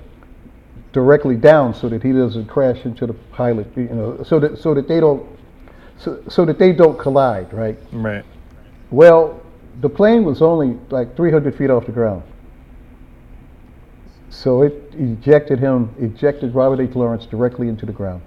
directly 0.93 1.37
down 1.37 1.74
so 1.74 1.89
that 1.89 2.03
he 2.03 2.12
doesn't 2.12 2.47
crash 2.47 2.85
into 2.85 3.07
the 3.07 3.14
pilot. 3.14 3.66
You 3.77 3.89
know, 3.89 4.22
so 4.22 4.39
that 4.41 4.59
so 4.59 4.74
that 4.74 4.89
they 4.89 5.01
don't 5.01 5.27
so, 5.99 6.22
so 6.29 6.45
that 6.45 6.59
they 6.59 6.72
don't 6.72 6.99
collide, 6.99 7.53
right? 7.53 7.79
Right. 7.93 8.24
Well, 8.91 9.43
the 9.81 9.89
plane 9.89 10.24
was 10.24 10.43
only 10.43 10.79
like 10.91 11.16
300 11.16 11.57
feet 11.57 11.70
off 11.70 11.87
the 11.87 11.93
ground. 11.93 12.22
So 14.37 14.61
it 14.62 14.93
ejected 14.93 15.59
him, 15.61 15.95
ejected 15.99 16.55
Robert 16.55 16.78
H. 16.78 16.95
Lawrence 16.95 17.24
directly 17.24 17.68
into 17.68 17.87
the 17.87 17.93
ground. 17.93 18.20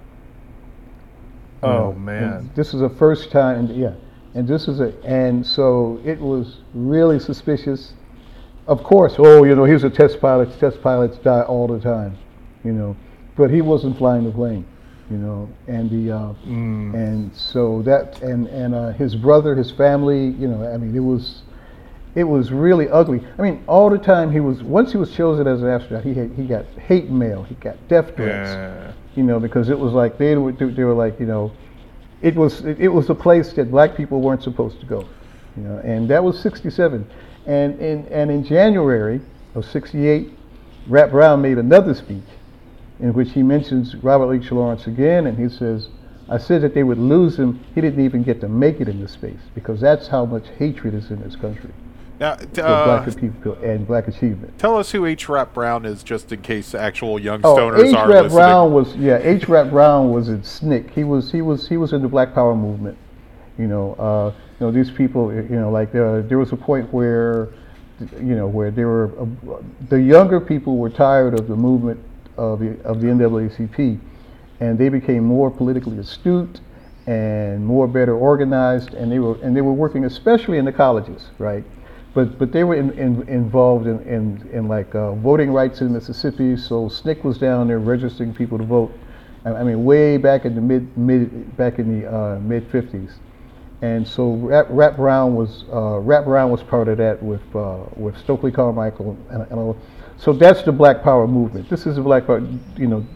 Oh 1.62 1.92
man. 1.92 2.50
This 2.56 2.74
is 2.74 2.80
the 2.80 2.88
first 2.88 3.30
time, 3.30 3.60
and 3.60 3.76
yeah, 3.76 3.92
and 4.34 4.48
this 4.48 4.66
is 4.66 4.80
a, 4.80 4.92
and 5.04 5.46
so 5.46 6.00
it 6.04 6.18
was 6.18 6.62
really 6.74 7.20
suspicious. 7.20 7.94
Of 8.66 8.82
course, 8.82 9.14
oh, 9.18 9.44
you 9.44 9.54
know, 9.54 9.64
he 9.64 9.72
was 9.72 9.84
a 9.84 9.90
test 9.90 10.20
pilot. 10.20 10.58
Test 10.58 10.82
pilots 10.82 11.16
die 11.18 11.42
all 11.42 11.68
the 11.68 11.78
time, 11.78 12.18
you 12.64 12.72
know, 12.72 12.96
but 13.36 13.50
he 13.50 13.60
wasn't 13.60 13.96
flying 13.96 14.24
the 14.24 14.32
plane, 14.32 14.66
you 15.12 15.16
know, 15.16 15.48
and 15.68 15.88
the, 15.90 16.12
uh, 16.12 16.32
and 16.44 17.34
so 17.36 17.82
that, 17.82 18.20
and 18.20 18.48
and 18.48 18.74
uh, 18.74 18.90
his 18.92 19.14
brother, 19.14 19.54
his 19.54 19.70
family, 19.70 20.30
you 20.30 20.48
know, 20.48 20.66
I 20.72 20.76
mean, 20.76 20.96
it 20.96 21.00
was, 21.00 21.42
it 22.14 22.24
was 22.24 22.50
really 22.50 22.88
ugly. 22.88 23.20
I 23.38 23.42
mean, 23.42 23.62
all 23.68 23.88
the 23.88 23.98
time 23.98 24.32
he 24.32 24.40
was. 24.40 24.62
Once 24.62 24.90
he 24.92 24.98
was 24.98 25.12
chosen 25.12 25.46
as 25.46 25.62
an 25.62 25.68
astronaut, 25.68 26.04
he 26.04 26.14
had, 26.14 26.32
he 26.32 26.44
got 26.44 26.64
hate 26.88 27.08
mail, 27.08 27.44
he 27.44 27.54
got 27.56 27.76
death 27.88 28.16
threats 28.16 28.50
Yeah. 28.50 28.92
you 29.14 29.22
know, 29.22 29.38
because 29.38 29.68
it 29.68 29.78
was 29.78 29.92
like 29.92 30.18
they 30.18 30.36
were 30.36 30.52
they 30.52 30.84
were 30.84 30.94
like 30.94 31.20
you 31.20 31.26
know, 31.26 31.52
it 32.22 32.34
was 32.34 32.64
it, 32.64 32.80
it 32.80 32.88
was 32.88 33.08
a 33.10 33.14
place 33.14 33.52
that 33.52 33.70
black 33.70 33.96
people 33.96 34.20
weren't 34.20 34.42
supposed 34.42 34.80
to 34.80 34.86
go, 34.86 35.06
you 35.56 35.62
know, 35.62 35.78
and 35.84 36.08
that 36.10 36.22
was 36.22 36.38
'67, 36.40 37.08
and 37.46 37.80
in 37.80 38.06
and 38.08 38.30
in 38.30 38.42
January 38.44 39.20
of 39.54 39.64
'68, 39.64 40.30
Rap 40.88 41.10
Brown 41.10 41.40
made 41.40 41.58
another 41.58 41.94
speech, 41.94 42.24
in 42.98 43.12
which 43.12 43.30
he 43.32 43.42
mentions 43.44 43.94
Robert 43.96 44.34
H. 44.34 44.50
Lawrence 44.50 44.88
again, 44.88 45.28
and 45.28 45.38
he 45.38 45.48
says, 45.48 45.88
"I 46.28 46.38
said 46.38 46.62
that 46.62 46.74
they 46.74 46.82
would 46.82 46.98
lose 46.98 47.38
him. 47.38 47.60
He 47.72 47.80
didn't 47.80 48.04
even 48.04 48.24
get 48.24 48.40
to 48.40 48.48
make 48.48 48.80
it 48.80 48.88
into 48.88 49.06
space 49.06 49.40
because 49.54 49.80
that's 49.80 50.08
how 50.08 50.24
much 50.24 50.48
hatred 50.58 50.94
is 50.94 51.10
in 51.12 51.20
this 51.22 51.36
country 51.36 51.70
Now, 52.20 52.32
uh, 52.32 53.02
black 53.02 53.16
people 53.16 53.54
and 53.62 53.86
black 53.86 54.06
achievement." 54.06 54.58
tell 54.58 54.76
us 54.76 54.90
who 54.90 55.06
H. 55.06 55.28
Rap 55.28 55.54
Brown 55.54 55.86
is, 55.86 56.02
just 56.02 56.30
in 56.30 56.42
case 56.42 56.74
actual 56.74 57.18
young 57.18 57.40
stoners 57.40 57.78
Oh, 57.78 57.84
H. 57.84 57.94
are 57.94 58.08
Rap 58.08 58.22
listening. 58.24 58.38
Brown 58.38 58.72
was 58.72 58.94
yeah. 58.96 59.18
H. 59.22 59.48
Rap 59.48 59.70
Brown 59.70 60.10
was 60.10 60.28
in 60.28 60.42
SNCC. 60.42 60.90
He 60.90 61.02
was 61.04 61.32
he 61.32 61.40
was 61.40 61.66
he 61.66 61.78
was 61.78 61.94
in 61.94 62.02
the 62.02 62.08
Black 62.08 62.34
Power 62.34 62.54
movement. 62.54 62.98
You 63.58 63.66
know, 63.66 63.94
uh, 63.94 64.32
you 64.60 64.66
know 64.66 64.70
these 64.70 64.90
people. 64.90 65.32
You 65.32 65.42
know, 65.48 65.70
like 65.70 65.94
uh, 65.94 66.20
there 66.22 66.38
was 66.38 66.52
a 66.52 66.56
point 66.56 66.92
where, 66.92 67.48
you 68.18 68.36
know, 68.36 68.46
where 68.46 68.70
there 68.70 68.86
were 68.88 69.10
uh, 69.18 69.56
the 69.88 70.00
younger 70.00 70.40
people 70.40 70.76
were 70.76 70.90
tired 70.90 71.38
of 71.38 71.48
the 71.48 71.56
movement 71.56 71.98
of 72.36 72.60
the 72.60 72.78
of 72.84 73.00
the 73.00 73.06
NAACP, 73.06 73.98
and 74.60 74.78
they 74.78 74.90
became 74.90 75.24
more 75.24 75.50
politically 75.50 75.98
astute 75.98 76.60
and 77.06 77.64
more 77.64 77.88
better 77.88 78.14
organized, 78.14 78.92
and 78.92 79.10
they 79.10 79.18
were 79.18 79.36
and 79.42 79.56
they 79.56 79.62
were 79.62 79.72
working 79.72 80.04
especially 80.04 80.58
in 80.58 80.66
the 80.66 80.72
colleges, 80.72 81.30
right? 81.38 81.64
But 82.12 82.38
but 82.38 82.52
they 82.52 82.64
were 82.64 82.74
in, 82.74 82.90
in, 82.92 83.28
involved 83.28 83.86
in, 83.86 84.00
in, 84.00 84.48
in 84.52 84.68
like 84.68 84.94
uh, 84.94 85.12
voting 85.14 85.52
rights 85.52 85.80
in 85.80 85.92
Mississippi. 85.92 86.56
So 86.56 86.88
SNCC 86.88 87.22
was 87.22 87.38
down 87.38 87.68
there 87.68 87.78
registering 87.78 88.34
people 88.34 88.58
to 88.58 88.64
vote. 88.64 88.92
I, 89.44 89.50
I 89.50 89.62
mean, 89.62 89.84
way 89.84 90.16
back 90.16 90.44
in 90.44 90.54
the 90.54 90.60
mid 90.60 90.96
mid 90.96 91.56
back 91.56 91.78
in 91.78 92.00
the 92.00 92.12
uh, 92.12 92.40
mid 92.40 92.70
'50s. 92.70 93.12
And 93.82 94.06
so 94.06 94.32
Rap, 94.34 94.66
Rap 94.68 94.96
Brown 94.96 95.34
was 95.34 95.64
uh, 95.72 95.98
Rap 96.00 96.24
Brown 96.24 96.50
was 96.50 96.62
part 96.62 96.88
of 96.88 96.98
that 96.98 97.22
with 97.22 97.42
uh, 97.54 97.84
with 97.96 98.16
Stokely 98.18 98.50
Carmichael 98.50 99.16
and, 99.30 99.46
and. 99.50 99.76
So 100.18 100.34
that's 100.34 100.62
the 100.62 100.72
Black 100.72 101.02
Power 101.02 101.26
movement. 101.26 101.70
This 101.70 101.86
is 101.86 101.96
the 101.96 102.02
Black 102.02 102.26
Power. 102.26 102.46
You 102.76 102.88
know, 102.88 103.06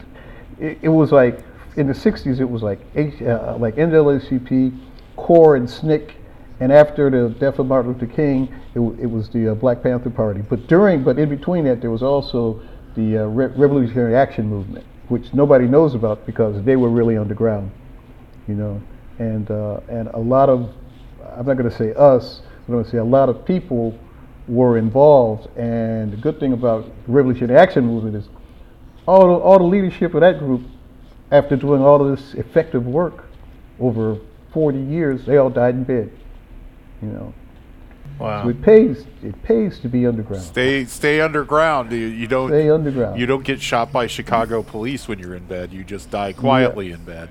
it, 0.59 0.78
it 0.80 0.88
was 0.88 1.12
like 1.12 1.40
in 1.76 1.86
the 1.86 1.92
'60s. 1.92 2.40
It 2.40 2.49
was 2.49 2.62
like 2.62 2.78
H, 2.95 3.20
uh, 3.20 3.57
like 3.59 3.74
NAACP, 3.74 4.78
CORE, 5.16 5.57
and 5.57 5.68
SNCC. 5.68 6.12
And 6.61 6.72
after 6.72 7.11
the 7.11 7.34
death 7.38 7.59
of 7.59 7.66
Martin 7.66 7.92
Luther 7.92 8.07
King, 8.07 8.44
it, 8.44 8.78
w- 8.78 8.96
it 9.00 9.07
was 9.07 9.28
the 9.30 9.52
uh, 9.52 9.55
Black 9.55 9.82
Panther 9.82 10.11
Party. 10.11 10.40
But 10.40 10.66
during, 10.66 11.02
but 11.02 11.18
in 11.18 11.28
between 11.28 11.64
that, 11.64 11.80
there 11.80 11.90
was 11.90 12.02
also 12.02 12.62
the 12.94 13.18
uh, 13.18 13.24
Re- 13.26 13.46
Revolutionary 13.57 14.14
Action 14.14 14.48
Movement, 14.48 14.86
which 15.09 15.34
nobody 15.34 15.66
knows 15.66 15.94
about 15.94 16.24
because 16.26 16.62
they 16.64 16.76
were 16.76 16.90
really 16.90 17.16
underground 17.18 17.70
you 18.48 18.55
know, 18.55 18.80
and 19.18 19.50
uh, 19.50 19.80
and 19.88 20.09
a 20.09 20.18
lot 20.18 20.48
of, 20.48 20.72
I'm 21.36 21.46
not 21.46 21.57
going 21.57 21.70
to 21.70 21.76
say 21.76 21.94
us, 21.94 22.42
but 22.66 22.72
I'm 22.72 22.74
going 22.74 22.84
to 22.84 22.90
say 22.90 22.98
a 22.98 23.05
lot 23.05 23.28
of 23.28 23.44
people 23.44 23.98
were 24.48 24.76
involved. 24.78 25.48
And 25.57 26.12
the 26.12 26.16
good 26.16 26.38
thing 26.40 26.52
about 26.52 26.84
the 27.07 27.12
Revolutionary 27.12 27.59
Action 27.59 27.86
Movement 27.86 28.16
is 28.16 28.28
all 29.07 29.26
the, 29.26 29.34
all 29.34 29.59
the 29.59 29.64
leadership 29.64 30.14
of 30.14 30.20
that 30.20 30.38
group, 30.38 30.62
after 31.30 31.57
doing 31.57 31.82
all 31.82 32.07
of 32.07 32.16
this 32.16 32.34
effective 32.34 32.86
work 32.86 33.24
over 33.80 34.18
40 34.52 34.78
years, 34.78 35.24
they 35.24 35.36
all 35.36 35.50
died 35.50 35.74
in 35.74 35.84
bed. 35.84 36.12
You 37.03 37.09
know, 37.09 37.34
so 38.18 38.49
it 38.49 38.62
pays 38.62 39.07
it 39.22 39.40
pays 39.42 39.78
to 39.80 39.88
be 39.88 40.07
underground. 40.07 40.42
Stay 40.42 40.84
stay 40.84 41.20
underground. 41.20 41.90
You, 41.92 41.99
you 41.99 42.26
don't 42.26 42.49
Stay 42.49 42.70
underground. 42.70 43.18
you 43.18 43.26
don't 43.26 43.45
get 43.45 43.61
shot 43.61 43.92
by 43.92 44.07
Chicago 44.07 44.62
police 44.62 45.09
when 45.09 45.18
you're 45.18 45.34
in 45.34 45.45
bed. 45.45 45.72
You 45.72 45.84
just 45.84 46.11
die 46.11 46.32
quietly 46.32 46.92
in 46.92 47.05
bed. 47.05 47.28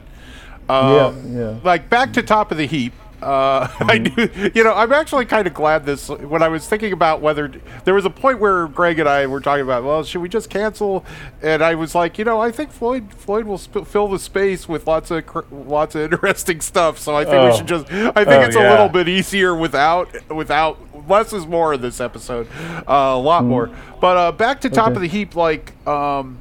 Um, 0.70 0.93
Yeah, 0.93 1.14
yeah. 1.26 1.59
Like 1.64 1.89
back 1.89 2.14
to 2.14 2.24
top 2.24 2.51
of 2.51 2.57
the 2.57 2.68
heap. 2.68 2.93
Uh, 3.24 3.67
I 3.80 3.99
Mm-hmm. 3.99 4.43
do, 4.43 4.51
you 4.53 4.63
know, 4.63 4.74
I'm 4.74 4.91
actually 4.91 5.26
kind 5.26 5.47
of 5.47 5.53
glad 5.53 5.86
this. 5.86 6.09
When 6.09 6.41
I 6.43 6.47
was 6.49 6.67
thinking 6.67 6.93
about 6.93 7.21
whether 7.21 7.51
there 7.86 7.93
was 7.93 8.05
a 8.05 8.09
point 8.09 8.39
where 8.39 8.67
Greg 8.67 8.99
and 8.99 9.07
I 9.07 9.26
were 9.28 9.39
talking 9.39 9.63
about, 9.63 9.84
well, 9.84 10.03
should 10.03 10.21
we 10.21 10.30
just 10.30 10.49
cancel? 10.49 11.05
And 11.41 11.63
I 11.63 11.76
was 11.76 11.95
like, 11.95 12.17
you 12.17 12.26
know, 12.26 12.39
I 12.41 12.51
think 12.51 12.71
Floyd 12.71 13.13
Floyd 13.13 13.45
will 13.45 13.57
sp- 13.57 13.86
fill 13.88 14.07
the 14.07 14.19
space 14.19 14.67
with 14.67 14.88
lots 14.88 15.09
of 15.11 15.26
cr- 15.26 15.41
lots 15.51 15.95
of 15.95 16.01
interesting 16.13 16.59
stuff. 16.61 16.99
So 16.99 17.15
I 17.15 17.24
think 17.24 17.36
we 17.43 17.49
Oh. 17.49 17.55
should 17.57 17.67
just. 17.67 17.91
I 17.91 18.24
think 18.26 18.28
Oh, 18.30 18.41
it's 18.41 18.55
a 18.55 18.59
little 18.69 18.89
bit 18.89 19.07
easier 19.07 19.55
without 19.55 20.09
without 20.30 20.80
less 21.09 21.34
is 21.34 21.45
more 21.45 21.74
in 21.74 21.82
this 21.82 21.99
episode, 21.99 22.47
uh, 22.88 22.93
a 23.13 23.17
lot 23.17 23.43
more. 23.45 23.69
But 23.99 24.17
uh, 24.17 24.32
back 24.32 24.61
to 24.61 24.69
top 24.69 24.88
Okay. 24.89 24.95
of 24.95 25.01
the 25.01 25.07
heap, 25.07 25.36
like 25.36 25.74
um, 25.88 26.38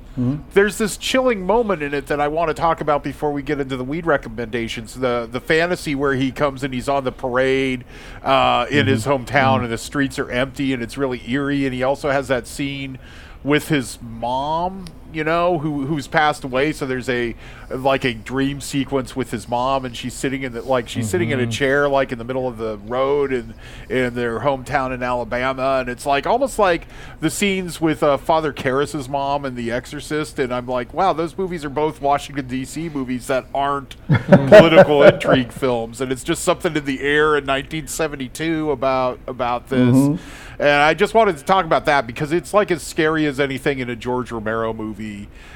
there's 0.53 0.79
this 0.79 0.97
chilling 0.97 1.47
moment 1.47 1.83
in 1.83 1.95
it 1.95 2.07
that 2.09 2.21
I 2.21 2.29
want 2.29 2.49
to 2.49 2.55
talk 2.55 2.81
about 2.81 3.03
before 3.03 3.33
we 3.33 3.43
get 3.43 3.61
into 3.61 3.77
the 3.77 3.85
weed 3.85 4.05
recommendations. 4.07 4.95
The 4.95 5.29
the 5.31 5.41
fantasy 5.41 5.95
where 5.95 6.15
he 6.15 6.31
comes 6.33 6.63
and 6.63 6.75
he's 6.75 6.89
on 6.89 7.05
the 7.05 7.13
parade 7.13 7.85
uh, 8.23 8.67
in 8.71 8.87
his 8.87 9.07
hometown 9.07 9.63
and 9.63 9.73
the 9.73 9.79
streets 9.79 10.19
are 10.19 10.31
empty 10.31 10.73
and 10.73 10.83
it's 10.83 10.99
really 10.99 11.23
eerie. 11.31 11.65
And 11.65 11.75
he 11.75 11.83
also 11.83 12.11
has 12.11 12.29
that 12.29 12.47
scene 12.47 12.99
with 13.43 13.69
his 13.69 13.99
mom, 14.03 14.87
you 15.15 15.25
know, 15.25 15.59
who 15.59 15.87
who's 15.87 16.07
passed 16.07 16.45
away. 16.45 16.73
So 16.73 16.87
there's 16.87 17.09
a 17.09 17.35
like 17.71 18.05
a 18.05 18.15
dream 18.15 18.61
sequence 18.61 19.15
with 19.17 19.31
his 19.31 19.49
mom, 19.49 19.85
and 19.85 19.97
she's 19.97 20.15
sitting 20.15 20.43
in 20.43 20.53
the 20.53 20.63
like 20.63 20.89
she's 20.89 21.09
sitting 21.09 21.31
in 21.31 21.41
a 21.41 21.47
chair 21.47 21.89
like 21.89 22.13
in 22.13 22.19
the 22.19 22.25
middle 22.25 22.47
of 22.49 22.59
the 22.59 22.79
road 22.79 23.33
in 23.33 23.55
in 23.89 24.15
their 24.15 24.41
hometown 24.41 24.93
in 24.95 25.03
Alabama, 25.03 25.79
and 25.81 25.89
it's 25.89 26.07
like 26.07 26.27
almost 26.27 26.59
like 26.59 26.87
the 27.21 27.31
scenes 27.31 27.81
with 27.81 28.03
uh, 28.03 28.17
Father 28.17 28.53
Karras's 28.53 29.09
mom 29.09 29.45
and 29.45 29.57
The 29.57 29.71
Exorcist, 29.71 30.39
and 30.39 30.53
I'm 30.53 30.67
like, 30.67 30.93
wow, 30.93 31.13
those 31.13 31.37
movies 31.37 31.65
are 31.65 31.71
both 31.71 32.01
Washington 32.01 32.47
D.C. 32.47 32.89
movies 32.89 33.27
that 33.27 33.47
aren't 33.55 33.97
political 34.27 35.03
intrigue 35.03 35.53
films, 35.53 36.01
and 36.01 36.13
it's 36.13 36.25
just 36.25 36.43
something 36.45 36.77
in 36.77 36.85
the 36.85 37.01
air 37.01 37.37
in 37.37 37.45
1972 37.47 38.71
about 38.71 39.19
about 39.27 39.69
this. 39.69 40.19
And 40.59 40.69
I 40.69 40.95
just 40.95 41.15
wanted 41.15 41.39
to 41.39 41.45
talk 41.45 41.65
about 41.65 41.87
that 41.87 42.07
because 42.07 42.31
it's 42.31 42.55
like 42.55 42.71
as 42.71 42.83
scary 42.83 43.27
as 43.27 43.41
anything 43.41 43.81
in 43.81 43.91
a 43.91 43.97
George 43.97 44.31
Romero 44.31 44.73
movie, 44.73 45.02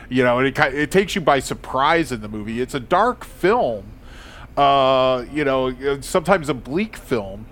you 0.09 0.25
know, 0.25 0.39
and 0.39 0.47
it 0.47 0.59
it 0.75 0.91
takes 0.91 1.15
you 1.15 1.21
by 1.21 1.39
surprise 1.41 2.13
in 2.13 2.21
the 2.21 2.29
movie. 2.29 2.61
It's 2.61 2.75
a 2.75 2.81
dark 2.81 3.25
film, 3.25 3.85
uh, 4.57 5.25
you 5.33 5.45
know, 5.45 6.01
sometimes 6.01 6.49
a 6.49 6.55
bleak 6.55 6.97
film, 6.97 7.47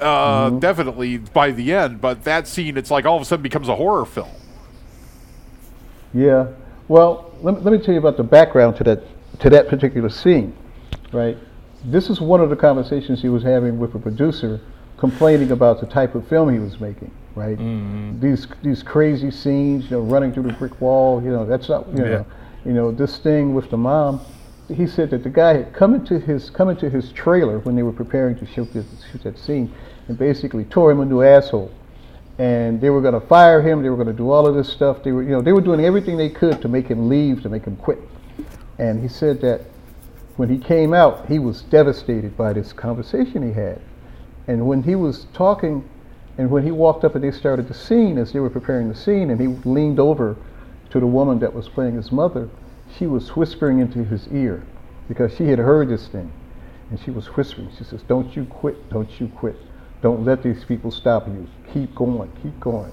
uh, 0.00 0.50
definitely 0.50 1.18
by 1.18 1.50
the 1.50 1.72
end. 1.72 2.00
But 2.00 2.24
that 2.24 2.46
scene, 2.46 2.76
it's 2.76 2.90
like 2.90 3.06
all 3.06 3.16
of 3.16 3.22
a 3.22 3.24
sudden 3.24 3.42
becomes 3.42 3.68
a 3.68 3.76
horror 3.76 4.04
film. 4.04 4.30
Yeah. 6.12 6.48
Well, 6.88 7.32
let 7.42 7.54
me, 7.54 7.60
let 7.60 7.72
me 7.72 7.78
tell 7.78 7.94
you 7.94 8.00
about 8.00 8.16
the 8.16 8.24
background 8.24 8.76
to 8.76 8.84
that 8.84 9.02
to 9.40 9.50
that 9.50 9.68
particular 9.68 10.08
scene, 10.08 10.52
right? 11.12 11.36
This 11.84 12.10
is 12.10 12.20
one 12.20 12.40
of 12.40 12.50
the 12.50 12.56
conversations 12.56 13.22
he 13.22 13.28
was 13.28 13.42
having 13.42 13.78
with 13.78 13.94
a 13.94 13.98
producer, 13.98 14.60
complaining 14.98 15.50
about 15.50 15.80
the 15.80 15.86
type 15.86 16.14
of 16.14 16.28
film 16.28 16.52
he 16.52 16.58
was 16.58 16.78
making, 16.80 17.10
right? 17.34 17.58
Mm-hmm. 17.58 18.20
These 18.20 18.46
these 18.62 18.82
crazy 18.82 19.30
scenes, 19.30 19.84
you 19.84 19.90
know, 19.92 20.02
running 20.02 20.32
through 20.32 20.44
the 20.44 20.52
brick 20.54 20.80
wall, 20.80 21.22
you 21.22 21.30
know, 21.30 21.46
that's 21.46 21.68
not, 21.68 21.88
you 21.88 22.04
know, 22.04 22.26
you 22.64 22.72
know, 22.72 22.92
this 22.92 23.18
thing 23.18 23.54
with 23.54 23.70
the 23.70 23.76
mom. 23.76 24.20
He 24.68 24.86
said 24.86 25.10
that 25.10 25.24
the 25.24 25.30
guy 25.30 25.54
had 25.54 25.72
come 25.72 25.94
into 25.94 26.20
his 26.20 26.50
come 26.50 26.68
into 26.68 26.88
his 26.88 27.10
trailer 27.12 27.58
when 27.60 27.74
they 27.74 27.82
were 27.82 27.92
preparing 27.92 28.36
to 28.38 28.46
shoot 28.46 28.72
this, 28.72 28.86
shoot 29.10 29.22
that 29.24 29.38
scene, 29.38 29.72
and 30.08 30.16
basically 30.16 30.64
tore 30.64 30.90
him 30.90 31.00
a 31.00 31.04
new 31.04 31.22
asshole 31.22 31.72
and 32.40 32.80
they 32.80 32.88
were 32.88 33.02
going 33.02 33.12
to 33.12 33.20
fire 33.20 33.60
him. 33.60 33.82
They 33.82 33.90
were 33.90 33.96
going 33.96 34.08
to 34.08 34.14
do 34.14 34.30
all 34.30 34.46
of 34.46 34.54
this 34.54 34.66
stuff. 34.66 35.02
They 35.02 35.12
were, 35.12 35.22
you 35.22 35.28
know, 35.28 35.42
they 35.42 35.52
were 35.52 35.60
doing 35.60 35.84
everything 35.84 36.16
they 36.16 36.30
could 36.30 36.62
to 36.62 36.68
make 36.68 36.86
him 36.86 37.06
leave, 37.06 37.42
to 37.42 37.50
make 37.50 37.64
him 37.66 37.76
quit. 37.76 37.98
And 38.78 38.98
he 39.02 39.08
said 39.08 39.42
that 39.42 39.60
when 40.36 40.48
he 40.48 40.56
came 40.56 40.94
out, 40.94 41.26
he 41.26 41.38
was 41.38 41.60
devastated 41.60 42.38
by 42.38 42.54
this 42.54 42.72
conversation 42.72 43.46
he 43.46 43.52
had. 43.52 43.82
And 44.46 44.66
when 44.66 44.82
he 44.82 44.94
was 44.94 45.26
talking, 45.34 45.86
and 46.38 46.50
when 46.50 46.62
he 46.62 46.70
walked 46.70 47.04
up 47.04 47.14
and 47.14 47.24
they 47.24 47.30
started 47.30 47.68
the 47.68 47.74
scene, 47.74 48.18
as 48.18 48.32
they 48.32 48.40
were 48.40 48.50
preparing 48.50 48.88
the 48.88 48.94
scene, 48.94 49.30
and 49.30 49.40
he 49.40 49.46
leaned 49.68 50.00
over 50.00 50.36
to 50.90 51.00
the 51.00 51.06
woman 51.06 51.38
that 51.40 51.54
was 51.54 51.68
playing 51.68 51.94
his 51.94 52.10
mother, 52.10 52.48
she 52.98 53.06
was 53.06 53.36
whispering 53.36 53.78
into 53.78 54.04
his 54.04 54.28
ear 54.28 54.62
because 55.08 55.34
she 55.36 55.48
had 55.48 55.58
heard 55.58 55.88
this 55.88 56.08
thing. 56.08 56.32
And 56.90 56.98
she 57.00 57.10
was 57.10 57.26
whispering. 57.36 57.70
She 57.76 57.84
says, 57.84 58.02
Don't 58.02 58.34
you 58.34 58.44
quit, 58.46 58.90
don't 58.90 59.20
you 59.20 59.28
quit. 59.28 59.56
Don't 60.02 60.24
let 60.24 60.42
these 60.42 60.64
people 60.64 60.90
stop 60.90 61.26
you. 61.28 61.46
Keep 61.72 61.94
going, 61.94 62.32
keep 62.42 62.58
going. 62.58 62.92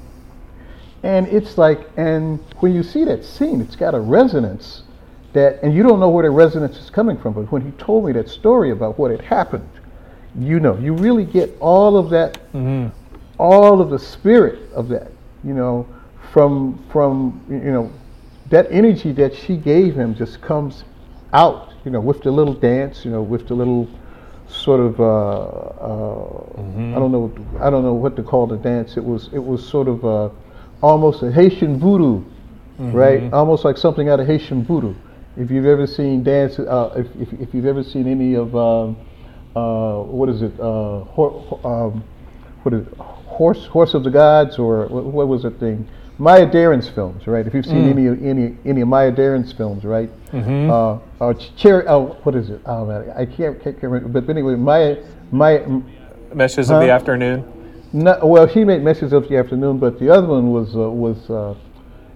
And 1.04 1.28
it's 1.28 1.58
like, 1.58 1.88
and 1.96 2.40
when 2.58 2.74
you 2.74 2.84
see 2.84 3.06
that 3.06 3.24
scene, 3.24 3.62
it's 3.62 3.76
got 3.76 3.96
a 3.96 4.00
resonance 4.00 4.84
that, 5.34 5.62
and 5.64 5.74
you 5.74 5.84
don't 5.84 6.00
know 6.00 6.10
where 6.10 6.24
the 6.24 6.30
resonance 6.30 6.78
is 6.78 6.90
coming 6.90 7.18
from, 7.18 7.34
but 7.34 7.52
when 7.52 7.62
he 7.62 7.72
told 7.78 8.06
me 8.06 8.12
that 8.14 8.30
story 8.30 8.72
about 8.72 8.98
what 8.98 9.12
had 9.12 9.22
happened, 9.22 9.70
you 10.38 10.60
know, 10.60 10.78
you 10.78 10.94
really 10.94 11.26
get 11.26 11.56
all 11.60 11.98
of 11.98 12.10
that, 12.10 12.34
mm-hmm. 12.54 12.90
All 13.38 13.82
of 13.82 13.90
the 13.90 14.00
spirit 14.00 14.72
of 14.74 14.88
that, 14.90 15.12
you 15.44 15.54
know, 15.54 15.88
from, 16.32 16.84
from, 16.92 17.44
you 17.50 17.72
know, 17.72 17.92
that 18.50 18.68
energy 18.72 19.12
that 19.14 19.36
she 19.36 19.58
gave 19.58 19.96
him 19.96 20.16
just 20.16 20.42
comes 20.42 20.84
out, 21.34 21.74
you 21.86 21.92
know, 21.92 22.00
with 22.00 22.22
the 22.24 22.32
little 22.32 22.54
dance, 22.54 23.04
you 23.06 23.12
know, 23.12 23.22
with 23.22 23.48
the 23.48 23.54
little 23.54 23.88
sort 24.48 24.80
of 24.80 25.00
uh, 25.00 25.04
uh, 25.04 26.54
I 26.96 27.00
don't 27.00 27.12
know 27.12 27.32
I 27.60 27.70
don't 27.70 27.84
know 27.84 27.94
what 27.94 28.16
to 28.16 28.24
call 28.24 28.48
the 28.48 28.58
dance. 28.58 28.96
It 28.98 29.04
was 29.04 29.30
it 29.34 29.44
was 29.44 29.68
sort 29.68 29.88
of 29.88 30.06
uh, 30.06 30.30
almost 30.82 31.22
a 31.24 31.32
Haitian 31.32 31.78
voodoo, 31.80 32.24
right? 32.80 33.32
Almost 33.34 33.66
like 33.66 33.78
something 33.78 34.08
out 34.10 34.20
of 34.20 34.28
Haitian 34.28 34.64
voodoo. 34.64 34.96
If 35.36 35.52
you've 35.52 35.66
ever 35.66 35.86
seen 35.86 36.24
dance, 36.24 36.60
uh, 36.60 36.94
if, 36.96 37.08
if 37.22 37.42
if 37.42 37.54
you've 37.54 37.66
ever 37.66 37.84
seen 37.84 38.08
any 38.08 38.36
of 38.36 38.56
um, 38.56 38.96
uh, 39.56 40.02
what 40.04 40.30
is 40.30 40.42
it, 40.42 40.58
uh, 40.60 41.02
hor- 41.04 41.60
um, 41.66 42.04
what 42.64 42.74
is 42.74 42.88
it, 42.88 42.94
horse 43.28 43.66
horse 43.66 43.94
of 43.94 44.04
the 44.04 44.10
gods 44.10 44.58
or 44.58 44.88
what, 44.88 45.06
what 45.06 45.28
was 45.28 45.44
that 45.44 45.60
thing? 45.60 45.88
Maya 46.20 46.48
Deren's 46.48 46.90
films, 46.90 47.28
right? 47.28 47.46
If 47.46 47.54
you've 47.54 47.66
seen 47.66 47.90
any 47.90 48.08
of 48.08 48.24
any 48.24 48.58
any 48.66 48.82
of 48.82 48.88
Maya 48.88 49.12
Deren's 49.12 49.54
films, 49.54 49.84
right? 49.84 50.10
Uh, 50.70 51.00
uh, 51.22 51.34
Cherry, 51.56 51.86
oh, 51.88 52.18
what 52.24 52.36
is 52.36 52.50
it? 52.50 52.60
Oh 52.66 52.86
man, 52.86 53.14
I 53.16 53.26
can't, 53.26 53.62
can't 53.62 53.82
remember. 53.84 54.22
But 54.22 54.30
anyway, 54.30 54.56
Maya 54.56 55.04
Maya. 55.32 55.66
Meshes 56.34 56.72
of 56.72 56.82
the 56.82 56.90
afternoon. 56.90 57.54
No, 57.94 58.20
well, 58.24 58.48
she 58.48 58.66
made 58.66 58.84
Meshes 58.84 59.14
of 59.14 59.30
the 59.30 59.38
Afternoon, 59.38 59.78
but 59.78 59.98
the 59.98 60.10
other 60.10 60.28
one 60.28 60.52
was 60.52 60.76
uh, 60.76 60.90
was 60.92 61.30
uh, 61.30 61.56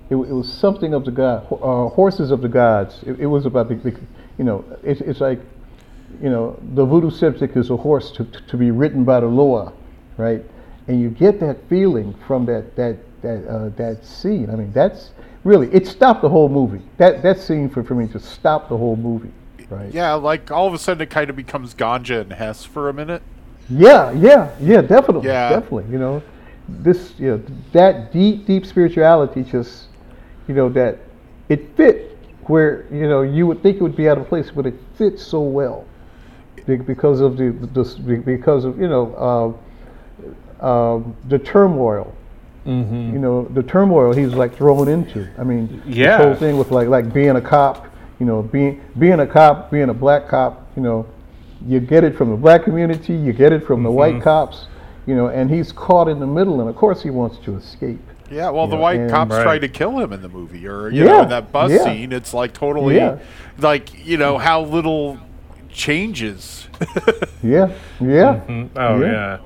it, 0.09 0.16
it 0.16 0.34
was 0.34 0.51
something 0.51 0.93
of 0.93 1.05
the 1.05 1.12
god, 1.12 1.47
uh, 1.49 1.88
horses 1.88 2.30
of 2.30 2.41
the 2.41 2.49
gods. 2.49 3.01
It, 3.05 3.22
it 3.22 3.26
was 3.26 3.45
about 3.45 3.70
the, 3.70 3.76
the 3.76 3.97
you 4.38 4.43
know, 4.43 4.66
it's 4.84 4.99
it's 5.01 5.22
like, 5.22 5.39
you 6.22 6.30
know, 6.30 6.59
the 6.74 6.86
voodoo 6.86 7.09
septic 7.09 7.55
is 7.55 7.70
a 7.70 7.78
horse 7.78 8.12
to, 8.12 8.26
to, 8.26 8.41
to 8.47 8.57
be 8.57 8.70
ridden 8.70 9.05
by 9.05 9.22
the 9.22 9.28
Loa, 9.28 9.72
right? 10.18 10.43
And 10.88 11.00
you 11.02 11.10
get 11.10 11.40
that 11.40 11.58
feeling 11.70 12.14
from 12.28 12.46
that 12.46 12.76
that 12.76 12.98
that 13.22 13.48
uh, 13.48 13.70
that 13.70 14.06
scene. 14.06 14.50
I 14.50 14.56
mean, 14.56 14.72
that's 14.72 15.12
really 15.44 15.68
it 15.74 15.88
stopped 15.88 16.22
the 16.22 16.30
whole 16.30 16.50
movie. 16.50 16.82
That 16.98 17.22
that 17.24 17.40
scene 17.40 17.70
for, 17.70 17.84
for 17.84 17.96
me 17.96 18.08
just 18.08 18.26
stopped 18.32 18.70
the 18.70 18.78
whole 18.78 18.96
movie, 18.96 19.32
right? 19.70 19.94
Yeah, 19.94 20.14
like 20.14 20.52
all 20.52 20.68
of 20.68 20.74
a 20.74 20.80
sudden 20.80 21.02
it 21.02 21.10
kind 21.10 21.30
of 21.30 21.36
becomes 21.36 21.74
Ganja 21.74 22.22
and 22.22 22.34
Hess 22.34 22.66
for 22.66 22.90
a 22.90 22.94
minute. 22.94 23.22
Yeah, 23.70 24.12
yeah, 24.12 24.54
yeah, 24.60 24.82
definitely, 24.82 25.28
Yeah. 25.30 25.50
definitely. 25.50 25.86
You 25.92 26.00
know, 26.00 26.24
this, 26.68 27.14
you 27.18 27.28
know, 27.32 27.42
that 27.72 28.12
deep, 28.12 28.46
deep 28.46 28.66
spirituality 28.66 29.44
just, 29.44 29.86
you 30.48 30.54
know, 30.56 30.68
that 30.70 30.98
it 31.48 31.76
fit 31.78 32.18
where 32.46 32.86
you 32.92 33.08
know 33.08 33.22
you 33.22 33.46
would 33.48 33.62
think 33.62 33.78
it 33.78 33.84
would 33.84 33.96
be 33.96 34.10
out 34.10 34.18
of 34.18 34.28
place, 34.28 34.52
but 34.52 34.66
it 34.66 34.74
fits 34.96 35.24
so 35.24 35.42
well 35.42 35.86
because 36.66 37.22
of 37.22 37.38
the, 37.38 37.52
the 37.74 38.20
because 38.26 38.66
of 38.66 38.80
you 38.80 38.88
know 38.88 39.14
uh, 39.16 39.70
um 40.62 41.16
the 41.28 41.39
turmoil. 41.39 42.16
Mm-hmm. 42.66 43.14
You 43.14 43.20
know, 43.20 43.45
the 43.45 43.64
turmoil 43.64 44.14
he's 44.14 44.34
like 44.34 44.55
thrown 44.55 44.88
into. 44.88 45.28
I 45.38 45.43
mean, 45.43 45.82
Yeah. 45.86 46.18
this 46.18 46.26
whole 46.26 46.36
thing 46.36 46.57
with 46.57 46.72
like 46.72 46.88
like 46.88 47.12
being 47.14 47.36
a 47.36 47.41
cop. 47.41 47.88
You 48.20 48.28
know, 48.28 48.43
being 48.43 48.80
being 48.99 49.20
a 49.20 49.26
cop, 49.28 49.72
being 49.72 49.89
a 49.89 49.93
black 49.93 50.28
cop. 50.28 50.68
You 50.76 50.84
know, 50.84 51.05
you 51.66 51.80
get 51.80 52.03
it 52.03 52.16
from 52.16 52.30
the 52.30 52.38
black 52.38 52.64
community, 52.64 53.14
you 53.14 53.34
get 53.34 53.51
it 53.51 53.66
from 53.66 53.84
the 53.84 53.91
white 53.91 54.14
mm-hmm. 54.16 54.24
cops, 54.24 54.66
you 55.05 55.16
know, 55.16 55.28
and 55.28 55.49
he's 55.49 55.72
caught 55.72 56.07
in 56.07 56.20
the 56.20 56.28
middle, 56.28 56.59
and 56.62 56.70
of 56.70 56.76
course 56.76 57.01
he 57.03 57.09
wants 57.09 57.38
to 57.45 57.55
escape. 57.55 57.99
Yeah, 58.32 58.49
well, 58.49 58.68
the 58.68 58.76
Yeah, 58.78 58.82
white 58.82 58.99
and- 59.01 59.09
cops 59.09 59.32
Right. 59.32 59.43
try 59.43 59.59
to 59.59 59.68
kill 59.68 59.99
him 59.99 60.14
in 60.14 60.22
the 60.22 60.30
movie, 60.30 60.66
or 60.68 60.89
you 60.89 61.03
know, 61.03 61.16
Yeah, 61.18 61.24
in 61.24 61.30
that 61.30 61.51
bus 61.51 61.72
yeah. 61.72 61.84
scene, 61.84 62.12
it's 62.12 62.34
like 62.34 62.53
totally, 62.53 62.95
Yeah. 62.95 63.18
like 63.59 64.05
you 64.05 64.18
know 64.18 64.38
how 64.38 64.62
little 64.62 65.18
changes. 65.70 66.68
Yeah, 67.43 67.72
yeah. 67.99 68.41
Mm-hmm. 68.47 68.78
Oh 68.78 69.01
Yeah. 69.01 69.39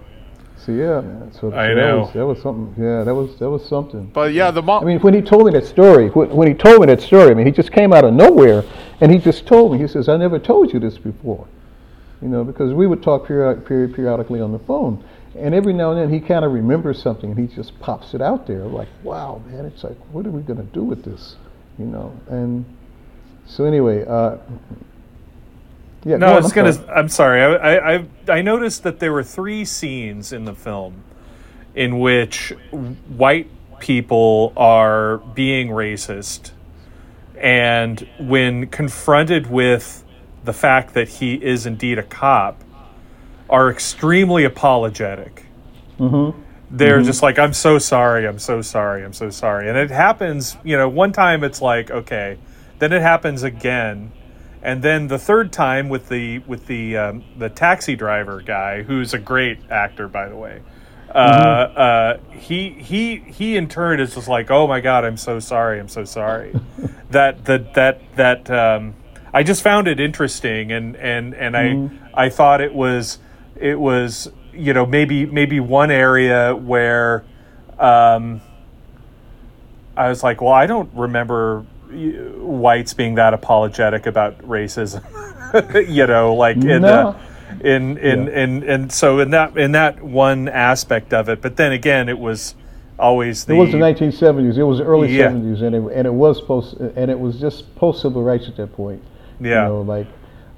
Yeah. 0.74 1.02
So 1.02 1.02
yeah, 1.02 1.02
man. 1.02 1.32
So, 1.34 1.52
so 1.52 1.56
I 1.56 1.68
that 1.68 1.76
know. 1.76 2.00
was 2.00 2.14
that 2.14 2.26
was 2.26 2.42
something. 2.42 2.84
Yeah, 2.84 3.04
that 3.04 3.14
was 3.14 3.38
that 3.40 3.50
was 3.50 3.66
something. 3.66 4.08
but 4.08 4.34
yeah, 4.34 4.52
the 4.52 4.62
mom. 4.62 4.84
I 4.84 4.86
mean, 4.86 5.00
when 5.00 5.14
he 5.14 5.22
told 5.22 5.46
me 5.46 5.52
that 5.54 5.66
story, 5.66 6.10
when, 6.10 6.30
when 6.30 6.48
he 6.48 6.54
told 6.54 6.82
me 6.82 6.88
that 6.88 7.02
story, 7.02 7.32
I 7.32 7.34
mean, 7.34 7.46
he 7.46 7.52
just 7.52 7.72
came 7.72 7.94
out 7.94 8.04
of 8.04 8.14
nowhere, 8.14 8.64
and 9.02 9.12
he 9.12 9.18
just 9.18 9.46
told 9.46 9.72
me. 9.72 9.78
He 9.78 9.88
says, 9.88 10.10
"I 10.10 10.18
never 10.18 10.40
told 10.40 10.74
you 10.74 10.80
this 10.80 10.98
before," 10.98 11.48
you 12.22 12.28
know, 12.28 12.44
because 12.44 12.74
we 12.74 12.88
would 12.88 13.04
talk 13.04 13.28
period, 13.28 13.66
period, 13.66 13.96
periodically 13.96 14.42
on 14.42 14.52
the 14.52 14.60
phone, 14.60 15.04
and 15.38 15.54
every 15.54 15.74
now 15.74 15.92
and 15.92 16.00
then 16.00 16.10
he 16.12 16.26
kind 16.26 16.46
of 16.46 16.54
remembers 16.54 17.02
something, 17.02 17.32
and 17.32 17.40
he 17.40 17.54
just 17.54 17.78
pops 17.80 18.14
it 18.14 18.22
out 18.22 18.48
there. 18.48 18.64
Like, 18.64 18.88
wow, 19.04 19.42
man, 19.48 19.66
it's 19.66 19.84
like, 19.84 19.98
what 20.12 20.26
are 20.26 20.32
we 20.32 20.42
gonna 20.42 20.64
do 20.64 20.84
with 20.84 21.04
this, 21.04 21.36
you 21.78 21.86
know? 21.86 22.18
And 22.30 22.66
so 23.46 23.66
anyway, 23.66 24.06
uh, 24.06 24.38
yeah. 26.06 26.18
No, 26.18 26.28
go 26.28 26.34
I 26.34 26.36
was 26.38 26.46
I'm 26.46 26.56
gonna. 26.56 26.74
sorry. 26.74 26.90
I'm 26.90 27.10
sorry. 27.10 27.42
I, 27.42 27.76
I 27.76 27.96
I 27.96 28.08
I 28.30 28.42
noticed 28.42 28.84
that 28.84 29.00
there 29.00 29.12
were 29.12 29.24
three 29.24 29.66
scenes 29.66 30.32
in 30.32 30.46
the 30.46 30.54
film 30.54 31.04
in 31.74 32.00
which 32.00 32.54
white 32.72 33.50
people 33.80 34.54
are 34.56 35.18
being 35.18 35.70
racist, 35.70 36.52
and 37.38 38.08
when 38.20 38.68
confronted 38.68 39.50
with 39.50 40.04
the 40.44 40.54
fact 40.54 40.94
that 40.94 41.10
he 41.10 41.34
is 41.34 41.66
indeed 41.66 41.98
a 41.98 42.04
cop, 42.04 42.64
are 43.50 43.72
extremely 43.72 44.44
apologetic. 44.44 45.48
Mm-hmm. 46.00 46.40
They're 46.70 46.98
mm-hmm. 46.98 47.06
just 47.06 47.24
like, 47.24 47.40
"I'm 47.40 47.54
so 47.54 47.80
sorry. 47.80 48.28
I'm 48.28 48.40
so 48.40 48.62
sorry. 48.62 49.04
I'm 49.04 49.14
so 49.14 49.32
sorry," 49.32 49.70
and 49.70 49.78
it 49.78 49.90
happens. 49.90 50.56
You 50.64 50.78
know, 50.78 50.88
one 50.88 51.12
time 51.12 51.44
it's 51.44 51.64
like, 51.64 51.90
okay, 51.90 52.38
then 52.78 52.94
it 52.94 53.02
happens 53.02 53.42
again 53.42 54.12
and 54.66 54.82
then 54.82 55.08
the 55.10 55.20
third 55.20 55.54
time 55.54 55.90
with 55.90 56.10
the 56.10 56.40
with 56.40 56.66
the 56.66 56.98
um, 56.98 57.24
the 57.38 57.50
taxi 57.50 57.96
driver 57.96 58.42
guy, 58.42 58.82
who's 58.82 59.14
a 59.14 59.20
great 59.20 59.60
actor 59.70 60.08
by 60.08 60.28
the 60.28 60.36
way, 60.36 60.64
uh, 61.14 61.18
uh, 61.18 62.18
he 62.32 62.72
he 62.72 63.18
he 63.18 63.58
in 63.58 63.70
turn 63.70 64.00
is 64.00 64.16
just 64.16 64.28
like, 64.28 64.50
oh 64.50 64.66
my 64.66 64.80
god, 64.80 65.06
I'm 65.06 65.18
so 65.18 65.40
sorry, 65.40 65.80
I'm 65.80 65.88
so 65.88 66.04
sorry. 66.04 66.60
that 67.12 67.46
that 67.46 67.76
that 67.76 68.02
that 68.16 68.50
um, 68.50 68.96
I 69.32 69.44
just 69.44 69.62
found 69.62 69.88
it 69.88 70.00
interesting, 70.00 70.72
and 70.72 70.96
and 70.96 71.36
and 71.36 71.56
I 71.56 71.90
I 72.16 72.30
thought 72.30 72.60
it 72.60 72.74
was 72.74 73.20
it 73.56 73.80
was 73.80 74.32
you 74.52 74.74
know 74.74 74.88
maybe 74.88 75.28
maybe 75.28 75.60
one 75.60 75.92
area 75.92 76.56
where 76.56 77.24
um, 77.78 78.42
I 79.96 80.10
was 80.10 80.24
like, 80.24 80.42
well, 80.42 80.54
I 80.54 80.66
don't 80.66 80.92
remember 80.96 81.68
whites 82.38 82.94
being 82.94 83.16
that 83.16 83.34
apologetic 83.34 84.06
about 84.06 84.38
racism. 84.40 85.04
you 85.90 86.08
know, 86.08 86.36
like 86.36 86.58
in 86.58 86.82
No. 86.82 87.10
uh, 87.10 87.16
in 87.64 87.98
in, 87.98 88.28
in 88.28 88.64
and 88.64 88.92
so 88.92 89.20
in 89.20 89.32
that 89.32 89.58
in 89.58 89.72
that 89.74 90.02
one 90.04 90.48
aspect 90.50 91.14
of 91.14 91.30
it. 91.30 91.42
But 91.42 91.56
then 91.56 91.72
again, 91.72 92.10
it 92.10 92.20
was 92.20 92.56
always 93.00 93.46
the 93.46 93.54
It 93.54 93.58
was 93.58 93.72
the 93.72 93.78
1970s. 93.78 94.58
It 94.58 94.64
was 94.64 94.80
the 94.80 94.86
early 94.86 95.16
Yeah. 95.16 95.30
70s, 95.30 95.62
and 95.62 95.76
it, 95.76 95.82
and 95.98 96.06
it 96.08 96.14
was 96.14 96.42
post 96.42 96.74
and 96.76 97.10
it 97.12 97.20
was 97.20 97.40
just 97.40 97.74
post 97.76 98.02
civil 98.02 98.24
rights 98.24 98.48
at 98.48 98.58
that 98.58 98.74
point. 98.74 99.02
Yeah. 99.40 99.64
You 99.64 99.70
know, 99.70 99.82
like 99.82 100.08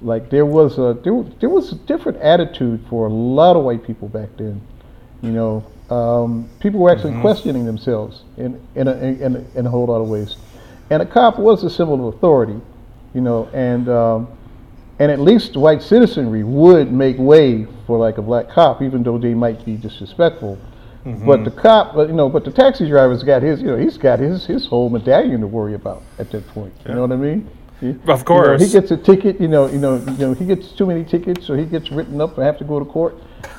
like 0.02 0.30
there 0.30 0.46
was 0.46 0.78
a 0.78 0.98
there, 1.04 1.24
there 1.40 1.50
was 1.50 1.72
a 1.72 1.76
different 1.76 2.20
attitude 2.20 2.80
for 2.90 3.08
a 3.08 3.12
lot 3.14 3.56
of 3.56 3.64
white 3.64 3.84
people 3.86 4.08
back 4.08 4.30
then. 4.38 4.62
You 5.22 5.32
know, 5.32 5.66
um, 5.90 6.48
people 6.60 6.80
were 6.80 6.92
Mm-hmm. 6.92 7.08
actually 7.08 7.22
questioning 7.22 7.66
themselves 7.66 8.24
in 8.38 8.60
in 8.76 8.88
a, 8.88 8.94
in, 8.94 9.46
in 9.56 9.66
a 9.66 9.70
whole 9.70 9.86
lot 9.88 10.00
of 10.02 10.08
ways, 10.10 10.36
and 10.90 11.02
a 11.02 11.06
cop 11.06 11.38
was 11.40 11.64
a 11.64 11.70
symbol 11.70 12.08
of 12.08 12.16
authority. 12.16 12.60
You 13.14 13.22
know, 13.22 13.50
and 13.54 13.90
um, 13.90 14.28
and 15.00 15.12
at 15.12 15.20
least 15.20 15.56
white 15.56 15.82
citizenry 15.82 16.44
would 16.44 16.92
make 16.92 17.18
way 17.18 17.66
for 17.86 17.98
like 17.98 18.18
a 18.18 18.22
black 18.22 18.50
cop, 18.50 18.82
even 18.82 19.04
though 19.04 19.18
they 19.18 19.34
might 19.34 19.64
be 19.66 19.76
disrespectful. 19.76 20.58
Mm-hmm. 21.06 21.26
But 21.26 21.46
the 21.46 21.52
cop, 21.52 21.96
but 21.96 22.10
you 22.10 22.16
know, 22.16 22.30
but 22.30 22.44
the 22.44 22.52
taxi 22.52 22.88
driver's 22.88 23.24
got 23.24 23.42
his, 23.42 23.62
you 23.62 23.68
know, 23.68 23.78
he's 23.78 23.98
got 23.98 24.20
his 24.20 24.46
his 24.46 24.66
whole 24.66 24.90
medallion 24.90 25.42
to 25.42 25.48
worry 25.48 25.74
about 25.74 26.04
at 26.20 26.32
that 26.32 26.46
point. 26.50 26.74
You 26.86 26.96
know 26.96 27.02
what 27.02 27.12
I 27.12 27.16
mean? 27.16 27.50
He- 27.80 27.90
Of 27.90 27.96
you 27.96 28.04
know, 28.08 28.24
course. 28.24 28.62
he 28.62 28.70
gets 28.70 28.92
a 28.92 28.98
ticket. 28.98 29.40
You 29.40 29.48
know, 29.48 29.68
you 29.68 29.78
know, 29.78 29.98
you 29.98 30.18
know, 30.18 30.34
he 30.34 30.46
gets 30.46 30.72
too 30.72 30.86
many 30.86 31.04
tickets, 31.04 31.46
so 31.46 31.54
he 31.54 31.66
gets 31.66 31.92
written 31.92 32.20
up 32.20 32.38
and 32.38 32.46
have 32.46 32.58
to 32.58 32.64
go 32.64 32.80
to 32.80 32.86
court. 32.86 33.16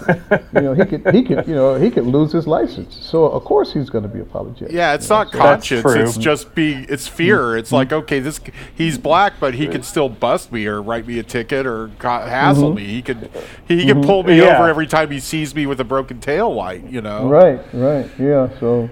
you 0.09 0.61
know, 0.61 0.75
he 0.75 0.85
could, 0.85 1.14
he 1.14 1.23
could, 1.23 1.47
you 1.47 1.55
know, 1.55 1.77
he 1.77 1.91
could 1.91 2.05
lose 2.05 2.33
his 2.33 2.47
license. 2.47 2.97
So 3.01 3.27
of 3.27 3.45
course 3.45 3.73
he's 3.73 3.91
going 3.91 4.03
to 4.03 4.09
be 4.09 4.21
apologetic. 4.21 4.73
Yeah, 4.73 4.95
it's 4.95 5.09
not 5.09 5.31
That's 5.31 5.39
conscience. 5.39 5.83
true. 5.83 6.01
It's 6.01 6.16
just 6.16 6.55
be. 6.55 6.85
It's 6.89 7.07
fear. 7.07 7.39
Mm-hmm. 7.39 7.59
It's 7.59 7.73
like 7.73 7.93
okay, 7.93 8.19
this 8.19 8.41
he's 8.75 8.99
black, 8.99 9.35
but 9.39 9.55
he 9.55 9.69
could 9.69 9.85
still 9.85 10.09
bust 10.09 10.51
me 10.51 10.66
or 10.66 10.83
write 10.83 11.07
me 11.07 11.19
a 11.19 11.23
ticket 11.23 11.66
or 11.66 11.91
co- 11.99 12.09
hassle 12.09 12.71
mm-hmm. 12.71 12.77
me. 12.77 12.87
He 12.87 13.03
could 13.03 13.31
he 13.66 13.87
could 13.87 13.99
mm-hmm. 13.99 14.05
pull 14.05 14.23
me 14.25 14.39
Yeah. 14.39 14.57
over 14.57 14.69
every 14.69 14.87
time 14.87 15.11
he 15.11 15.21
sees 15.21 15.55
me 15.55 15.66
with 15.66 15.81
a 15.81 15.85
broken 15.85 16.21
tail 16.21 16.53
light. 16.53 16.85
You 16.85 17.01
know. 17.01 17.29
Right, 17.29 17.61
right, 17.73 18.11
yeah. 18.19 18.49
So 18.59 18.91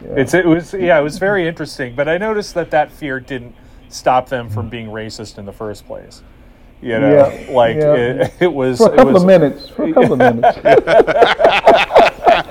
It's 0.00 0.34
it 0.34 0.46
was 0.46 0.74
yeah, 0.74 0.98
it 0.98 1.02
was 1.02 1.18
very 1.18 1.46
interesting. 1.46 1.94
But 1.94 2.08
I 2.08 2.18
noticed 2.18 2.54
that 2.54 2.70
that 2.72 2.90
fear 2.90 3.20
didn't 3.20 3.54
stop 3.88 4.28
them 4.28 4.48
from 4.48 4.66
mm. 4.66 4.70
being 4.70 4.86
racist 4.88 5.38
in 5.38 5.46
the 5.46 5.52
first 5.52 5.86
place. 5.86 6.22
You 6.80 6.98
know, 6.98 7.10
Yeah, 7.10 7.52
like 7.52 7.76
yeah. 7.76 7.94
It, 7.94 8.32
it 8.40 8.52
was 8.52 8.78
for 8.78 8.92
a 8.92 8.96
couple 8.96 9.14
was 9.14 9.22
of 9.22 9.26
minutes, 9.26 9.68
for 9.68 9.84
a 9.84 9.92
couple 9.92 10.12
of 10.12 10.18
minutes. 10.18 10.58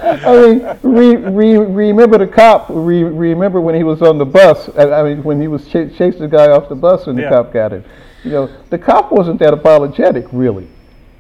I 0.08 0.36
mean, 0.36 0.60
re, 0.84 1.16
re, 1.16 1.58
remember 1.58 2.18
the 2.18 2.28
cop? 2.28 2.68
Re, 2.70 3.04
remember 3.04 3.62
when 3.62 3.76
he 3.76 3.84
was 3.84 4.02
on 4.02 4.18
the 4.18 4.26
bus? 4.26 4.70
I, 4.78 4.92
I 4.92 5.04
mean, 5.04 5.24
when 5.24 5.40
he 5.40 5.48
was 5.48 5.66
ch- 5.68 5.96
chasing 5.98 6.20
the 6.20 6.28
guy 6.28 6.50
off 6.50 6.68
the 6.70 6.76
bus 6.76 7.08
and 7.08 7.18
the 7.18 7.24
Yeah. 7.24 7.30
cop 7.30 7.54
got 7.54 7.74
him. 7.74 7.86
You 8.24 8.32
know, 8.32 8.50
the 8.70 8.78
cop 8.78 9.12
wasn't 9.12 9.40
that 9.40 9.54
apologetic, 9.54 10.26
really. 10.32 10.68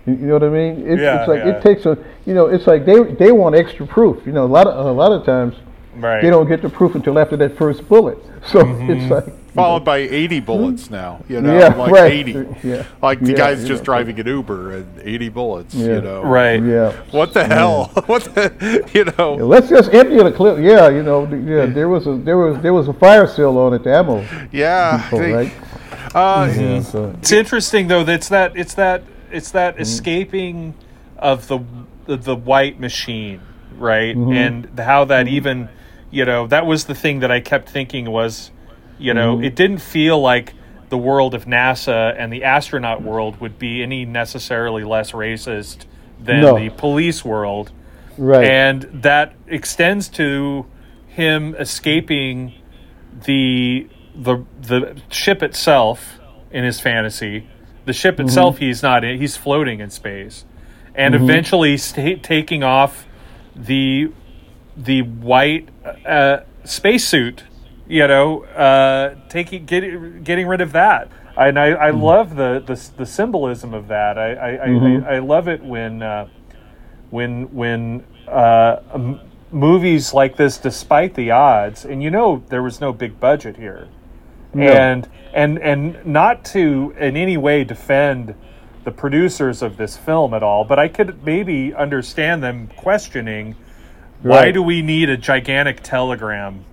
You, 0.05 0.15
know 0.15 0.33
what 0.33 0.43
I 0.43 0.49
mean? 0.49 0.87
It, 0.87 0.99
Yeah, 0.99 1.19
it's 1.19 1.27
like 1.27 1.43
yeah. 1.43 1.57
it 1.57 1.61
takes 1.61 1.85
a, 1.85 1.97
you 2.25 2.33
know, 2.33 2.47
it's 2.47 2.65
like 2.67 2.85
they 2.85 3.03
they 3.03 3.31
want 3.31 3.55
extra 3.55 3.85
proof. 3.85 4.25
You 4.25 4.31
know, 4.31 4.45
a 4.45 4.47
lot 4.47 4.67
of 4.67 4.85
a 4.85 4.91
lot 4.91 5.11
of 5.11 5.25
times 5.25 5.55
right. 5.95 6.21
they 6.21 6.29
don't 6.29 6.47
get 6.47 6.61
the 6.61 6.69
proof 6.69 6.95
until 6.95 7.19
after 7.19 7.35
that 7.37 7.57
first 7.57 7.87
bullet. 7.87 8.17
So 8.45 8.59
it's 8.59 8.67
mm-hmm. 8.67 9.13
like 9.13 9.46
Followed 9.57 9.83
by 9.83 9.97
80 9.97 10.39
bullets 10.41 10.87
hmm? 10.87 10.93
now. 10.93 11.23
You 11.27 11.41
know, 11.41 11.57
Yeah, 11.57 11.73
like 11.73 11.91
right. 11.91 12.11
80. 12.11 12.37
Uh, 12.37 12.43
yeah. 12.63 12.85
Like 13.01 13.19
the 13.19 13.31
Yeah, 13.31 13.37
guy's 13.37 13.63
you 13.63 13.67
just 13.67 13.83
driving 13.83 14.19
an 14.19 14.27
Uber 14.27 14.75
and 14.75 15.01
80 15.01 15.29
bullets. 15.29 15.73
Yeah. 15.73 15.95
You 15.95 16.01
know. 16.01 16.21
right. 16.23 16.61
yeah. 16.61 16.91
What 17.11 17.33
the 17.33 17.45
hell? 17.45 17.91
What 18.05 18.23
the? 18.23 18.89
You 18.93 19.05
know. 19.17 19.35
Let's 19.35 19.69
just 19.69 19.93
empty 19.93 20.17
the 20.17 20.31
clip. 20.31 20.59
Yeah, 20.59 20.89
you 20.89 21.03
know, 21.03 21.27
yeah. 21.27 21.65
There 21.65 21.89
was 21.89 22.07
a 22.07 22.15
there 22.15 22.37
was 22.37 22.61
there 22.61 22.73
was 22.73 22.87
a 22.87 22.93
fire 22.93 23.27
seal 23.27 23.57
on 23.57 23.73
it. 23.73 23.83
The 23.83 23.95
ammo, 23.95 24.25
Yeah. 24.51 25.09
oh, 25.11 25.19
they- 25.19 25.33
right? 25.33 25.53
uh, 26.15 26.53
Yeah, 26.55 26.81
so 26.81 27.15
It's 27.19 27.31
interesting 27.31 27.87
though. 27.87 28.03
That's 28.03 28.29
that. 28.29 28.55
It's 28.55 28.75
that. 28.75 29.03
It's 29.31 29.51
that 29.51 29.73
mm-hmm. 29.73 29.81
escaping 29.81 30.73
of 31.17 31.47
the 31.47 31.59
the, 32.07 32.17
the 32.17 32.35
white 32.35 32.79
machine, 32.79 33.41
right? 33.77 34.15
Mm-hmm. 34.15 34.31
And 34.33 34.79
how 34.79 35.05
that 35.05 35.27
mm-hmm. 35.27 35.35
even, 35.35 35.69
you 36.09 36.25
know, 36.25 36.47
that 36.47 36.65
was 36.65 36.85
the 36.85 36.95
thing 36.95 37.19
that 37.19 37.31
I 37.31 37.39
kept 37.39 37.69
thinking 37.69 38.09
was, 38.09 38.51
you 38.99 39.13
know, 39.13 39.39
it 39.41 39.55
didn't 39.55 39.79
feel 39.79 40.19
like 40.19 40.53
the 40.89 40.97
world 40.97 41.33
of 41.33 41.45
NASA 41.45 42.15
and 42.17 42.31
the 42.31 42.43
astronaut 42.43 43.01
world 43.01 43.39
would 43.41 43.59
be 43.59 43.83
any 43.83 44.05
necessarily 44.05 44.83
less 44.83 45.11
racist 45.11 45.85
than 46.23 46.41
No. 46.41 46.57
the 46.57 46.69
police 46.69 47.23
world. 47.25 47.71
right. 48.17 48.45
and 48.45 48.83
that 49.03 49.33
extends 49.47 50.07
to 50.09 50.65
him 51.07 51.55
escaping 51.59 52.53
the 53.25 53.87
the 54.15 54.43
the 54.61 54.97
ship 55.09 55.43
itself 55.43 56.19
in 56.51 56.63
his 56.63 56.79
fantasy. 56.79 57.47
The 57.85 57.93
ship 57.93 58.19
itself, 58.19 58.57
he's 58.57 58.81
not 58.83 59.03
in; 59.03 59.17
he's 59.19 59.37
floating 59.37 59.79
in 59.79 59.89
space, 59.91 60.43
and 60.95 61.13
eventually 61.15 61.77
sta 61.77 62.15
taking 62.21 62.63
off 62.63 63.05
the 63.55 64.11
the 64.75 65.01
white 65.03 65.69
uh, 66.05 66.39
spacesuit. 66.63 67.43
You 67.87 68.07
know, 68.07 68.43
uh, 68.43 69.15
taking 69.29 69.65
getting 69.65 70.23
getting 70.23 70.47
rid 70.47 70.61
of 70.61 70.73
that. 70.73 71.09
And 71.37 71.59
I, 71.59 71.67
I 71.67 71.89
love 71.91 72.35
the, 72.35 72.63
the 72.65 72.75
the 72.97 73.05
symbolism 73.05 73.73
of 73.73 73.87
that. 73.89 74.17
I 74.17 74.33
I, 74.33 74.49
I, 74.55 75.15
I 75.15 75.19
love 75.19 75.47
it 75.47 75.63
when 75.63 76.01
uh, 76.01 76.27
when 77.11 77.53
when 77.53 78.03
uh, 78.27 78.81
m- 78.93 79.19
movies 79.51 80.13
like 80.13 80.35
this, 80.35 80.57
despite 80.57 81.13
the 81.15 81.31
odds, 81.31 81.85
and 81.85 82.03
you 82.03 82.09
know 82.09 82.43
there 82.49 82.63
was 82.63 82.81
no 82.81 82.91
big 82.91 83.19
budget 83.19 83.55
here, 83.57 83.87
and 84.53 85.09
and 85.33 85.59
and 85.59 86.05
not 86.05 86.43
to 86.45 86.93
in 86.99 87.15
any 87.15 87.37
way 87.37 87.63
defend 87.63 88.35
the 88.83 88.91
producers 88.91 89.61
of 89.61 89.77
this 89.77 89.97
film 89.97 90.33
at 90.33 90.43
all, 90.43 90.63
but 90.65 90.79
I 90.79 90.87
could 90.87 91.23
maybe 91.25 91.73
understand 91.73 92.41
them 92.43 92.67
questioning 92.77 93.55
why 94.21 94.51
do 94.51 94.63
we 94.63 94.81
need 94.81 95.09
a 95.09 95.17
gigantic 95.17 95.83
telegram 95.83 96.65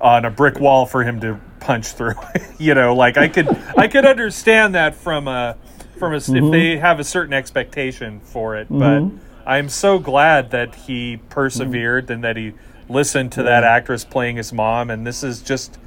on 0.00 0.24
a 0.24 0.30
brick 0.30 0.58
wall 0.58 0.86
for 0.86 1.04
him 1.04 1.20
to 1.20 1.40
punch 1.60 1.88
through? 1.88 2.14
you 2.58 2.74
know, 2.74 2.94
like 2.94 3.16
I 3.16 3.28
could 3.28 3.48
I 3.76 3.88
could 3.88 4.04
understand 4.04 4.74
that 4.74 4.94
from 4.94 5.28
a 5.28 5.56
from 5.98 6.12
a 6.12 6.16
s 6.16 6.28
if 6.28 6.50
they 6.50 6.78
have 6.78 7.00
a 7.00 7.04
certain 7.04 7.34
expectation 7.34 8.20
for 8.20 8.56
it, 8.56 8.68
but 8.70 9.02
I'm 9.46 9.68
so 9.68 9.98
glad 9.98 10.50
that 10.50 10.74
he 10.74 11.18
persevered 11.28 12.10
and 12.10 12.24
that 12.24 12.36
he 12.36 12.54
listened 12.88 13.32
to 13.32 13.42
that 13.44 13.64
actress 13.64 14.04
playing 14.04 14.36
his 14.36 14.52
mom, 14.52 14.90
and 14.90 15.06
this 15.06 15.22
is 15.22 15.42
just. 15.42 15.78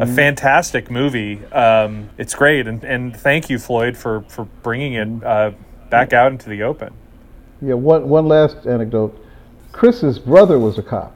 A 0.00 0.06
fantastic 0.06 0.90
movie. 0.90 1.42
Um, 1.46 2.10
it's 2.18 2.34
great, 2.34 2.66
and, 2.66 2.84
and 2.84 3.16
thank 3.16 3.48
you, 3.48 3.58
Floyd, 3.58 3.96
for, 3.96 4.20
for 4.28 4.44
bringing 4.62 4.92
it 4.92 5.24
uh, 5.24 5.52
back 5.88 6.12
out 6.12 6.30
into 6.30 6.50
the 6.50 6.62
open. 6.62 6.92
yeah, 7.62 7.72
one 7.72 8.06
one 8.06 8.28
last 8.28 8.66
anecdote. 8.66 9.18
Chris's 9.72 10.18
brother 10.18 10.58
was 10.58 10.76
a 10.78 10.82
cop. 10.82 11.14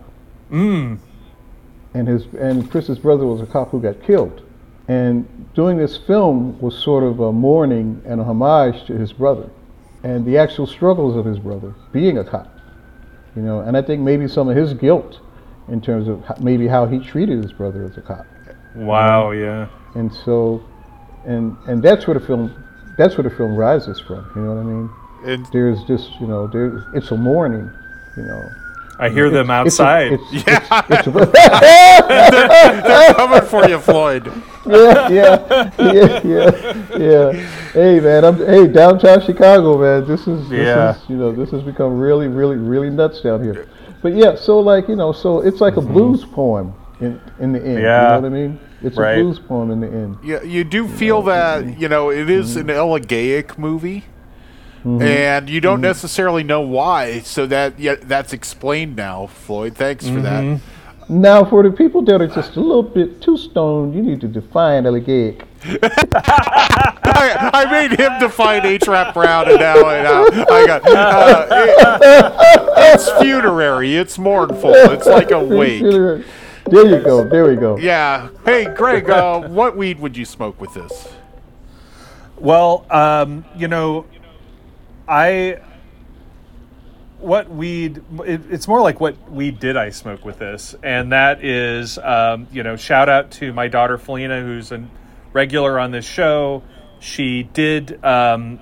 Mm. 0.51 0.99
And 1.95 2.09
his 2.09 2.27
and 2.39 2.71
Chris's 2.71 2.99
brother 2.99 3.27
was 3.27 3.41
a 3.41 3.47
cop 3.47 3.71
who 3.71 3.81
got 3.81 4.03
killed. 4.03 4.43
And 4.89 5.53
doing 5.55 5.79
this 5.79 5.97
film 5.97 6.59
was 6.61 6.77
sort 6.77 7.05
of 7.05 7.21
a 7.21 7.33
mourning 7.33 8.03
and 8.05 8.21
a 8.21 8.25
homage 8.25 8.85
to 8.87 8.95
his 8.95 9.13
brother, 9.13 9.49
and 10.03 10.25
the 10.25 10.39
actual 10.39 10.67
struggles 10.67 11.17
of 11.17 11.25
his 11.25 11.39
brother 11.39 11.75
being 11.93 12.19
a 12.19 12.25
cop. 12.25 12.49
You 13.37 13.43
know, 13.43 13.61
and 13.61 13.77
I 13.77 13.83
think 13.83 14.03
maybe 14.03 14.29
some 14.29 14.49
of 14.49 14.57
his 14.57 14.75
guilt 14.75 15.21
in 15.69 15.81
terms 15.81 16.09
of 16.09 16.23
maybe 16.41 16.67
how 16.67 16.87
he 16.87 16.99
treated 16.99 17.43
his 17.43 17.53
brother 17.53 17.85
as 17.85 17.97
a 17.97 18.01
cop. 18.01 18.27
Wow, 18.75 19.31
yeah. 19.31 19.69
and 19.95 20.13
so 20.13 20.63
and 21.25 21.57
and 21.67 21.83
that's 21.83 22.07
where 22.07 22.19
the 22.19 22.25
film 22.25 22.65
that's 22.97 23.17
where 23.17 23.29
the 23.29 23.35
film 23.35 23.55
rises 23.55 24.01
from 24.01 24.31
you 24.35 24.43
know 24.43 24.55
what 24.55 24.61
i 24.61 25.35
mean 25.35 25.47
there's 25.53 25.83
just 25.85 26.21
you 26.21 26.27
know 26.27 26.47
there 26.47 26.85
it's 26.95 27.11
a 27.11 27.17
mourning 27.17 27.71
you 28.17 28.23
know 28.23 28.51
I 28.99 29.09
hear 29.09 29.31
them 29.31 29.49
It's 29.51 29.79
a- 29.79 29.83
outside. 29.85 30.13
it's, 30.13 30.23
it's, 30.33 31.07
it's 31.07 31.11
a- 31.11 31.15
coming 33.17 33.43
for 33.43 33.69
you, 33.69 33.79
Floyd. 33.79 34.31
yeah, 34.67 35.09
yeah, 35.09 35.71
yeah, 35.79 36.21
yeah, 36.23 36.97
yeah. 36.97 37.33
Hey, 37.73 37.99
man, 38.01 38.25
I'm 38.25 38.37
hey 38.37 38.67
downtown 38.69 39.21
Chicago, 39.21 39.77
man. 39.79 40.07
This 40.07 40.27
is 40.29 40.49
this 40.49 40.67
Yeah. 40.67 40.95
is 40.97 41.03
you 41.09 41.17
know 41.17 41.33
this 41.33 41.51
has 41.51 41.63
become 41.63 41.99
really, 41.99 42.29
really, 42.29 42.57
really 42.57 42.89
nuts 42.91 43.21
down 43.23 43.43
here. 43.43 43.67
But 44.03 44.15
yeah, 44.15 44.37
so 44.37 44.61
like 44.61 44.87
you 44.89 44.95
know, 44.97 45.11
so 45.13 45.41
it's 45.41 45.61
like 45.61 45.77
a 45.77 45.81
blues 45.81 46.25
poem 46.25 46.75
in 47.01 47.21
in 47.41 47.53
the 47.53 47.59
end. 47.59 47.79
Mm-hmm. 47.79 47.83
Yeah. 47.83 48.03
You 48.03 48.09
know 48.09 48.21
what 48.21 48.27
I 48.27 48.29
mean? 48.29 48.61
It's 48.83 48.97
Right. 48.97 49.19
a 49.19 49.23
blues 49.23 49.39
poem 49.41 49.71
in 49.73 49.81
the 49.81 49.89
end. 49.89 50.19
Yeah, 50.23 50.43
you 50.43 50.63
do 50.65 50.87
feel 50.87 51.23
that 51.23 51.79
you 51.81 51.89
know 51.89 52.11
it 52.11 52.31
is 52.31 52.55
an 52.57 52.69
Mm-hmm. 52.69 52.79
elegiac 52.79 53.59
movie, 53.59 54.05
and 54.85 55.49
you 55.49 55.61
don't 55.61 55.81
necessarily 55.81 56.43
know 56.43 56.61
why. 56.61 57.21
So 57.21 57.47
that 57.47 57.79
yeah, 57.79 57.95
that's 57.97 58.33
explained 58.33 58.97
now, 58.97 59.27
Floyd. 59.29 59.77
Thanks 59.77 60.09
for 60.09 60.21
that. 60.21 60.61
Now, 61.09 61.45
for 61.45 61.63
the 61.63 61.71
people 61.71 62.01
that 62.03 62.23
are 62.23 62.27
just 62.29 62.57
a 62.57 62.61
little 62.61 62.83
bit 62.83 63.21
too 63.21 63.37
stoned, 63.37 63.95
you 63.95 64.03
need 64.03 64.21
to 64.23 64.29
define 64.29 64.87
elegate. 64.87 65.43
I, 65.65 67.51
I 67.55 67.71
made 67.71 67.99
him 67.99 68.19
define 68.19 68.65
H. 68.65 68.87
Rap 68.89 69.13
Brown, 69.13 69.49
and 69.51 69.59
now, 69.59 69.89
and 69.89 70.05
now 70.05 70.25
I 70.55 70.67
got. 70.67 70.83
Uh, 70.87 71.47
it- 71.51 72.69
it's 72.95 73.11
funerary. 73.23 73.97
It's 73.97 74.19
mournful. 74.19 74.73
It's 74.75 75.07
like 75.07 75.31
a 75.31 75.39
wake. 75.43 75.83
There 75.83 76.19
you 76.87 77.01
go. 77.03 77.29
There 77.29 77.47
we 77.47 77.57
go. 77.57 77.77
Yeah. 77.79 78.29
Hey, 78.45 78.73
Greg. 78.75 79.09
Uh, 79.11 79.49
what 79.49 79.77
weed 79.77 79.99
would 80.01 80.17
you 80.17 80.25
smoke 80.25 80.61
with 80.61 80.73
this? 80.75 81.09
Well, 82.39 82.87
um, 82.91 83.45
you 83.57 83.69
know, 83.69 84.07
I 85.13 85.61
what 87.19 87.51
weed 87.51 88.03
it, 88.25 88.41
it's 88.51 88.67
more 88.67 88.81
like 88.81 88.99
what 88.99 89.31
weed 89.31 89.61
did 89.61 89.77
I 89.77 89.91
smoke 89.91 90.25
with 90.25 90.39
this, 90.39 90.75
and 90.83 91.13
that 91.13 91.45
is 91.45 91.99
um, 91.99 92.47
you 92.51 92.63
know 92.63 92.77
shout 92.77 93.11
out 93.11 93.31
to 93.33 93.53
my 93.53 93.69
daughter 93.69 93.99
Felina 93.99 94.41
who's 94.41 94.73
a 94.73 94.83
regular 95.35 95.79
on 95.79 95.91
this 95.91 96.07
show. 96.07 96.63
She 96.99 97.43
did 97.43 98.03
um, 98.03 98.59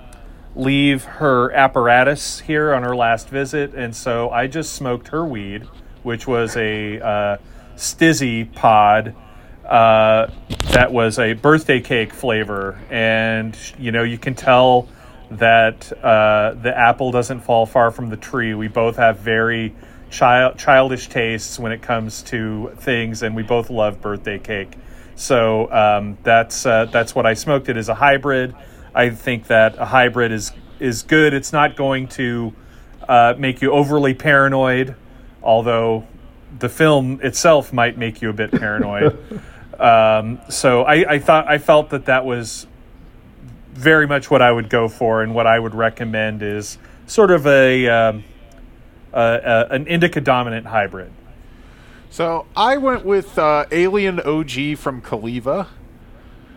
leave 0.53 1.05
her 1.05 1.53
apparatus 1.53 2.41
here 2.41 2.73
on 2.73 2.83
her 2.83 2.97
last 2.97 3.29
visit, 3.29 3.73
and 3.73 3.95
so 3.95 4.29
I 4.29 4.47
just 4.47 4.73
smoked 4.73 5.07
her 5.07 5.25
weed, 5.25 5.69
which 6.03 6.27
was 6.27 6.57
a 6.57 6.99
uh, 6.99 7.37
STIIIZY 7.77 8.53
pod 8.55 9.15
uh, 9.63 10.27
that 10.73 10.91
was 10.91 11.17
a 11.17 11.31
birthday 11.31 11.79
cake 11.79 12.11
flavor, 12.11 12.77
and 12.89 13.57
you 13.79 13.93
know 13.93 14.03
you 14.03 14.17
can 14.17 14.35
tell 14.35 14.89
that 15.31 15.91
uh, 16.03 16.53
the 16.61 16.77
apple 16.77 17.11
doesn't 17.11 17.39
fall 17.41 17.65
far 17.65 17.91
from 17.91 18.09
the 18.09 18.17
tree. 18.17 18.53
We 18.53 18.67
both 18.67 18.97
have 18.97 19.19
very 19.19 19.73
child 20.09 20.57
childish 20.57 21.07
tastes 21.07 21.57
when 21.57 21.71
it 21.71 21.81
comes 21.81 22.21
to 22.23 22.71
things, 22.77 23.23
and 23.23 23.35
we 23.35 23.43
both 23.43 23.69
love 23.69 24.01
birthday 24.01 24.37
cake. 24.37 24.77
So 25.15 25.71
um, 25.71 26.17
that's 26.23 26.65
uh, 26.65 26.85
that's 26.85 27.15
what 27.15 27.25
I 27.25 27.33
smoked. 27.33 27.69
It 27.69 27.77
is 27.77 27.89
a 27.89 27.95
hybrid. 27.95 28.55
I 28.93 29.09
think 29.09 29.47
that 29.47 29.77
a 29.77 29.85
hybrid 29.85 30.31
is 30.31 30.51
is 30.79 31.03
good. 31.03 31.33
It's 31.33 31.53
not 31.53 31.75
going 31.75 32.07
to 32.09 32.53
uh, 33.07 33.35
make 33.37 33.61
you 33.61 33.71
overly 33.71 34.13
paranoid, 34.13 34.95
although 35.41 36.07
the 36.59 36.69
film 36.69 37.19
itself 37.23 37.71
might 37.71 37.97
make 37.97 38.21
you 38.21 38.29
a 38.29 38.33
bit 38.33 38.51
paranoid. 38.51 39.17
um, 39.79 40.41
so 40.49 40.83
I, 40.83 41.13
I 41.13 41.19
thought 41.19 41.47
I 41.47 41.57
felt 41.57 41.91
that 41.91 42.05
that 42.05 42.25
was 42.25 42.67
very 43.73 44.07
much 44.07 44.29
what 44.29 44.41
I 44.41 44.51
would 44.51 44.69
go 44.69 44.87
for, 44.87 45.21
and 45.23 45.33
what 45.33 45.47
I 45.47 45.57
would 45.59 45.75
recommend 45.75 46.41
is 46.41 46.77
sort 47.07 47.31
of 47.31 47.45
a, 47.47 47.87
um, 47.87 48.23
a, 49.13 49.19
a 49.21 49.73
an 49.73 49.87
indica 49.87 50.21
dominant 50.21 50.67
hybrid. 50.67 51.11
So 52.09 52.45
I 52.55 52.77
went 52.77 53.05
with 53.05 53.37
uh, 53.39 53.65
Alien 53.71 54.19
OG 54.19 54.77
from 54.77 55.01
Kaliva, 55.01 55.67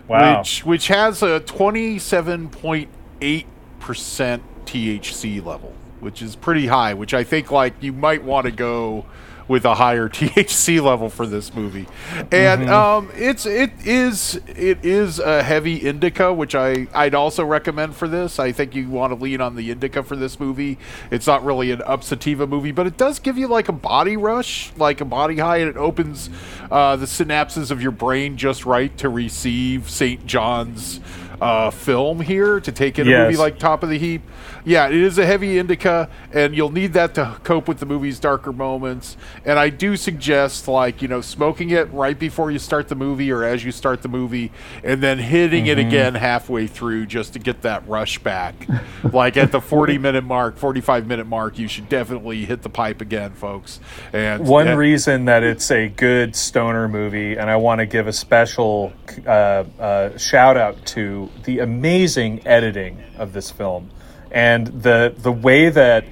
Wow. 0.09 0.39
which 0.41 0.65
which 0.65 0.89
has 0.89 1.23
a 1.23 1.41
twenty 1.41 1.99
seven 1.99 2.49
point 2.49 2.89
eight 3.21 3.47
percent 3.81 4.43
THC 4.67 5.45
level, 5.45 5.73
which 6.01 6.21
is 6.21 6.37
pretty 6.37 6.67
high. 6.67 6.95
Which 6.95 7.15
I 7.15 7.25
think 7.25 7.51
like 7.51 7.75
you 7.81 7.93
might 7.93 8.23
want 8.25 8.47
to 8.47 8.51
go 8.53 9.07
with 9.49 9.64
a 9.64 9.74
higher 9.74 10.09
THC 10.11 10.82
level 10.82 11.09
for 11.09 11.26
this 11.26 11.55
movie, 11.55 11.86
and 12.30 12.68
um, 12.70 13.11
it's 13.14 13.47
it 13.47 13.72
is 13.84 14.40
it 14.49 14.84
is 14.84 15.18
a 15.18 15.42
heavy 15.42 15.76
indica, 15.76 16.32
which 16.32 16.55
I 16.55 16.86
I'd 16.95 17.14
also 17.14 17.45
recommend 17.45 17.97
for 17.97 18.09
this. 18.09 18.38
I 18.38 18.53
think 18.53 18.74
you 18.74 18.88
want 18.88 19.12
to 19.12 19.22
lean 19.22 19.40
on 19.40 19.57
the 19.57 19.70
indica 19.70 20.03
for 20.03 20.16
this 20.16 20.40
movie. 20.40 20.78
It's 21.11 21.26
not 21.26 21.45
really 21.45 21.70
an 21.70 21.82
up 21.82 22.05
sativa 22.05 22.47
movie, 22.47 22.72
but 22.72 22.86
it 22.86 22.97
does 22.97 23.18
give 23.18 23.38
you 23.38 23.49
like 23.49 23.68
a 23.68 23.72
body 23.72 24.16
rush, 24.16 24.72
like 24.76 25.01
a 25.01 25.05
body 25.05 25.38
high, 25.38 25.59
and 25.59 25.68
it 25.68 25.76
opens 25.76 26.30
uh, 26.70 26.97
the 26.97 27.07
synapses 27.07 27.70
of 27.70 27.82
your 27.82 27.92
brain 27.92 28.36
just 28.36 28.64
right 28.66 28.97
to 28.99 29.09
receive 29.09 29.90
St. 29.90 30.24
John's 30.26 31.01
uh, 31.41 31.70
film 31.70 32.20
here 32.20 32.61
to 32.61 32.72
take 32.72 32.99
in 32.99 33.07
a 33.07 33.11
movie 33.11 33.37
like 33.37 33.59
Top 33.59 33.82
of 33.82 33.89
the 33.89 33.99
Heap. 33.99 34.22
Yeah, 34.64 34.89
it 34.89 34.95
is 34.95 35.18
a 35.18 35.26
heavy 35.26 35.59
indica, 35.59 36.09
and 36.32 36.55
you'll 36.55 36.72
need 36.72 36.95
that 36.95 37.14
to 37.14 37.37
cope 37.45 37.68
with 37.68 37.78
the 37.78 37.87
movie's 37.87 38.18
darker 38.18 38.53
moments. 38.53 39.16
And 39.45 39.59
I 39.59 39.68
do 39.68 39.97
suggest, 39.97 40.68
like, 40.68 41.03
you 41.03 41.09
know, 41.09 41.20
smoking 41.20 41.70
it 41.70 41.93
right 41.93 42.18
before 42.18 42.51
you 42.51 42.59
start 42.59 42.89
the 42.89 42.95
movie 42.95 43.30
or 43.30 43.45
as 43.45 43.64
you 43.64 43.72
start 43.72 44.03
the 44.03 44.09
movie, 44.09 44.53
and 44.82 45.03
then 45.03 45.18
hitting 45.18 45.66
it 45.66 45.78
again 45.78 46.14
halfway 46.14 46.66
through 46.66 47.07
just 47.07 47.35
to 47.35 47.39
get 47.39 47.62
that 47.62 47.87
rush 47.87 48.18
back. 48.20 48.55
like 49.12 49.37
at 49.37 49.53
the 49.53 49.61
40 49.61 49.99
minute 49.99 50.24
mark, 50.24 50.57
45 50.57 51.07
minute 51.07 51.26
mark, 51.26 51.59
you 51.59 51.68
should 51.68 51.89
definitely 51.89 52.45
hit 52.45 52.62
the 52.62 52.70
pipe 52.70 53.01
again, 53.01 53.32
folks. 53.32 53.80
And 54.12 54.47
One 54.47 54.68
and- 54.68 54.78
reason 54.78 55.26
that 55.26 55.43
it's 55.43 55.70
a 55.70 55.89
good 55.89 56.35
stoner 56.35 56.89
movie, 56.89 57.37
and 57.37 57.51
I 57.51 57.57
want 57.57 57.80
to 57.80 57.87
give 57.87 58.07
a 58.07 58.12
special 58.12 58.93
uh, 59.26 59.64
uh, 59.78 60.16
shout 60.16 60.57
out 60.57 60.85
to 60.87 61.24
the 61.45 61.61
amazing 61.61 62.47
editing 62.47 63.03
of 63.16 63.33
this 63.33 63.51
film, 63.51 63.91
and 64.31 64.66
the 64.66 65.14
the 65.16 65.33
way 65.33 65.68
that 65.68 66.05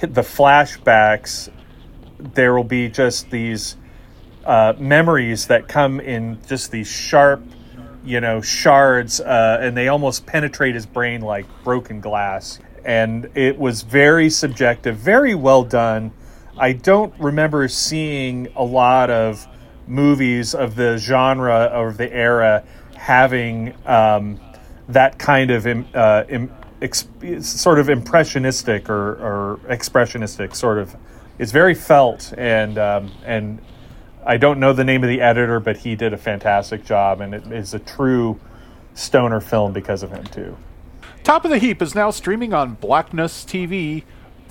the 0.00 0.22
flashbacks, 0.22 1.48
there 2.18 2.54
will 2.54 2.64
be 2.64 2.88
just 2.88 3.30
these 3.30 3.76
uh, 4.44 4.74
memories 4.78 5.46
that 5.46 5.68
come 5.68 6.00
in 6.00 6.38
just 6.46 6.70
these 6.70 6.88
sharp, 6.88 7.42
you 8.04 8.20
know, 8.20 8.40
shards, 8.40 9.20
uh, 9.20 9.58
and 9.60 9.76
they 9.76 9.88
almost 9.88 10.26
penetrate 10.26 10.74
his 10.74 10.86
brain 10.86 11.20
like 11.20 11.46
broken 11.62 12.00
glass. 12.00 12.58
And 12.84 13.30
it 13.34 13.58
was 13.58 13.82
very 13.82 14.28
subjective, 14.28 14.96
very 14.96 15.34
well 15.34 15.64
done. 15.64 16.12
I 16.58 16.72
don't 16.72 17.14
remember 17.18 17.66
seeing 17.68 18.48
a 18.54 18.62
lot 18.62 19.10
of 19.10 19.46
movies 19.86 20.54
of 20.54 20.76
the 20.76 20.98
genre 20.98 21.54
of 21.54 21.96
the 21.96 22.12
era 22.12 22.64
having 22.96 23.74
um, 23.86 24.40
that 24.88 25.18
kind 25.18 25.50
of 25.50 25.66
uh, 25.94 26.24
sort 27.40 27.78
of 27.78 27.88
impressionistic 27.88 28.90
or, 28.90 29.12
or 29.14 29.60
expressionistic 29.68 30.54
sort 30.54 30.78
of. 30.78 30.96
It's 31.38 31.52
very 31.52 31.74
felt 31.74 32.32
and 32.36 32.78
um, 32.78 33.10
and 33.24 33.60
I 34.26 34.38
don't 34.38 34.58
know 34.58 34.72
the 34.72 34.84
name 34.84 35.02
of 35.02 35.08
the 35.08 35.20
editor, 35.20 35.60
but 35.60 35.78
he 35.78 35.96
did 35.96 36.12
a 36.12 36.16
fantastic 36.16 36.84
job, 36.84 37.20
and 37.20 37.34
it 37.34 37.46
is 37.52 37.74
a 37.74 37.78
true 37.78 38.40
stoner 38.94 39.40
film 39.40 39.72
because 39.72 40.02
of 40.02 40.10
him 40.10 40.24
too. 40.24 40.56
Top 41.22 41.44
of 41.44 41.50
the 41.50 41.58
Heap 41.58 41.82
is 41.82 41.94
now 41.94 42.10
streaming 42.10 42.54
on 42.54 42.74
Blacknuss 42.74 43.44
TV. 43.44 44.04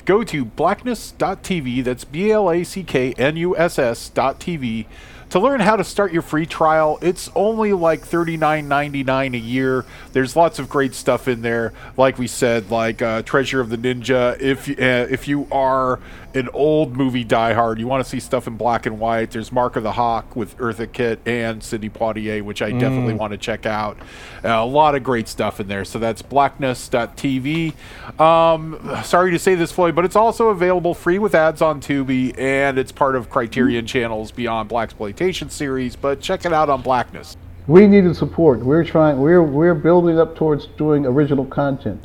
Go 0.05 0.23
to 0.23 0.43
blacknuss.tv, 0.43 1.83
that's 1.83 2.03
B 2.03 2.31
L 2.31 2.51
A 2.51 2.63
C 2.63 2.83
K 2.83 3.13
N 3.13 3.37
U 3.37 3.57
S 3.57 3.77
TV, 3.77 4.85
to 5.33 5.39
learn 5.39 5.59
how 5.59 5.75
to 5.75 5.83
start 5.83 6.13
your 6.13 6.21
free 6.21 6.45
trial. 6.45 6.99
It's 7.01 7.27
only 7.33 7.73
like 7.73 8.05
$39.99 8.05 9.33
a 9.33 9.37
year. 9.39 9.83
There's 10.11 10.35
lots 10.35 10.59
of 10.59 10.69
great 10.69 10.93
stuff 10.93 11.27
in 11.27 11.41
there. 11.41 11.73
Like 11.97 12.19
we 12.19 12.27
said, 12.27 12.69
like 12.69 13.01
uh, 13.01 13.23
Treasure 13.23 13.59
of 13.59 13.71
the 13.71 13.77
Ninja. 13.77 14.39
If, 14.39 14.69
uh, 14.69 15.11
if 15.11 15.27
you 15.27 15.47
are 15.51 15.99
an 16.35 16.49
old 16.53 16.95
movie 16.97 17.23
Die 17.23 17.53
Hard. 17.53 17.79
you 17.79 17.87
want 17.87 18.03
to 18.03 18.09
see 18.09 18.19
stuff 18.19 18.47
in 18.47 18.57
black 18.57 18.85
and 18.85 18.99
white, 18.99 19.31
there's 19.31 19.51
Mark 19.51 19.75
of 19.75 19.83
the 19.83 19.91
Hawk 19.91 20.35
with 20.35 20.57
Eartha 20.57 20.91
Kitt 20.91 21.19
and 21.27 21.63
Sidney 21.63 21.89
Poitier, 21.89 22.41
which 22.41 22.61
I 22.61 22.71
definitely 22.71 23.13
want 23.13 23.31
to 23.31 23.37
check 23.37 23.65
out. 23.65 23.97
Uh, 24.43 24.49
a 24.49 24.65
lot 24.65 24.95
of 24.95 25.03
great 25.03 25.27
stuff 25.27 25.59
in 25.59 25.67
there. 25.67 25.85
So 25.85 25.99
that's 25.99 26.21
blacknuss.tv. 26.21 27.73
Um, 28.19 28.79
sorry 29.03 29.31
to 29.31 29.39
say 29.39 29.55
this, 29.55 29.71
Floyd, 29.71 29.95
but 29.95 30.05
it's 30.05 30.15
also 30.15 30.49
available 30.49 30.93
free 30.93 31.19
with 31.19 31.35
ads 31.35 31.61
on 31.61 31.81
Tubi, 31.81 32.37
and 32.37 32.77
it's 32.77 32.91
part 32.91 33.15
of 33.15 33.29
Criterion 33.29 33.85
Channel's 33.85 34.31
Beyond 34.31 34.69
Blaxploitation 34.69 35.51
series. 35.51 35.95
But 35.95 36.19
check 36.21 36.45
it 36.45 36.53
out 36.53 36.69
on 36.69 36.81
Blacknuss. 36.81 37.37
We 37.67 37.87
needed 37.87 38.15
support. 38.15 38.59
We're 38.59 38.83
trying. 38.83 39.19
We're 39.21 39.41
we're 39.41 39.75
building 39.75 40.19
up 40.19 40.35
towards 40.35 40.65
doing 40.77 41.05
original 41.05 41.45
content, 41.45 42.03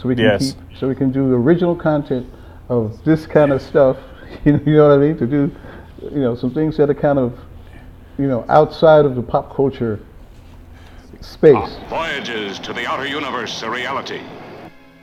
so 0.00 0.08
we 0.08 0.14
can 0.14 0.24
Yes. 0.24 0.52
keep, 0.52 0.78
so 0.78 0.86
we 0.88 0.94
can 0.94 1.10
do 1.10 1.34
original 1.34 1.74
content 1.74 2.28
of 2.68 3.02
this 3.04 3.26
kind 3.26 3.52
of 3.52 3.62
stuff. 3.62 3.96
You 4.44 4.52
know, 4.58 4.60
you 4.66 4.76
know 4.76 4.88
what 4.88 4.98
I 4.98 4.98
mean? 4.98 5.16
To 5.18 5.26
do, 5.26 5.50
you 6.02 6.20
know, 6.20 6.34
some 6.34 6.52
things 6.52 6.76
that 6.76 6.90
are 6.90 6.94
kind 6.94 7.18
of, 7.18 7.38
you 8.18 8.26
know, 8.26 8.44
outside 8.48 9.04
of 9.04 9.14
the 9.14 9.22
pop 9.22 9.54
culture 9.54 10.00
space. 11.20 11.76
Voyages 11.88 12.58
to 12.60 12.72
the 12.72 12.86
outer 12.86 13.06
universe 13.06 13.62
a 13.62 13.70
reality. 13.70 14.20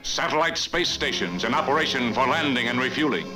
Satellite 0.02 0.58
space 0.58 0.88
stations 0.88 1.44
in 1.44 1.54
operation 1.54 2.12
for 2.12 2.26
landing 2.26 2.68
and 2.68 2.80
refueling. 2.80 3.26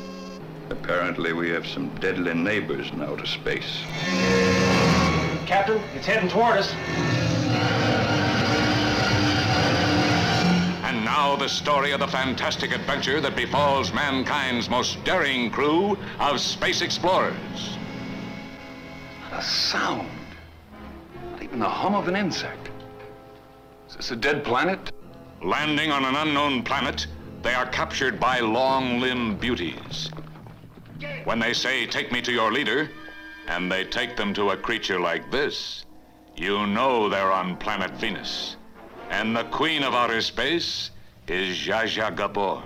Apparently, 0.70 1.33
we 1.33 1.49
have 1.51 1.66
some 1.66 1.89
deadly 2.01 2.35
neighbors 2.35 2.91
in 2.91 3.01
outer 3.03 3.27
space. 3.27 3.83
Captain, 5.47 5.81
it's 5.95 6.07
heading 6.07 6.29
toward 6.29 6.57
us. 6.57 7.26
Now 11.16 11.34
the 11.34 11.48
story 11.48 11.92
of 11.92 12.00
the 12.00 12.06
fantastic 12.06 12.72
adventure 12.72 13.22
that 13.22 13.34
befalls 13.34 13.90
mankind's 13.90 14.68
most 14.68 15.02
daring 15.02 15.50
crew 15.50 15.96
of 16.20 16.38
space 16.38 16.82
explorers. 16.82 17.78
Not 19.22 19.40
a 19.40 19.42
sound. 19.42 20.10
Not 21.30 21.42
even 21.42 21.58
the 21.58 21.70
hum 21.70 21.94
of 21.94 22.06
an 22.08 22.16
insect. 22.16 22.68
Is 23.88 23.96
this 23.96 24.10
a 24.10 24.16
dead 24.16 24.44
planet? 24.44 24.92
Landing 25.42 25.90
on 25.90 26.04
an 26.04 26.16
unknown 26.16 26.62
planet, 26.62 27.06
they 27.40 27.54
are 27.54 27.66
captured 27.70 28.20
by 28.20 28.40
long 28.40 29.00
limbed 29.00 29.40
beauties. 29.40 30.10
When 31.24 31.38
they 31.38 31.54
say, 31.54 31.86
Take 31.86 32.12
me 32.12 32.20
to 32.20 32.32
your 32.32 32.52
leader, 32.52 32.90
and 33.48 33.72
they 33.72 33.84
take 33.84 34.16
them 34.16 34.34
to 34.34 34.50
a 34.50 34.56
creature 34.56 35.00
like 35.00 35.30
this, 35.30 35.86
you 36.36 36.66
know 36.66 37.08
they're 37.08 37.32
on 37.32 37.56
planet 37.56 37.92
Venus. 37.92 38.58
And 39.08 39.34
the 39.34 39.44
queen 39.44 39.82
of 39.82 39.94
outer 39.94 40.20
space 40.20 40.90
is 41.31 41.57
Zsa 41.57 41.85
Zsa 41.85 42.14
Gabor. 42.14 42.62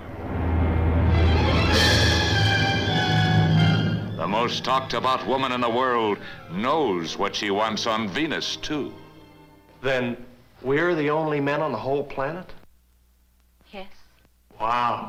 The 4.17 4.27
most 4.27 4.65
talked 4.65 4.93
about 4.93 5.27
woman 5.27 5.53
in 5.53 5.61
the 5.63 5.71
world 5.71 6.19
knows 6.53 7.17
what 7.17 7.35
she 7.35 7.51
wants 7.51 7.87
on 7.87 8.09
Venus, 8.09 8.57
too. 8.57 8.93
Then 9.81 10.17
we're 10.63 10.95
the 10.95 11.09
only 11.09 11.41
men 11.41 11.63
on 11.63 11.73
the 11.73 11.79
whole 11.79 12.05
planet? 12.05 12.53
Yes. 13.73 13.89
Wow. 14.61 15.09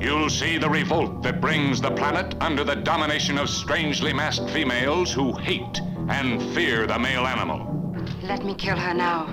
You'll 0.00 0.30
see 0.30 0.56
the 0.56 0.70
revolt 0.70 1.22
that 1.24 1.42
brings 1.42 1.82
the 1.82 1.90
planet 1.90 2.34
under 2.40 2.64
the 2.64 2.76
domination 2.76 3.36
of 3.36 3.50
strangely 3.50 4.14
masked 4.14 4.48
females 4.48 5.12
who 5.12 5.36
hate 5.36 5.78
and 6.08 6.40
fear 6.54 6.86
the 6.86 6.98
male 6.98 7.26
animal. 7.26 7.94
Let 8.22 8.46
me 8.46 8.54
kill 8.54 8.76
her 8.76 8.94
now. 8.94 9.28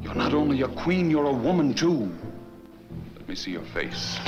You're 0.00 0.14
not 0.14 0.32
only 0.32 0.62
a 0.62 0.68
queen, 0.68 1.10
you're 1.10 1.26
a 1.26 1.32
woman 1.32 1.74
too. 1.74 2.12
Me 3.32 3.36
see 3.36 3.52
your 3.52 3.62
face. 3.62 4.18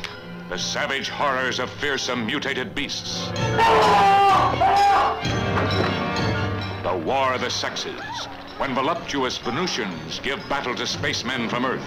The 0.49 0.57
savage 0.57 1.11
horrors 1.11 1.59
of 1.59 1.69
fearsome 1.69 2.25
mutated 2.25 2.75
beasts. 2.75 3.29
The 6.83 7.03
War 7.05 7.35
of 7.35 7.43
the 7.43 7.51
Sexes, 7.51 8.01
when 8.57 8.75
voluptuous 8.75 9.37
Venusians 9.37 10.21
give 10.21 10.39
battle 10.49 10.75
to 10.77 10.87
spacemen 10.87 11.51
from 11.51 11.67
Earth. 11.67 11.85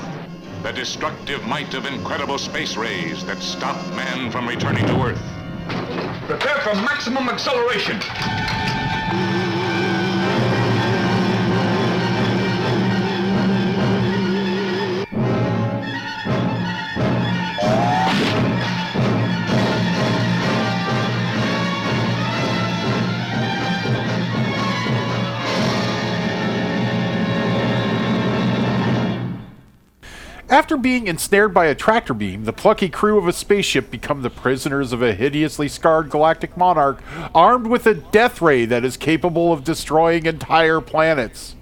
The 0.61 0.72
destructive 0.72 1.43
might 1.47 1.74
of 1.74 1.88
incredible 1.88 2.38
space 2.38 2.78
rays 2.78 3.26
that 3.26 3.41
stop 3.41 3.84
man 3.95 4.30
from 4.30 4.47
returning 4.47 4.86
to 4.86 5.01
Earth. 5.01 5.24
Prepare 6.28 6.61
for 6.61 6.76
maximum 6.76 7.30
acceleration. 7.30 7.99
After 30.50 30.78
being 30.78 31.08
ensnared 31.08 31.54
by 31.54 31.66
a 31.66 31.76
tractor 31.76 32.14
beam, 32.14 32.45
the 32.45 32.54
plucky 32.54 32.88
crew 32.88 33.18
of 33.18 33.28
a 33.28 33.34
spaceship 33.34 33.91
become 33.91 34.22
the 34.22 34.30
prisoners 34.30 34.93
of 34.93 35.02
a 35.02 35.14
hideously 35.14 35.68
scarred 35.68 36.10
galactic 36.10 36.56
monarch 36.56 37.04
armed 37.36 37.68
with 37.68 37.86
a 37.86 37.95
death 37.95 38.41
ray 38.41 38.64
that 38.64 38.86
is 38.86 38.95
capable 38.95 39.52
of 39.52 39.66
destroying 39.66 40.26
entire 40.26 40.80
planets. 40.80 41.57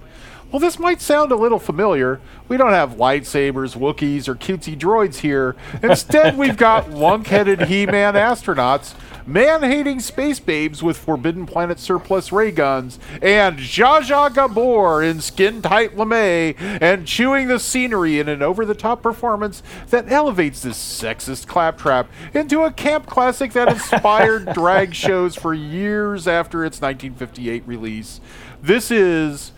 Well, 0.52 0.60
this 0.60 0.80
might 0.80 1.02
sound 1.02 1.32
a 1.32 1.36
little 1.36 1.60
familiar. 1.60 2.22
We 2.48 2.56
don't 2.56 2.72
have 2.72 2.92
lightsabers, 2.92 3.76
Wookiees, 3.76 4.28
or 4.28 4.36
cutesy 4.36 4.78
droids 4.78 5.18
here. 5.18 5.56
Instead, 5.82 6.38
we've 6.38 6.56
got 6.56 6.92
lunk 6.92 7.28
headed 7.28 7.64
He 7.64 7.86
Man 7.86 8.14
astronauts, 8.14 8.94
man 9.26 9.64
hating 9.64 10.00
space 10.00 10.40
babes 10.40 10.84
with 10.84 10.98
Forbidden 10.98 11.46
Planet 11.48 11.80
surplus 11.80 12.32
ray 12.32 12.52
guns, 12.52 13.00
and 13.22 13.58
Zsa 13.58 14.02
Zsa 14.02 14.34
Gabor 14.34 15.02
in 15.02 15.20
skin 15.20 15.62
tight 15.62 15.98
lame 15.98 16.56
and 16.60 17.08
chewing 17.08 17.48
the 17.48 17.60
scenery 17.60 18.20
in 18.20 18.30
an 18.30 18.44
over 18.44 18.66
the 18.66 18.76
top 18.76 19.02
performance 19.02 19.64
that 19.90 20.12
elevates 20.12 20.62
this 20.62 20.78
sexist 20.78 21.48
claptrap 21.48 22.08
into 22.34 22.64
a 22.64 22.72
camp 22.72 23.08
classic 23.08 23.52
that 23.54 23.70
inspired 23.70 24.46
drag 24.54 24.94
shows 24.94 25.36
for 25.36 25.54
years 25.54 26.28
after 26.28 26.64
its 26.64 26.80
1958 26.80 27.68
release. 27.68 28.22
This 28.62 28.92
is 28.92 29.52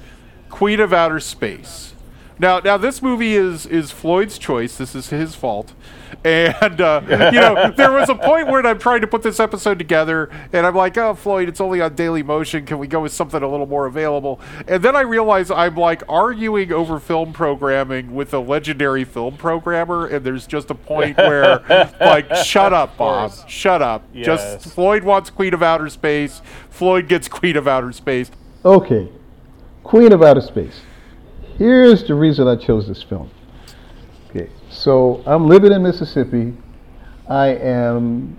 Queen 0.50 0.80
of 0.80 0.94
Outer 0.94 1.20
Space. 1.20 1.94
Now, 2.40 2.60
now 2.60 2.78
this 2.78 3.02
movie 3.02 3.36
is 3.36 3.66
is 3.66 3.92
Floyd's 3.92 4.38
choice. 4.38 4.78
This 4.78 4.94
is 4.94 5.10
his 5.10 5.34
fault, 5.34 5.74
and 6.24 6.80
uh, 6.80 7.02
you 7.10 7.40
know 7.40 7.72
there 7.76 7.92
was 7.92 8.10
a 8.10 8.16
point 8.16 8.48
where 8.48 8.66
I'm 8.66 8.78
trying 8.78 9.02
to 9.02 9.08
put 9.08 9.24
this 9.24 9.40
episode 9.40 9.80
together, 9.80 10.30
and 10.54 10.66
I'm 10.66 10.76
like, 10.76 10.98
oh 10.98 11.16
Floyd, 11.16 11.50
it's 11.50 11.60
only 11.60 11.82
on 11.82 11.96
Dailymotion. 11.96 12.68
Can 12.68 12.78
we 12.78 12.86
go 12.86 13.02
with 13.02 13.12
something 13.12 13.42
a 13.42 13.48
little 13.48 13.66
more 13.66 13.88
available? 13.88 14.40
And 14.68 14.84
then 14.84 14.96
I 14.96 15.02
realize 15.02 15.50
I'm 15.50 15.76
like 15.76 16.04
arguing 16.08 16.72
over 16.72 17.00
film 17.00 17.34
programming 17.34 18.14
with 18.14 18.34
a 18.36 18.40
legendary 18.40 19.04
film 19.04 19.38
programmer, 19.38 20.06
and 20.06 20.24
there's 20.24 20.46
just 20.46 20.70
a 20.70 20.76
point 20.76 21.18
where 21.18 21.64
like, 22.00 22.34
shut 22.36 22.72
up, 22.72 22.98
Bob, 22.98 23.32
shut 23.48 23.82
up. 23.82 24.04
Yes. 24.14 24.26
Just 24.26 24.76
Floyd 24.76 25.04
wants 25.04 25.32
Queen 25.32 25.56
of 25.56 25.64
Outer 25.64 25.90
Space. 25.90 26.42
Floyd 26.70 27.08
gets 27.08 27.28
Queen 27.28 27.58
of 27.58 27.68
Outer 27.68 27.92
Space. 27.94 28.30
Okay, 28.64 29.10
Queen 29.88 30.12
of 30.12 30.22
Outer 30.22 30.42
Space. 30.42 30.82
Here's 31.58 32.04
the 32.04 32.14
reason 32.14 32.46
I 32.46 32.58
chose 32.58 32.90
this 32.90 33.02
film. 33.02 33.32
Okay, 34.30 34.50
so 34.70 35.24
I'm 35.26 35.48
living 35.48 35.72
in 35.72 35.82
Mississippi. 35.82 36.54
I 37.30 37.56
am 37.56 38.38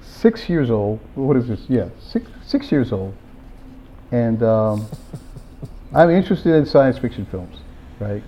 six 0.00 0.48
years 0.48 0.70
old. 0.70 1.00
What 1.16 1.36
is 1.36 1.48
this? 1.48 1.62
Yeah, 1.68 1.88
six 1.98 2.30
six 2.46 2.70
years 2.70 2.92
old, 2.92 3.12
and 4.12 4.40
um, 4.44 4.86
I'm 5.96 6.10
interested 6.10 6.54
in 6.54 6.64
science 6.64 6.96
fiction 6.96 7.26
films, 7.26 7.56
right? 7.98 8.22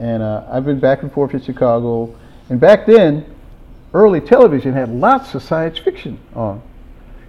And 0.00 0.24
uh, 0.24 0.44
I've 0.50 0.64
been 0.64 0.80
back 0.80 1.04
and 1.04 1.12
forth 1.12 1.30
to 1.30 1.40
Chicago, 1.40 2.12
and 2.50 2.58
back 2.58 2.86
then, 2.86 3.32
early 3.94 4.20
television 4.20 4.72
had 4.72 4.88
lots 4.88 5.36
of 5.36 5.42
science 5.44 5.78
fiction 5.78 6.18
on, 6.34 6.60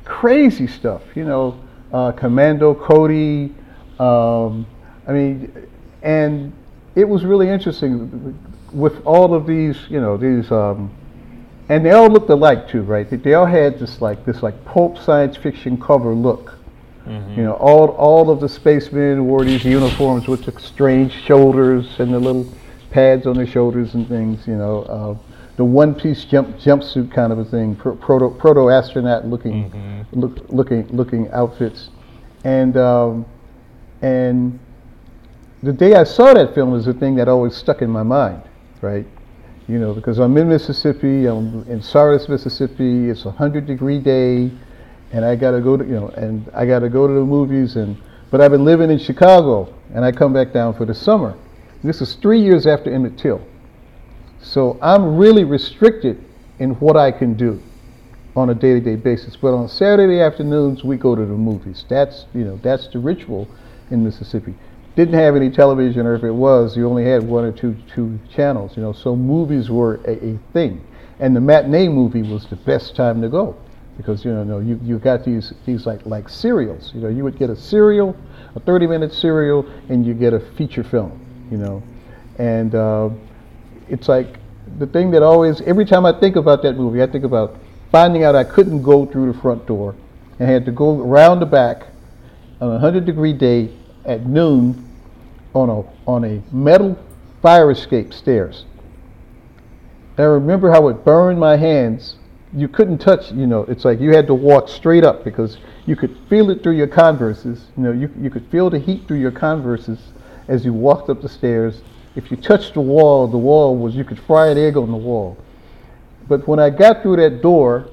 crazy 0.03 0.65
stuff. 0.65 1.03
You 1.13 1.25
know, 1.25 1.63
uh, 1.93 2.11
Commando 2.13 2.73
Cody. 2.73 3.53
Um, 3.99 4.65
I 5.07 5.11
mean, 5.11 5.67
and 6.03 6.53
it 6.95 7.07
was 7.07 7.25
really 7.25 7.49
interesting 7.49 8.37
with 8.73 9.05
all 9.05 9.33
of 9.33 9.47
these, 9.47 9.77
you 9.89 9.99
know, 10.01 10.17
these, 10.17 10.51
um, 10.51 10.91
and 11.69 11.85
they 11.85 11.91
all 11.91 12.09
looked 12.09 12.29
alike 12.29 12.67
too, 12.67 12.81
right? 12.81 13.09
They, 13.09 13.17
they 13.17 13.33
all 13.33 13.45
had 13.45 13.79
this 13.79 14.01
like 14.01 14.25
this 14.25 14.41
like 14.43 14.63
pulp 14.65 14.97
science 14.97 15.35
fiction 15.37 15.79
cover 15.79 16.13
look. 16.13 16.53
You 17.37 17.43
know, 17.43 17.53
all 17.53 17.87
all 17.91 18.29
of 18.29 18.41
the 18.41 18.49
spacemen 18.49 19.25
wore 19.27 19.45
these 19.45 19.63
uniforms 19.63 20.27
with 20.27 20.43
the 20.43 20.59
strange 20.59 21.13
shoulders 21.13 21.99
and 21.99 22.13
the 22.13 22.19
little 22.19 22.45
pads 22.91 23.25
on 23.25 23.37
their 23.37 23.47
shoulders 23.47 23.93
and 23.93 24.05
things. 24.09 24.45
You 24.45 24.55
know, 24.55 24.81
uh, 24.83 25.15
the 25.55 25.63
one-piece 25.63 26.25
jump 26.25 26.57
jumpsuit 26.57 27.11
kind 27.13 27.31
of 27.31 27.39
a 27.39 27.45
thing, 27.45 27.75
pro- 27.77 27.95
proto 27.95 28.29
proto 28.31 28.69
astronaut 28.69 29.25
looking 29.25 29.71
look, 30.11 30.49
looking 30.49 30.85
looking 30.89 31.29
outfits, 31.31 31.89
and 32.43 32.75
um, 32.75 33.25
and 34.01 34.59
the 35.63 35.73
day 35.73 35.95
I 35.95 36.03
saw 36.03 36.33
that 36.33 36.53
film 36.53 36.75
is 36.75 36.85
the 36.85 36.93
thing 36.93 37.15
that 37.15 37.27
always 37.27 37.55
stuck 37.55 37.81
in 37.81 37.89
my 37.89 38.03
mind, 38.03 38.43
right? 38.81 39.05
You 39.67 39.79
know, 39.79 39.93
because 39.93 40.19
I'm 40.19 40.37
in 40.37 40.47
Mississippi, 40.47 41.25
I'm 41.25 41.63
in 41.67 41.81
Sardis, 41.81 42.29
Mississippi. 42.29 43.09
It's 43.09 43.25
a 43.25 43.31
hundred 43.31 43.65
degree 43.65 43.99
day, 43.99 44.51
and 45.11 45.25
I 45.25 45.35
gotta 45.35 45.59
go 45.59 45.75
to 45.75 45.83
you 45.83 45.95
know, 45.95 46.09
and 46.09 46.49
I 46.53 46.65
gotta 46.65 46.89
go 46.89 47.07
to 47.07 47.13
the 47.13 47.25
movies. 47.25 47.75
And 47.75 47.97
but 48.31 48.39
I've 48.39 48.51
been 48.51 48.65
living 48.65 48.91
in 48.91 48.99
Chicago, 48.99 49.73
and 49.93 50.05
I 50.05 50.11
come 50.11 50.31
back 50.31 50.53
down 50.53 50.73
for 50.73 50.85
the 50.85 50.93
summer. 50.93 51.35
This 51.83 52.01
is 52.01 52.15
three 52.15 52.39
years 52.39 52.65
after 52.65 52.93
Emmett 52.93 53.17
Till, 53.17 53.41
so 54.41 54.77
I'm 54.81 55.17
really 55.17 55.43
restricted 55.43 56.23
in 56.59 56.71
what 56.75 56.95
I 56.95 57.11
can 57.11 57.33
do 57.33 57.61
on 58.35 58.51
a 58.51 58.53
day-to-day 58.53 58.95
basis. 58.95 59.35
But 59.35 59.53
on 59.53 59.67
Saturday 59.67 60.21
afternoons, 60.21 60.83
we 60.83 60.97
go 60.97 61.15
to 61.15 61.25
the 61.25 61.33
movies. 61.33 61.83
That's 61.89 62.25
you 62.33 62.45
know, 62.45 62.59
that's 62.63 62.87
the 62.87 62.99
ritual 62.99 63.47
in 63.91 64.03
Mississippi 64.03 64.53
didn't 64.97 65.13
have 65.13 65.35
any 65.35 65.51
television, 65.51 66.07
or 66.07 66.15
if 66.15 66.23
it 66.23 66.31
was, 66.31 66.75
you 66.75 66.89
only 66.89 67.05
had 67.05 67.21
one 67.21 67.45
or 67.45 67.51
two 67.51 67.77
two 67.93 68.19
channels. 68.33 68.75
You 68.75 68.81
know, 68.81 68.93
so 68.93 69.15
movies 69.15 69.69
were 69.69 70.01
a, 70.07 70.25
a 70.25 70.39
thing, 70.53 70.83
and 71.19 71.35
the 71.35 71.39
matinee 71.39 71.87
movie 71.87 72.23
was 72.23 72.47
the 72.47 72.55
best 72.55 72.95
time 72.95 73.21
to 73.21 73.29
go 73.29 73.55
because 73.95 74.25
you 74.25 74.33
know 74.33 74.57
you 74.57 74.79
you 74.83 74.97
got 74.97 75.23
these 75.23 75.53
these 75.67 75.85
like 75.85 76.03
like 76.07 76.27
serials. 76.27 76.91
You 76.95 77.01
know, 77.01 77.09
you 77.09 77.23
would 77.23 77.37
get 77.37 77.51
a 77.51 77.55
serial, 77.55 78.17
a 78.55 78.59
30-minute 78.59 79.13
serial, 79.13 79.67
and 79.87 80.03
you 80.03 80.15
get 80.15 80.33
a 80.33 80.39
feature 80.39 80.83
film. 80.83 81.11
You 81.51 81.57
know, 81.57 81.83
and 82.39 82.73
uh, 82.73 83.11
it's 83.87 84.09
like 84.09 84.39
the 84.79 84.87
thing 84.87 85.11
that 85.11 85.21
always 85.21 85.61
every 85.61 85.85
time 85.85 86.07
I 86.07 86.19
think 86.19 86.37
about 86.37 86.63
that 86.63 86.73
movie, 86.73 87.03
I 87.03 87.07
think 87.07 87.23
about 87.23 87.55
finding 87.91 88.23
out 88.23 88.33
I 88.33 88.43
couldn't 88.43 88.81
go 88.81 89.05
through 89.05 89.31
the 89.31 89.39
front 89.39 89.67
door 89.67 89.93
and 90.39 90.49
had 90.49 90.65
to 90.65 90.71
go 90.71 91.01
around 91.01 91.39
the 91.39 91.45
back 91.45 91.83
on 92.59 92.69
a 92.69 92.73
100 92.73 93.05
degree 93.05 93.33
day 93.33 93.69
at 94.05 94.25
noon 94.25 94.83
on 95.53 95.69
a 95.69 96.09
on 96.09 96.23
a 96.23 96.41
metal 96.51 96.97
fire 97.41 97.71
escape 97.71 98.13
stairs. 98.13 98.65
I 100.17 100.23
remember 100.23 100.71
how 100.71 100.87
it 100.87 101.05
burned 101.05 101.39
my 101.39 101.57
hands. 101.57 102.15
You 102.53 102.67
couldn't 102.67 102.97
touch, 102.97 103.31
you 103.31 103.45
know, 103.45 103.63
it's 103.63 103.85
like 103.85 103.99
you 103.99 104.15
had 104.15 104.25
to 104.27 104.33
walk 104.33 104.67
straight 104.69 105.03
up 105.03 105.23
because 105.23 105.57
you 105.85 105.95
could 105.95 106.17
feel 106.29 106.49
it 106.49 106.63
through 106.63 106.75
your 106.77 106.87
converses. 106.87 107.65
You 107.77 107.83
know, 107.83 107.91
you, 107.91 108.09
you 108.19 108.29
could 108.29 108.49
feel 108.49 108.69
the 108.69 108.79
heat 108.79 109.07
through 109.07 109.19
your 109.19 109.31
converses 109.31 109.99
as 110.47 110.65
you 110.65 110.73
walked 110.73 111.09
up 111.09 111.21
the 111.21 111.29
stairs. 111.29 111.81
If 112.15 112.31
you 112.31 112.37
touched 112.37 112.73
the 112.73 112.81
wall, 112.81 113.27
the 113.27 113.37
wall 113.37 113.77
was, 113.77 113.95
you 113.95 114.03
could 114.03 114.19
fry 114.19 114.47
an 114.47 114.57
egg 114.57 114.75
on 114.75 114.91
the 114.91 114.97
wall. 114.97 115.37
but 116.27 116.47
when 116.47 116.59
I 116.59 116.71
got 116.71 117.03
through 117.03 117.17
that 117.17 117.41
door, 117.43 117.87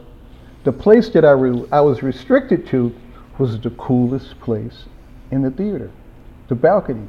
the 0.62 0.73
place 0.73 1.11
that 1.11 1.27
I, 1.27 1.33
re- 1.33 1.67
I 1.71 1.81
was 1.83 2.03
restricted 2.03 2.67
to 2.69 2.95
was 3.39 3.61
the 3.61 3.70
coolest 3.70 4.39
place 4.41 4.85
in 5.30 5.43
the 5.43 5.51
theater, 5.51 5.91
the 6.49 6.55
balcony, 6.55 7.09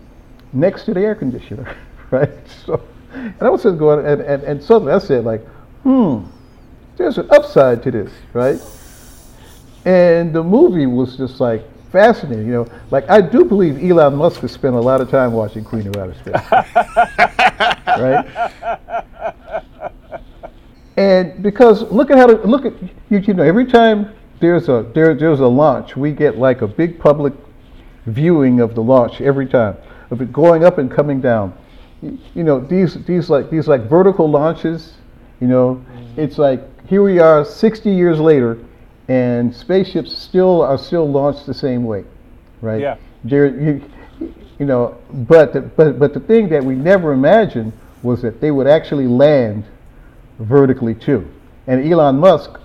next 0.54 0.86
to 0.86 0.94
the 0.94 1.02
air 1.02 1.16
conditioner, 1.16 1.76
right? 2.12 2.30
So, 2.66 2.82
and 3.14 3.42
I 3.42 3.50
was 3.50 3.64
just 3.64 3.78
going, 3.78 4.06
and, 4.06 4.22
and, 4.22 4.44
and 4.44 4.64
suddenly 4.64 4.94
I 4.94 5.00
said, 5.00 5.24
like, 5.24 5.46
hmm, 5.84 6.24
there's 6.98 7.18
an 7.18 7.30
upside 7.32 7.84
to 7.84 7.92
this, 7.92 8.12
right? 8.34 8.62
And 9.86 10.34
the 10.34 10.44
movie 10.44 10.88
was 10.88 11.18
just 11.18 11.40
like 11.40 11.64
fascinating, 11.92 12.48
you 12.48 12.54
know. 12.54 12.68
Like 12.92 13.10
I 13.10 13.22
do 13.22 13.46
believe 13.46 13.84
Elon 13.84 14.16
Musk 14.16 14.42
has 14.42 14.52
spent 14.52 14.76
a 14.76 14.80
lot 14.80 15.00
of 15.02 15.10
time 15.10 15.32
watching 15.32 15.64
Queen 15.64 15.88
of 15.88 15.96
Outer 15.96 16.16
Space, 16.16 16.52
right? 17.88 18.52
And 20.98 21.44
because 21.44 21.84
look 21.92 22.10
at 22.10 22.18
how 22.18 22.28
to 22.28 22.36
look 22.48 22.66
at 22.66 22.74
you, 23.10 23.20
you 23.20 23.34
know 23.34 23.44
every 23.44 23.66
time 23.66 24.14
there's 24.40 24.70
a 24.70 24.90
there, 24.94 25.14
there's 25.14 25.40
a 25.40 25.48
launch, 25.48 25.96
we 25.96 26.12
get 26.12 26.38
like 26.38 26.62
a 26.62 26.68
big 26.68 27.00
public 27.00 27.34
viewing 28.06 28.60
of 28.60 28.76
the 28.76 28.82
launch 28.82 29.22
every 29.22 29.48
time 29.48 29.78
of 30.12 30.22
it 30.22 30.32
going 30.32 30.64
up 30.64 30.78
and 30.78 30.92
coming 30.92 31.22
down. 31.22 31.54
You, 32.02 32.44
know 32.44 32.60
these 32.60 33.04
these 33.06 33.30
like 33.30 33.50
these 33.50 33.68
like 33.68 33.90
vertical 33.90 34.30
launches. 34.30 34.94
You 35.40 35.48
know, 35.48 35.76
mm-hmm. 35.76 36.20
it's 36.20 36.38
like 36.38 36.62
here 36.88 37.02
we 37.02 37.20
are 37.20 37.44
60 37.44 37.90
years 37.90 38.20
later, 38.20 38.60
and 39.08 39.56
spaceships 39.56 40.16
still 40.16 40.62
are 40.62 40.78
still 40.78 41.10
launched 41.10 41.46
the 41.46 41.54
same 41.54 41.84
way, 41.84 42.06
right? 42.62 42.82
Yeah. 42.82 42.98
There, 43.24 43.48
you, 43.48 43.84
you 44.60 44.66
know, 44.66 44.98
but 45.12 45.54
the, 45.54 45.62
but 45.62 45.98
but 45.98 46.14
the 46.14 46.20
thing 46.20 46.50
that 46.50 46.64
we 46.64 46.76
never 46.76 47.12
imagined 47.12 47.74
was 48.04 48.22
that 48.22 48.40
they 48.40 48.52
would 48.52 48.68
actually 48.68 49.08
land 49.08 49.66
vertically 50.40 50.94
too. 50.94 51.28
And 51.66 51.92
Elon 51.92 52.20
Musk 52.20 52.60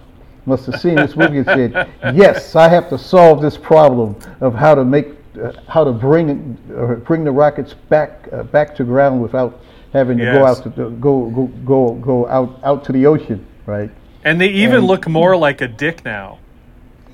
must 0.47 0.67
have 0.67 0.81
seen 0.81 0.95
this 0.97 1.17
movie 1.17 1.39
and 1.39 1.47
said, 1.47 1.89
"Yes, 2.15 2.57
I 2.57 2.69
have 2.69 2.89
to 2.91 2.99
solve 2.99 3.41
this 3.43 3.57
problem 3.57 4.17
of 4.41 4.55
how 4.55 4.75
to 4.75 4.85
make, 4.85 5.09
uh, 5.43 5.53
how 5.69 5.85
to 5.85 5.93
bring 5.93 6.57
uh, 6.77 6.95
bring 6.97 7.25
the 7.25 7.31
rockets 7.33 7.75
back 7.89 8.29
uh, 8.33 8.43
back 8.45 8.75
to 8.77 8.85
ground 8.85 9.21
without 9.23 9.61
having 9.93 10.19
to 10.19 10.25
go 10.25 10.47
out 10.47 10.63
to 10.63 10.69
the, 10.71 10.89
go 10.91 11.31
go 11.31 11.47
go 11.65 11.95
go 11.95 12.29
out 12.29 12.59
out 12.65 12.85
to 12.85 12.93
the 12.93 13.07
ocean, 13.07 13.45
right? 13.67 13.91
And 14.25 14.41
they 14.41 14.49
even 14.49 14.79
And- 14.79 14.87
look 14.87 15.09
more 15.09 15.37
like 15.37 15.61
a 15.61 15.69
dick 15.69 16.05
now. 16.05 16.39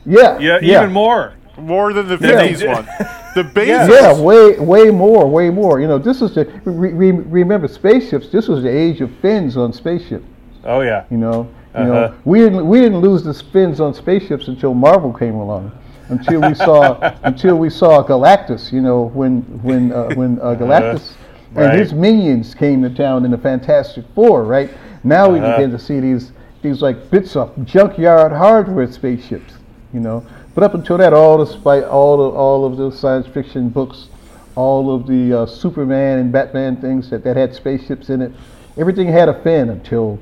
Yeah, 0.05 0.39
Yeah, 0.39 0.59
yeah. 0.63 0.79
even 0.83 0.93
more. 0.93 1.33
More 1.59 1.93
than 1.93 2.07
the 2.07 2.19
Yeah. 2.21 2.75
one. 2.75 2.87
The 3.35 3.45
base. 3.55 3.69
Yeah, 3.69 4.21
way, 4.21 4.59
way 4.59 4.91
more, 4.91 5.27
way 5.27 5.49
more. 5.51 5.81
You 5.81 5.89
know, 5.89 5.99
this 5.99 6.21
is 6.21 6.35
the 6.35 6.45
re, 6.65 6.93
re, 6.93 7.11
remember 7.13 7.67
spaceships. 7.67 8.29
This 8.29 8.47
was 8.47 8.63
the 8.63 8.69
age 8.69 9.01
of 9.01 9.11
fins 9.23 9.57
on 9.57 9.73
spaceship. 9.73 10.23
Oh 10.65 10.83
yeah. 10.83 11.05
You 11.11 11.17
know, 11.17 11.49
you 11.77 11.83
Uh-huh. 11.83 12.09
know, 12.09 12.15
we 12.25 12.39
didn't 12.41 12.67
we 12.67 12.81
didn't 12.81 13.01
lose 13.01 13.23
the 13.23 13.35
fins 13.35 13.81
on 13.81 13.93
spaceships 13.95 14.49
until 14.49 14.75
Marvel 14.75 15.13
came 15.13 15.35
along. 15.35 15.71
Until 16.09 16.41
we 16.41 16.55
saw 16.55 17.13
until 17.25 17.57
we 17.57 17.69
saw 17.71 18.03
Galactus. 18.03 18.73
You 18.73 18.81
know, 18.81 19.11
when 19.15 19.43
when 19.63 19.93
uh, 19.93 20.11
when 20.15 20.39
uh, 20.41 20.55
Galactus 20.55 21.13
Right. 21.55 21.71
and 21.71 21.79
his 21.81 21.95
minions 21.95 22.55
came 22.55 22.83
to 22.83 22.91
town 22.91 23.25
in 23.25 23.31
the 23.31 23.39
Fantastic 23.39 24.05
Four. 24.15 24.45
Right 24.45 24.71
now 25.05 25.29
we 25.31 25.39
Uh-huh. 25.39 25.57
begin 25.57 25.71
to 25.71 25.79
see 25.79 26.01
these 26.01 26.33
these 26.63 26.83
like 26.83 27.11
bits 27.11 27.37
of 27.37 27.51
junkyard 27.65 28.33
hardware 28.33 28.91
spaceships. 28.91 29.55
You 29.95 30.01
know, 30.01 30.23
but 30.55 30.65
up 30.65 30.75
until 30.75 30.99
that, 30.99 31.13
all 31.15 31.39
the 31.39 31.47
spy, 31.47 31.81
all 31.83 32.17
the 32.17 32.37
all 32.37 32.65
of 32.65 32.77
the 32.77 32.91
science 32.91 33.27
fiction 33.27 33.69
books, 33.71 34.09
all 34.55 34.95
of 34.95 35.07
the 35.07 35.33
uh, 35.41 35.47
Superman 35.47 36.19
and 36.19 36.33
Batman 36.33 36.77
things 36.77 37.09
that, 37.11 37.23
that 37.25 37.37
had 37.37 37.55
spaceships 37.55 38.11
in 38.11 38.21
it, 38.23 38.33
everything 38.77 39.09
had 39.09 39.29
a 39.29 39.35
fin 39.43 39.71
until 39.71 40.19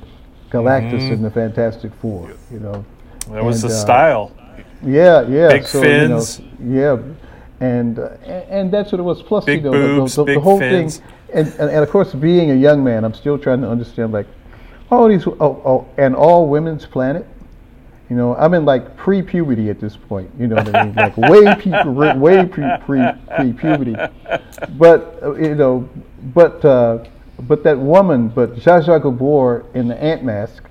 Galactus 0.51 1.01
Mhm. 1.09 1.13
and 1.15 1.25
the 1.25 1.31
Fantastic 1.31 1.93
Four. 2.01 2.29
You 2.53 2.61
know, 2.61 2.85
That 3.33 3.45
was 3.45 3.63
And, 3.63 3.71
the 3.71 3.75
uh, 3.75 3.79
style. 3.79 4.33
Yeah, 4.85 5.23
yeah. 5.29 5.49
Big 5.49 5.65
so, 5.67 5.83
you 5.83 6.09
know, 6.09 6.17
fins. 6.21 6.41
yeah, 6.63 6.97
and 7.61 7.99
uh, 7.99 8.09
and 8.27 8.45
and 8.51 8.71
that's 8.73 8.93
what 8.93 8.99
it 9.01 9.05
was. 9.05 9.23
Plus, 9.23 9.45
Big 9.47 9.65
you 9.65 9.71
know, 9.71 9.73
the- 9.73 10.03
the- 10.03 10.09
the, 10.09 10.15
the, 10.17 10.25
big 10.25 10.39
whole 10.39 10.59
fins. 10.59 10.99
thing, 10.99 11.07
and, 11.33 11.47
and 11.59 11.71
and 11.71 11.79
of 11.83 11.91
course, 11.91 12.13
being 12.13 12.51
a 12.51 12.55
young 12.55 12.85
man, 12.85 13.05
I'm 13.05 13.15
still 13.15 13.39
trying 13.39 13.63
to 13.63 13.69
understand 13.69 14.13
like 14.13 14.27
all 14.91 15.09
these 15.09 15.27
oh, 15.27 15.35
oh 15.41 15.87
and 15.97 16.15
all 16.15 16.49
women's 16.49 16.85
planet. 16.87 17.27
You 18.11 18.17
know, 18.17 18.37
I'm 18.37 18.53
in 18.53 18.67
like 18.67 18.95
pre-puberty 18.99 19.71
at 19.71 19.81
this 19.81 19.97
point. 19.97 20.31
You 20.39 20.47
know 20.49 20.57
what 20.57 20.75
I 20.77 20.85
mean? 20.85 20.95
Like 20.97 21.17
way 21.17 21.55
pre, 21.55 22.13
way 22.19 22.47
pre 22.47 22.65
pre 22.85 23.03
pre-puberty. 23.35 23.97
But 24.77 25.19
uh, 25.23 25.35
you 25.37 25.55
know, 25.55 25.89
but 26.35 26.63
uh, 26.65 26.99
but 27.43 27.63
that 27.65 27.79
woman, 27.79 28.29
but 28.29 28.55
Zsa 28.57 28.85
Zsa 28.85 29.03
Gabor 29.03 29.65
in 29.75 29.89
the 29.89 30.03
ant 30.03 30.25
mask, 30.25 30.65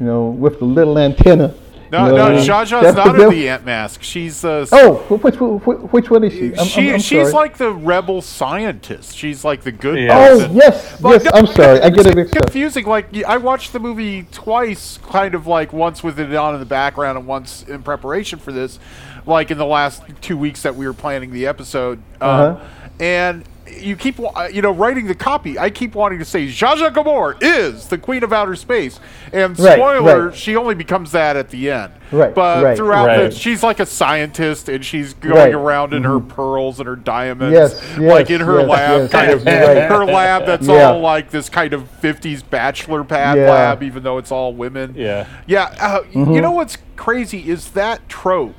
you 0.00 0.06
know, 0.06 0.26
with 0.26 0.58
the 0.58 0.64
little 0.64 0.98
antenna. 0.98 1.54
No, 1.92 2.06
you 2.06 2.12
know 2.12 2.28
no, 2.30 2.36
mean? 2.36 2.48
Zsa 2.48 2.64
Zsa's 2.64 2.94
not 2.96 3.20
in 3.20 3.28
the 3.28 3.48
Ant 3.50 3.66
Mask. 3.66 4.02
She's 4.02 4.46
uh, 4.46 4.64
Oh, 4.72 4.94
which 5.10 5.34
which, 5.38 5.78
which 5.92 6.10
one 6.10 6.24
is 6.24 6.32
she? 6.32 6.54
I'm, 6.56 6.64
she 6.66 6.88
I'm, 6.88 6.94
I'm 6.94 7.00
she's 7.00 7.30
sorry. 7.30 7.32
like 7.34 7.58
the 7.58 7.70
rebel 7.70 8.22
scientist. 8.22 9.14
She's 9.14 9.44
like 9.44 9.60
the 9.60 9.72
good. 9.72 9.98
Yeah. 9.98 10.16
Oh 10.30 10.38
person. 10.38 10.56
yes, 10.56 11.00
But 11.02 11.22
yes. 11.22 11.24
no, 11.24 11.30
I'm 11.34 11.46
sorry, 11.46 11.80
I 11.82 11.90
get 11.90 12.06
it 12.06 12.06
it's 12.06 12.16
mixed 12.16 12.36
up. 12.38 12.44
confusing. 12.44 12.86
Like 12.86 13.14
I 13.24 13.36
watched 13.36 13.74
the 13.74 13.78
movie 13.78 14.22
twice, 14.32 14.98
kind 15.02 15.34
of 15.34 15.46
like 15.46 15.74
once 15.74 16.02
with 16.02 16.18
it 16.18 16.34
on 16.34 16.54
in 16.54 16.60
the 16.60 16.66
background 16.66 17.18
and 17.18 17.26
once 17.26 17.62
in 17.64 17.82
preparation 17.82 18.38
for 18.38 18.52
this, 18.52 18.78
like 19.26 19.50
in 19.50 19.58
the 19.58 19.66
last 19.66 20.02
two 20.22 20.38
weeks 20.38 20.62
that 20.62 20.74
we 20.74 20.86
were 20.86 20.94
planning 20.94 21.30
the 21.30 21.46
episode. 21.46 21.98
Um, 22.22 22.30
Uh-huh. 22.30 22.64
And 23.00 23.44
you 23.80 23.96
keep, 23.96 24.18
uh, 24.20 24.48
you 24.52 24.62
know, 24.62 24.70
writing 24.70 25.06
the 25.06 25.14
copy. 25.14 25.58
I 25.58 25.70
keep 25.70 25.94
wanting 25.94 26.18
to 26.18 26.24
say 26.24 26.46
Zsa 26.46 26.76
Zsa 26.76 26.92
Gabor 26.92 27.36
is 27.40 27.88
the 27.88 27.98
Queen 27.98 28.22
of 28.24 28.32
Outer 28.32 28.54
Space, 28.56 29.00
and 29.32 29.58
Right, 29.58 29.74
spoiler, 29.76 30.28
right. 30.28 30.36
she 30.36 30.56
only 30.56 30.74
becomes 30.74 31.12
that 31.12 31.36
at 31.36 31.48
the 31.50 31.70
end. 31.70 31.92
Right, 32.10 32.34
But 32.34 32.62
right, 32.64 32.76
throughout 32.76 33.06
right. 33.06 33.18
the, 33.24 33.30
she's 33.30 33.62
like 33.62 33.80
a 33.80 33.86
scientist, 33.86 34.68
and 34.68 34.84
she's 34.84 35.14
going 35.14 35.34
Right. 35.34 35.54
around 35.54 35.94
in 35.94 36.04
her 36.04 36.20
pearls 36.20 36.78
and 36.78 36.86
her 36.86 36.96
diamonds, 36.96 37.52
Yes, 37.54 37.98
like 37.98 38.30
in 38.30 38.40
her 38.40 38.60
yes, 38.60 38.68
lab, 38.68 39.00
yes, 39.00 39.10
kind 39.12 39.28
yes, 39.30 39.40
of 39.40 39.46
right. 39.46 39.88
her 39.90 40.04
lab 40.04 40.44
that's 40.46 40.66
Yeah. 40.66 40.90
all 40.90 41.00
like 41.00 41.30
this 41.30 41.48
kind 41.48 41.72
of 41.72 41.88
50s 42.02 42.42
bachelor 42.42 43.02
pad 43.04 43.38
Yeah. 43.38 43.50
lab, 43.50 43.82
even 43.82 44.02
though 44.02 44.18
it's 44.18 44.30
all 44.30 44.52
women. 44.52 44.94
Yeah. 44.96 45.26
Yeah. 45.46 45.70
Uh, 45.80 46.00
Mm-hmm. 46.12 46.32
You 46.32 46.40
know 46.42 46.50
what's 46.52 46.76
crazy 46.96 47.48
is 47.48 47.70
that 47.70 48.06
trope, 48.08 48.54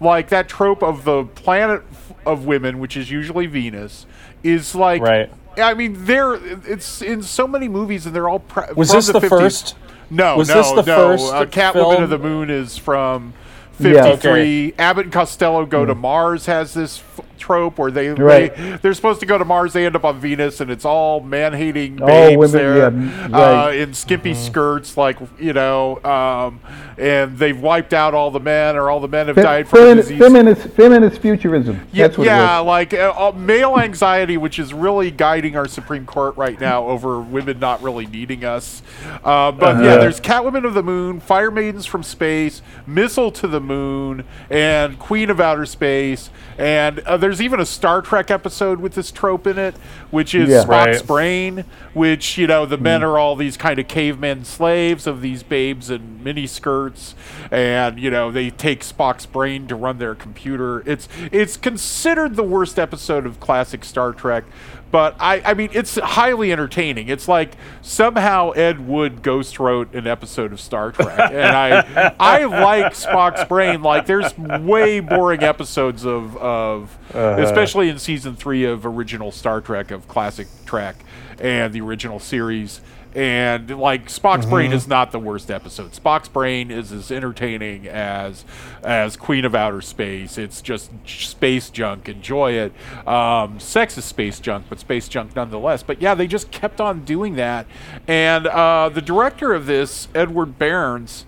like 0.00 0.28
that 0.28 0.48
trope 0.48 0.82
of 0.82 1.04
the 1.04 1.24
planet 1.24 1.82
of 2.26 2.44
women, 2.44 2.78
which 2.78 2.96
is 2.96 3.10
usually 3.10 3.46
Venus, 3.46 4.04
is 4.42 4.74
like. 4.74 5.02
Right. 5.02 5.30
I 5.56 5.74
mean, 5.74 6.04
there 6.04 6.34
it's 6.34 7.02
in 7.02 7.22
so 7.22 7.46
many 7.48 7.68
movies, 7.68 8.06
and 8.06 8.14
they're 8.14 8.28
all. 8.28 8.38
Pre- 8.40 8.72
Was 8.76 8.92
this 8.92 9.06
the 9.08 9.20
50s. 9.20 9.28
first? 9.28 9.76
No, 10.10 10.36
Was 10.38 10.48
no, 10.48 10.54
this 10.54 10.70
the 10.70 10.82
no. 10.82 10.96
first 10.96 11.32
uh, 11.32 11.44
Catwoman 11.46 11.72
film? 11.72 12.02
of 12.04 12.10
the 12.10 12.18
Moon 12.18 12.48
is 12.50 12.78
from 12.78 13.34
Yeah. 13.78 14.02
53. 14.04 14.74
Abbott 14.78 15.04
and 15.06 15.12
Costello 15.12 15.66
go 15.66 15.84
to 15.84 15.94
Mars 15.94 16.46
has 16.46 16.72
this 16.74 16.98
trope 17.38 17.78
where 17.78 17.90
they, 17.90 18.08
Right. 18.10 18.54
they 18.56 18.76
they're 18.82 18.94
supposed 18.94 19.20
to 19.20 19.26
go 19.26 19.38
to 19.38 19.44
Mars, 19.44 19.72
they 19.72 19.86
end 19.86 19.96
up 19.96 20.04
on 20.04 20.18
Venus, 20.20 20.60
and 20.60 20.70
it's 20.70 20.84
all 20.84 21.20
man-hating 21.20 22.00
All 22.00 22.06
babes 22.08 22.38
women, 22.38 22.52
there 22.52 22.76
yeah, 22.78 22.90
mm, 22.90 23.66
uh, 23.68 23.70
in 23.72 23.94
skimpy 23.94 24.34
skirts, 24.34 24.96
like 24.96 25.18
you 25.38 25.52
know, 25.52 26.02
um, 26.04 26.60
and 26.98 27.38
they've 27.38 27.58
wiped 27.60 27.94
out 27.94 28.14
all 28.14 28.30
the 28.30 28.40
men, 28.40 28.76
or 28.76 28.90
all 28.90 29.00
the 29.00 29.08
men 29.08 29.26
have 29.28 29.36
Fe- 29.36 29.42
died 29.42 29.68
from 29.68 29.78
feminist, 29.80 30.08
disease. 30.08 30.22
feminist, 30.24 30.68
feminist 30.70 31.20
futurism. 31.20 31.80
Yeah, 31.92 32.06
That's 32.08 32.18
what 32.18 32.24
yeah 32.26 32.60
it 32.60 32.62
like 32.64 32.92
uh, 32.94 33.12
uh, 33.16 33.32
male 33.36 33.78
anxiety, 33.78 34.36
which 34.36 34.58
is 34.58 34.74
really 34.74 35.10
guiding 35.10 35.56
our 35.56 35.68
Supreme 35.68 36.04
Court 36.06 36.36
right 36.36 36.60
now 36.60 36.86
over 36.86 37.20
women 37.20 37.58
not 37.58 37.82
really 37.82 38.06
needing 38.06 38.44
us. 38.44 38.82
Uh, 39.24 39.52
but 39.52 39.76
yeah, 39.82 39.92
Uh-huh. 39.92 39.98
there's 40.00 40.20
Catwoman 40.20 40.64
of 40.64 40.74
the 40.74 40.82
Moon, 40.82 41.20
Fire 41.20 41.50
Maidens 41.50 41.86
from 41.86 42.02
Space, 42.02 42.62
Missile 42.86 43.30
to 43.32 43.46
the 43.46 43.60
Moon, 43.60 44.24
and 44.50 44.98
Queen 44.98 45.30
of 45.30 45.40
Outer 45.40 45.66
Space. 45.66 46.30
And 46.58 46.98
uh, 47.08 47.16
there's 47.16 47.40
even 47.42 47.58
a 47.60 47.66
Star 47.66 48.02
Trek 48.02 48.30
episode 48.30 48.80
with 48.80 48.94
this 48.94 49.10
trope 49.10 49.46
in 49.46 49.58
it, 49.58 49.74
which 50.10 50.34
is 50.34 50.48
Yeah. 50.48 50.62
Spock's 50.64 50.98
Right. 50.98 51.06
brain, 51.06 51.64
which, 51.94 52.38
you 52.38 52.46
know, 52.46 52.66
the 52.66 52.78
Mm. 52.78 52.82
men 52.82 53.02
are 53.02 53.18
all 53.18 53.34
these 53.34 53.56
kind 53.56 53.78
of 53.78 53.88
cavemen 53.88 54.44
slaves 54.44 55.06
of 55.06 55.20
these 55.20 55.42
babes 55.42 55.90
in 55.90 56.22
mini 56.22 56.46
skirts. 56.46 57.14
And, 57.50 57.98
you 57.98 58.10
know, 58.10 58.30
they 58.30 58.50
take 58.50 58.82
Spock's 58.82 59.26
brain 59.26 59.66
to 59.68 59.74
run 59.74 59.98
their 59.98 60.14
computer. 60.14 60.82
It's 60.86 61.08
it's 61.32 61.56
considered 61.56 62.36
the 62.36 62.42
worst 62.42 62.78
episode 62.78 63.26
of 63.26 63.40
classic 63.40 63.84
Star 63.84 64.12
Trek. 64.12 64.44
But 64.90 65.16
I, 65.20 65.42
I 65.44 65.54
mean, 65.54 65.70
it's 65.72 65.96
highly 65.96 66.50
entertaining. 66.50 67.08
It's 67.08 67.28
like 67.28 67.52
somehow 67.82 68.52
Ed 68.52 68.86
Wood 68.86 69.22
ghost 69.22 69.58
wrote 69.58 69.94
an 69.94 70.06
episode 70.06 70.52
of 70.52 70.60
Star 70.60 70.92
Trek, 70.92 71.18
and 71.32 71.56
I, 71.56 72.14
I 72.18 72.44
like 72.44 72.94
Spock's 72.94 73.44
brain. 73.44 73.82
Like, 73.82 74.06
there's 74.06 74.36
way 74.38 75.00
boring 75.00 75.42
episodes 75.42 76.06
of, 76.06 76.36
of 76.38 76.98
uh-huh. 77.10 77.42
especially 77.42 77.88
in 77.90 77.98
season 77.98 78.34
three 78.34 78.64
of 78.64 78.86
original 78.86 79.30
Star 79.30 79.60
Trek 79.60 79.90
of 79.90 80.08
classic 80.08 80.46
Trek 80.64 80.96
and 81.38 81.72
the 81.72 81.80
original 81.80 82.18
series. 82.18 82.80
And 83.14 83.78
like 83.78 84.08
Spock's 84.08 84.46
brain 84.46 84.72
is 84.72 84.86
not 84.86 85.12
the 85.12 85.18
worst 85.18 85.50
episode. 85.50 85.92
Spock's 85.92 86.28
brain 86.28 86.70
is 86.70 86.92
as 86.92 87.10
entertaining 87.10 87.88
as 87.88 88.44
as 88.82 89.16
Queen 89.16 89.44
of 89.44 89.54
Outer 89.54 89.80
Space. 89.80 90.36
It's 90.38 90.60
just 90.60 90.90
space 91.06 91.70
junk. 91.70 92.08
Enjoy 92.08 92.52
it. 92.52 92.72
Um, 93.08 93.58
sex 93.60 93.96
is 93.96 94.04
space 94.04 94.40
junk, 94.40 94.66
but 94.68 94.78
space 94.78 95.08
junk 95.08 95.34
nonetheless. 95.34 95.82
But 95.82 96.02
yeah, 96.02 96.14
they 96.14 96.26
just 96.26 96.50
kept 96.50 96.80
on 96.80 97.04
doing 97.04 97.36
that. 97.36 97.66
And 98.06 98.46
uh, 98.46 98.90
the 98.90 99.02
director 99.02 99.52
of 99.54 99.66
this, 99.66 100.08
Edward 100.14 100.58
Bernds, 100.58 101.24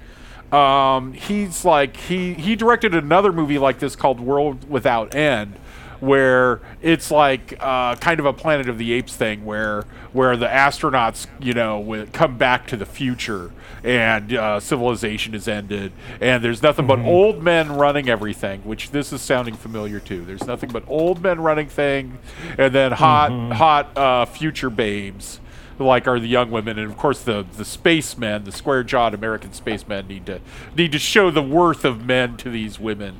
um, 0.52 1.12
he's 1.12 1.64
like 1.64 1.96
he 1.96 2.34
he 2.34 2.56
directed 2.56 2.94
another 2.94 3.32
movie 3.32 3.58
like 3.58 3.78
this 3.78 3.94
called 3.94 4.18
World 4.18 4.68
Without 4.68 5.14
End, 5.14 5.56
where 6.00 6.60
it's 6.82 7.10
like 7.10 7.54
uh, 7.60 7.94
kind 7.96 8.20
of 8.20 8.26
a 8.26 8.32
Planet 8.32 8.68
of 8.68 8.78
the 8.78 8.92
Apes 8.92 9.14
thing, 9.14 9.44
where 9.44 9.84
where 10.12 10.36
the 10.36 10.46
astronauts 10.46 11.26
you 11.40 11.54
know 11.54 12.06
come 12.12 12.36
back 12.36 12.66
to 12.68 12.76
the 12.76 12.86
future 12.86 13.52
and 13.82 14.34
uh, 14.34 14.60
civilization 14.60 15.34
is 15.34 15.48
ended, 15.48 15.92
and 16.20 16.44
there's 16.44 16.62
nothing 16.62 16.86
but 16.86 16.98
old 17.00 17.42
men 17.42 17.72
running 17.76 18.08
everything, 18.08 18.60
which 18.62 18.90
this 18.90 19.12
is 19.12 19.20
sounding 19.20 19.54
familiar 19.54 20.00
too. 20.00 20.24
There's 20.24 20.46
nothing 20.46 20.70
but 20.70 20.84
old 20.86 21.22
men 21.22 21.40
running 21.40 21.68
thing, 21.68 22.18
and 22.58 22.74
then 22.74 22.92
hot 22.92 23.52
hot 23.52 23.96
uh, 23.96 24.24
future 24.26 24.70
babes 24.70 25.40
like 25.84 26.06
are 26.06 26.20
the 26.20 26.28
young 26.28 26.50
women, 26.50 26.78
and 26.78 26.90
of 26.90 26.96
course 26.96 27.22
the 27.22 27.46
the 27.56 27.64
spacemen, 27.64 28.44
the 28.44 28.52
square 28.52 28.84
jawed 28.84 29.14
American 29.14 29.52
spacemen 29.52 30.06
need 30.06 30.26
to 30.26 30.40
need 30.76 30.92
to 30.92 30.98
show 30.98 31.30
the 31.30 31.42
worth 31.42 31.84
of 31.84 32.04
men 32.04 32.36
to 32.38 32.50
these 32.50 32.78
women. 32.78 33.18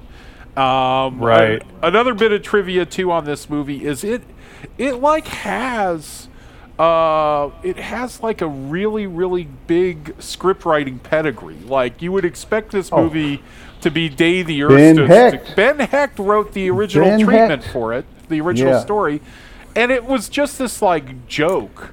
Um, 0.57 1.19
Right. 1.21 1.63
a- 1.83 1.87
another 1.87 2.15
bit 2.15 2.33
of 2.33 2.43
trivia 2.43 2.85
too 2.87 3.11
on 3.13 3.25
this 3.25 3.49
movie 3.49 3.85
is 3.85 4.03
it 4.05 4.23
it 4.79 4.95
like 4.97 5.27
has 5.29 6.29
uh 6.79 7.51
it 7.63 7.77
has 7.77 8.23
like 8.23 8.41
a 8.41 8.47
really 8.47 9.07
really 9.07 9.47
big 9.67 10.15
script 10.19 10.65
writing 10.65 10.99
pedigree. 10.99 11.57
Like 11.67 12.03
you 12.03 12.11
would 12.13 12.25
expect 12.25 12.73
this 12.73 12.91
movie 12.91 13.43
to 13.83 13.91
be 13.91 14.09
Day 14.09 14.43
the 14.43 14.63
Earth. 14.65 14.71
Ben 14.77 14.97
to- 14.97 15.07
Hecht. 15.07 15.57
Ben 15.57 15.79
Hecht 15.79 16.19
wrote 16.19 16.53
the 16.53 16.69
original 16.71 17.09
Ben 17.09 17.21
treatment 17.21 17.63
Hecht. 17.63 17.73
for 17.73 17.93
it, 17.95 18.05
the 18.29 18.41
original 18.41 18.73
Yeah. 18.75 18.81
story, 18.81 19.21
and 19.77 19.91
it 19.93 20.05
was 20.05 20.29
just 20.29 20.59
this 20.59 20.83
like 20.83 21.27
joke 21.29 21.91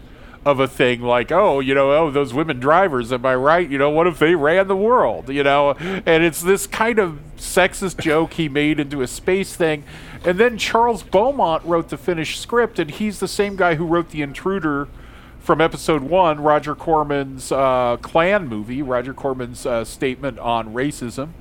of 0.48 0.62
a 0.62 0.68
thing 0.68 1.02
like 1.02 1.30
oh 1.30 1.60
you 1.60 1.76
know 1.76 1.92
oh 1.92 2.10
those 2.10 2.34
women 2.34 2.58
drivers 2.58 3.12
am 3.12 3.26
i 3.26 3.36
right? 3.36 3.70
You 3.70 3.78
know 3.78 3.90
what 3.90 4.08
if 4.08 4.18
they 4.18 4.34
ran 4.34 4.70
the 4.70 4.78
world? 4.78 5.28
You 5.28 5.44
know 5.44 5.74
and 5.74 6.24
it's 6.24 6.42
this 6.42 6.66
kind 6.66 7.00
of 7.00 7.20
sexist 7.36 8.00
joke 8.00 8.34
he 8.34 8.48
made 8.48 8.80
into 8.80 9.02
a 9.02 9.08
space 9.08 9.58
thing. 9.58 9.84
And 10.24 10.40
then 10.40 10.58
charles 10.58 11.04
beaumont 11.04 11.66
wrote 11.66 11.90
the 11.90 11.98
finished 11.98 12.40
script 12.40 12.80
and 12.80 12.90
he's 12.90 13.20
the 13.20 13.28
same 13.28 13.58
guy 13.58 13.76
who 13.76 13.86
wrote 13.86 14.12
the 14.12 14.22
intruder 14.22 14.88
from 15.42 15.60
episode 15.60 16.02
one 16.02 16.40
roger 16.42 16.76
corman's 16.76 17.52
uh, 17.52 17.98
clan 17.98 18.48
movie 18.48 18.82
roger 18.82 19.14
corman's 19.14 19.66
uh, 19.66 19.84
statement 19.84 20.40
on 20.40 20.74
racism 20.74 21.32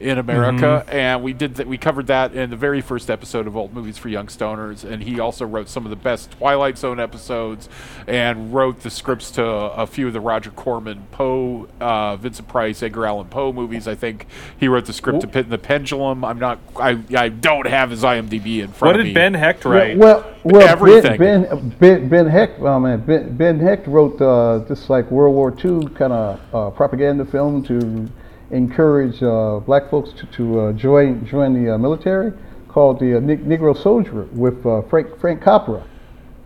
in 0.00 0.18
America, 0.18 0.84
and 0.88 1.22
we 1.22 1.32
did 1.32 1.56
that. 1.56 1.66
We 1.66 1.78
covered 1.78 2.06
that 2.08 2.34
in 2.34 2.50
the 2.50 2.56
very 2.56 2.80
first 2.80 3.10
episode 3.10 3.46
of 3.46 3.56
Old 3.56 3.72
Movies 3.72 3.98
for 3.98 4.08
Young 4.08 4.26
Stoners, 4.26 4.84
and 4.84 5.02
he 5.02 5.20
also 5.20 5.46
wrote 5.46 5.68
some 5.68 5.84
of 5.84 5.90
the 5.90 5.96
best 5.96 6.32
Twilight 6.32 6.78
Zone 6.78 7.00
episodes, 7.00 7.68
and 8.06 8.52
wrote 8.52 8.80
the 8.80 8.90
scripts 8.90 9.30
to 9.32 9.44
a 9.44 9.86
few 9.86 10.06
of 10.06 10.12
the 10.12 10.20
Roger 10.20 10.50
Corman, 10.50 11.06
Poe, 11.12 11.68
uh, 11.80 12.16
Vincent 12.16 12.48
Price, 12.48 12.82
Edgar 12.82 13.06
Allan 13.06 13.28
Poe 13.28 13.52
movies. 13.52 13.88
I 13.88 13.94
think 13.94 14.26
he 14.58 14.68
wrote 14.68 14.86
the 14.86 14.92
script 14.92 15.20
to 15.20 15.26
Pit 15.26 15.44
in 15.44 15.50
the 15.50 15.58
Pendulum. 15.58 16.24
I'm 16.24 16.38
not. 16.38 16.58
I 16.76 16.98
I 17.16 17.28
don't 17.28 17.66
have 17.66 17.90
his 17.90 18.02
IMDb 18.02 18.60
in 18.60 18.68
front 18.68 18.72
of 18.72 18.72
you. 18.72 18.80
What 18.86 18.94
of 18.96 18.98
did 18.98 19.06
me. 19.06 19.12
Ben 19.14 19.34
Hecht 19.34 19.64
write? 19.64 19.96
Well, 19.96 20.24
well, 20.44 20.68
Everything. 20.68 21.18
Ben, 21.18 21.42
ben, 21.42 21.68
ben, 21.78 22.08
ben 22.08 22.26
Hecht, 22.28 22.60
oh 22.60 22.78
man, 22.78 23.00
ben, 23.00 23.36
ben 23.36 23.58
Hecht 23.58 23.86
wrote 23.86 24.20
uh, 24.20 24.58
this 24.58 24.88
like 24.88 25.10
World 25.10 25.34
War 25.34 25.50
II 25.50 25.88
kind 25.94 26.12
of 26.12 26.40
uh, 26.54 26.70
propaganda 26.70 27.24
film 27.24 27.64
to 27.64 28.08
encourage 28.50 29.22
uh, 29.22 29.60
black 29.60 29.90
folks 29.90 30.12
to, 30.20 30.26
to 30.26 30.60
uh, 30.60 30.72
join 30.72 31.26
join 31.26 31.52
the 31.52 31.74
uh, 31.74 31.78
military, 31.78 32.32
called 32.68 33.00
the 33.00 33.16
uh, 33.16 33.20
Negro 33.20 33.80
Soldier 33.80 34.28
with 34.32 34.64
uh, 34.66 34.82
Frank 34.82 35.18
Frank 35.20 35.42
Capra. 35.42 35.84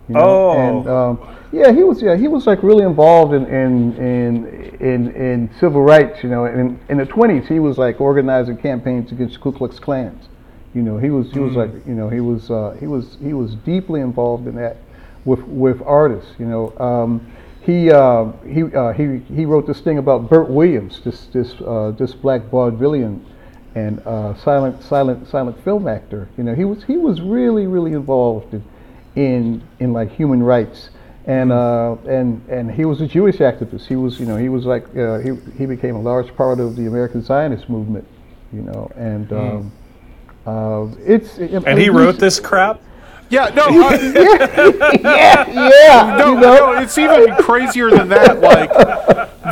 You 0.08 0.16
Oh. 0.16 0.52
and 0.52 0.88
um, 0.88 1.36
yeah, 1.52 1.72
he 1.72 1.82
was 1.82 2.02
yeah 2.02 2.16
he 2.16 2.28
was 2.28 2.46
like 2.46 2.62
really 2.62 2.84
involved 2.84 3.32
in 3.32 3.46
in 3.46 3.96
in 3.96 4.46
in, 4.80 5.14
in 5.14 5.50
civil 5.60 5.82
rights. 5.82 6.22
You 6.22 6.30
know, 6.30 6.46
in 6.46 6.80
in 6.88 6.98
the 6.98 7.06
twenties 7.06 7.46
he 7.48 7.58
was 7.58 7.78
like 7.78 8.00
organizing 8.00 8.56
campaigns 8.56 9.12
against 9.12 9.40
Ku 9.40 9.52
Klux 9.52 9.78
Klans. 9.78 10.28
You 10.74 10.82
know, 10.82 10.98
he 10.98 11.10
was 11.10 11.30
he 11.32 11.40
was 11.40 11.54
like 11.54 11.70
you 11.86 11.94
know 11.94 12.08
he 12.08 12.20
was 12.20 12.50
uh, 12.50 12.76
he 12.78 12.86
was 12.86 13.18
he 13.20 13.32
was 13.34 13.54
deeply 13.56 14.00
involved 14.00 14.46
in 14.46 14.54
that 14.56 14.76
with 15.24 15.42
with 15.44 15.82
artists. 15.82 16.32
You 16.38 16.46
know, 16.46 16.78
um, 16.78 17.32
he 17.70 17.90
uh, 17.90 18.32
he 18.46 18.62
uh, 18.64 18.92
he 18.92 19.18
he 19.34 19.44
wrote 19.44 19.66
this 19.66 19.80
thing 19.80 19.98
about 19.98 20.28
Bert 20.28 20.48
Williams, 20.48 21.00
this 21.04 21.26
this 21.26 21.54
uh, 21.60 21.92
this 21.96 22.14
black 22.14 22.42
vaudevillian 22.42 23.20
and 23.74 24.00
uh, 24.06 24.34
silent 24.34 24.82
silent 24.82 25.28
silent 25.28 25.62
film 25.64 25.86
actor. 25.86 26.28
You 26.36 26.44
know, 26.44 26.54
he 26.54 26.64
was 26.64 26.82
he 26.84 26.96
was 26.96 27.20
really 27.20 27.66
really 27.66 27.92
involved 27.92 28.54
in 28.54 28.64
in, 29.16 29.62
in 29.78 29.92
like 29.92 30.10
human 30.10 30.42
rights. 30.42 30.90
And 31.26 31.52
uh, 31.52 31.96
and 32.08 32.42
and 32.48 32.70
he 32.70 32.84
was 32.84 33.00
a 33.02 33.06
Jewish 33.06 33.36
activist. 33.36 33.86
He 33.86 33.94
was, 33.94 34.18
you 34.18 34.26
know, 34.26 34.36
he 34.36 34.48
was 34.48 34.64
like 34.64 34.84
uh, 34.96 35.18
he 35.18 35.36
he 35.56 35.66
became 35.66 35.94
a 35.94 36.00
large 36.00 36.34
part 36.34 36.58
of 36.58 36.76
the 36.76 36.86
American 36.86 37.22
Zionist 37.22 37.68
movement, 37.68 38.06
you 38.52 38.62
know. 38.62 38.90
And 38.96 39.32
um, 39.32 39.72
uh, 40.46 40.86
it's 41.06 41.38
and 41.38 41.78
he 41.78 41.90
wrote 41.90 42.18
this 42.18 42.40
crap. 42.40 42.80
Yeah, 43.30 43.48
no, 43.54 43.62
uh, 43.68 43.96
yeah, 45.02 45.48
yeah. 45.48 46.16
no, 46.18 46.34
you 46.34 46.40
know? 46.40 46.72
no, 46.72 46.72
it's 46.82 46.98
even 46.98 47.34
crazier 47.36 47.88
than 47.90 48.08
that. 48.08 48.40
Like, 48.40 48.70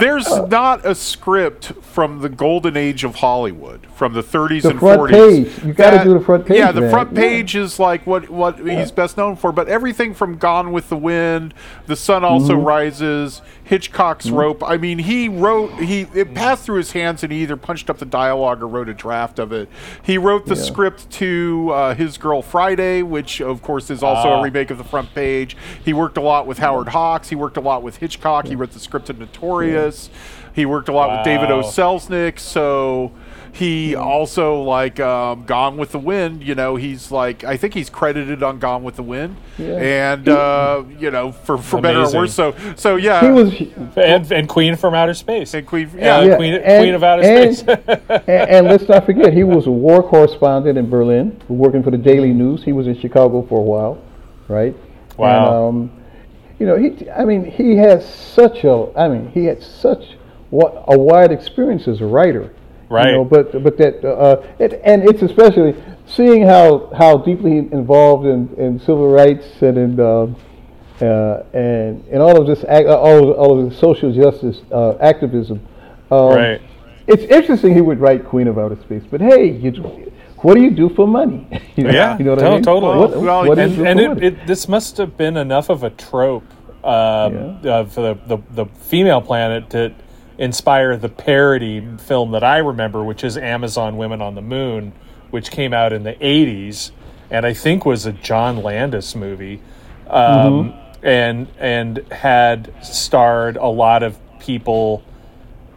there's 0.00 0.28
not 0.48 0.84
a 0.84 0.94
script 0.94 1.66
from 1.82 2.20
the 2.20 2.28
golden 2.28 2.76
age 2.76 3.04
of 3.04 3.16
Hollywood, 3.16 3.86
from 3.94 4.14
the 4.14 4.22
30s 4.22 4.62
The 4.62 4.70
and 4.70 4.80
front 4.80 5.00
40s. 5.02 5.10
page. 5.54 5.64
You 5.64 5.72
gotta 5.72 6.02
do 6.04 6.14
the 6.18 6.24
front 6.24 6.46
page, 6.46 6.58
Yeah, 6.58 6.72
the 6.72 6.80
man. 6.82 6.90
front 6.90 7.12
Yeah. 7.14 7.20
page 7.20 7.54
is 7.56 7.78
like 7.78 8.06
what 8.06 8.28
what 8.30 8.58
he's 8.58 8.90
best 8.90 9.16
known 9.16 9.36
for. 9.36 9.52
But 9.52 9.68
everything 9.68 10.12
from 10.14 10.36
Gone 10.38 10.72
with 10.72 10.88
the 10.88 10.96
Wind, 10.96 11.54
The 11.86 11.96
Sun 11.96 12.24
Also 12.24 12.54
Mm-hmm. 12.54 12.64
Rises, 12.64 13.42
Hitchcock's 13.68 14.30
Rope. 14.30 14.62
I 14.66 14.78
mean, 14.78 14.98
he 14.98 15.28
wrote 15.28 15.70
he 15.74 16.06
it 16.14 16.32
passed 16.34 16.64
through 16.64 16.78
his 16.78 16.92
hands, 16.92 17.22
and 17.22 17.30
he 17.30 17.42
either 17.42 17.56
punched 17.56 17.90
up 17.90 17.98
the 17.98 18.06
dialogue 18.06 18.62
or 18.62 18.66
wrote 18.66 18.88
a 18.88 18.94
draft 18.94 19.38
of 19.38 19.52
it. 19.52 19.68
He 20.02 20.16
wrote 20.16 20.46
the 20.46 20.54
Yeah. 20.54 20.62
script 20.62 21.10
to 21.10 21.70
uh, 21.74 21.94
His 21.94 22.16
Girl 22.16 22.40
Friday, 22.40 23.02
which 23.02 23.42
of 23.42 23.60
course 23.60 23.90
is 23.90 24.02
also 24.02 24.28
Ah. 24.30 24.40
a 24.40 24.42
remake 24.42 24.70
of 24.70 24.78
the 24.78 24.84
front 24.84 25.14
page. 25.14 25.54
He 25.84 25.92
worked 25.92 26.16
a 26.16 26.22
lot 26.22 26.46
with 26.46 26.58
Howard 26.58 26.88
Hawks. 26.88 27.28
He 27.28 27.36
worked 27.36 27.58
a 27.58 27.60
lot 27.60 27.82
with 27.82 27.98
Hitchcock. 27.98 28.46
He 28.46 28.56
wrote 28.56 28.72
the 28.72 28.80
script 28.80 29.06
to 29.08 29.12
Notorious. 29.12 30.08
He 30.54 30.64
worked 30.64 30.88
a 30.88 30.92
lot 30.92 31.10
with 31.10 31.24
David 31.24 31.50
O. 31.50 31.60
Selznick. 31.60 32.38
So 32.38 33.12
he 33.52 33.94
also 33.94 34.62
like 34.62 35.00
um, 35.00 35.44
Gone 35.44 35.76
with 35.76 35.92
the 35.92 35.98
Wind. 35.98 36.42
You 36.42 36.54
know, 36.54 36.76
he's 36.76 37.10
like 37.10 37.44
I 37.44 37.56
think 37.56 37.74
he's 37.74 37.90
credited 37.90 38.42
on 38.42 38.58
Gone 38.58 38.82
with 38.84 38.96
the 38.96 39.02
Wind, 39.02 39.36
Yeah. 39.58 40.12
and 40.12 40.28
uh, 40.28 40.84
you 40.98 41.10
know 41.10 41.32
for 41.32 41.58
for 41.58 41.80
better 41.80 42.00
or 42.02 42.12
worse. 42.12 42.34
So 42.34 42.54
so 42.76 42.96
yeah, 42.96 43.20
He 43.20 43.30
was 43.30 43.54
And, 43.96 44.30
and 44.32 44.48
Queen 44.48 44.76
from 44.76 44.94
Outer 44.94 45.14
Space. 45.14 45.54
and 45.54 45.66
Queen, 45.66 45.90
Yeah, 45.94 46.20
yeah, 46.20 46.26
Yeah, 46.28 46.36
Queen, 46.36 46.54
and- 46.54 46.82
Queen 46.82 46.94
of 46.94 47.02
Outer 47.02 47.22
and- 47.22 47.56
Space. 47.56 47.78
and, 48.08 48.28
and 48.28 48.66
let's 48.66 48.88
not 48.88 49.04
forget, 49.06 49.32
he 49.32 49.44
was 49.44 49.66
a 49.66 49.70
war 49.70 50.02
correspondent 50.02 50.78
in 50.78 50.88
Berlin, 50.88 51.40
working 51.48 51.82
for 51.82 51.90
the 51.90 51.98
Daily 51.98 52.32
News. 52.32 52.62
He 52.62 52.72
was 52.72 52.86
in 52.86 52.98
Chicago 52.98 53.42
for 53.48 53.58
a 53.58 53.62
while, 53.62 54.02
right? 54.48 54.74
Wow. 55.16 55.68
And, 55.68 55.90
um, 55.90 56.02
you 56.58 56.66
know, 56.66 56.76
he. 56.76 57.08
I 57.10 57.24
mean, 57.24 57.44
he 57.44 57.76
has 57.76 58.04
such 58.12 58.64
a. 58.64 58.88
I 58.96 59.08
mean, 59.08 59.30
he 59.30 59.44
had 59.44 59.62
such 59.62 60.16
what 60.50 60.84
a 60.88 60.98
wide 60.98 61.30
experience 61.30 61.86
as 61.86 62.00
a 62.00 62.06
writer. 62.06 62.52
Right. 62.90 63.08
You 63.08 63.12
know, 63.16 63.24
but 63.24 63.62
but 63.62 63.76
that 63.78 64.04
uh, 64.04 64.42
it, 64.58 64.80
and 64.84 65.04
it's 65.08 65.22
especially 65.22 65.74
seeing 66.06 66.42
how 66.46 66.90
how 66.96 67.18
deeply 67.18 67.58
involved 67.58 68.26
in, 68.26 68.48
in 68.56 68.78
civil 68.80 69.10
rights 69.10 69.46
and 69.60 69.76
in 69.76 70.00
um, 70.00 70.36
uh, 71.00 71.42
and 71.52 72.02
and 72.10 72.22
all 72.22 72.40
of 72.40 72.46
this 72.46 72.64
all 72.64 73.30
of, 73.30 73.36
all 73.38 73.58
of 73.62 73.70
the 73.70 73.76
social 73.76 74.12
justice 74.12 74.62
uh, 74.72 74.94
activism. 75.00 75.60
Um, 76.10 76.34
Right. 76.34 76.60
It's 77.06 77.22
interesting 77.24 77.74
he 77.74 77.80
would 77.80 78.00
write 78.00 78.26
Queen 78.26 78.48
of 78.48 78.58
Outer 78.58 78.76
Space, 78.82 79.02
but 79.10 79.22
hey, 79.22 79.50
you, 79.50 79.70
what 80.42 80.54
do 80.54 80.60
you 80.62 80.70
do 80.70 80.90
for 80.90 81.06
money? 81.06 81.46
you 81.76 81.84
know, 81.84 81.90
Yeah, 81.90 82.18
you 82.18 82.24
know 82.24 82.32
what 82.32 82.40
to- 82.40 82.46
I 82.46 82.50
mean? 82.50 82.62
totally. 82.62 82.98
What, 82.98 83.10
Well, 83.22 83.46
what 83.48 83.58
and 83.58 83.86
and 83.86 83.98
it, 83.98 84.22
it, 84.22 84.46
this 84.46 84.68
must 84.68 84.98
have 84.98 85.16
been 85.16 85.38
enough 85.38 85.70
of 85.70 85.82
a 85.84 85.90
trope 85.90 86.44
um, 86.84 87.60
of 87.64 87.94
the, 87.94 88.18
the, 88.26 88.38
the 88.50 88.66
female 88.66 89.22
planet 89.22 89.70
to 89.70 89.94
inspire 90.38 90.96
the 90.96 91.08
parody 91.08 91.84
film 91.98 92.30
that 92.30 92.44
I 92.44 92.58
remember, 92.58 93.04
which 93.04 93.24
is 93.24 93.36
Amazon 93.36 93.96
Women 93.96 94.22
on 94.22 94.34
the 94.34 94.42
Moon, 94.42 94.92
which 95.30 95.50
came 95.50 95.74
out 95.74 95.92
in 95.92 96.04
the 96.04 96.14
80s 96.14 96.92
and 97.30 97.44
I 97.44 97.52
think 97.52 97.84
was 97.84 98.06
a 98.06 98.12
John 98.12 98.62
Landis 98.62 99.14
movie. 99.14 99.60
Um, 100.08 100.74
and 101.02 101.46
and 101.58 101.98
had 102.10 102.72
starred 102.82 103.56
a 103.56 103.66
lot 103.66 104.02
of 104.02 104.18
people 104.40 105.04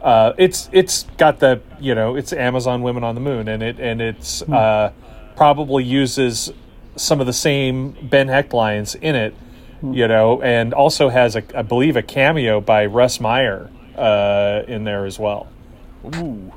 uh, 0.02 0.34
it's 0.38 0.70
it's 0.72 1.04
got 1.18 1.40
the 1.40 1.62
you 1.80 1.94
know 1.94 2.16
it's 2.16 2.34
Amazon 2.34 2.82
Women 2.82 3.04
on 3.04 3.16
the 3.16 3.22
Moon, 3.22 3.48
and 3.48 3.62
it 3.62 3.80
and 3.80 4.02
it's 4.02 4.42
uh, 4.44 4.92
probably 5.36 5.84
uses 5.84 6.52
some 6.96 7.20
of 7.20 7.28
the 7.28 7.34
same 7.34 7.96
Ben 8.02 8.28
Hecht 8.28 8.54
lines 8.54 8.96
in 8.96 9.16
it, 9.16 9.36
you 9.84 10.08
know, 10.08 10.42
and 10.42 10.74
also 10.74 11.10
has 11.10 11.36
a, 11.36 11.44
I 11.58 11.62
believe, 11.62 11.96
a 11.96 12.02
cameo 12.02 12.60
by 12.62 12.86
Russ 12.86 13.20
Meyer 13.20 13.70
uh, 13.98 14.64
in 14.68 14.84
there 14.84 15.06
as 15.06 15.20
well. 15.20 15.48
Ooh. 16.16 16.52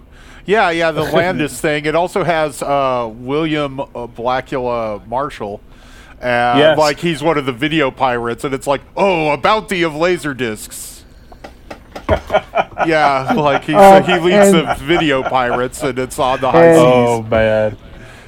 Yeah, 0.47 0.71
yeah, 0.71 0.91
the 0.91 1.03
Landis 1.13 1.61
thing. 1.61 1.87
It 1.87 1.95
also 1.95 2.23
has 2.25 2.63
uh, 2.63 3.11
William 3.15 3.81
uh, 3.81 3.85
Blackula 4.07 5.07
Marshall. 5.07 5.61
And 6.21 6.59
Yes. 6.59 6.79
Like 6.79 6.99
he's 6.99 7.23
one 7.23 7.37
of 7.39 7.47
the 7.47 7.53
video 7.53 7.91
pirates, 7.91 8.45
and 8.45 8.55
it's 8.55 8.67
like, 8.67 8.83
oh, 8.97 9.31
a 9.31 9.37
bounty 9.37 9.83
of 9.83 9.95
laser 9.95 10.35
discs. 10.35 11.05
yeah, 12.87 13.33
like 13.35 13.65
he's, 13.65 13.75
Um, 13.75 14.05
he 14.05 14.19
leads 14.19 14.53
the 14.53 14.77
video 14.81 15.23
pirates, 15.23 15.83
and 15.83 15.99
it's 15.99 16.19
on 16.19 16.41
the 16.41 16.51
high 16.51 16.73
seas. 16.75 16.83
Oh, 16.83 17.23
bad. 17.23 17.77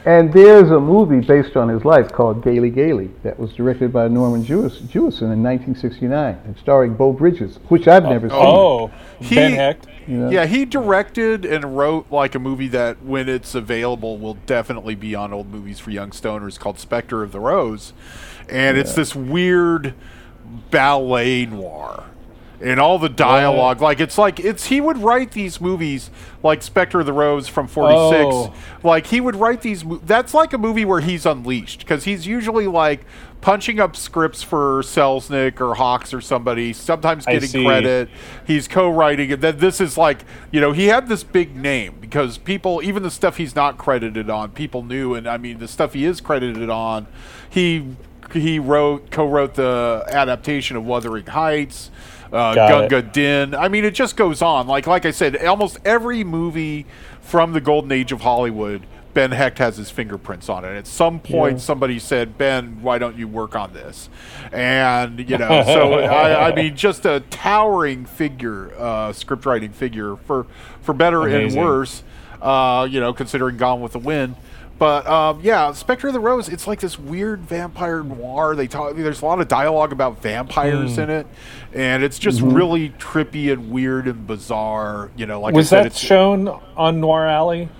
And 0.07 0.33
there's 0.33 0.71
a 0.71 0.79
movie 0.79 1.19
based 1.19 1.57
on 1.57 1.69
his 1.69 1.85
life 1.85 2.13
called 2.13 2.45
Gaily 2.45 2.71
Gaily 2.71 3.11
that 3.25 3.41
was 3.41 3.53
directed 3.53 3.93
by 3.93 4.07
Norman 4.07 4.45
Jewison 4.45 5.33
in 5.33 5.43
1969 5.43 6.39
and 6.45 6.57
starring 6.59 6.95
Beau 6.95 7.13
Bridges, 7.13 7.59
which 7.67 7.89
I've 7.89 8.05
never 8.05 8.29
oh, 8.31 8.31
seen. 8.31 8.39
Oh, 8.39 8.91
He- 9.19 9.35
Ben 9.35 9.53
Hecht. 9.53 9.87
you 10.07 10.17
know? 10.19 10.31
Yeah, 10.31 10.47
he 10.47 10.65
directed 10.65 11.45
and 11.45 11.77
wrote 11.77 12.07
like 12.13 12.37
a 12.37 12.39
movie 12.39 12.69
that, 12.69 13.03
when 13.03 13.29
it's 13.29 13.57
available, 13.57 14.17
will 14.17 14.39
definitely 14.47 14.95
be 14.95 15.17
on 15.17 15.33
old 15.33 15.49
movies 15.49 15.81
for 15.81 15.91
young 15.91 16.11
stoners 16.11 16.57
called 16.57 16.79
Spectre 16.79 17.25
of 17.25 17.33
the 17.33 17.41
Rose, 17.41 17.93
and 18.49 18.79
it's 18.79 18.95
this 18.95 19.17
weird 19.17 19.95
ballet 20.71 21.47
noir. 21.47 22.05
And 22.61 22.81
all 22.81 22.99
the 22.99 23.11
dialogue, 23.11 23.79
oh. 23.81 23.85
like 23.85 24.01
it's 24.01 24.17
like 24.17 24.41
it's 24.41 24.67
he 24.67 24.81
would 24.81 24.97
write 24.97 25.33
these 25.33 25.61
movies 25.61 26.11
like 26.43 26.63
Spectre 26.63 27.01
of 27.01 27.07
the 27.07 27.13
Rose 27.13 27.49
from 27.49 27.69
'46. 27.69 28.27
Oh. 28.33 28.55
Like 28.83 29.07
he 29.07 29.21
would 29.21 29.37
write 29.37 29.61
these. 29.61 29.85
That's 30.05 30.33
like 30.33 30.55
a 30.55 30.59
movie 30.59 30.87
where 30.87 31.01
he's 31.01 31.27
unleashed 31.27 31.81
because 31.81 32.05
he's 32.05 32.27
usually 32.27 32.67
like 32.67 33.05
punching 33.43 33.79
up 33.79 33.95
scripts 33.95 34.43
for 34.43 34.83
Selznick 34.83 35.61
or 35.61 35.75
Hawks 35.75 36.15
or 36.15 36.21
somebody. 36.21 36.73
Sometimes 36.73 37.27
getting 37.27 37.65
credit. 37.65 38.09
He's 38.47 38.67
co-writing 38.67 39.31
it. 39.31 39.41
Then 39.41 39.59
this 39.59 39.81
is 39.81 39.99
like 39.99 40.25
you 40.51 40.61
know 40.61 40.73
he 40.73 40.87
had 40.87 41.09
this 41.09 41.23
big 41.23 41.55
name 41.55 41.97
because 42.01 42.39
people 42.39 42.81
even 42.83 43.03
the 43.03 43.11
stuff 43.11 43.37
he's 43.37 43.55
not 43.55 43.79
credited 43.79 44.31
on 44.31 44.51
people 44.51 44.83
knew 44.83 45.15
and 45.15 45.29
I 45.29 45.37
mean 45.37 45.59
the 45.59 45.69
stuff 45.69 45.93
he 45.93 46.05
is 46.05 46.21
credited 46.21 46.71
on 46.71 47.07
he 47.49 47.97
he 48.33 48.59
wrote 48.59 49.11
co-wrote 49.11 49.55
the 49.55 50.05
adaptation 50.09 50.77
of 50.77 50.85
Wuthering 50.85 51.27
Heights. 51.27 51.91
Uh, 52.33 52.55
Got 52.55 52.69
Gunga 52.69 52.97
it. 52.99 53.13
Din. 53.13 53.55
I 53.55 53.69
mean, 53.69 53.85
it 53.85 53.95
just 53.95 54.17
goes 54.17 54.43
on. 54.43 54.67
Like 54.67 54.87
like 54.87 55.07
I 55.07 55.11
said, 55.11 55.37
almost 55.45 55.79
every 55.85 56.25
movie 56.25 56.87
from 57.21 57.53
the 57.53 57.61
golden 57.61 57.93
age 57.93 58.13
of 58.13 58.21
Hollywood, 58.23 58.87
Ben 59.15 59.31
Hecht 59.31 59.59
has 59.59 59.77
his 59.77 59.91
fingerprints 59.91 60.49
on 60.49 60.65
it. 60.65 60.77
At 60.77 60.87
some 60.87 61.21
point, 61.21 61.61
somebody 61.61 61.99
said, 61.99 62.37
"Ben, 62.37 62.83
why 62.83 62.99
don't 62.99 63.17
you 63.17 63.27
work 63.29 63.55
on 63.57 63.73
this?" 63.73 64.09
And 64.53 65.19
you 65.29 65.39
know, 65.39 65.63
so 65.65 65.95
I, 65.95 66.51
I 66.51 66.55
mean, 66.55 66.77
just 66.77 67.07
a 67.07 67.21
towering 67.31 68.05
figure, 68.07 68.73
uh, 68.79 69.13
script 69.13 69.47
writing 69.47 69.73
figure 69.73 70.17
for 70.17 70.47
for 70.83 70.93
better 70.93 71.23
Amazing. 71.27 71.59
and 71.59 71.67
worse. 71.67 72.03
Uh, 72.43 72.87
you 72.91 73.01
know, 73.01 73.15
considering 73.15 73.57
Gone 73.57 73.81
with 73.81 73.93
the 73.93 73.99
Wind. 73.99 74.37
But 74.79 75.07
um, 75.07 75.41
yeah, 75.43 75.73
Spectre 75.73 76.09
of 76.09 76.13
the 76.13 76.21
Rose. 76.21 76.49
It's 76.51 76.67
like 76.67 76.81
this 76.81 76.99
weird 76.99 77.41
vampire 77.41 78.03
noir. 78.03 78.55
They 78.55 78.67
talk. 78.67 78.95
There's 78.95 79.23
a 79.23 79.25
lot 79.25 79.41
of 79.41 79.49
dialogue 79.49 79.91
about 79.93 80.21
vampires 80.21 80.97
Hmm. 80.97 81.01
in 81.03 81.11
it, 81.11 81.27
and 81.73 82.03
it's 82.05 82.19
just 82.19 82.43
really 82.43 82.91
trippy 82.91 83.51
and 83.51 83.71
weird 83.71 84.07
and 84.07 84.27
bizarre. 84.27 85.11
You 85.17 85.25
know, 85.25 85.41
like 85.41 85.55
Was 85.55 85.69
I 85.69 85.71
said, 85.71 85.79
that 85.85 85.87
it's, 85.93 85.99
shown 85.99 86.49
on 86.77 87.01
Noir 87.01 87.25
Alley? 87.27 87.71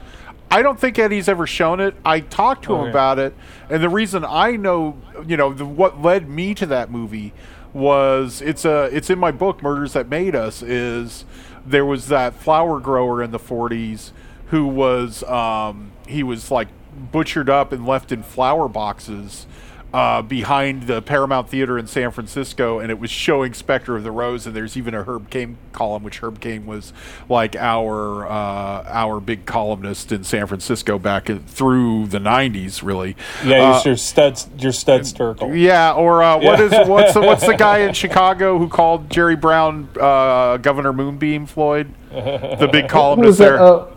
I 0.51 0.63
don't 0.63 0.79
think 0.81 0.99
Eddie's 0.99 1.29
ever 1.29 1.47
shown 1.47 1.81
it. 1.81 1.95
I 2.05 2.21
talked 2.21 2.65
to 2.65 2.75
him 2.75 2.81
Okay. 2.83 2.91
about 2.91 3.19
it, 3.19 3.35
and 3.69 3.83
the 3.83 3.89
reason 3.91 4.25
I 4.27 4.53
know, 4.53 4.97
you 5.27 5.37
know, 5.37 5.53
the, 5.53 5.67
what 5.67 6.01
led 6.01 6.31
me 6.31 6.55
to 6.55 6.67
that 6.67 6.91
movie 6.91 7.35
was 7.75 8.41
it's 8.41 8.65
a 8.65 8.85
it's 8.85 9.11
in 9.11 9.19
my 9.19 9.33
book 9.33 9.63
Murders 9.63 9.93
That 9.93 10.09
Made 10.09 10.35
Us. 10.35 10.63
Is 10.63 11.27
there 11.67 11.85
was 11.85 12.09
that 12.09 12.35
flower 12.37 12.81
grower 12.81 13.23
in 13.23 13.33
the 13.33 13.39
'40s 13.39 14.13
who 14.47 14.67
was 14.67 15.23
um, 15.25 15.91
he 16.07 16.23
was 16.23 16.51
like 16.51 16.69
butchered 17.13 17.49
up 17.51 17.73
and 17.73 17.87
left 17.87 18.13
in 18.13 18.23
flower 18.23 18.69
boxes. 18.69 19.47
Uh, 19.95 20.21
behind 20.21 20.83
the 20.89 21.01
Paramount 21.01 21.49
Theater 21.49 21.79
in 21.79 21.87
San 21.87 22.11
Francisco, 22.11 22.81
and 22.81 22.91
it 22.91 22.99
was 22.99 23.09
showing 23.11 23.55
Spectre 23.55 23.97
of 23.97 24.03
the 24.03 24.11
Rose. 24.11 24.45
And 24.45 24.55
there's 24.55 24.77
even 24.77 24.93
a 24.95 25.05
Herb 25.05 25.31
Caen 25.31 25.57
column, 25.73 26.03
which 26.03 26.19
Herb 26.19 26.39
Caen 26.41 26.67
was 26.67 26.93
like 27.31 27.57
our 27.57 28.27
uh, 28.27 28.85
our 28.89 29.21
big 29.21 29.47
columnist 29.47 30.13
in 30.13 30.23
San 30.25 30.49
Francisco 30.49 30.99
back 30.99 31.31
in, 31.31 31.39
through 31.45 32.09
the 32.09 32.19
'90s, 32.19 32.83
really. 32.83 33.17
Yeah, 33.43 33.77
Uh, 33.77 33.83
your 33.87 33.97
studs, 33.97 34.49
your 34.59 34.73
studs 34.73 35.15
Terkel. 35.15 35.59
yeah, 35.59 35.93
or 35.95 36.23
uh, 36.23 36.37
what 36.37 36.61
is 36.61 36.73
what's 36.87 37.15
the, 37.15 37.23
what's 37.23 37.47
the 37.47 37.57
guy 37.57 37.79
in 37.79 37.95
Chicago 37.95 38.59
who 38.59 38.69
called 38.69 39.09
Jerry 39.09 39.37
Brown 39.37 39.89
uh, 39.99 40.59
Governor 40.59 40.93
Moonbeam 40.93 41.47
Floyd, 41.47 41.95
the 42.11 42.69
big 42.71 42.89
columnist 42.89 43.39
that? 43.39 43.57
there? 43.57 43.96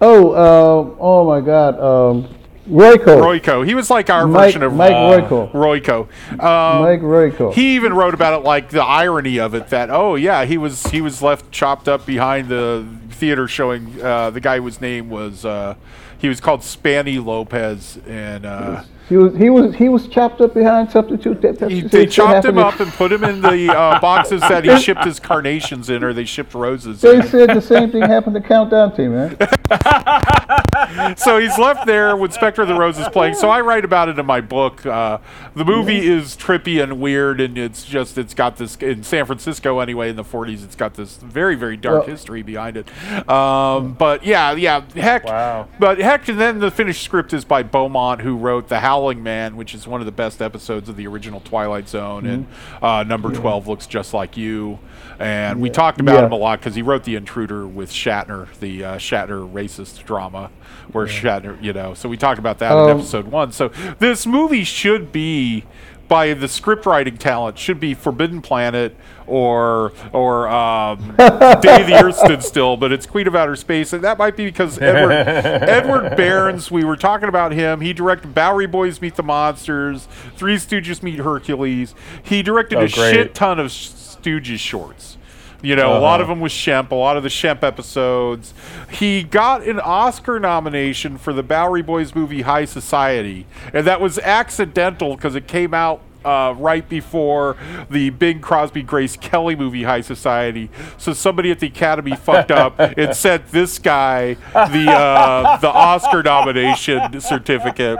Oh, 0.00 0.30
uh, 0.32 0.96
oh 0.98 1.26
my 1.26 1.40
God, 1.40 1.80
um, 1.80 2.28
Royko. 2.68 3.40
Royko. 3.40 3.66
He 3.66 3.74
was 3.74 3.90
like 3.90 4.10
our 4.10 4.26
Mike, 4.26 4.48
version 4.48 4.62
of 4.62 4.74
Mike 4.74 4.92
uh, 4.92 4.94
Royko. 4.94 5.52
Royko. 5.52 6.00
Um, 6.32 6.82
Mike 6.82 7.00
Royko. 7.00 7.52
He 7.52 7.74
even 7.76 7.94
wrote 7.94 8.14
about 8.14 8.40
it, 8.40 8.44
like 8.44 8.70
the 8.70 8.82
irony 8.82 9.38
of 9.38 9.54
it. 9.54 9.68
That 9.68 9.90
oh 9.90 10.14
yeah, 10.14 10.44
he 10.44 10.58
was 10.58 10.86
he 10.88 11.00
was 11.00 11.22
left 11.22 11.50
chopped 11.50 11.88
up 11.88 12.06
behind 12.06 12.48
the 12.48 12.86
theater 13.10 13.48
showing 13.48 14.00
uh, 14.02 14.30
the 14.30 14.40
guy 14.40 14.60
whose 14.60 14.80
name 14.80 15.10
was 15.10 15.44
uh, 15.44 15.74
he 16.18 16.28
was 16.28 16.40
called 16.40 16.60
Spanny 16.60 17.24
Lopez, 17.24 17.98
and 18.06 18.44
uh, 18.44 18.84
He 19.08 19.16
was 19.16 19.34
he 19.36 19.48
was 19.48 19.74
he 19.74 19.88
was 19.88 20.06
chopped 20.06 20.42
up 20.42 20.52
behind 20.52 20.90
something 20.90 21.18
too. 21.18 21.34
That, 21.36 21.58
that's 21.58 21.72
he, 21.72 21.80
they 21.80 22.04
chopped 22.06 22.44
him 22.44 22.58
up 22.58 22.78
and 22.78 22.92
put 22.92 23.10
him 23.10 23.24
in 23.24 23.40
the 23.40 23.74
uh, 23.74 23.98
boxes 24.02 24.42
that 24.42 24.66
he 24.66 24.78
shipped 24.78 25.04
his 25.04 25.18
carnations 25.18 25.88
in, 25.88 26.04
or 26.04 26.12
they 26.12 26.26
shipped 26.26 26.52
roses. 26.52 27.00
They 27.00 27.16
in. 27.16 27.26
said 27.26 27.48
the 27.50 27.60
same 27.62 27.90
thing 27.90 28.02
happened 28.08 28.34
to 28.34 28.42
Countdown 28.42 28.94
Team, 28.94 29.14
man. 29.14 29.36
so 31.16 31.38
he's 31.38 31.56
left 31.58 31.86
there 31.86 32.16
when 32.16 32.30
Spectre 32.32 32.62
of 32.62 32.68
the 32.68 32.74
Roses 32.74 33.08
playing. 33.08 33.34
So 33.34 33.48
I 33.48 33.62
write 33.62 33.84
about 33.84 34.10
it 34.10 34.18
in 34.18 34.26
my 34.26 34.42
book. 34.42 34.84
Uh, 34.84 35.18
the 35.54 35.64
movie 35.64 36.06
is 36.06 36.36
trippy 36.36 36.82
and 36.82 37.00
weird, 37.00 37.40
and 37.40 37.56
it's 37.56 37.84
just 37.84 38.18
it's 38.18 38.34
got 38.34 38.58
this 38.58 38.76
in 38.76 39.02
San 39.02 39.24
Francisco 39.24 39.78
anyway 39.80 40.10
in 40.10 40.16
the 40.16 40.24
40s. 40.24 40.62
It's 40.64 40.76
got 40.76 40.94
this 40.94 41.16
very 41.16 41.54
very 41.54 41.78
dark 41.78 42.00
Well- 42.00 42.10
history 42.10 42.42
behind 42.42 42.76
it. 42.76 42.88
Um, 43.28 43.94
but 43.94 44.24
yeah, 44.24 44.52
yeah, 44.52 44.82
Hecht. 44.90 45.24
Wow. 45.24 45.68
But 45.78 45.98
Hecht, 45.98 46.28
and 46.28 46.38
then 46.38 46.58
the 46.58 46.70
finished 46.70 47.02
script 47.02 47.32
is 47.32 47.46
by 47.46 47.62
Beaumont, 47.62 48.20
who 48.20 48.36
wrote 48.36 48.68
The 48.68 48.80
Howling 48.98 49.22
Man, 49.22 49.56
which 49.56 49.76
is 49.76 49.86
one 49.86 50.00
of 50.00 50.06
the 50.06 50.12
best 50.12 50.42
episodes 50.42 50.88
of 50.88 50.96
the 50.96 51.06
original 51.06 51.38
Twilight 51.38 51.88
Zone, 51.88 52.26
and 52.26 52.46
uh, 52.82 53.04
number 53.04 53.30
12 53.32 53.68
looks 53.68 53.86
just 53.86 54.12
like 54.12 54.36
you. 54.36 54.80
And 55.20 55.60
we 55.60 55.70
talked 55.70 56.00
about 56.00 56.16
Yeah. 56.16 56.26
him 56.26 56.32
a 56.32 56.36
lot 56.36 56.58
because 56.58 56.74
he 56.74 56.82
wrote 56.82 57.04
The 57.04 57.14
Intruder 57.14 57.64
with 57.64 57.92
Shatner, 57.92 58.48
the 58.58 58.84
uh, 58.84 58.96
Shatner 58.96 59.48
racist 59.52 60.04
drama, 60.04 60.50
where 60.90 61.06
Shatner, 61.06 61.62
you 61.62 61.72
know. 61.72 61.94
So 61.94 62.08
we 62.08 62.16
talked 62.16 62.40
about 62.40 62.58
that 62.58 62.72
in 62.72 62.90
Um, 62.90 62.98
episode 62.98 63.28
one. 63.28 63.52
So 63.52 63.68
this 64.00 64.26
movie 64.26 64.64
should 64.64 65.12
be, 65.12 65.62
by 66.08 66.32
the 66.34 66.48
script 66.48 66.86
writing 66.86 67.16
talent, 67.18 67.58
should 67.58 67.78
be 67.78 67.92
Forbidden 67.94 68.40
Planet 68.40 68.96
or 69.26 69.92
or 70.12 70.48
um, 70.48 70.98
Day 71.18 71.82
the 71.82 72.00
Earth 72.02 72.16
Stood 72.16 72.42
Still, 72.42 72.76
but 72.78 72.92
it's 72.92 73.04
Queen 73.04 73.26
of 73.26 73.36
Outer 73.36 73.56
Space, 73.56 73.92
and 73.92 74.02
that 74.02 74.16
might 74.16 74.36
be 74.36 74.46
because 74.46 74.78
Edward 74.80 75.12
Edward 75.28 76.16
Bernds. 76.16 76.70
We 76.70 76.82
were 76.84 76.96
talking 76.96 77.28
about 77.28 77.52
him. 77.52 77.80
He 77.82 77.92
directed 77.92 78.34
Bowery 78.34 78.66
Boys 78.66 79.02
Meet 79.02 79.16
the 79.16 79.22
Monsters, 79.22 80.08
Three 80.36 80.56
Stooges 80.56 81.02
Meet 81.02 81.18
Hercules. 81.18 81.94
He 82.22 82.42
directed 82.42 82.78
Oh, 82.78 82.82
a 82.84 82.88
great. 82.88 83.12
shit 83.14 83.34
ton 83.34 83.60
of 83.60 83.66
Stooges 83.68 84.58
shorts. 84.58 85.17
You 85.60 85.74
know, 85.74 85.98
a 85.98 86.00
lot 86.00 86.20
of 86.20 86.28
them 86.28 86.40
was 86.40 86.52
Shemp, 86.52 86.92
a 86.92 86.94
lot 86.94 87.16
of 87.16 87.24
the 87.24 87.28
Shemp 87.28 87.64
episodes. 87.64 88.54
He 88.90 89.24
got 89.24 89.66
an 89.66 89.80
Oscar 89.80 90.38
nomination 90.38 91.18
for 91.18 91.32
the 91.32 91.42
Bowery 91.42 91.82
Boys 91.82 92.14
movie 92.14 92.42
High 92.42 92.64
Society, 92.64 93.44
and 93.72 93.86
that 93.86 94.00
was 94.00 94.18
accidental 94.20 95.16
because 95.16 95.34
it 95.34 95.48
came 95.48 95.74
out 95.74 96.00
uh, 96.24 96.54
right 96.58 96.88
before 96.88 97.56
the 97.90 98.10
Bing 98.10 98.40
Crosby 98.40 98.82
Grace 98.82 99.16
Kelly 99.16 99.56
movie 99.56 99.84
High 99.84 100.00
Society. 100.02 100.70
So 100.96 101.12
somebody 101.12 101.50
at 101.50 101.60
the 101.60 101.68
Academy 101.68 102.16
fucked 102.16 102.50
up 102.50 102.78
and 102.78 103.16
sent 103.16 103.48
this 103.48 103.78
guy 103.78 104.34
the 104.52 104.90
uh, 104.90 105.56
the 105.58 105.70
Oscar 105.70 106.22
nomination 106.22 107.20
certificate. 107.20 107.98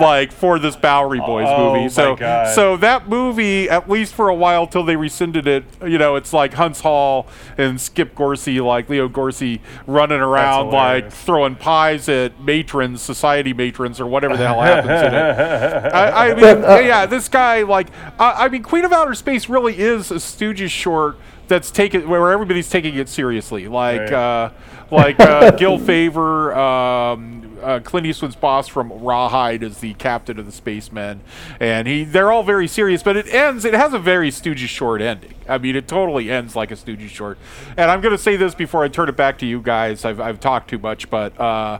Like 0.00 0.32
for 0.32 0.58
this 0.58 0.74
Bowery 0.74 1.18
Boys 1.20 1.46
Oh, 1.48 1.68
movie, 1.74 1.82
my 1.82 1.88
so 1.88 2.16
God. 2.16 2.54
so 2.54 2.76
that 2.78 3.08
movie, 3.08 3.68
at 3.68 3.90
least 3.90 4.14
for 4.14 4.28
a 4.30 4.34
while 4.34 4.66
till 4.66 4.84
they 4.84 4.96
rescinded 4.96 5.46
it, 5.46 5.64
you 5.86 5.98
know, 5.98 6.16
it's 6.16 6.32
like 6.32 6.52
Huntz 6.54 6.80
Hall 6.80 7.26
and 7.58 7.78
Skip 7.80 8.14
Gorcey, 8.14 8.58
like 8.64 8.88
Leo 8.88 9.06
Gorcey, 9.08 9.60
running 9.86 10.20
around 10.20 10.70
like 10.70 11.12
throwing 11.12 11.56
pies 11.56 12.08
at 12.08 12.40
matrons, 12.40 13.02
society 13.02 13.52
matrons, 13.52 14.00
or 14.00 14.06
whatever 14.06 14.36
the 14.36 14.46
hell 14.46 14.60
happens 14.62 15.02
in 15.02 15.14
it. 15.14 15.92
I, 15.94 16.30
I 16.30 16.34
mean, 16.34 16.62
yeah, 16.86 17.04
this 17.06 17.28
guy, 17.28 17.62
like, 17.62 17.88
I, 18.18 18.44
I 18.44 18.48
mean, 18.48 18.62
Queen 18.62 18.84
of 18.84 18.92
Outer 18.92 19.14
Space 19.14 19.48
really 19.48 19.78
is 19.78 20.10
a 20.10 20.14
Stooges 20.14 20.70
short 20.70 21.16
that's 21.48 21.70
taken 21.70 22.08
where 22.08 22.30
everybody's 22.32 22.70
taking 22.70 22.94
it 22.96 23.08
seriously, 23.08 23.68
like, 23.68 24.00
Right. 24.00 24.12
uh, 24.12 24.50
like 24.90 25.18
uh, 25.20 25.50
Gil 25.58 25.78
Favor. 25.78 26.54
Um, 26.54 27.31
uh, 27.62 27.80
Clint 27.80 28.06
Eastwood's 28.06 28.36
boss 28.36 28.68
from 28.68 28.92
Rawhide 28.92 29.62
is 29.62 29.78
the 29.78 29.94
captain 29.94 30.38
of 30.38 30.46
the 30.46 30.52
spacemen, 30.52 31.20
and 31.60 31.88
he 31.88 32.04
they're 32.04 32.32
all 32.32 32.42
very 32.42 32.68
serious. 32.68 33.02
But 33.02 33.16
it 33.16 33.32
ends. 33.32 33.64
It 33.64 33.74
has 33.74 33.92
a 33.92 33.98
very 33.98 34.30
Stooges 34.30 34.68
short 34.68 35.00
ending. 35.00 35.34
I 35.48 35.58
mean, 35.58 35.76
it 35.76 35.88
totally 35.88 36.30
ends 36.30 36.54
like 36.54 36.70
a 36.70 36.74
Stooges 36.74 37.08
short. 37.08 37.38
And 37.76 37.90
I'm 37.90 38.00
going 38.00 38.14
to 38.16 38.22
say 38.22 38.36
this 38.36 38.54
before 38.54 38.84
I 38.84 38.88
turn 38.88 39.08
it 39.08 39.16
back 39.16 39.38
to 39.38 39.46
you 39.46 39.60
guys. 39.60 40.04
I've 40.04 40.20
I've 40.20 40.40
talked 40.40 40.70
too 40.70 40.78
much, 40.78 41.10
but 41.10 41.38
uh, 41.40 41.78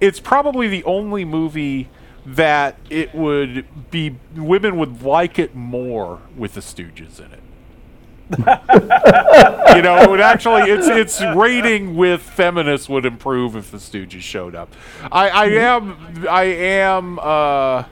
it's 0.00 0.20
probably 0.20 0.68
the 0.68 0.84
only 0.84 1.24
movie 1.24 1.88
that 2.24 2.76
it 2.88 3.14
would 3.14 3.66
be 3.90 4.16
women 4.36 4.78
would 4.78 5.02
like 5.02 5.38
it 5.38 5.54
more 5.54 6.20
with 6.36 6.54
the 6.54 6.60
Stooges 6.60 7.18
in 7.18 7.32
it. 7.32 7.41
You 8.38 9.82
know, 9.82 9.96
it 10.02 10.10
would 10.10 10.20
actually 10.20 10.62
its 10.70 10.86
its 10.88 11.20
rating 11.36 11.94
with 11.96 12.22
feminists 12.22 12.88
would 12.88 13.04
improve 13.06 13.56
if 13.56 13.70
the 13.70 13.78
Stooges 13.78 14.20
showed 14.20 14.54
up. 14.54 14.72
I, 15.10 15.28
I 15.28 15.44
am 15.46 16.26
I 16.28 16.42
am 16.44 17.18
uh, 17.18 17.84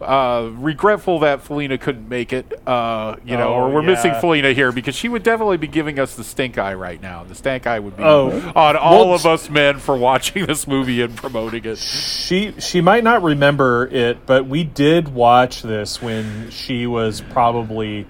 uh, 0.00 0.50
regretful 0.54 1.20
that 1.20 1.42
Felina 1.42 1.78
couldn't 1.78 2.08
make 2.08 2.32
it. 2.32 2.60
Uh, 2.66 3.16
you 3.24 3.36
know, 3.36 3.50
Oh, 3.50 3.54
or 3.54 3.70
we're 3.70 3.82
missing. 3.82 4.12
Felina 4.20 4.52
here 4.52 4.72
because 4.72 4.96
she 4.96 5.08
would 5.08 5.22
definitely 5.22 5.58
be 5.58 5.68
giving 5.68 5.98
us 6.00 6.16
the 6.16 6.24
stink 6.24 6.58
eye 6.58 6.74
right 6.74 7.00
now. 7.00 7.22
The 7.24 7.34
stank 7.36 7.66
eye 7.68 7.78
would 7.78 7.96
be 7.96 8.02
Oh. 8.02 8.30
on 8.56 8.76
all 8.76 9.06
Well, 9.10 9.14
of 9.14 9.26
us 9.26 9.48
men 9.48 9.78
for 9.78 9.96
watching 9.96 10.46
this 10.46 10.66
movie 10.66 11.02
and 11.02 11.16
promoting 11.16 11.64
it. 11.64 11.78
She 11.78 12.52
she 12.58 12.80
might 12.80 13.04
not 13.04 13.22
remember 13.22 13.86
it, 13.86 14.26
but 14.26 14.46
we 14.46 14.64
did 14.64 15.14
watch 15.14 15.62
this 15.62 16.02
when 16.02 16.50
she 16.50 16.86
was 16.86 17.20
probably 17.30 18.06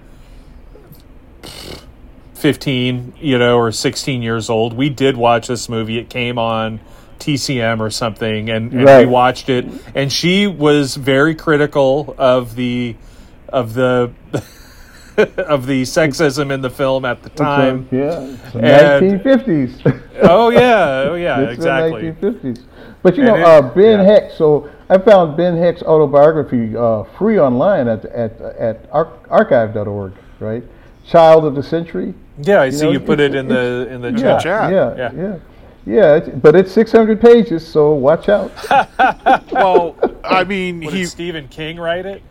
fifteen, 2.33 3.13
you 3.19 3.37
know, 3.37 3.57
or 3.57 3.71
sixteen 3.71 4.21
years 4.21 4.49
old. 4.49 4.73
We 4.73 4.89
did 4.89 5.17
watch 5.17 5.47
this 5.47 5.69
movie. 5.69 5.97
It 5.97 6.09
came 6.09 6.37
on 6.37 6.79
TCM 7.19 7.79
or 7.79 7.89
something, 7.89 8.49
and, 8.49 8.73
and 8.73 8.85
we 8.85 9.05
watched 9.05 9.49
it. 9.49 9.65
And 9.95 10.11
she 10.11 10.47
was 10.47 10.95
very 10.95 11.35
critical 11.35 12.15
of 12.17 12.55
the 12.55 12.95
of 13.49 13.73
the 13.73 14.11
of 15.37 15.67
the 15.67 15.83
sexism 15.83 16.51
in 16.51 16.61
the 16.61 16.69
film 16.69 17.05
at 17.05 17.21
the 17.23 17.29
time. 17.29 17.87
So, 17.91 17.95
yeah, 17.95 18.97
And- 18.97 19.21
1950s. 19.21 20.01
Oh 20.23 20.49
yeah, 20.49 21.05
oh 21.09 21.15
yeah, 21.27 21.39
It's 21.41 21.53
exactly. 21.53 22.11
1950s. 22.11 22.63
But 23.03 23.15
you 23.17 23.23
know, 23.23 23.35
it- 23.35 23.43
uh, 23.43 23.61
Ben 23.73 23.99
yeah. 23.99 24.05
Hecht. 24.05 24.37
So 24.37 24.69
I 24.89 24.97
found 24.97 25.37
Ben 25.37 25.55
Hecht's 25.55 25.83
autobiography 25.83 26.75
uh, 26.75 27.03
free 27.17 27.39
online 27.39 27.87
at 27.87 28.05
at 28.05 28.41
at 28.41 28.89
ar- 28.91 29.13
archive.org. 29.29 30.13
Right, 30.39 30.63
Child 31.05 31.45
of 31.45 31.55
the 31.55 31.63
Century. 31.63 32.13
Yeah, 32.41 32.61
I 32.61 32.69
see 32.69 32.85
know, 32.85 32.91
you 32.91 32.99
put 32.99 33.19
it 33.19 33.35
in 33.35 33.47
the 33.47 33.87
in 33.91 34.01
the 34.01 34.11
Yeah, 34.11 34.37
chat. 34.39 34.71
yeah, 34.71 34.95
Yeah. 34.95 35.11
yeah, 35.15 35.35
yeah. 35.85 36.15
it's, 36.15 36.29
but 36.29 36.55
it's 36.55 36.71
600 36.71 37.19
pages, 37.21 37.65
so 37.67 37.93
watch 37.93 38.29
out. 38.29 38.51
Well, 39.51 39.95
I 40.23 40.43
mean, 40.43 40.81
What, 40.83 40.93
he 40.93 41.05
Stephen 41.05 41.47
King 41.47 41.77
write 41.79 42.05
it? 42.05 42.21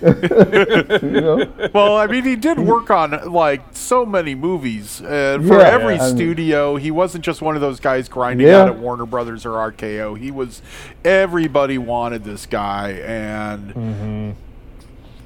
you 1.02 1.20
know. 1.20 1.46
well, 1.74 1.96
I 1.98 2.06
mean, 2.06 2.24
he 2.24 2.34
did 2.34 2.58
work 2.58 2.90
on 2.90 3.30
like 3.30 3.60
so 3.72 4.06
many 4.06 4.34
movies 4.34 5.00
uh, 5.02 5.38
for 5.46 5.58
Yeah, 5.58 5.68
every 5.68 5.96
yeah, 5.96 6.02
I 6.02 6.06
mean- 6.06 6.16
studio. 6.16 6.76
He 6.76 6.90
wasn't 6.90 7.22
just 7.24 7.42
one 7.42 7.54
of 7.54 7.60
those 7.60 7.80
guys 7.80 8.08
grinding 8.08 8.46
Yeah. 8.46 8.62
out 8.62 8.68
at 8.68 8.78
Warner 8.78 9.04
Brothers 9.06 9.44
or 9.44 9.50
RKO. 9.72 10.18
He 10.18 10.30
was 10.30 10.62
everybody 11.04 11.76
wanted 11.78 12.24
this 12.24 12.46
guy, 12.46 12.92
and 13.04 13.74
Mm-hmm. 13.74 14.30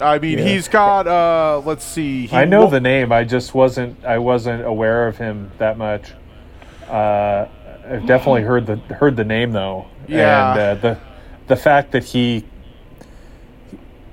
I 0.00 0.18
mean, 0.18 0.38
Yeah. 0.38 0.44
he's 0.44 0.68
got. 0.68 1.06
uh 1.06 1.60
Let's 1.64 1.84
see. 1.84 2.26
He 2.26 2.36
I 2.36 2.44
know 2.44 2.68
the 2.68 2.80
name. 2.80 3.12
I 3.12 3.24
just 3.24 3.54
wasn't. 3.54 4.04
I 4.04 4.18
wasn't 4.18 4.64
aware 4.64 5.06
of 5.08 5.16
him 5.18 5.50
that 5.58 5.78
much. 5.78 6.12
Uh, 6.88 7.46
I've 7.88 8.06
definitely 8.06 8.42
heard 8.50 8.66
the 8.66 8.76
heard 8.94 9.16
the 9.16 9.24
name 9.24 9.52
though. 9.52 9.86
Yeah. 10.08 10.50
And 10.52 10.60
uh, 10.60 10.74
the 10.76 10.98
the 11.48 11.56
fact 11.56 11.92
that 11.92 12.04
he. 12.04 12.44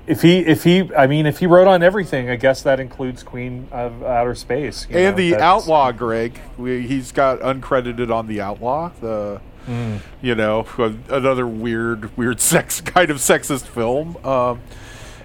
If 0.04 0.20
he, 0.20 0.40
if 0.40 0.64
he, 0.64 0.90
I 0.96 1.06
mean, 1.06 1.26
if 1.26 1.38
he 1.38 1.46
wrote 1.46 1.68
on 1.68 1.80
everything, 1.80 2.28
I 2.28 2.34
guess 2.34 2.60
that 2.62 2.80
includes 2.80 3.22
Queen 3.22 3.68
of 3.70 4.02
Outer 4.02 4.34
Space 4.34 4.84
you 4.90 4.96
and 4.98 5.16
know, 5.16 5.22
the 5.22 5.36
Outlaw, 5.36 5.92
Greg. 5.92 6.40
We, 6.58 6.84
he's 6.88 7.12
got 7.12 7.38
uncredited 7.38 8.12
on 8.12 8.26
the 8.26 8.40
Outlaw. 8.40 8.90
The 9.00 9.40
Mm. 9.68 10.00
you 10.20 10.34
know 10.34 10.66
another 11.08 11.46
weird, 11.46 12.16
weird 12.16 12.40
sex 12.52 12.80
kind 12.80 13.12
of 13.12 13.18
sexist 13.18 13.62
film. 13.62 14.16
Um, 14.26 14.60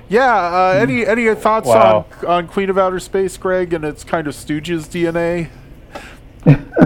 yeah. 0.10 0.36
Uh, 0.36 0.80
any 0.80 1.06
any 1.06 1.34
thoughts 1.36 1.68
Wow. 1.68 2.06
on 2.22 2.28
on 2.28 2.48
Queen 2.48 2.70
of 2.70 2.78
Outer 2.78 3.00
Space, 3.00 3.38
Greg, 3.38 3.74
and 3.74 3.84
its 3.86 4.04
kind 4.04 4.28
of 4.28 4.34
Stooges 4.36 4.88
DNA? 4.88 5.50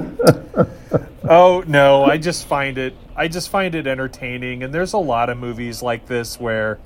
Oh 1.23 1.63
no, 1.65 2.03
I 2.03 2.17
just 2.17 2.45
find 2.45 2.77
it 2.77 2.93
I 3.15 3.29
just 3.29 3.47
find 3.49 3.73
it 3.73 3.87
entertaining 3.87 4.63
and 4.63 4.73
there's 4.73 4.91
a 4.91 4.97
lot 4.97 5.29
of 5.29 5.37
movies 5.37 5.81
like 5.81 6.07
this 6.07 6.37
where 6.37 6.77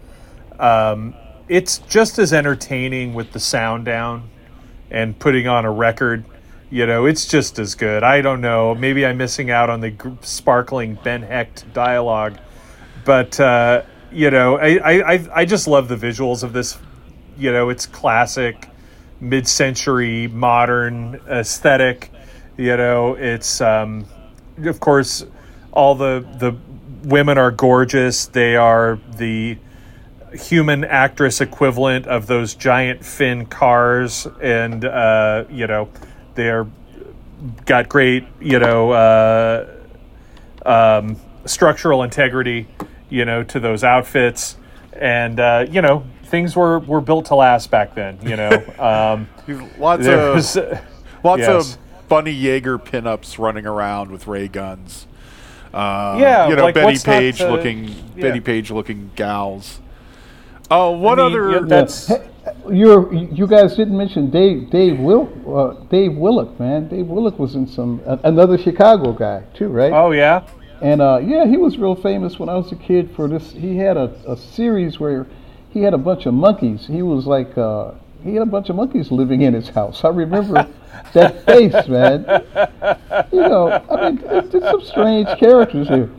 um, 0.60 1.16
it's 1.48 1.80
just 1.80 2.20
as 2.20 2.32
entertaining 2.32 3.16
with 3.16 3.32
the 3.32 3.40
sound 3.40 3.86
down 3.86 4.30
and 4.92 5.18
putting 5.18 5.48
on 5.48 5.66
a 5.66 5.72
record. 5.72 6.26
You 6.70 6.86
know, 6.86 7.06
it's 7.06 7.26
just 7.28 7.58
as 7.58 7.74
good. 7.74 8.04
I 8.04 8.22
don't 8.22 8.42
know. 8.42 8.76
Maybe 8.76 9.04
I'm 9.04 9.18
missing 9.18 9.50
out 9.50 9.70
on 9.72 9.82
the 9.82 9.94
sparkling 10.22 11.00
Ben 11.04 11.24
Hecht 11.24 11.72
dialogue, 11.74 12.38
but 13.04 13.40
uh, 13.40 13.82
you 14.16 14.32
know, 14.32 14.58
I, 14.58 14.80
I 15.14 15.30
I- 15.34 15.46
just 15.46 15.68
love 15.68 15.88
the 15.90 15.98
visuals 15.98 16.42
of 16.44 16.54
this. 16.54 16.78
You 17.38 17.52
know, 17.52 17.70
it's 17.70 17.86
classic, 17.86 18.70
mid-century, 19.20 20.28
modern 20.28 21.20
aesthetic. 21.30 22.12
You 22.58 22.78
know, 22.78 23.16
it's 23.16 23.60
um, 23.60 24.06
of 24.64 24.80
course 24.80 25.26
all 25.74 25.96
the 25.96 26.26
the 26.40 26.56
women 27.04 27.38
are 27.38 27.52
gorgeous. 27.52 28.28
They 28.28 28.56
are 28.56 29.00
the 29.18 29.58
human 30.34 30.84
actress 30.86 31.42
equivalent 31.42 32.08
of 32.08 32.28
those 32.28 32.56
giant 32.56 33.04
fin 33.04 33.46
cars, 33.46 34.28
and 34.42 34.86
uh, 34.86 35.44
you 35.50 35.68
know 35.68 35.90
they're 36.36 36.68
got 37.66 37.90
great 37.90 38.26
you 38.40 38.60
know 38.60 38.92
uh, 38.92 39.68
um, 40.66 41.18
structural 41.46 42.04
integrity, 42.04 42.68
you 43.10 43.26
know, 43.26 43.44
to 43.44 43.60
those 43.60 43.84
outfits, 43.84 44.58
and 44.94 45.40
uh, 45.40 45.66
you 45.70 45.82
know 45.82 46.04
things 46.24 46.56
were 46.56 46.80
were 46.80 47.02
built 47.02 47.26
to 47.26 47.36
last 47.36 47.70
back 47.72 47.96
then. 47.96 48.18
You 48.24 48.36
know, 48.36 48.50
um, 48.80 49.28
Lots 49.78 50.06
of 50.08 50.36
was- 50.36 50.58
lots 51.24 51.40
yes. 51.42 51.74
of 51.76 52.08
Bunny 52.08 52.34
Yeager 52.40 52.78
pinups 52.84 53.40
running 53.40 53.66
around 53.66 54.12
with 54.12 54.28
ray 54.28 54.48
guns. 54.48 55.08
Uh, 55.74 56.18
Yeah, 56.20 56.48
you 56.48 56.56
know 56.56 56.64
like, 56.64 56.76
Betty 56.76 57.00
Page 57.04 57.38
to- 57.40 57.52
looking 57.52 57.86
yeah. 57.90 58.22
Betty 58.22 58.40
Page 58.40 58.72
looking 58.72 59.12
gals. 59.16 59.82
Oh, 60.72 60.92
what 60.92 61.20
I 61.20 61.28
mean, 61.28 61.32
other? 61.40 61.52
yeah, 61.52 61.60
that's 61.68 62.12
You're, 62.72 63.14
you 63.14 63.46
guys 63.46 63.76
didn't 63.76 63.96
mention 63.98 64.32
Dave 64.32 64.70
Dave 64.72 65.00
Will 65.00 65.30
uh, 65.48 65.84
Dave 65.90 66.16
Willock, 66.16 66.60
man. 66.60 66.88
Dave 66.88 67.08
Willock 67.08 67.38
was 67.38 67.56
in 67.56 67.68
some 67.68 68.02
a- 68.06 68.20
another 68.24 68.58
Chicago 68.58 69.12
guy 69.14 69.44
too, 69.54 69.68
right? 69.68 69.92
oh 69.94 70.12
yeah. 70.12 70.48
And 70.82 71.02
uh, 71.02 71.22
yeah, 71.24 71.46
he 71.46 71.58
was 71.58 71.78
real 71.78 71.96
famous 71.96 72.38
when 72.40 72.50
I 72.50 72.56
was 72.56 72.72
a 72.72 72.76
kid 72.76 73.12
for 73.16 73.28
this. 73.28 73.52
He 73.52 73.78
had 73.78 73.98
a, 73.98 74.14
a 74.28 74.38
series 74.38 75.00
where 75.00 75.28
he 75.72 75.82
had 75.82 75.94
a 75.94 75.98
bunch 75.98 76.26
of 76.26 76.34
monkeys. 76.34 76.88
He 76.88 77.02
was 77.02 77.26
like 77.26 77.58
uh, 77.58 77.92
he 78.24 78.34
had 78.34 78.42
a 78.42 78.46
bunch 78.46 78.70
of 78.70 78.76
monkeys 78.76 79.12
living 79.12 79.42
in 79.42 79.54
his 79.54 79.70
house. 79.70 80.04
I 80.04 80.10
remember 80.10 80.68
that 81.14 81.46
face, 81.46 81.88
man. 81.88 82.26
You 83.32 83.40
know, 83.40 83.84
I 83.90 84.10
mean, 84.10 84.18
there's 84.18 84.50
there's 84.50 84.64
some 84.64 84.84
strange 84.84 85.28
characters 85.40 85.88
here. 85.88 86.10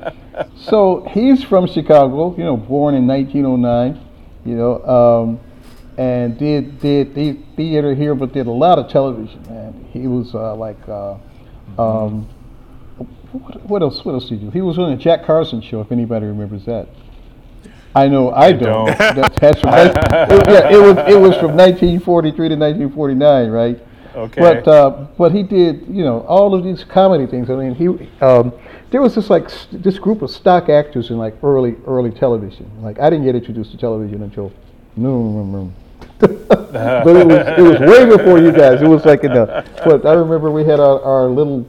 So 0.57 1.07
he's 1.11 1.43
from 1.43 1.67
Chicago, 1.67 2.35
you 2.37 2.45
know, 2.45 2.57
born 2.57 2.95
in 2.95 3.07
1909, 3.07 4.01
you 4.45 4.55
know, 4.55 4.85
um, 4.87 5.41
and 5.99 6.39
did 6.39 6.81
did 6.81 7.15
did 7.15 7.57
theater 7.57 7.95
here, 7.95 8.15
but 8.15 8.33
did 8.33 8.47
a 8.47 8.53
lot 8.53 8.79
of 8.79 8.89
television, 8.91 9.43
man. 9.49 9.89
He 9.93 10.07
was 10.07 10.35
uh, 10.35 10.55
like. 10.55 10.89
Uh, 10.89 11.17
um, 11.79 12.29
what, 13.39 13.83
else? 13.83 14.05
What 14.05 14.13
else 14.13 14.29
did 14.29 14.39
he 14.41 14.45
do? 14.47 14.51
He 14.51 14.61
was 14.61 14.79
on 14.79 14.91
the 14.91 14.97
Jack 14.97 15.25
Carson 15.25 15.61
show. 15.61 15.81
If 15.81 15.93
anybody 15.93 16.27
remembers 16.27 16.65
that, 16.67 16.89
I 17.95 18.09
know 18.09 18.31
I, 18.31 18.53
don't. 18.53 18.87
don't. 18.87 18.99
That, 18.99 19.37
that's 19.41 19.61
from, 19.61 19.73
it, 19.75 20.49
yeah, 20.49 20.71
it 20.71 20.79
was 20.79 20.97
it 21.11 21.19
was 21.19 21.37
from 21.37 21.57
1943 21.57 22.49
to 22.51 22.57
1949, 22.57 23.51
right? 23.51 23.81
Okay. 24.15 24.41
But 24.41 24.69
uh, 24.69 25.07
but 25.19 25.33
he 25.33 25.43
did 25.43 25.87
you 25.89 26.05
know 26.05 26.21
all 26.21 26.55
of 26.55 26.65
these 26.65 26.85
comedy 26.85 27.27
things. 27.27 27.51
I 27.51 27.55
mean 27.57 27.75
he 27.75 27.89
um, 28.23 28.53
there 28.91 29.03
was 29.03 29.15
this 29.15 29.29
like 29.29 29.51
st- 29.51 29.83
this 29.83 29.99
group 29.99 30.23
of 30.23 30.31
stock 30.31 30.69
actors 30.69 31.11
in 31.11 31.19
like 31.19 31.35
early 31.43 31.77
early 31.87 32.11
television. 32.11 32.71
Like 32.83 32.99
I 32.99 33.11
didn't 33.11 33.25
get 33.25 33.35
introduced 33.35 33.73
to 33.73 33.77
television 33.77 34.23
until 34.23 34.53
no 34.97 35.73
but 36.19 36.31
it 36.31 37.27
was 37.27 37.59
it 37.59 37.63
was 37.63 37.79
way 37.81 38.07
before 38.07 38.39
you 38.39 38.53
guys. 38.53 38.81
It 38.81 38.89
was 38.89 39.05
like 39.05 39.23
in 39.25 39.33
the 39.33 39.65
what 39.85 40.07
I 40.07 40.15
remember 40.15 40.51
we 40.51 40.65
had 40.65 40.81
our, 40.81 41.01
our 41.03 41.27
little 41.29 41.67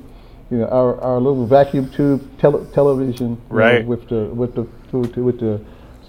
you 0.49 0.57
know 0.59 0.65
our, 0.67 0.99
our 1.01 1.17
little 1.19 1.45
vacuum 1.45 1.89
tube 1.91 2.21
tele- 2.39 2.65
television 2.73 3.37
you 3.49 3.55
know, 3.83 3.87
with 3.87 4.07
the 4.09 4.25
with 4.25 4.55
the 4.55 4.61
with 4.97 5.13
the 5.13 5.21
with 5.23 5.39
the, 5.39 5.59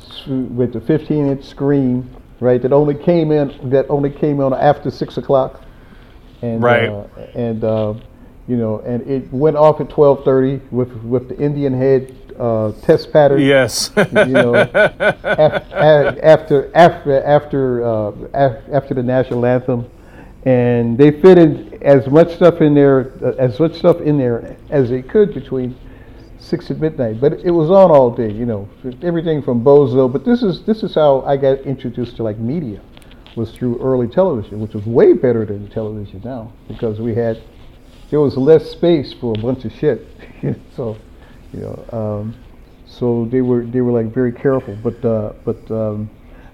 s- 0.00 0.26
with 0.26 0.72
the 0.72 0.80
15 0.80 1.26
inch 1.28 1.44
screen 1.44 2.08
right 2.40 2.62
that 2.62 2.72
only 2.72 2.94
came 2.94 3.32
in 3.32 3.70
that 3.70 3.86
only 3.88 4.10
came 4.10 4.40
on 4.40 4.52
after 4.54 4.90
six 4.90 5.16
o'clock 5.18 5.62
and 6.42 6.62
Right. 6.62 6.88
uh, 6.88 7.04
and 7.34 7.64
uh, 7.64 7.94
you 8.46 8.56
know 8.56 8.78
and 8.80 9.02
it 9.10 9.30
went 9.32 9.56
off 9.56 9.80
at 9.80 9.88
12:30 9.88 10.60
with 10.70 10.92
with 11.02 11.28
the 11.28 11.36
Indian 11.38 11.74
head 11.74 12.14
uh, 12.38 12.70
test 12.82 13.12
pattern. 13.12 13.40
Yes. 13.40 13.90
you 13.96 14.24
know, 14.26 14.54
af- 15.24 15.72
after 15.74 16.70
after 16.76 17.20
after 17.24 17.84
uh, 17.84 18.12
after 18.72 18.94
the 18.94 19.02
national 19.02 19.44
anthem, 19.44 19.84
and 20.44 20.96
they 20.96 21.10
fitted 21.10 21.67
as 21.82 22.06
much 22.08 22.34
stuff 22.34 22.60
in 22.60 22.74
there 22.74 23.12
uh, 23.22 23.32
as 23.38 23.58
much 23.60 23.74
stuff 23.74 24.00
in 24.00 24.18
there 24.18 24.56
as 24.70 24.90
they 24.90 25.02
could 25.02 25.34
between 25.34 25.76
six 26.38 26.70
and 26.70 26.80
midnight. 26.80 27.20
But 27.20 27.34
it 27.44 27.50
was 27.50 27.70
on 27.70 27.90
all 27.90 28.10
day. 28.10 28.30
You 28.30 28.46
know, 28.46 28.68
everything 29.02 29.42
from 29.42 29.62
Bozo. 29.62 30.10
But 30.10 30.24
this 30.24 30.42
is 30.42 30.64
this 30.64 30.82
is 30.82 30.94
how 30.94 31.22
I 31.22 31.36
got 31.36 31.60
introduced 31.60 32.16
to 32.16 32.22
like 32.22 32.38
media, 32.38 32.80
was 33.36 33.52
through 33.52 33.80
early 33.80 34.08
television, 34.08 34.60
which 34.60 34.74
was 34.74 34.84
way 34.86 35.12
better 35.12 35.44
than 35.44 35.68
television 35.70 36.20
now 36.24 36.52
because 36.66 37.00
we 37.00 37.14
had 37.14 37.40
there 38.10 38.20
was 38.20 38.36
less 38.36 38.70
space 38.70 39.12
for 39.12 39.34
a 39.36 39.40
bunch 39.40 39.64
of 39.64 39.72
shit. 39.72 40.06
so, 40.76 40.96
you 41.52 41.60
know, 41.60 41.84
um, 41.92 42.34
so 42.86 43.26
they 43.26 43.42
were 43.42 43.64
they 43.64 43.80
were 43.80 43.92
like 43.92 44.12
very 44.12 44.32
careful. 44.32 44.76
But 44.82 45.04
uh, 45.04 45.32
but 45.44 45.70
um, 45.70 46.10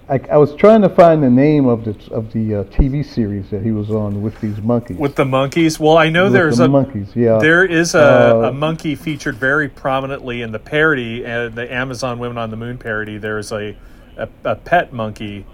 I, 0.09 0.21
I 0.31 0.37
was 0.37 0.55
trying 0.55 0.83
to 0.83 0.89
find 0.91 1.23
the 1.23 1.31
name 1.31 1.67
of 1.67 1.85
the 1.85 1.97
of 2.13 2.33
the 2.33 2.57
uh, 2.57 2.65
TV 2.65 3.05
series 3.05 3.49
that 3.51 3.63
he 3.63 3.71
was 3.71 3.91
on 3.91 4.21
with 4.21 4.39
these 4.41 4.61
monkeys. 4.61 4.99
With 4.99 5.17
the 5.17 5.25
monkeys. 5.25 5.81
Well, 5.81 5.97
I 5.97 6.11
know 6.11 6.25
With 6.25 6.35
there's 6.35 6.59
the 6.59 6.65
a 6.65 6.69
monkeys, 6.69 7.09
yeah. 7.17 7.39
There 7.39 7.65
is 7.65 7.95
a, 7.95 8.01
Uh, 8.01 8.49
a 8.51 8.53
monkey 8.53 8.97
featured 8.97 9.37
very 9.37 9.69
prominently 9.69 10.43
in 10.43 10.53
the 10.53 10.59
parody, 10.59 11.25
uh, 11.25 11.49
the 11.49 11.73
Amazon 11.73 12.19
Women 12.19 12.37
on 12.37 12.51
the 12.51 12.57
Moon 12.57 12.77
parody. 12.77 13.17
There's 13.17 13.51
a 13.51 13.77
a, 14.17 14.29
a 14.45 14.57
pet 14.57 14.93
monkey 14.93 15.47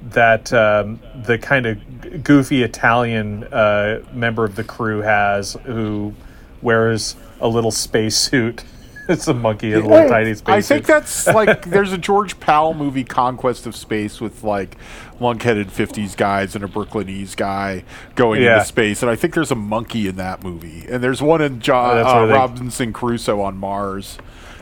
that 0.00 0.52
um, 0.52 1.00
the 1.24 1.36
kind 1.36 1.66
of 1.66 2.22
goofy 2.22 2.62
Italian 2.62 3.44
uh, 3.44 4.00
member 4.12 4.44
of 4.44 4.54
the 4.54 4.62
crew 4.64 5.00
has, 5.00 5.56
who 5.64 6.14
wears 6.62 7.16
a 7.40 7.48
little 7.48 7.72
spacesuit. 7.72 8.62
It's 9.08 9.26
a 9.28 9.34
monkey 9.34 9.72
in 9.72 9.80
a 9.84 9.88
little 9.88 10.08
tiny 10.08 10.34
spacesuit. 10.34 10.48
I 10.54 10.60
think 10.60 10.86
that's 10.86 11.26
like 11.26 11.64
there's 11.70 11.92
a 11.92 11.98
George 11.98 12.38
Pal 12.40 12.74
movie, 12.74 13.04
Conquest 13.04 13.66
of 13.66 13.74
Space, 13.74 14.20
with 14.20 14.44
like 14.44 14.76
lunk-headed 15.20 15.68
'50s 15.68 16.16
guys 16.16 16.54
and 16.54 16.62
a 16.62 16.68
Brooklynese 16.68 17.34
guy 17.36 17.84
going 18.14 18.42
Yeah. 18.42 18.54
into 18.54 18.66
space, 18.66 19.02
and 19.02 19.10
I 19.10 19.16
think 19.16 19.34
there's 19.34 19.50
a 19.50 19.54
monkey 19.56 20.08
in 20.08 20.16
that 20.16 20.42
movie, 20.44 20.84
and 20.88 21.02
there's 21.02 21.22
one 21.22 21.40
in 21.40 21.54
Oh, 21.54 21.58
John 21.58 21.96
that's 21.96 22.08
uh, 22.08 22.26
Robinson 22.32 22.92
Crusoe 22.92 23.40
on 23.40 23.56
Mars. 23.56 24.18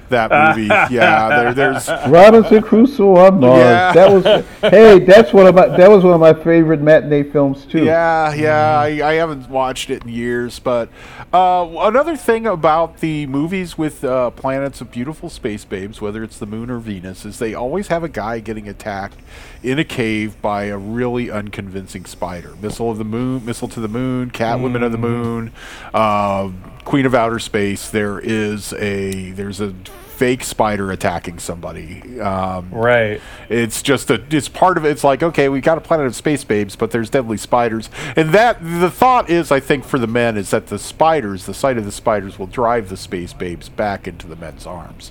That 0.08 0.56
movie, 0.56 0.68
yeah. 0.94 1.28
There, 1.28 1.54
there's 1.54 1.88
Robinson 2.08 2.62
Crusoe 2.62 3.16
on 3.16 3.40
Mars. 3.40 3.60
Yeah. 3.60 3.92
That 3.92 4.12
was 4.12 4.44
hey, 4.60 4.98
that's 5.00 5.32
one 5.32 5.46
of 5.46 5.54
my 5.54 5.68
that 5.68 5.90
was 5.90 6.04
one 6.04 6.14
of 6.14 6.20
my 6.20 6.34
favorite 6.34 6.80
matinee 6.80 7.24
films 7.24 7.64
too. 7.66 7.84
Yeah, 7.84 8.34
yeah. 8.34 8.78
I, 8.78 9.10
I 9.10 9.14
haven't 9.14 9.48
watched 9.48 9.90
it 9.90 10.02
in 10.02 10.08
years, 10.08 10.58
but 10.58 10.88
uh, 11.32 11.68
another 11.80 12.16
thing 12.16 12.46
about 12.46 12.98
the 12.98 13.26
movies 13.26 13.76
with 13.76 14.04
uh, 14.04 14.30
planets 14.30 14.80
of 14.80 14.90
beautiful 14.90 15.28
space 15.28 15.64
babes, 15.64 16.00
whether 16.00 16.22
it's 16.22 16.38
the 16.38 16.46
moon 16.46 16.70
or 16.70 16.78
Venus, 16.78 17.24
is 17.24 17.38
they 17.38 17.54
always 17.54 17.88
have 17.88 18.04
a 18.04 18.08
guy 18.08 18.40
getting 18.40 18.68
attacked 18.68 19.18
in 19.62 19.78
a 19.78 19.84
cave 19.84 20.40
by 20.40 20.64
a 20.64 20.78
really 20.78 21.30
unconvincing 21.30 22.04
spider. 22.04 22.54
Missile 22.62 22.90
of 22.90 22.98
the 22.98 23.04
moon, 23.04 23.44
missile 23.44 23.68
to 23.68 23.80
the 23.80 23.88
moon, 23.88 24.30
Catwoman 24.30 24.84
of 24.84 24.92
the 24.92 24.98
moon, 24.98 25.52
uh, 25.92 26.50
Queen 26.86 27.04
of 27.04 27.14
Outer 27.14 27.40
Space. 27.40 27.90
There 27.90 28.18
is 28.20 28.72
a 28.74 29.32
there's 29.32 29.60
a 29.60 29.74
fake 30.16 30.44
spider 30.44 30.90
attacking 30.92 31.38
somebody. 31.38 32.18
Um, 32.20 32.70
right. 32.70 33.20
it's 33.50 33.82
just 33.82 34.08
a 34.08 34.22
it's 34.30 34.48
part 34.48 34.78
of 34.78 34.86
it. 34.86 34.90
It's 34.90 35.04
like 35.04 35.22
okay, 35.22 35.48
we 35.48 35.60
got 35.60 35.76
a 35.76 35.80
planet 35.80 36.06
of 36.06 36.14
space 36.14 36.44
babes, 36.44 36.76
but 36.76 36.92
there's 36.92 37.10
deadly 37.10 37.36
spiders, 37.36 37.90
and 38.14 38.30
that 38.32 38.58
the 38.62 38.90
thought 38.90 39.28
is, 39.28 39.50
I 39.50 39.60
think, 39.60 39.84
for 39.84 39.98
the 39.98 40.06
men 40.06 40.36
is 40.36 40.50
that 40.50 40.68
the 40.68 40.78
spiders, 40.78 41.44
the 41.44 41.54
sight 41.54 41.76
of 41.76 41.84
the 41.84 41.92
spiders, 41.92 42.38
will 42.38 42.46
drive 42.46 42.88
the 42.88 42.96
space 42.96 43.32
babes 43.32 43.68
back 43.68 44.06
into 44.06 44.28
the 44.28 44.36
men's 44.36 44.64
arms, 44.64 45.10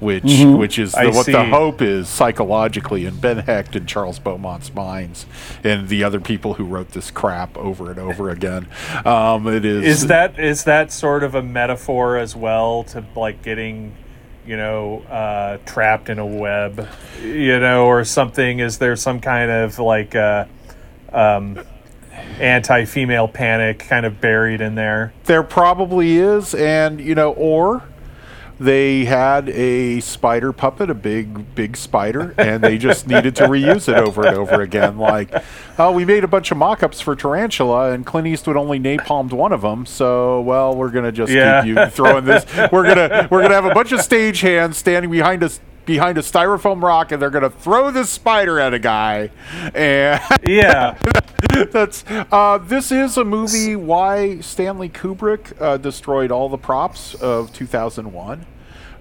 which 0.00 0.24
Mhm. 0.24 0.58
which 0.58 0.78
is 0.78 0.92
the, 0.92 1.10
what 1.10 1.26
the 1.26 1.44
hope 1.44 1.80
is 1.82 2.08
psychologically 2.08 3.06
in 3.06 3.16
Ben 3.16 3.38
Hecht 3.38 3.76
and 3.76 3.86
Charles 3.86 4.18
Beaumont's 4.18 4.74
minds, 4.74 5.26
and 5.62 5.88
the 5.88 6.04
other 6.04 6.20
people 6.20 6.54
who 6.54 6.64
wrote 6.64 6.90
this 6.90 7.10
crap 7.10 7.56
over 7.56 7.90
and 7.90 7.98
over 7.98 8.30
again. 8.30 8.66
Um, 9.04 9.46
it 9.46 9.64
is 9.64 9.84
Is 9.84 10.06
that 10.08 10.38
is 10.38 10.64
that 10.64 10.92
sort 10.92 11.22
of 11.22 11.34
a 11.34 11.42
metaphor 11.42 12.16
as 12.16 12.34
well 12.36 12.84
to 12.84 13.04
like 13.16 13.42
getting, 13.42 13.92
you 14.46 14.56
know, 14.56 15.02
uh, 15.10 15.58
trapped 15.66 16.08
in 16.08 16.18
a 16.18 16.26
web, 16.26 16.86
you 17.22 17.58
know, 17.60 17.86
or 17.86 18.04
something? 18.04 18.58
Is 18.60 18.78
there 18.78 18.96
some 18.96 19.20
kind 19.20 19.50
of 19.50 19.78
like 19.78 20.14
uh, 20.14 20.44
um, 21.12 21.58
anti-female 22.40 23.28
panic 23.28 23.78
kind 23.88 24.04
of 24.06 24.20
buried 24.20 24.60
in 24.60 24.74
there? 24.74 25.12
There 25.24 25.42
probably 25.42 26.16
is, 26.18 26.54
and 26.54 27.00
you 27.00 27.14
know, 27.14 27.32
or 27.32 27.82
they 28.60 29.04
had 29.04 29.48
a 29.48 30.00
spider 30.00 30.52
puppet, 30.52 30.88
a 30.90 30.94
big, 30.94 31.54
big 31.54 31.76
spider, 31.76 32.34
and 32.38 32.62
they 32.62 32.78
just 32.78 33.06
needed 33.08 33.34
to 33.36 33.44
reuse 33.44 33.88
it 33.88 33.96
over 33.96 34.26
and 34.26 34.36
over 34.36 34.60
again. 34.62 34.96
Like, 34.98 35.32
oh, 35.78 35.90
we 35.92 36.04
made 36.04 36.24
a 36.24 36.28
bunch 36.28 36.50
of 36.50 36.56
mock-ups 36.56 37.00
for 37.00 37.16
Tarantula, 37.16 37.90
and 37.92 38.06
Clint 38.06 38.26
Eastwood 38.28 38.56
only 38.56 38.78
napalmed 38.78 39.32
one 39.32 39.52
of 39.52 39.62
them. 39.62 39.86
So, 39.86 40.40
well, 40.42 40.74
we're 40.76 40.90
gonna 40.90 41.12
just 41.12 41.32
Yeah. 41.32 41.62
keep 41.62 41.76
you 41.76 41.86
throwing 41.86 42.24
this. 42.24 42.46
We're 42.70 42.84
gonna 42.86 43.28
we're 43.30 43.42
gonna 43.42 43.54
have 43.54 43.64
a 43.64 43.74
bunch 43.74 43.92
of 43.92 44.00
stage 44.00 44.40
hands 44.40 44.76
standing 44.78 45.10
behind 45.10 45.42
us. 45.42 45.60
Behind 45.86 46.16
a 46.16 46.22
styrofoam 46.22 46.82
rock, 46.82 47.12
and 47.12 47.20
they're 47.20 47.30
gonna 47.30 47.50
throw 47.50 47.90
this 47.90 48.08
spider 48.10 48.58
at 48.58 48.72
a 48.72 48.78
guy, 48.78 49.30
and 49.74 50.20
Yeah. 50.42 50.98
that's 51.70 52.04
uh, 52.08 52.58
this 52.58 52.90
is 52.90 53.16
a 53.16 53.24
movie 53.24 53.76
why 53.76 54.40
Stanley 54.40 54.88
Kubrick 54.88 55.52
uh, 55.60 55.76
destroyed 55.76 56.30
all 56.30 56.48
the 56.48 56.56
props 56.58 57.14
of 57.14 57.52
2001 57.52 58.46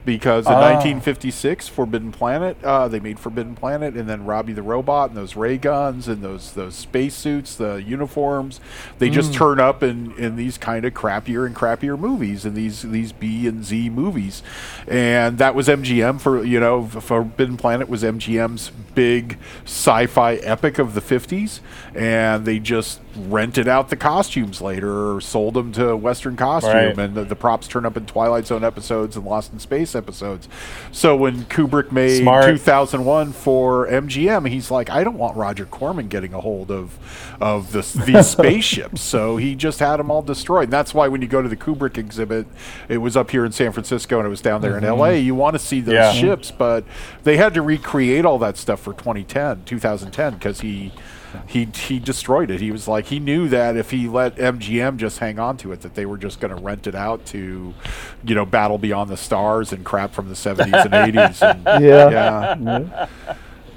because 0.05 0.45
in 0.47 0.53
Ah. 0.53 0.59
1956 0.73 1.67
Forbidden 1.67 2.11
Planet 2.11 2.57
uh, 2.63 2.87
they 2.87 2.99
made 2.99 3.19
Forbidden 3.19 3.55
Planet 3.55 3.95
and 3.95 4.09
then 4.09 4.25
Robbie 4.25 4.53
the 4.53 4.61
robot 4.61 5.09
and 5.09 5.17
those 5.17 5.35
ray 5.35 5.57
guns 5.57 6.07
and 6.07 6.21
those 6.21 6.51
those 6.53 6.75
spacesuits 6.75 7.55
the 7.55 7.81
uniforms 7.81 8.59
they 8.99 9.09
just 9.09 9.31
Mm. 9.31 9.35
turn 9.35 9.59
up 9.59 9.81
in 9.83 10.13
in 10.17 10.35
these 10.35 10.57
kind 10.57 10.83
of 10.85 10.93
crappier 10.93 11.45
and 11.45 11.55
crappier 11.55 11.97
movies 11.97 12.43
and 12.45 12.55
these 12.55 12.81
these 12.81 13.11
B 13.13 13.47
and 13.47 13.63
Z 13.63 13.89
movies 13.89 14.43
and 14.87 15.37
that 15.37 15.55
was 15.55 15.67
MGM 15.69 16.19
for 16.19 16.43
you 16.43 16.59
know 16.59 16.85
Forbidden 16.85 17.57
Planet 17.57 17.87
was 17.87 18.03
MGM's 18.03 18.71
big 18.95 19.37
sci-fi 19.65 20.35
epic 20.35 20.77
of 20.79 20.93
the 20.93 21.01
50s 21.01 21.61
and 21.95 22.45
they 22.45 22.59
just 22.59 22.99
rented 23.27 23.67
out 23.67 23.89
the 23.89 23.95
costumes 23.95 24.61
later 24.61 25.15
or 25.15 25.21
sold 25.21 25.53
them 25.53 25.71
to 25.71 25.95
Western 25.95 26.35
Costume 26.35 26.73
Right. 26.73 26.97
and 26.99 27.15
the, 27.15 27.23
the 27.23 27.35
props 27.35 27.67
turn 27.67 27.85
up 27.85 27.95
in 27.97 28.05
Twilight 28.05 28.47
Zone 28.47 28.63
episodes 28.63 29.15
and 29.15 29.25
Lost 29.25 29.53
in 29.53 29.59
Space 29.59 29.92
episodes. 29.95 30.47
So 30.91 31.15
when 31.15 31.45
Kubrick 31.45 31.91
made 31.91 32.21
Smart. 32.21 32.45
2001 32.45 33.31
for 33.33 33.87
MGM, 33.87 34.47
he's 34.49 34.69
like, 34.71 34.89
I 34.89 35.03
don't 35.03 35.17
want 35.17 35.37
Roger 35.37 35.65
Corman 35.65 36.07
getting 36.07 36.33
a 36.33 36.41
hold 36.41 36.71
of 36.71 36.97
of 37.41 37.71
this, 37.71 37.93
these 37.93 38.27
spaceships. 38.37 39.01
So 39.01 39.37
he 39.37 39.55
just 39.55 39.79
had 39.79 39.97
them 39.97 40.09
all 40.11 40.21
destroyed. 40.21 40.65
And 40.65 40.73
that's 40.73 40.93
why 40.93 41.07
when 41.07 41.21
you 41.21 41.27
go 41.27 41.41
to 41.41 41.49
the 41.49 41.57
Kubrick 41.57 41.97
exhibit, 41.97 42.47
it 42.89 42.97
was 42.99 43.17
up 43.17 43.31
here 43.31 43.45
in 43.45 43.51
San 43.51 43.71
Francisco 43.71 44.17
and 44.19 44.25
it 44.25 44.29
was 44.29 44.41
down 44.41 44.61
there 44.61 44.77
in 44.77 44.83
Mhm. 44.83 44.97
LA. 44.97 45.09
You 45.11 45.35
want 45.35 45.53
to 45.55 45.59
see 45.59 45.81
those 45.81 45.93
Yeah. 45.93 46.11
ships, 46.13 46.51
but 46.51 46.83
they 47.23 47.37
had 47.37 47.53
to 47.55 47.61
recreate 47.61 48.25
all 48.25 48.37
that 48.39 48.57
stuff 48.57 48.79
for 48.79 48.93
2010, 48.93 49.63
2010, 49.65 50.33
because 50.33 50.61
he. 50.61 50.91
He, 51.47 51.65
he 51.65 51.99
destroyed 51.99 52.49
it. 52.51 52.59
He 52.61 52.71
was 52.71 52.87
like 52.87 53.05
he 53.05 53.19
knew 53.19 53.47
that 53.49 53.75
if 53.75 53.91
he 53.91 54.07
let 54.07 54.35
MGM 54.37 54.97
just 54.97 55.19
hang 55.19 55.39
on 55.39 55.57
to 55.57 55.71
it, 55.71 55.81
that 55.81 55.93
they 55.95 56.05
were 56.05 56.17
just 56.17 56.39
going 56.39 56.55
to 56.55 56.61
rent 56.61 56.87
it 56.87 56.95
out 56.95 57.25
to, 57.27 57.73
you 58.23 58.35
know, 58.35 58.45
Battle 58.45 58.77
Beyond 58.77 59.09
the 59.09 59.17
Stars 59.17 59.71
and 59.73 59.83
crap 59.85 60.11
from 60.13 60.27
the 60.29 60.35
70s 60.35 60.85
and 60.85 60.93
80s. 60.93 61.41
And, 61.41 61.63
Yeah. 61.83 62.09
yeah, 62.09 62.57
Yeah. 62.59 63.07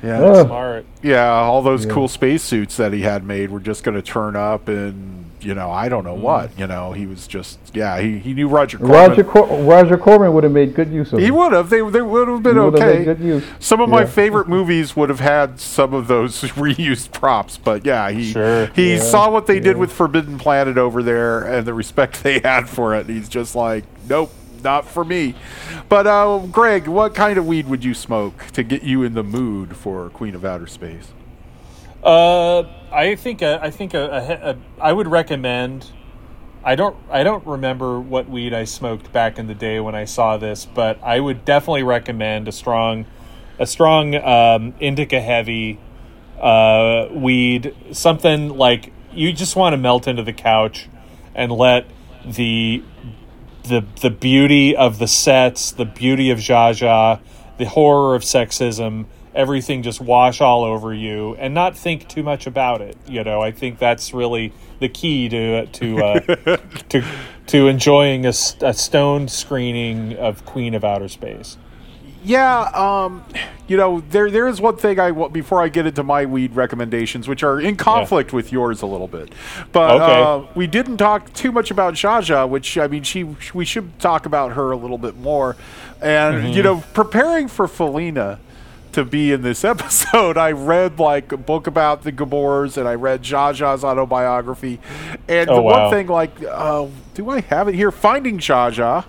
yeah, 0.03 0.19
Oh. 0.21 0.45
Smart. 0.45 0.87
yeah. 1.03 1.29
All 1.33 1.63
those 1.63 1.85
Yeah. 1.87 1.93
cool 1.93 2.09
spacesuits 2.09 2.77
that 2.77 2.93
he 2.93 3.03
had 3.03 3.25
made 3.25 3.51
were 3.51 3.61
just 3.61 3.85
going 3.85 3.95
to 3.97 4.03
turn 4.03 4.37
up 4.37 4.69
and 4.69 5.26
you 5.47 5.55
know 5.55 5.71
I 5.71 5.89
don't 5.89 6.05
know 6.05 6.15
what. 6.15 6.51
You 6.59 6.67
know, 6.67 6.93
he 6.93 7.07
was 7.07 7.27
just 7.27 7.59
yeah. 7.73 8.01
He, 8.01 8.19
he 8.19 8.35
knew 8.35 8.49
Roger. 8.49 8.79
Corman. 8.79 8.95
Roger 9.11 9.25
Cor- 9.25 9.63
Roger 9.63 9.97
Corman 9.97 10.33
would 10.35 10.45
have 10.45 10.53
made 10.53 10.75
good 10.75 10.91
use 10.91 11.13
of 11.13 11.21
He 11.21 11.31
would 11.31 11.53
have. 11.53 11.71
They, 11.71 11.89
they 11.89 12.03
would 12.03 12.29
have 12.29 12.43
been 12.43 12.57
He 12.57 12.61
would 12.61 12.75
okay. 12.75 12.99
made 12.99 13.05
good 13.05 13.21
use. 13.21 13.45
Some 13.61 13.81
of 13.81 13.89
my 13.89 14.05
favorite 14.05 14.49
movies 14.49 14.97
would 14.97 15.09
have 15.09 15.21
had 15.21 15.61
some 15.61 15.95
of 15.95 16.09
those 16.09 16.41
reused 16.57 17.13
props, 17.13 17.57
but 17.59 17.87
yeah, 17.87 18.11
he 18.11 18.33
Sure. 18.33 18.67
he 18.75 18.95
Yeah, 18.95 19.01
saw 19.01 19.31
what 19.31 19.47
they 19.47 19.61
did 19.61 19.77
with 19.77 19.93
Forbidden 19.93 20.39
Planet 20.39 20.77
over 20.79 21.03
there 21.03 21.43
and 21.43 21.67
the 21.67 21.75
respect 21.75 22.23
they 22.23 22.41
had 22.41 22.69
for 22.69 22.95
it. 22.95 23.07
He's 23.07 23.29
just 23.29 23.55
like, 23.55 23.85
nope, 24.09 24.33
not 24.65 24.85
for 24.87 25.05
me. 25.05 25.35
But 25.89 26.07
uh, 26.09 26.39
Greg, 26.51 26.89
what 26.89 27.15
kind 27.15 27.39
of 27.39 27.47
weed 27.47 27.69
would 27.69 27.85
you 27.85 27.95
smoke 27.95 28.47
to 28.53 28.63
get 28.65 28.83
you 28.83 29.03
in 29.05 29.15
the 29.15 29.23
mood 29.23 29.77
for 29.77 30.11
Queen 30.11 30.35
of 30.35 30.45
Outer 30.45 30.67
Space? 30.67 31.13
Uh, 32.03 32.63
I 32.97 33.15
think 33.15 33.43
a, 33.43 33.61
I 33.63 33.71
think 33.71 33.93
a, 33.93 34.57
a, 34.57 34.83
I 34.83 34.91
would 34.91 35.07
recommend. 35.07 35.93
I 36.65 36.77
don't 36.77 36.97
I 37.11 37.23
don't 37.25 37.47
remember 37.47 38.01
what 38.01 38.27
weed 38.27 38.55
I 38.55 38.65
smoked 38.65 39.13
back 39.13 39.39
in 39.39 39.49
the 39.49 39.55
day 39.55 39.81
when 39.81 39.95
I 39.95 40.07
saw 40.07 40.39
this, 40.39 40.65
but 40.65 40.99
I 41.03 41.21
would 41.21 41.45
definitely 41.45 41.83
recommend 41.83 42.49
a 42.49 42.53
strong, 42.53 43.05
a 43.59 43.67
strong 43.67 44.15
um, 44.15 44.75
indica 44.81 45.21
heavy 45.21 45.79
uh, 46.41 47.09
weed. 47.13 47.77
Something 47.93 48.57
like 48.57 48.95
you 49.13 49.31
just 49.35 49.57
want 49.57 49.75
to 49.75 49.77
melt 49.77 50.09
into 50.09 50.23
the 50.23 50.33
couch 50.33 50.89
and 51.35 51.53
let 51.53 51.87
the 52.25 52.83
the 53.65 53.85
the 54.01 54.11
beauty 54.11 54.75
of 54.75 54.99
the 54.99 55.07
sets, 55.07 55.71
the 55.71 55.85
beauty 55.85 56.31
of 56.31 56.39
Zsa, 56.39 57.21
the 57.59 57.67
horror 57.67 58.15
of 58.15 58.23
sexism, 58.23 59.05
everything 59.37 59.83
just 59.83 60.01
wash 60.01 60.41
all 60.41 60.65
over 60.65 60.93
you, 60.93 61.37
and 61.37 61.55
not 61.55 61.77
think 61.77 62.09
too 62.09 62.23
much 62.23 62.47
about 62.47 62.81
it. 62.81 62.97
You 63.07 63.23
know, 63.23 63.41
I 63.41 63.53
think 63.53 63.79
that's 63.79 64.13
really 64.15 64.53
the 64.81 64.89
key 64.89 65.29
to 65.29 65.67
to 65.67 65.99
uh, 66.03 66.21
to 66.89 67.05
to 67.49 67.69
enjoying 67.69 68.27
a 68.27 68.33
stoned 68.33 69.31
screening 69.31 70.17
of 70.17 70.45
Queen 70.45 70.75
of 70.75 70.85
Outer 70.85 71.09
Space. 71.09 71.57
Yeah, 72.25 72.63
um, 72.75 73.25
you 73.69 73.77
know, 73.77 74.01
there 74.11 74.33
there 74.33 74.49
is 74.49 74.61
one 74.61 74.77
thing 74.77 74.99
I 74.99 75.13
before 75.29 75.63
I 75.63 75.69
get 75.69 75.87
into 75.87 76.03
my 76.03 76.27
weed 76.27 76.57
recommendations, 76.57 77.29
which 77.29 77.45
are 77.45 77.61
in 77.61 77.77
conflict 77.77 78.33
with 78.33 78.51
yours 78.51 78.83
a 78.83 78.87
little 78.87 79.07
bit, 79.07 79.33
but 79.71 80.01
Okay. 80.01 80.23
uh, 80.23 80.43
we 80.57 80.67
didn't 80.67 80.97
talk 80.97 81.33
too 81.35 81.53
much 81.53 81.71
about 81.71 81.95
Zsa, 81.95 82.49
which 82.49 82.79
I 82.79 82.89
mean, 82.89 83.05
she 83.05 83.23
we 83.55 83.65
should 83.65 84.01
talk 84.01 84.27
about 84.27 84.55
her 84.55 84.73
a 84.73 84.77
little 84.77 84.99
bit 84.99 85.17
more, 85.17 85.55
and 86.03 86.53
you 86.53 86.65
know, 86.65 86.83
preparing 86.95 87.47
for 87.47 87.69
Felina 87.69 88.41
to 88.97 89.05
be 89.05 89.31
in 89.33 89.43
this 89.43 89.65
episode, 89.73 90.37
I 90.37 90.51
read 90.53 90.99
like 90.99 91.31
a 91.33 91.37
book 91.37 91.67
about 91.67 92.03
the 92.03 92.11
Gabors 92.13 92.77
and 92.77 92.89
I 92.89 92.95
read 92.95 93.23
Zsa 93.23 93.55
Zsa's 93.55 93.85
autobiography, 93.85 94.81
and 95.29 95.49
Oh, 95.49 95.55
the 95.57 95.63
wow. 95.63 95.83
one 95.83 95.91
thing 95.93 96.07
like, 96.09 96.33
uh, 96.43 96.87
do 97.15 97.31
I 97.31 97.41
have 97.43 97.69
it 97.69 97.75
here? 97.75 97.91
Finding 97.93 98.39
Zsa 98.39 98.73
Zsa 98.73 99.05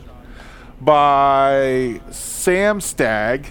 by 0.80 2.00
Sam 2.12 2.80
Staggs, 2.82 3.50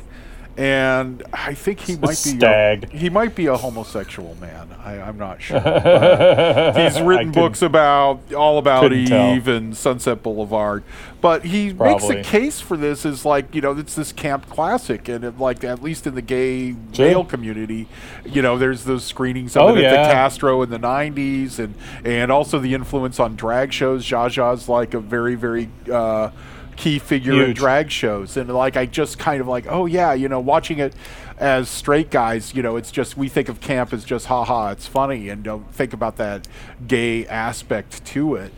and 0.57 1.23
I 1.33 1.55
think 1.55 1.81
he 1.81 1.97
might 1.97 2.21
be. 2.25 2.39
A, 2.45 2.81
he 2.91 3.11
might 3.11 3.35
be 3.35 3.47
a 3.47 3.57
homosexual 3.57 4.35
man. 4.37 4.75
I, 4.83 5.01
I'm 5.01 5.19
not 5.19 5.43
sure. 5.43 5.61
he's 6.77 7.01
written 7.01 7.33
books 7.33 7.61
about 7.63 8.33
all 8.33 8.59
about 8.59 8.83
couldn't 8.83 9.07
tell. 9.07 9.35
Eve 9.35 9.49
and 9.49 9.77
Sunset 9.77 10.23
Boulevard, 10.23 10.83
but 11.21 11.45
he 11.45 11.67
makes 11.67 11.77
Probably. 11.77 12.17
the 12.17 12.23
case 12.23 12.61
for 12.61 12.77
this 12.77 13.05
is 13.05 13.25
like 13.25 13.55
you 13.55 13.61
know 13.61 13.73
it's 13.77 13.95
this 13.95 14.13
camp 14.13 14.49
classic, 14.49 15.09
and 15.09 15.25
it, 15.25 15.39
like 15.39 15.63
at 15.65 15.83
least 15.83 16.07
in 16.07 16.15
the 16.15 16.23
gay 16.23 16.75
Sure. 16.93 17.07
male 17.07 17.25
community, 17.25 17.89
you 18.25 18.41
know 18.41 18.57
there's 18.57 18.85
those 18.85 19.05
screenings 19.05 19.57
of 19.57 19.63
Oh, 19.63 19.69
it 19.75 19.79
at 19.79 19.83
yeah. 19.93 20.07
the 20.07 20.13
Castro 20.13 20.63
in 20.63 20.71
the 20.71 20.79
'90s, 20.79 21.59
and 21.59 21.75
and 22.05 22.33
also 22.33 22.59
the 22.59 22.73
influence 22.73 23.21
on 23.21 23.37
drag 23.37 23.73
shows. 23.73 24.05
Zsa 24.07 24.29
Zsa's 24.31 24.69
like 24.69 24.95
a 24.95 25.01
very 25.01 25.35
very 25.35 25.69
uh, 25.93 26.31
key 26.77 26.99
figure 26.99 27.43
in 27.45 27.55
drag 27.55 27.91
shows, 27.91 28.37
and 28.37 28.49
like 28.53 28.77
I 28.77 28.87
just 28.87 29.19
kind 29.19 29.41
of 29.41 29.49
like 29.49 29.67
oh 29.69 29.87
yeah, 29.87 30.13
you 30.13 30.29
know 30.29 30.41
watching 30.41 30.79
it 30.79 30.95
as 31.39 31.69
straight 31.69 32.11
guys, 32.11 32.55
you 32.55 32.63
know 32.63 32.77
it's 32.77 32.91
just 32.91 33.17
we 33.17 33.29
think 33.29 33.49
of 33.49 33.61
camp 33.61 33.93
as 33.93 34.05
just 34.05 34.27
haha, 34.27 34.71
it's 34.73 34.87
funny, 34.87 35.29
and 35.29 35.43
don't 35.43 35.73
think 35.75 35.93
about 35.93 36.17
that 36.17 36.47
gay 36.87 37.27
aspect 37.27 38.05
to 38.07 38.35
it. 38.37 38.53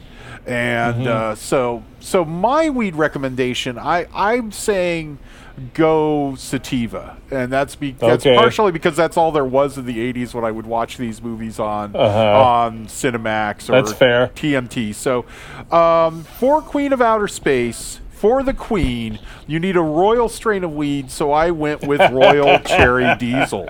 And 0.47 0.97
Mm-hmm. 1.07 1.09
uh, 1.09 1.35
so, 1.35 1.83
so 2.01 2.25
my 2.25 2.71
weed 2.71 2.95
recommendation, 2.97 3.79
I 3.79 4.07
I'm 4.15 4.51
saying 4.53 5.19
go 5.75 6.35
sativa, 6.37 7.17
and 7.31 7.53
that's 7.53 7.75
be 7.75 7.93
that's 7.93 8.25
Okay. 8.25 8.35
partially 8.37 8.71
because 8.73 8.97
that's 8.97 9.17
all 9.17 9.33
there 9.33 9.45
was 9.45 9.77
in 9.77 9.85
the 9.87 9.99
'80s 10.13 10.33
when 10.35 10.45
I 10.45 10.51
would 10.53 10.67
watch 10.67 10.97
these 10.97 11.21
movies 11.21 11.59
on 11.59 11.95
Uh-huh. 11.97 12.39
on 12.41 12.87
Cinemax 12.87 13.69
or 13.69 13.73
That's 13.73 13.93
fair. 13.93 14.29
TMT. 14.37 14.95
So, 14.95 15.25
um, 15.71 16.23
for 16.25 16.63
Queen 16.63 16.93
of 16.93 17.01
Outer 17.03 17.29
Space. 17.29 18.01
For 18.19 18.43
the 18.43 18.53
Queen, 18.53 19.21
you 19.47 19.61
need 19.61 19.77
a 19.77 19.81
royal 19.81 20.29
strain 20.29 20.65
of 20.65 20.75
weed, 20.75 21.09
so 21.09 21.31
I 21.31 21.53
went 21.53 21.87
with 21.87 22.01
Royal 22.11 22.59
Cherry 22.67 23.15
Diesel 23.17 23.69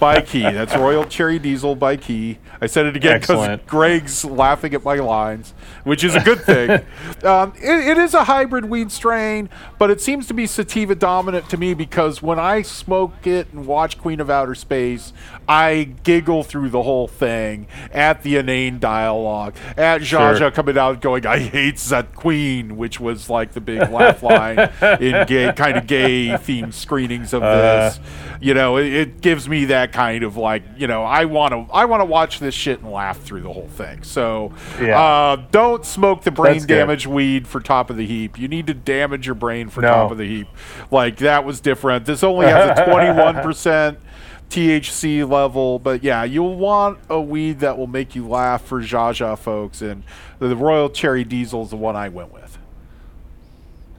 by 0.00 0.22
Key. 0.22 0.42
That's 0.42 0.74
Royal 0.74 1.04
Cherry 1.04 1.38
Diesel 1.38 1.76
by 1.76 1.96
Key. 1.96 2.38
I 2.60 2.66
said 2.66 2.86
it 2.86 2.96
again 2.96 3.20
because 3.20 3.60
Greg's 3.68 4.24
laughing 4.24 4.74
at 4.74 4.82
my 4.82 4.96
lines, 4.96 5.54
which 5.84 6.02
is 6.02 6.16
a 6.16 6.20
good 6.20 6.40
thing. 6.40 6.70
um, 7.24 7.52
it, 7.62 7.90
it 7.90 7.98
is 7.98 8.12
a 8.12 8.24
hybrid 8.24 8.64
weed 8.64 8.90
strain, 8.90 9.48
but 9.78 9.88
it 9.88 10.00
seems 10.00 10.26
to 10.26 10.34
be 10.34 10.48
sativa 10.48 10.96
dominant 10.96 11.48
to 11.50 11.56
me 11.56 11.72
because 11.72 12.20
when 12.20 12.40
I 12.40 12.62
smoke 12.62 13.24
it 13.24 13.52
and 13.52 13.66
watch 13.66 13.98
Queen 13.98 14.18
of 14.18 14.28
Outer 14.28 14.56
Space, 14.56 15.12
I 15.48 15.94
giggle 16.02 16.42
through 16.42 16.70
the 16.70 16.82
whole 16.82 17.06
thing 17.06 17.68
at 17.92 18.24
the 18.24 18.36
inane 18.36 18.80
dialogue, 18.80 19.54
at 19.76 20.00
Zsa 20.00 20.04
Sure. 20.04 20.50
Zsa 20.50 20.52
coming 20.52 20.76
out 20.76 21.00
going, 21.00 21.24
"I 21.24 21.38
hate 21.38 21.76
that 21.76 22.16
queen," 22.16 22.76
which 22.76 22.98
was 22.98 23.30
like 23.30 23.52
the 23.52 23.59
big 23.60 23.88
laugh 23.90 24.22
line 24.22 24.58
in 25.00 25.26
gay 25.26 25.52
kind 25.54 25.76
of 25.76 25.86
gay 25.86 26.28
themed 26.28 26.74
screenings 26.74 27.32
of 27.32 27.42
Uh. 27.42 27.56
this. 27.90 28.00
You 28.42 28.54
know, 28.54 28.78
it, 28.78 28.86
it 28.86 29.20
gives 29.20 29.46
me 29.48 29.66
that 29.66 29.92
kind 29.92 30.24
of 30.24 30.36
like, 30.38 30.62
you 30.78 30.86
know, 30.86 31.02
I 31.04 31.26
want 31.26 31.52
to 31.52 31.66
I 31.74 31.84
want 31.84 32.00
to 32.00 32.06
watch 32.06 32.38
this 32.40 32.54
shit 32.54 32.80
and 32.80 32.90
laugh 32.90 33.20
through 33.20 33.42
the 33.42 33.52
whole 33.52 33.68
thing. 33.68 34.02
So, 34.02 34.52
Yeah. 34.80 34.98
uh, 34.98 35.42
don't 35.50 35.84
smoke 35.84 36.22
the 36.24 36.30
brain 36.30 36.54
That's 36.54 36.64
good. 36.66 36.74
damage 36.76 37.06
weed 37.06 37.46
for 37.46 37.60
top 37.60 37.90
of 37.90 37.96
the 37.98 38.06
heap. 38.06 38.38
You 38.38 38.48
need 38.48 38.66
to 38.68 38.74
damage 38.74 39.26
your 39.26 39.34
brain 39.34 39.68
for 39.68 39.82
No. 39.82 39.88
top 39.88 40.10
of 40.10 40.16
the 40.18 40.24
heap. 40.26 40.48
Like 40.90 41.18
that 41.18 41.44
was 41.44 41.60
different. 41.60 42.06
This 42.06 42.22
only 42.24 42.46
has 42.46 42.78
a 42.78 42.84
21% 42.86 43.96
THC 44.50 45.28
level, 45.28 45.78
but 45.78 46.02
yeah, 46.02 46.24
you'll 46.24 46.56
want 46.56 46.98
a 47.08 47.20
weed 47.20 47.60
that 47.60 47.78
will 47.78 47.86
make 47.86 48.14
you 48.16 48.26
laugh 48.26 48.64
for 48.64 48.80
Zsa 48.82 49.12
Zsa 49.12 49.38
folks, 49.38 49.80
and 49.80 50.02
the 50.40 50.56
Royal 50.56 50.88
Cherry 50.90 51.22
Diesel 51.24 51.62
is 51.62 51.70
the 51.70 51.76
one 51.76 51.94
I 51.94 52.08
went 52.08 52.32
with. 52.32 52.39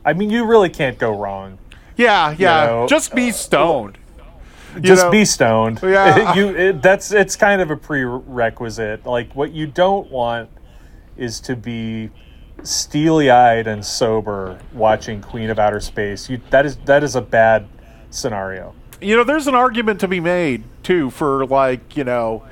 I 0.06 0.14
mean, 0.14 0.30
you 0.30 0.46
really 0.46 0.70
can't 0.70 0.98
go 0.98 1.18
wrong. 1.18 1.58
Yeah, 1.98 2.36
yeah, 2.38 2.66
know, 2.66 2.88
just 2.88 3.14
be 3.14 3.30
uh, 3.30 3.34
stoned. 3.34 3.98
You 4.76 4.82
Just 4.82 5.06
know? 5.06 5.12
be 5.12 5.26
stoned. 5.26 5.80
Yeah. 5.84 6.34
you 6.36 6.56
it, 6.56 6.82
that's 6.82 7.12
it's 7.12 7.36
kind 7.36 7.62
of 7.62 7.72
a 7.72 7.78
prerequisite. 7.78 9.06
Like 9.06 9.36
what 9.36 9.52
you 9.52 9.68
don't 9.68 10.10
want 10.10 10.50
is 11.18 11.42
to 11.42 11.56
be 11.58 12.10
steely-eyed 12.64 13.68
and 13.68 13.86
sober 13.86 14.60
watching 14.74 15.22
Queen 15.22 15.50
of 15.50 15.60
Outer 15.60 15.82
Space. 15.82 16.30
You 16.30 16.40
that 16.52 16.66
is 16.66 16.78
that 16.86 17.04
is 17.04 17.16
a 17.16 17.22
bad 17.22 17.68
scenario. 18.12 18.74
you 19.02 19.16
know, 19.16 19.24
there's 19.24 19.48
an 19.48 19.56
argument 19.56 20.00
to 20.02 20.08
be 20.08 20.20
made 20.20 20.64
too 20.84 21.10
for 21.10 21.46
like, 21.48 21.98
you 21.98 22.04
know, 22.04 22.44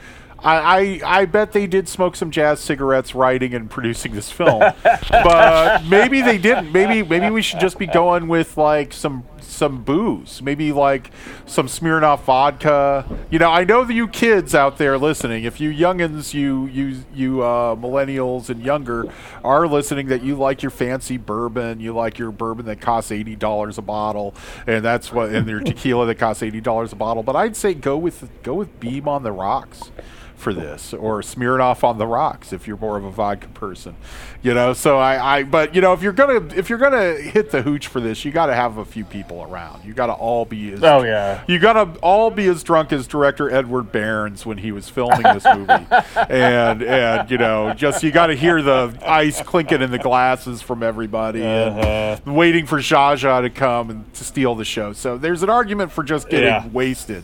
I, 0.44 1.02
I 1.04 1.20
I 1.22 1.26
bet 1.26 1.52
they 1.52 1.68
did 1.68 1.88
smoke 1.88 2.16
some 2.16 2.32
jazz 2.32 2.60
cigarettes 2.60 3.14
writing 3.16 3.54
and 3.54 3.70
producing 3.70 4.14
this 4.14 4.32
film, 4.32 4.60
but 5.10 5.84
maybe 5.86 6.22
they 6.22 6.38
didn't. 6.38 6.72
Maybe 6.72 7.08
maybe 7.08 7.30
we 7.30 7.42
should 7.42 7.60
just 7.60 7.78
be 7.78 7.88
going 7.88 8.28
with 8.28 8.58
like 8.58 8.94
some 8.94 9.24
some 9.42 9.84
booze, 9.84 10.42
maybe 10.42 10.72
like 10.72 11.12
some 11.46 11.68
Smirnoff 11.68 12.22
vodka. 12.22 13.06
You 13.30 13.40
know, 13.40 13.52
I 13.52 13.64
know 13.64 13.84
that 13.84 13.94
you 13.94 14.08
kids 14.08 14.56
out 14.56 14.78
there 14.78 14.98
listening, 14.98 15.44
if 15.44 15.60
you 15.60 15.72
youngins, 15.72 16.34
you 16.34 16.68
you 16.68 17.04
you 17.14 17.42
uh, 17.44 17.76
millennials 17.76 18.50
and 18.50 18.62
younger 18.62 19.12
are 19.44 19.68
listening, 19.68 20.08
that 20.08 20.24
you 20.24 20.36
like 20.36 20.62
your 20.62 20.72
fancy 20.72 21.18
bourbon, 21.18 21.80
you 21.80 21.94
like 21.94 22.18
your 22.18 22.32
bourbon 22.32 22.66
that 22.68 22.80
costs 22.80 23.12
eighty 23.12 23.36
dollars 23.36 23.78
a 23.78 23.82
bottle, 23.82 24.34
and 24.68 24.84
that's 24.84 25.12
what, 25.12 25.30
and 25.30 25.48
your 25.48 25.60
tequila 25.62 26.06
that 26.06 26.16
costs 26.16 26.44
eighty 26.44 26.62
dollars 26.62 26.94
a 26.94 26.96
bottle. 26.96 27.24
But 27.24 27.36
I'd 27.36 27.56
say 27.56 27.74
go 27.74 27.98
with 27.98 28.30
go 28.44 28.54
with 28.54 28.80
Beam 28.80 29.08
on 29.08 29.24
the 29.24 29.32
rocks 29.32 29.92
for 30.40 30.54
this 30.54 30.94
or 30.94 31.22
Smirnoff 31.22 31.84
on 31.84 31.98
the 31.98 32.08
rocks 32.08 32.54
if 32.54 32.68
you're 32.68 32.78
more 32.78 32.98
of 32.98 33.04
a 33.04 33.12
vodka 33.12 33.48
person 33.50 33.96
you 34.42 34.54
know? 34.54 34.74
So 34.74 34.98
I, 34.98 35.38
I 35.40 35.44
but 35.44 35.76
you 35.76 35.82
know 35.82 35.94
if 35.94 36.02
you're 36.02 36.14
gonna 36.14 36.46
if 36.56 36.70
you're 36.70 36.80
gonna 36.80 37.14
hit 37.16 37.52
the 37.52 37.62
hooch 37.62 37.88
for 37.88 38.00
this 38.00 38.24
you 38.24 38.32
got 38.32 38.48
to 38.48 38.56
have 38.56 38.78
a 38.78 38.86
few 38.86 39.06
people 39.06 39.44
around. 39.44 39.84
You 39.86 39.94
got 39.94 40.08
to 40.08 40.14
all 40.14 40.46
be 40.46 40.72
as 40.72 40.84
Oh, 40.84 41.04
yeah. 41.04 41.44
you 41.48 41.60
got 41.60 41.74
to 41.74 42.00
all 42.02 42.32
be 42.32 42.48
as 42.48 42.64
drunk 42.64 42.92
as 42.92 43.08
director 43.08 43.50
Edward 43.50 43.92
Bernds 43.92 44.46
when 44.46 44.58
he 44.58 44.72
was 44.72 44.90
filming 44.90 45.22
this 45.24 45.46
movie. 45.46 45.88
And 46.30 46.84
and 46.84 47.32
you 47.32 47.38
know 47.38 47.74
just 47.74 48.04
you 48.04 48.12
got 48.12 48.28
to 48.28 48.36
hear 48.36 48.62
the 48.62 48.98
ice 49.06 49.42
clinking 49.42 49.82
in 49.82 49.92
the 49.92 50.00
glasses 50.00 50.62
from 50.62 50.84
everybody 50.84 51.42
and 51.44 51.80
uh-huh. 51.80 52.32
waiting 52.32 52.66
for 52.66 52.80
Zsa 52.80 53.14
Zsa 53.16 53.42
to 53.42 53.50
come 53.50 53.90
and 53.90 54.14
to 54.14 54.24
steal 54.24 54.56
the 54.56 54.66
show. 54.66 54.94
So 54.94 55.18
there's 55.18 55.44
an 55.44 55.50
argument 55.50 55.92
for 55.92 56.04
just 56.04 56.30
getting 56.30 56.48
Yeah. 56.50 56.68
wasted 56.68 57.24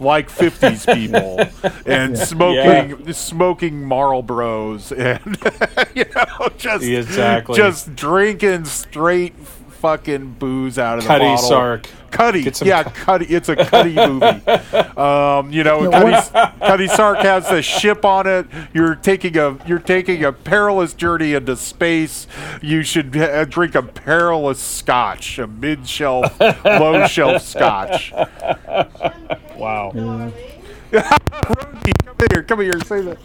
like 0.00 0.28
50s 0.28 0.92
people 0.94 1.40
and 1.86 2.16
smoking 2.18 3.12
smoking 3.12 3.82
Marlboros 3.82 4.90
and 4.92 5.36
you 5.94 6.04
know 6.14 6.48
just 6.56 6.84
Exactly. 6.84 7.56
just 7.56 7.94
drinking 7.94 8.64
straight 8.64 9.34
fucking 9.36 10.32
booze 10.38 10.78
out 10.78 10.98
of 10.98 11.04
Cutty 11.04 11.24
the 11.24 11.30
bottle. 11.32 11.48
Sark. 11.48 11.86
Cutty, 12.10 12.48
yeah, 12.62 12.84
cu- 12.84 12.90
Cutty. 12.90 13.24
It's 13.26 13.48
a 13.48 13.56
Cutty 13.56 13.92
movie. 13.96 14.24
Um, 14.96 15.50
you 15.50 15.64
know, 15.64 15.90
Cutty, 15.90 16.30
Cutty 16.60 16.86
Sark 16.86 17.18
has 17.18 17.50
a 17.50 17.60
ship 17.60 18.04
on 18.04 18.28
it. 18.28 18.46
You're 18.72 18.94
taking 18.94 19.36
a 19.36 19.58
you're 19.66 19.80
taking 19.80 20.24
a 20.24 20.32
perilous 20.32 20.94
journey 20.94 21.34
into 21.34 21.56
space. 21.56 22.28
You 22.62 22.84
should 22.84 23.16
uh, 23.16 23.44
drink 23.46 23.74
a 23.74 23.82
perilous 23.82 24.60
Scotch, 24.60 25.40
a 25.40 25.48
mid 25.48 25.88
shelf, 25.88 26.38
low 26.64 27.04
shelf 27.08 27.42
Scotch. 27.42 28.12
Wow. 29.64 29.92
Rosie, 30.92 31.92
come 32.04 32.16
here, 32.30 32.42
come 32.42 32.60
here, 32.60 32.78
say 32.84 33.00
that. 33.00 33.16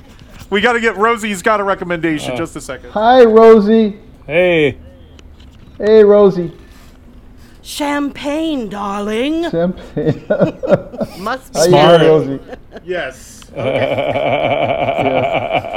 We 0.49 0.61
got 0.61 0.71
to 0.73 0.79
get 0.79 0.95
Rosie's 0.95 1.41
got 1.41 1.59
a 1.59 1.65
recommendation. 1.65 2.31
Uh. 2.31 2.37
Just 2.37 2.55
a 2.55 2.61
second. 2.61 2.91
Hi, 2.91 3.25
Rosie. 3.25 3.99
Hey. 4.25 4.77
Hey, 5.77 6.01
Rosie. 6.05 6.53
Champagne, 7.61 8.69
darling. 8.69 9.51
Champagne. 9.51 10.25
Must 11.19 11.57
How 11.57 11.65
be. 11.65 11.71
you 11.71 11.97
doing, 11.97 12.39
Rosie? 12.39 12.39
Yes. 12.85 13.35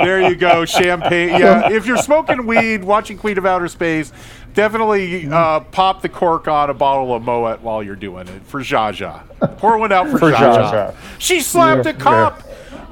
There 0.03 0.29
you 0.29 0.35
go, 0.35 0.65
champagne. 0.65 1.29
Yeah, 1.31 1.71
if 1.71 1.87
you're 1.87 1.97
smoking 1.97 2.47
weed, 2.47 2.83
watching 2.85 3.17
Queen 3.17 3.39
of 3.39 3.47
Outer 3.47 3.69
Space, 3.69 4.13
definitely 4.55 5.29
uh, 5.29 5.61
pop 5.61 6.03
the 6.03 6.09
cork 6.09 6.49
on 6.49 6.71
a 6.71 6.75
bottle 6.75 7.15
of 7.15 7.23
Moet 7.23 7.61
while 7.63 7.83
you're 7.83 7.97
doing 7.97 8.29
it 8.29 8.43
for 8.45 8.61
Zsa 8.61 8.93
Zsa. 8.93 9.57
Pour 9.59 9.79
one 9.79 9.93
out 9.93 10.09
for, 10.11 10.19
For 10.19 10.31
Zsa 10.33 10.39
Zsa 10.39 10.55
Zsa. 10.57 10.73
Zsa. 10.73 10.95
She 11.19 11.41
slapped 11.41 11.85
Yeah, 11.87 11.93
a 11.93 11.95
cop. 11.95 12.43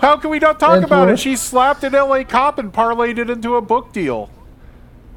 How 0.01 0.17
can 0.17 0.31
we 0.31 0.39
not 0.39 0.59
talk 0.59 0.77
And 0.77 0.85
about 0.85 1.09
for- 1.09 1.15
it? 1.15 1.19
She 1.19 1.37
slapped 1.37 1.85
an 1.85 1.93
LA 1.93 2.25
cop 2.25 2.59
and 2.59 2.73
parlayed 2.73 3.19
it 3.19 3.29
into 3.31 3.57
a 3.57 3.61
book 3.61 3.93
deal. 3.93 4.31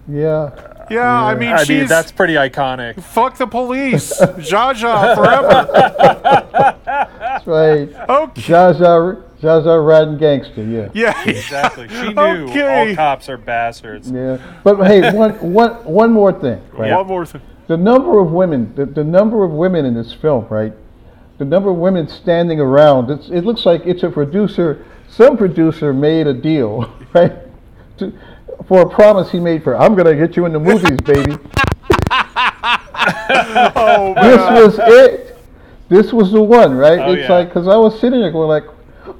Yeah. 0.07 0.51
Yeah, 0.91 1.09
I 1.23 1.33
mean, 1.35 1.53
I 1.53 1.59
she's 1.63 1.69
mean, 1.69 1.87
that's 1.87 2.11
pretty 2.11 2.33
iconic. 2.33 3.01
fuck 3.01 3.37
the 3.37 3.47
police, 3.47 4.11
Zsa 4.21 4.73
Zsa 4.73 5.15
forever. 5.15 6.77
That's 6.85 7.47
right. 7.47 7.89
Okay. 8.09 8.41
Zsa 8.41 8.73
Zsa, 8.75 9.23
Zsa 9.43 9.63
Zsa 9.63 9.85
riding 9.85 10.17
gangster, 10.17 10.63
yeah. 10.63 10.89
Yeah, 10.93 11.21
Exactly. 11.29 11.89
She 11.89 12.13
knew 12.13 12.19
Okay. 12.49 12.89
all 12.89 12.95
cops 12.95 13.27
are 13.29 13.37
bastards. 13.37 14.09
Yeah. 14.09 14.37
But 14.63 14.77
hey, 14.85 15.13
one, 15.15 15.33
one, 15.53 15.71
one 15.83 16.11
more 16.11 16.31
thing, 16.31 16.61
right? 16.71 16.91
One 16.91 17.07
more 17.07 17.25
thing. 17.25 17.41
The 17.67 17.77
number 17.77 18.19
of 18.19 18.31
women, 18.31 18.73
the, 18.75 18.85
the 18.85 19.03
number 19.03 19.43
of 19.43 19.51
women 19.51 19.85
in 19.85 19.93
this 19.93 20.13
film, 20.13 20.47
right? 20.49 20.73
The 21.37 21.45
number 21.45 21.69
of 21.69 21.77
women 21.77 22.07
standing 22.07 22.59
around, 22.59 23.09
it's, 23.09 23.29
it 23.29 23.41
looks 23.41 23.65
like 23.65 23.85
it's 23.85 24.03
a 24.03 24.09
producer, 24.09 24.85
some 25.09 25.37
producer 25.37 25.93
made 25.93 26.27
a 26.27 26.33
deal, 26.33 26.93
right? 27.13 27.33
To, 27.97 28.13
for 28.67 28.81
a 28.81 28.89
promise 28.89 29.31
he 29.31 29.39
made 29.39 29.63
for, 29.63 29.75
I'm 29.75 29.95
going 29.95 30.05
to 30.05 30.15
get 30.15 30.37
you 30.37 30.45
in 30.45 30.53
the 30.53 30.59
movies, 30.59 30.99
baby. 31.01 31.37
Oh 33.75 34.13
this 34.15 34.37
man. 34.37 34.53
was 34.63 34.79
it. 34.79 35.37
This 35.89 36.13
was 36.13 36.31
the 36.31 36.41
one, 36.41 36.73
right? 36.75 36.99
Oh, 36.99 37.13
it's 37.13 37.23
yeah. 37.23 37.31
like 37.31 37.49
because 37.49 37.67
I 37.67 37.75
was 37.75 37.99
sitting 37.99 38.21
there 38.21 38.31
going 38.31 38.47
like, 38.47 38.63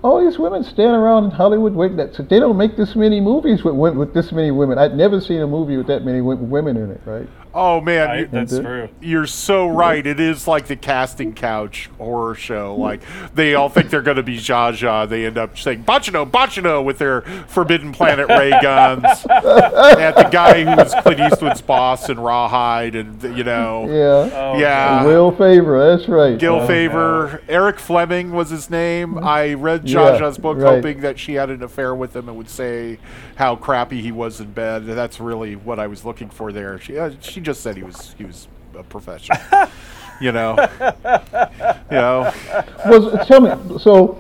all 0.01 0.23
these 0.23 0.37
women 0.37 0.63
stand 0.63 0.95
around 0.95 1.25
in 1.25 1.31
Hollywood 1.31 1.73
waiting. 1.73 1.97
That 1.97 2.15
so 2.15 2.23
they 2.23 2.39
don't 2.39 2.57
make 2.57 2.77
this 2.77 2.95
many 2.95 3.19
movies 3.19 3.63
with 3.63 3.75
with 3.75 4.13
this 4.13 4.31
many 4.31 4.51
women. 4.51 4.77
I'd 4.77 4.95
never 4.95 5.19
seen 5.19 5.41
a 5.41 5.47
movie 5.47 5.77
with 5.77 5.87
that 5.87 6.03
many 6.03 6.21
women 6.21 6.77
in 6.77 6.91
it, 6.91 7.01
right? 7.05 7.27
Oh 7.55 7.79
man, 7.81 8.09
I, 8.09 8.19
you- 8.21 8.27
that's 8.31 8.51
And, 8.53 8.65
uh, 8.65 8.69
true. 8.69 8.89
You're 9.01 9.27
so 9.27 9.67
right. 9.67 10.05
It 10.05 10.19
is 10.19 10.47
like 10.47 10.65
the 10.67 10.75
casting 10.75 11.33
couch 11.33 11.89
horror 11.99 12.33
show. 12.33 12.75
Like 12.75 13.01
they 13.35 13.53
all 13.53 13.69
think 13.69 13.89
they're 13.91 14.01
going 14.01 14.17
to 14.17 14.23
be 14.23 14.37
Zsa 14.37 14.73
Zsa. 14.73 15.07
They 15.07 15.25
end 15.25 15.37
up 15.37 15.57
saying 15.57 15.83
Bachino, 15.83 16.29
Bachino 16.29 16.83
with 16.83 16.97
their 16.97 17.21
Forbidden 17.47 17.91
Planet 17.91 18.27
ray 18.27 18.49
guns 18.61 19.03
at 19.29 20.15
the 20.15 20.29
guy 20.31 20.63
who 20.63 20.75
was 20.75 20.93
Clint 21.03 21.19
Eastwood's 21.19 21.61
boss 21.61 22.09
in 22.09 22.19
Rawhide, 22.19 22.95
and 22.95 23.21
you 23.37 23.43
know, 23.43 23.85
Yeah. 23.87 24.29
Oh, 24.53 24.57
yeah. 24.57 25.05
Will 25.05 25.31
Favor, 25.31 25.95
that's 25.95 26.07
right. 26.09 26.37
Gil 26.39 26.61
Uh, 26.61 26.67
Favor, 26.67 27.41
Eric 27.47 27.79
Fleming 27.79 28.31
was 28.31 28.49
his 28.49 28.69
name. 28.69 29.17
I 29.19 29.53
read 29.53 29.87
Yeah, 29.87 29.99
Zsa 29.99 30.19
Zsa's 30.21 30.37
book, 30.39 30.57
right. 30.57 30.75
hoping 30.75 31.01
that 31.01 31.19
she 31.19 31.33
had 31.35 31.49
an 31.49 31.61
affair 31.61 31.93
with 31.93 32.15
him 32.15 32.27
and 32.29 32.37
would 32.37 32.49
say 32.49 32.97
how 33.35 33.55
crappy 33.55 34.01
he 34.01 34.11
was 34.11 34.39
in 34.39 34.51
bed. 34.51 34.85
That's 34.85 35.19
really 35.19 35.55
what 35.55 35.79
I 35.79 35.87
was 35.87 36.03
looking 36.05 36.29
for 36.29 36.51
there. 36.51 36.79
She 36.79 36.97
uh, 36.97 37.11
she 37.21 37.42
just 37.43 37.61
said 37.61 37.75
he 37.77 37.83
was 37.83 38.15
he 38.17 38.25
was 38.25 38.47
a 38.77 38.83
professional. 38.83 39.37
you 40.19 40.31
know, 40.31 40.55
you 41.91 41.97
know. 41.97 42.31
Was 42.85 43.27
tell 43.27 43.41
me 43.41 43.79
so. 43.79 44.19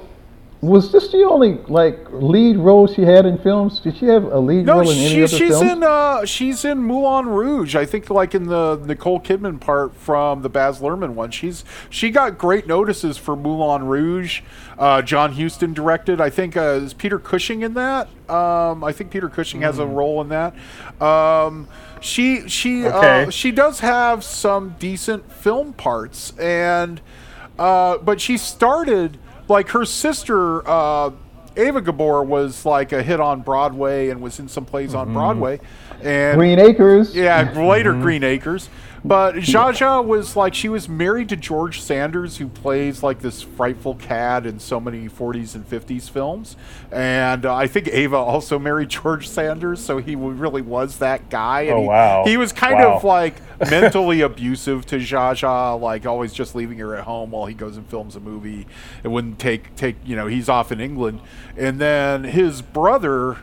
Was 0.61 0.93
this 0.93 1.11
the 1.11 1.23
only 1.25 1.55
like 1.67 1.99
lead 2.11 2.55
role 2.55 2.87
she 2.87 3.01
had 3.01 3.25
in 3.25 3.37
films? 3.37 3.81
Did 3.81 3.97
she 3.97 4.05
have 4.05 4.23
a 4.23 4.39
lead 4.39 4.65
No, 4.65 4.75
role 4.79 4.91
in 4.91 4.97
any 4.97 5.09
she, 5.09 5.23
other 5.23 5.27
she's 5.27 5.49
films? 5.59 5.71
in 5.73 5.83
uh, 5.83 6.23
she's 6.23 6.63
in 6.63 6.77
Moulin 6.81 7.25
Rouge. 7.27 7.75
I 7.75 7.85
think 7.85 8.09
like 8.09 8.33
in 8.33 8.45
the 8.45 8.77
Nicole 8.85 9.19
Kidman 9.19 9.59
part 9.59 9.93
from 9.93 10.41
the 10.41 10.47
Baz 10.47 10.79
Luhrmann 10.79 11.15
one. 11.15 11.31
She's 11.31 11.65
she 11.89 12.11
got 12.11 12.37
great 12.37 12.65
notices 12.65 13.17
for 13.17 13.35
Moulin 13.35 13.83
Rouge. 13.87 14.39
Uh, 14.79 15.01
John 15.01 15.33
Huston 15.33 15.73
directed. 15.73 16.21
I 16.21 16.29
think 16.29 16.55
uh, 16.55 16.79
is 16.81 16.93
Peter 16.93 17.19
Cushing 17.19 17.61
in 17.61 17.73
that. 17.73 18.07
Um, 18.29 18.85
I 18.85 18.93
think 18.93 19.11
Peter 19.11 19.27
Cushing 19.27 19.63
has 19.63 19.79
a 19.79 19.85
Hmm. 19.85 19.93
role 19.95 20.21
in 20.21 20.29
that. 20.29 20.53
Um, 21.01 21.67
she 22.03 22.47
she 22.49 22.85
Okay. 22.85 23.23
uh, 23.25 23.29
she 23.29 23.51
does 23.51 23.79
have 23.79 24.23
some 24.23 24.75
decent 24.77 25.31
film 25.31 25.73
parts 25.73 26.37
and 26.37 26.99
uh, 27.57 27.97
but 27.97 28.19
she 28.19 28.37
started 28.37 29.17
like 29.47 29.69
her 29.69 29.85
sister 29.85 30.67
uh, 30.67 31.11
Eva 31.55 31.81
Gabor 31.81 32.23
was 32.23 32.65
like 32.65 32.91
a 32.91 33.01
hit 33.03 33.19
on 33.19 33.41
Broadway 33.41 34.09
and 34.09 34.21
was 34.21 34.39
in 34.39 34.47
some 34.47 34.65
plays 34.65 34.93
on 34.93 35.13
Broadway 35.13 35.59
and 36.01 36.37
Green 36.37 36.59
Acres. 36.59 37.15
yeah 37.15 37.51
later 37.55 37.93
Green 37.93 38.23
Acres 38.23 38.69
but 39.05 39.35
Zsa 39.35 39.73
Zsa 39.73 40.05
was 40.05 40.35
like 40.35 40.53
she 40.53 40.69
was 40.69 40.87
married 40.87 41.29
to 41.29 41.35
George 41.35 41.81
Sanders 41.81 42.37
who 42.37 42.47
plays 42.47 43.03
like 43.03 43.19
this 43.19 43.41
frightful 43.41 43.95
cad 43.95 44.45
in 44.45 44.59
so 44.59 44.79
many 44.79 45.09
40s 45.09 45.55
and 45.55 45.67
50s 45.69 46.09
films 46.09 46.55
and 46.91 47.45
uh, 47.45 47.53
I 47.53 47.67
think 47.67 47.87
Eva 47.89 48.15
also 48.15 48.57
married 48.57 48.89
George 49.01 49.27
Sanders 49.27 49.83
so 49.83 49.97
he 49.97 50.15
really 50.15 50.61
was 50.61 50.99
that 50.99 51.29
guy 51.29 51.61
and 51.63 51.73
Oh, 51.73 51.81
he, 51.81 51.87
wow. 51.87 52.23
he 52.25 52.37
was 52.37 52.53
kind 52.53 52.75
Wow. 52.75 52.95
of 52.95 53.03
like 53.03 53.35
mentally 53.69 54.21
abusive 54.29 54.85
to 54.87 54.97
Zsa 54.97 55.33
Zsa, 55.33 55.79
like 55.79 56.05
always 56.05 56.33
just 56.33 56.55
leaving 56.55 56.77
her 56.79 56.95
at 56.95 57.03
home 57.03 57.31
while 57.31 57.45
he 57.45 57.53
goes 57.53 57.77
and 57.77 57.85
films 57.87 58.15
a 58.15 58.19
movie. 58.19 58.67
It 59.03 59.07
wouldn't 59.09 59.37
take 59.39 59.75
take 59.75 59.95
you 60.05 60.15
know 60.15 60.27
he's 60.27 60.49
off 60.49 60.71
in 60.71 60.79
England, 60.81 61.19
and 61.57 61.79
then 61.79 62.23
his 62.23 62.61
brother. 62.61 63.37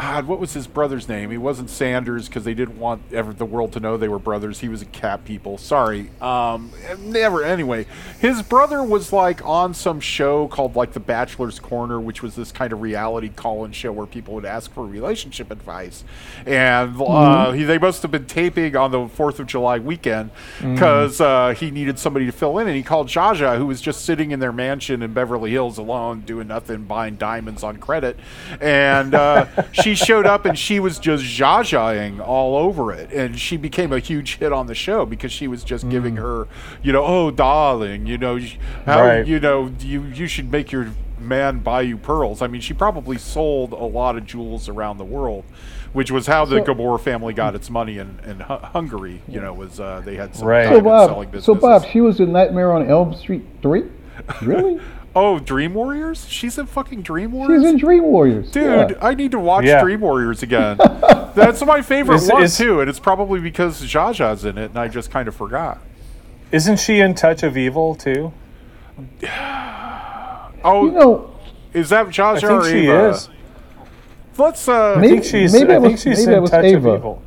God, 0.00 0.26
what 0.26 0.40
was 0.40 0.54
his 0.54 0.66
brother's 0.66 1.10
name? 1.10 1.30
He 1.30 1.36
wasn't 1.36 1.68
Sanders 1.68 2.26
because 2.26 2.44
they 2.44 2.54
didn't 2.54 2.78
want 2.78 3.02
ever 3.12 3.34
the 3.34 3.44
world 3.44 3.74
to 3.74 3.80
know 3.80 3.98
they 3.98 4.08
were 4.08 4.18
brothers. 4.18 4.60
He 4.60 4.68
was 4.68 4.80
a 4.80 4.86
cat 4.86 5.26
people. 5.26 5.58
Sorry. 5.58 6.08
Um, 6.22 6.72
never. 7.00 7.44
Anyway, 7.44 7.84
his 8.18 8.40
brother 8.40 8.82
was 8.82 9.12
like 9.12 9.44
on 9.44 9.74
some 9.74 10.00
show 10.00 10.48
called 10.48 10.74
like 10.74 10.94
The 10.94 11.00
Bachelor's 11.00 11.60
Corner, 11.60 12.00
which 12.00 12.22
was 12.22 12.34
this 12.34 12.50
kind 12.50 12.72
of 12.72 12.80
reality 12.80 13.28
call-in 13.28 13.72
show 13.72 13.92
where 13.92 14.06
people 14.06 14.32
would 14.34 14.46
ask 14.46 14.72
for 14.72 14.86
relationship 14.86 15.50
advice, 15.50 16.02
and 16.46 16.98
uh, 16.98 17.52
he, 17.52 17.64
they 17.64 17.78
must 17.78 18.00
have 18.00 18.10
been 18.10 18.26
taping 18.26 18.76
on 18.76 18.92
the 18.92 19.06
Fourth 19.06 19.38
of 19.38 19.46
July 19.46 19.78
weekend 19.80 20.30
because 20.60 21.20
uh, 21.20 21.54
he 21.54 21.70
needed 21.70 21.98
somebody 21.98 22.24
to 22.24 22.32
fill 22.32 22.58
in, 22.58 22.66
and 22.66 22.76
he 22.76 22.82
called 22.82 23.08
Zsa, 23.08 23.58
who 23.58 23.66
was 23.66 23.82
just 23.82 24.06
sitting 24.06 24.30
in 24.30 24.40
their 24.40 24.52
mansion 24.52 25.02
in 25.02 25.12
Beverly 25.12 25.50
Hills 25.50 25.76
alone, 25.76 26.22
doing 26.22 26.48
nothing, 26.48 26.84
buying 26.84 27.16
diamonds 27.16 27.62
on 27.62 27.76
credit, 27.76 28.18
and 28.62 29.14
uh, 29.14 29.46
she 29.72 29.89
showed 29.94 30.26
up 30.26 30.44
and 30.44 30.58
she 30.58 30.80
was 30.80 30.98
just 30.98 31.24
Zsa 31.24 31.60
Zsa-ing 31.62 32.20
all 32.20 32.56
over 32.56 32.92
it, 32.92 33.10
and 33.12 33.38
she 33.38 33.56
became 33.56 33.92
a 33.92 33.98
huge 33.98 34.36
hit 34.38 34.52
on 34.52 34.66
the 34.66 34.74
show 34.74 35.04
because 35.06 35.32
she 35.32 35.48
was 35.48 35.64
just 35.64 35.88
giving 35.88 36.16
her, 36.16 36.46
you 36.82 36.92
know, 36.92 37.04
oh 37.04 37.30
darling, 37.30 38.06
you 38.06 38.18
know, 38.18 38.38
how 38.86 39.02
Right. 39.04 39.26
you 39.26 39.40
know 39.40 39.70
you 39.80 40.02
you 40.02 40.26
should 40.26 40.50
make 40.52 40.72
your 40.72 40.88
man 41.18 41.58
buy 41.58 41.82
you 41.82 41.96
pearls. 41.98 42.40
I 42.42 42.46
mean, 42.46 42.60
she 42.60 42.72
probably 42.74 43.18
sold 43.18 43.72
a 43.72 43.76
lot 43.76 44.16
of 44.16 44.24
jewels 44.26 44.68
around 44.68 44.98
the 44.98 45.04
world. 45.04 45.44
Which 45.92 46.12
was 46.12 46.28
how 46.28 46.44
the 46.44 46.58
So- 46.58 46.64
Gabor 46.66 46.98
family 46.98 47.34
got 47.34 47.56
its 47.56 47.68
money 47.68 47.98
in, 47.98 48.20
in 48.24 48.38
Hu- 48.38 48.54
Hungary. 48.58 49.22
You 49.26 49.40
know, 49.40 49.52
was 49.52 49.80
uh, 49.80 50.00
they 50.04 50.14
had 50.14 50.36
some 50.36 50.46
Right. 50.46 50.66
So 50.68 50.80
diamond 50.80 51.10
selling 51.10 51.28
Bob, 51.30 51.42
so 51.42 51.54
Bob, 51.56 51.84
she 51.84 52.00
was 52.00 52.20
in 52.20 52.30
Nightmare 52.30 52.72
on 52.72 52.88
Elm 52.88 53.12
Street 53.12 53.44
three. 53.60 53.84
Really? 54.40 54.78
Oh, 55.14 55.40
Dream 55.40 55.74
Warriors? 55.74 56.28
She's 56.28 56.56
in 56.56 56.66
fucking 56.66 57.02
Dream 57.02 57.32
Warriors? 57.32 57.62
She's 57.62 57.70
in 57.70 57.78
Dream 57.78 58.04
Warriors. 58.04 58.50
Dude, 58.52 58.90
yeah. 58.90 58.96
I 59.02 59.14
need 59.14 59.32
to 59.32 59.40
watch 59.40 59.64
Yeah. 59.64 59.82
Dream 59.82 60.00
Warriors 60.00 60.42
again. 60.44 60.76
That's 61.34 61.64
my 61.64 61.82
favorite 61.82 62.16
Is- 62.16 62.28
one 62.30 62.42
is- 62.44 62.56
too, 62.56 62.80
and 62.80 62.88
it's 62.88 63.00
probably 63.00 63.40
because 63.40 63.80
Zsa 63.82 64.10
Zsa's 64.14 64.44
in 64.44 64.56
it, 64.56 64.70
and 64.70 64.78
I 64.78 64.86
just 64.88 65.10
kind 65.10 65.26
of 65.26 65.34
forgot. 65.34 65.80
Isn't 66.52 66.78
she 66.78 67.00
in 67.00 67.14
Touch 67.14 67.42
of 67.42 67.56
Evil 67.56 67.94
too? 67.96 68.32
Oh, 70.62 70.84
You 70.84 70.90
know, 70.92 71.30
is 71.72 71.88
that 71.88 72.06
Zsa 72.08 72.22
I 72.22 72.34
Zsa 72.36 72.40
think 72.40 72.50
or 72.52 72.68
she 72.68 72.78
Eva? 72.84 73.08
is. 73.08 73.28
Let's 74.36 74.68
uh, 74.68 74.94
I 74.96 75.00
Maybe- 75.00 75.08
think 75.14 75.24
she's. 75.24 75.52
maybe 75.54 75.72
I 75.72 75.76
it 75.76 75.80
think 75.80 75.92
was- 75.92 76.02
she's 76.02 76.18
maybe 76.18 76.32
in 76.32 76.38
it 76.38 76.40
was 76.42 76.50
Touch 76.50 76.64
Eva. 76.66 76.88
of 76.90 76.98
Evil. 76.98 77.22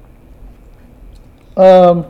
um, 1.58 2.06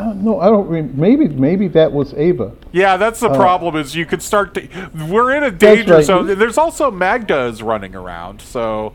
I 0.00 0.12
don't. 0.14 0.40
I 0.40 0.46
don't. 0.46 0.68
Re- 0.68 0.82
maybe 0.82 1.28
maybe 1.28 1.68
that 1.68 1.92
was 1.92 2.14
Eva. 2.14 2.52
yeah, 2.72 2.96
that's 2.96 3.20
the 3.20 3.28
problem. 3.34 3.76
Is 3.76 3.94
you 3.94 4.06
could 4.06 4.22
start 4.22 4.54
to. 4.54 4.68
We're 5.08 5.32
in 5.36 5.42
a 5.44 5.50
danger 5.50 5.94
right. 5.94 6.04
zone. 6.04 6.26
There's 6.38 6.58
also 6.58 6.90
Magda 6.90 7.42
is 7.46 7.62
running 7.62 7.94
around, 7.94 8.40
so 8.40 8.92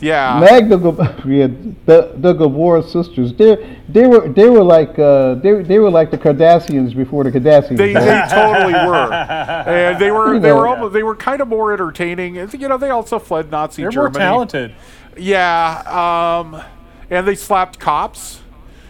yeah. 0.00 0.38
Magda, 0.40 0.78
Gab- 0.78 1.24
yeah, 1.26 1.46
the 1.86 2.12
the 2.16 2.32
Gabor 2.32 2.82
sisters. 2.82 3.32
They 3.34 3.78
they 3.88 4.06
were 4.06 4.28
they 4.28 4.48
were 4.48 4.62
like 4.64 4.98
uh, 4.98 5.34
they 5.36 5.62
they 5.62 5.78
were 5.78 5.90
like 5.90 6.10
the 6.10 6.18
Kardashians 6.18 6.94
before 6.96 7.24
the 7.24 7.30
Kardashians. 7.30 7.76
They, 7.76 7.94
right? 7.94 8.28
they 8.28 8.34
totally 8.34 8.72
were, 8.72 9.12
and 9.66 10.00
they 10.00 10.10
were 10.10 10.34
You 10.34 10.40
they 10.40 10.48
know. 10.48 10.56
were 10.56 10.66
almost, 10.68 10.92
they 10.92 11.02
were 11.02 11.16
kind 11.16 11.40
of 11.40 11.48
more 11.48 11.72
entertaining. 11.72 12.34
You 12.36 12.68
know, 12.68 12.78
they 12.78 12.90
also 12.90 13.18
fled 13.18 13.50
Nazi 13.50 13.82
They're 13.82 13.90
Germany. 13.90 14.18
more 14.18 14.28
talented. 14.46 14.74
Yeah, 15.16 16.40
um, 16.42 16.62
and 17.10 17.26
they 17.28 17.34
slapped 17.34 17.78
cops. 17.78 18.40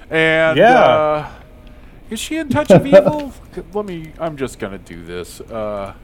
And 0.09 0.59
Yeah. 0.59 1.31
Is 2.13 2.21
she 2.21 2.37
in 2.37 2.49
Touch 2.49 2.71
of 2.71 2.87
Evil? 2.87 3.33
Let 3.73 3.87
me. 3.87 4.13
I'm 4.21 4.37
just 4.37 4.59
gonna 4.59 4.79
do 4.79 5.03
this. 5.05 5.41
Uh, 5.41 5.95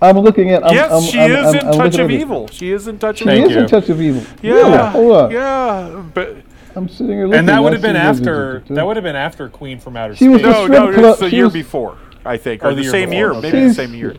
I'm 0.00 0.18
looking 0.18 0.50
at. 0.50 0.64
I'm, 0.64 0.74
yes, 0.74 0.92
I'm, 0.92 1.02
she 1.02 1.18
I'm, 1.18 1.30
is 1.32 1.46
I'm, 1.46 1.54
in 1.54 1.60
I'm 1.66 1.72
Touch 1.72 1.76
looking 1.94 2.00
of 2.00 2.10
at 2.10 2.14
it. 2.14 2.20
Evil. 2.20 2.48
She 2.48 2.70
is 2.70 2.86
in 2.88 2.98
Touch 2.98 3.18
She 3.18 3.24
of 3.24 3.28
Thank 3.30 3.44
is 3.46 3.50
Evil. 3.50 3.62
in. 3.64 3.68
Touch 3.68 3.88
of 3.88 4.00
Evil. 4.02 4.22
Yeah, 4.42 4.52
Really? 4.52 4.76
Hold 4.90 5.16
on. 5.16 5.30
yeah, 5.30 6.04
but 6.14 6.36
I'm 6.76 6.88
sitting 6.88 7.08
here 7.16 7.26
looking. 7.26 7.38
And 7.40 7.48
that 7.48 7.62
would 7.62 7.72
have 7.72 7.82
been 7.82 7.96
after 7.96 8.60
that 8.70 8.86
would 8.86 8.96
have 8.96 9.02
been 9.04 9.16
after 9.16 9.48
Queen 9.48 9.80
from 9.80 9.96
Outer 9.96 10.14
She 10.14 10.26
Space. 10.26 10.32
was 10.34 10.42
No, 10.42 10.64
strip 10.64 10.70
no, 10.70 10.92
club- 10.92 11.04
it's 11.12 11.20
the 11.20 11.30
she 11.30 11.36
year 11.36 11.44
was- 11.46 11.52
before, 11.54 11.98
I 12.24 12.36
think, 12.36 12.62
Oh, 12.62 12.68
or 12.70 12.74
the 12.74 12.82
the, 12.82 12.90
same 12.90 13.12
year, 13.12 13.32
okay. 13.32 13.50
maybe 13.50 13.68
the 13.68 13.74
same 13.74 13.94
year. 13.94 14.14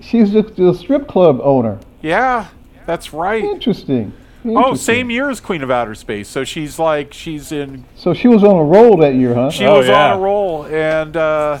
She's 0.00 0.32
the, 0.32 0.42
the 0.42 0.74
strip 0.74 1.08
club 1.08 1.40
owner. 1.42 1.78
Yeah, 2.02 2.48
that's 2.86 3.12
right. 3.12 3.42
Interesting. 3.42 4.12
Oh, 4.44 4.74
same 4.74 5.10
year 5.10 5.30
as 5.30 5.40
Queen 5.40 5.62
of 5.62 5.70
Outer 5.70 5.94
Space. 5.94 6.28
So 6.28 6.44
she's 6.44 6.78
like 6.78 7.12
she's 7.12 7.50
in. 7.52 7.84
So 7.96 8.14
she 8.14 8.28
was 8.28 8.44
on 8.44 8.56
a 8.56 8.62
roll 8.64 8.96
that 8.98 9.14
year, 9.14 9.34
huh? 9.34 9.50
She 9.50 9.64
Oh, 9.66 9.78
was 9.78 9.88
yeah. 9.88 10.12
on 10.12 10.18
a 10.18 10.22
roll, 10.22 10.64
and 10.66 11.16
uh, 11.16 11.58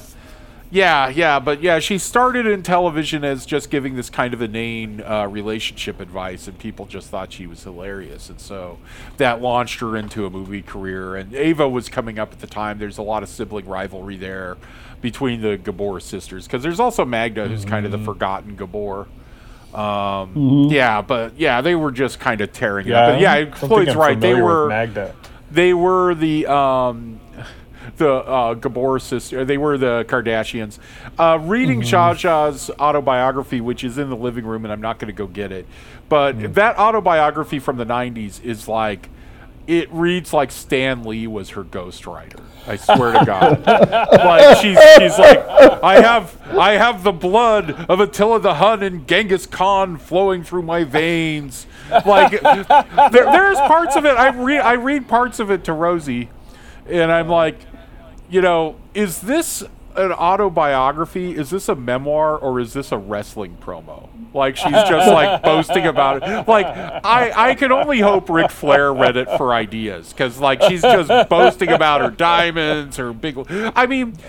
yeah, 0.70 1.08
yeah, 1.08 1.38
but 1.40 1.62
yeah, 1.62 1.78
she 1.80 1.96
started 1.98 2.46
in 2.46 2.62
television 2.62 3.24
as 3.24 3.46
just 3.46 3.70
giving 3.70 3.96
this 3.96 4.10
kind 4.10 4.32
of 4.34 4.42
inane 4.42 5.00
uh, 5.02 5.26
relationship 5.26 5.98
advice, 5.98 6.46
and 6.46 6.58
people 6.58 6.86
just 6.86 7.08
thought 7.08 7.32
she 7.32 7.46
was 7.46 7.64
hilarious, 7.64 8.28
and 8.30 8.38
so 8.40 8.78
that 9.16 9.40
launched 9.42 9.80
her 9.80 9.96
into 9.96 10.24
a 10.26 10.30
movie 10.30 10.62
career. 10.62 11.16
And 11.16 11.34
Eva 11.34 11.68
was 11.68 11.88
coming 11.88 12.18
up 12.18 12.32
at 12.32 12.40
the 12.40 12.46
time. 12.46 12.78
There's 12.78 12.98
a 12.98 13.02
lot 13.02 13.22
of 13.22 13.28
sibling 13.28 13.66
rivalry 13.66 14.16
there 14.16 14.56
between 15.00 15.40
the 15.40 15.56
Gabor 15.56 16.00
sisters, 16.00 16.46
because 16.46 16.62
there's 16.62 16.80
also 16.80 17.04
Magda, 17.04 17.48
who's 17.48 17.64
kind 17.64 17.84
of 17.86 17.92
the 17.92 17.98
forgotten 17.98 18.54
Gabor. 18.54 19.06
Um, 19.74 20.68
Yeah, 20.70 21.02
but 21.02 21.38
yeah, 21.38 21.60
they 21.60 21.74
were 21.74 21.90
just 21.92 22.18
kind 22.20 22.40
of 22.40 22.52
tearing 22.52 22.86
it 22.86 22.92
up. 22.92 23.08
Yeah, 23.08 23.12
But 23.12 23.20
yeah, 23.20 23.32
I 23.32 23.44
don't 23.44 23.56
Floyd's 23.56 23.94
right. 23.94 24.18
They 24.18 24.34
were 24.34 24.68
Magda. 24.68 25.14
they 25.50 25.74
were 25.74 26.14
the 26.14 26.46
um, 26.46 27.20
the 27.96 28.10
uh, 28.10 28.54
Gabor 28.54 28.98
sister. 28.98 29.44
They 29.44 29.58
were 29.58 29.76
the 29.78 30.04
Kardashians. 30.08 30.78
Uh, 31.18 31.38
reading 31.42 31.82
Zsa's 31.82 32.70
autobiography, 32.78 33.60
which 33.60 33.84
is 33.84 33.98
in 33.98 34.08
the 34.10 34.16
living 34.16 34.44
room, 34.44 34.64
and 34.64 34.72
I'm 34.72 34.80
not 34.80 34.98
going 34.98 35.08
to 35.08 35.16
go 35.16 35.26
get 35.26 35.52
it, 35.52 35.66
but 36.08 36.54
that 36.54 36.78
autobiography 36.78 37.58
from 37.58 37.76
the 37.76 37.86
'90s 37.86 38.42
is 38.44 38.68
like. 38.68 39.10
It 39.68 39.92
reads 39.92 40.32
like 40.32 40.50
Stan 40.50 41.04
Lee 41.04 41.26
was 41.26 41.50
her 41.50 41.62
ghostwriter. 41.62 42.40
I 42.66 42.76
swear 42.76 43.12
to 43.12 43.24
God. 43.26 43.66
like 43.66 44.56
she's 44.56 44.78
she's 44.96 45.18
like, 45.18 45.40
I 45.84 46.00
have 46.00 46.40
I 46.56 46.72
have 46.72 47.02
the 47.02 47.12
blood 47.12 47.72
of 47.86 48.00
Attila 48.00 48.40
the 48.40 48.54
Hun 48.54 48.82
and 48.82 49.06
Genghis 49.06 49.44
Khan 49.44 49.98
flowing 49.98 50.42
through 50.42 50.62
my 50.62 50.84
veins. 50.84 51.66
Like 52.06 52.40
there, 52.40 53.24
there's 53.30 53.58
parts 53.58 53.94
of 53.94 54.06
it. 54.06 54.16
I 54.16 54.30
read 54.30 54.60
I 54.60 54.72
read 54.72 55.06
parts 55.06 55.38
of 55.38 55.50
it 55.50 55.64
to 55.64 55.74
Rosie, 55.74 56.30
and 56.86 57.12
I'm 57.12 57.28
like, 57.28 57.58
you 58.30 58.40
know, 58.40 58.76
is 58.94 59.20
this 59.20 59.62
an 59.98 60.12
autobiography? 60.12 61.34
Is 61.34 61.50
this 61.50 61.68
a 61.68 61.74
memoir 61.74 62.36
or 62.38 62.60
is 62.60 62.72
this 62.72 62.92
a 62.92 62.98
wrestling 62.98 63.56
promo? 63.60 64.08
Like 64.34 64.56
she's 64.56 64.70
just 64.72 65.08
like 65.10 65.42
boasting 65.42 65.86
about 65.86 66.22
it. 66.22 66.48
Like 66.48 66.66
I, 66.66 67.50
I 67.50 67.54
can 67.54 67.72
only 67.72 67.98
hope 68.00 68.28
Ric 68.28 68.50
Flair 68.50 68.92
read 68.92 69.16
it 69.16 69.28
for 69.36 69.52
ideas 69.54 70.12
because 70.12 70.38
like 70.38 70.62
she's 70.62 70.82
just 70.82 71.28
boasting 71.28 71.70
about 71.70 72.00
her 72.02 72.10
diamonds, 72.10 72.96
her 72.98 73.12
big. 73.12 73.38
I 73.50 73.86
mean, 73.86 74.10
it's, 74.10 74.22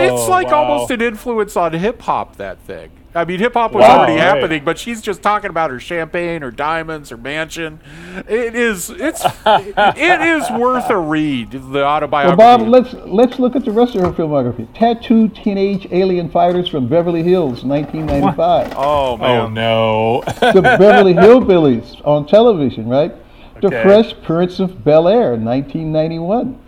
it's 0.00 0.12
Oh, 0.22 0.26
like 0.30 0.48
wow. 0.48 0.64
almost 0.64 0.90
an 0.90 1.00
influence 1.00 1.56
on 1.56 1.72
hip 1.72 2.02
hop. 2.02 2.36
That 2.36 2.58
thing. 2.60 2.90
I 3.16 3.24
mean, 3.24 3.38
hip 3.38 3.54
hop 3.54 3.72
was 3.72 3.82
Wow, 3.82 3.98
already 3.98 4.12
right. 4.12 4.20
happening, 4.20 4.64
but 4.64 4.78
she's 4.78 5.00
just 5.00 5.22
talking 5.22 5.50
about 5.50 5.70
her 5.70 5.80
champagne, 5.80 6.42
her 6.42 6.50
diamonds, 6.50 7.10
her 7.10 7.16
mansion. 7.16 7.80
It 8.28 8.54
is. 8.54 8.90
It's. 8.90 9.24
it 9.46 10.20
is 10.20 10.50
worth 10.50 10.90
a 10.90 10.98
read. 10.98 11.50
The 11.50 11.84
autobiography. 11.84 12.36
Well, 12.36 12.54
autobiography. 12.54 12.64
Bob, 12.64 12.68
let's 12.68 12.94
let's 13.06 13.38
look 13.38 13.56
at 13.56 13.64
the 13.64 13.72
rest 13.72 13.94
of 13.94 14.02
her 14.02 14.12
filmography. 14.12 14.68
Tattooed 14.74 15.34
teenage 15.34 15.88
alien 15.90 16.30
fighters 16.30 16.68
from 16.68 16.88
Beverly 16.88 17.22
Hills, 17.22 17.64
1995. 17.64 18.74
oh 18.76 19.16
man. 19.16 19.40
Oh 19.40 19.48
no. 19.48 20.22
the 20.52 20.60
Beverly 20.62 21.14
Hillbillies 21.14 22.06
on 22.06 22.26
television, 22.26 22.88
right? 22.88 23.14
The 23.62 23.70
Fresh 23.70 24.20
Prince 24.22 24.60
of 24.60 24.84
Bel 24.84 25.08
Air, 25.08 25.30
1991. 25.36 26.58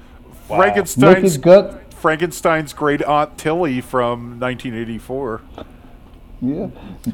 Frankenstein's 0.47 1.23
Naked 1.23 1.43
Gut, 1.43 1.93
Frankenstein's 1.93 2.73
great 2.73 3.03
aunt 3.03 3.37
Tilly 3.37 3.83
from 3.83 4.41
1984. 4.41 5.43
Yeah. 6.40 6.69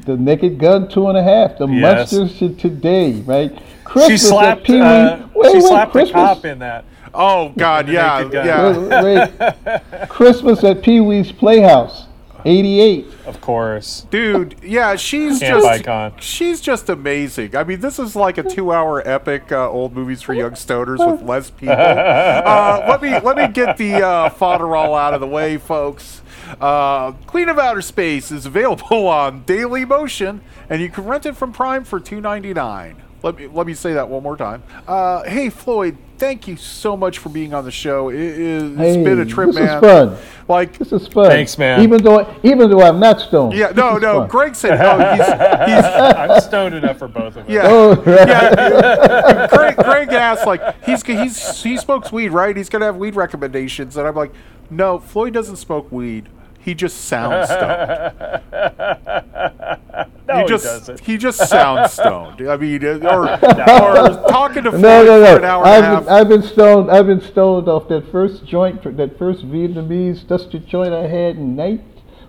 The 0.05 0.17
Naked 0.17 0.59
Gun, 0.59 0.87
two 0.89 1.07
and 1.09 1.17
a 1.17 1.23
half. 1.23 1.57
The 1.57 1.67
Yes. 1.67 2.11
Monsters 2.11 2.41
of 2.41 2.57
Today, 2.57 3.13
right? 3.21 3.51
she 3.55 3.61
Christmas 3.83 4.23
at 4.25 4.29
slapped. 4.29 4.63
Pee-wee. 4.65 4.79
Uh, 4.81 5.27
wait, 5.35 5.51
she 5.51 5.57
wait, 5.57 5.63
slapped 5.67 5.91
Christmas. 5.91 6.09
the 6.11 6.13
cop 6.35 6.45
in 6.45 6.59
that. 6.59 6.85
Oh 7.13 7.53
God, 7.57 7.87
yeah, 7.87 8.27
yeah. 8.31 8.77
Wait, 9.01 9.31
wait. 9.39 9.81
Christmas 10.09 10.63
at 10.65 10.81
Pee 10.83 10.99
Wee's 10.99 11.31
Playhouse, 11.31 12.07
88. 12.43 13.05
Of 13.25 13.39
course. 13.39 14.05
Dude, 14.11 14.55
yeah, 14.61 14.95
she's 14.97 15.39
Camp 15.39 15.55
just 15.63 15.65
icon. 15.67 16.13
she's 16.19 16.59
just 16.59 16.89
amazing. 16.89 17.55
I 17.55 17.63
mean, 17.63 17.79
this 17.79 17.99
is 17.99 18.15
like 18.17 18.37
a 18.37 18.43
two-hour 18.43 19.07
epic 19.07 19.51
uh, 19.51 19.69
old 19.69 19.95
movies 19.95 20.21
for 20.21 20.33
young 20.33 20.51
stoners 20.51 20.99
with 21.09 21.21
less 21.27 21.49
people. 21.49 21.75
Uh, 21.79 22.85
let 22.89 23.01
me 23.01 23.17
let 23.21 23.37
me 23.37 23.47
get 23.47 23.77
the 23.77 24.05
uh, 24.05 24.29
fodder 24.29 24.75
all 24.75 24.93
out 24.93 25.13
of 25.13 25.21
the 25.21 25.27
way, 25.27 25.57
folks. 25.57 26.21
Uh, 26.59 27.11
Queen 27.27 27.49
of 27.49 27.57
Outer 27.59 27.81
Space 27.81 28.31
is 28.31 28.45
available 28.45 29.07
on 29.07 29.43
Dailymotion, 29.45 30.41
and 30.69 30.81
you 30.81 30.89
can 30.89 31.05
rent 31.05 31.25
it 31.25 31.35
from 31.35 31.51
Prime 31.53 31.83
for 31.83 31.99
two 31.99 32.21
ninety 32.21 32.53
nine. 32.53 33.01
Let 33.23 33.37
me 33.37 33.47
let 33.47 33.65
me 33.65 33.73
say 33.73 33.93
that 33.93 34.07
one 34.07 34.21
more 34.23 34.37
time. 34.37 34.61
Uh, 34.87 35.23
hey 35.23 35.49
Floyd, 35.49 35.97
thank 36.19 36.47
you 36.47 36.57
so 36.57 36.95
much 36.95 37.17
for 37.17 37.29
being 37.29 37.55
on 37.55 37.65
the 37.65 37.71
show. 37.71 38.09
It, 38.09 38.19
is 38.19 38.77
Hey, 38.77 39.03
been 39.03 39.19
a 39.19 39.25
trip, 39.25 39.47
this 39.47 39.55
man. 39.55 39.77
is 39.77 39.81
fun. 39.81 40.17
Like 40.47 40.77
This 40.77 40.91
is 40.91 41.07
fun. 41.07 41.25
Thanks, 41.27 41.57
man. 41.57 41.81
Even 41.81 42.03
though, 42.03 42.31
even 42.43 42.69
though 42.69 42.83
I'm 42.83 42.99
not 42.99 43.19
stoned. 43.19 43.55
yeah, 43.55 43.71
no, 43.71 43.97
no. 43.97 44.19
fun. 44.19 44.29
Greg 44.29 44.55
said 44.55 44.77
no. 44.79 44.99
He's, 45.15 45.25
he's 45.25 45.85
I'm 45.85 46.39
stoned 46.39 46.75
enough 46.75 46.99
for 46.99 47.07
both 47.07 47.35
of 47.35 47.45
us. 47.45 47.49
Yeah. 47.49 47.61
Oh, 47.65 47.95
right. 47.95 48.27
yeah. 48.27 49.47
Greg, 49.49 49.75
Greg 49.77 50.09
asked 50.09 50.45
like 50.45 50.61
he's 50.83 51.01
he's 51.03 51.63
he 51.63 51.77
smokes 51.77 52.11
weed, 52.11 52.29
right? 52.29 52.55
He's 52.55 52.69
gonna 52.69 52.85
have 52.85 52.97
weed 52.97 53.15
recommendations, 53.15 53.97
and 53.97 54.07
I'm 54.07 54.13
like, 54.15 54.33
no, 54.69 54.99
Floyd 54.99 55.33
doesn't 55.33 55.57
smoke 55.57 55.91
weed. 55.91 56.29
He 56.59 56.73
just 56.73 57.05
sounds 57.05 57.47
stoned. 57.49 58.13
No, 60.27 60.37
he 60.37 60.41
he 60.41 60.47
just 60.47 60.63
doesn't. 60.65 60.99
he 61.01 61.17
just 61.17 61.47
sounds 61.47 61.93
stoned. 61.93 62.41
I 62.49 62.57
mean, 62.57 62.83
uh, 62.83 62.97
or, 63.03 63.29
or 63.29 64.27
talking 64.27 64.63
to 64.63 64.71
Floyd 64.71 64.81
No, 64.81 65.03
no, 65.03 65.23
for 65.23 65.31
no. 65.33 65.37
an 65.37 65.45
hour 65.45 65.63
and 65.63 65.69
a 65.69 65.69
I've 65.69 65.83
half. 65.83 66.03
been, 66.05 66.13
I've 66.13 66.27
been 66.29 66.41
stoned. 66.41 66.89
I've 66.91 67.05
been 67.05 67.21
stoned 67.21 67.67
off 67.69 67.87
that 67.89 68.11
first 68.11 68.43
joint, 68.43 68.81
that 68.97 69.19
first 69.19 69.45
Vietnamese 69.47 70.27
dusty 70.27 70.57
joint 70.57 70.95
I 70.95 71.05
had 71.07 71.35
in 71.35 71.55
night 71.55 71.81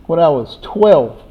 when 0.05 0.21
I 0.21 0.29
was 0.29 0.59
12, 0.61 1.23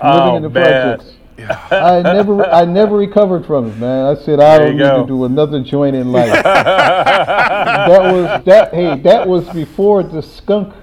Oh, 0.00 0.16
living 0.18 0.36
in 0.36 0.42
the 0.44 0.48
man. 0.48 0.98
projects. 0.98 1.15
I 1.38 2.02
never, 2.02 2.44
I 2.46 2.64
never 2.64 2.96
recovered 2.96 3.44
from 3.46 3.66
it, 3.70 3.76
man. 3.78 4.06
I 4.06 4.14
said 4.14 4.40
I 4.40 4.58
There 4.58 4.66
don't 4.68 4.76
need 4.76 5.02
to 5.02 5.06
do 5.06 5.24
another 5.24 5.62
joint 5.62 5.94
in 5.96 6.10
life. 6.12 6.32
that 6.42 7.88
was 8.02 8.44
that. 8.44 8.72
Hey, 8.74 8.98
that 9.00 9.26
was 9.28 9.48
before 9.50 10.02
the 10.02 10.22
skunk, 10.22 10.74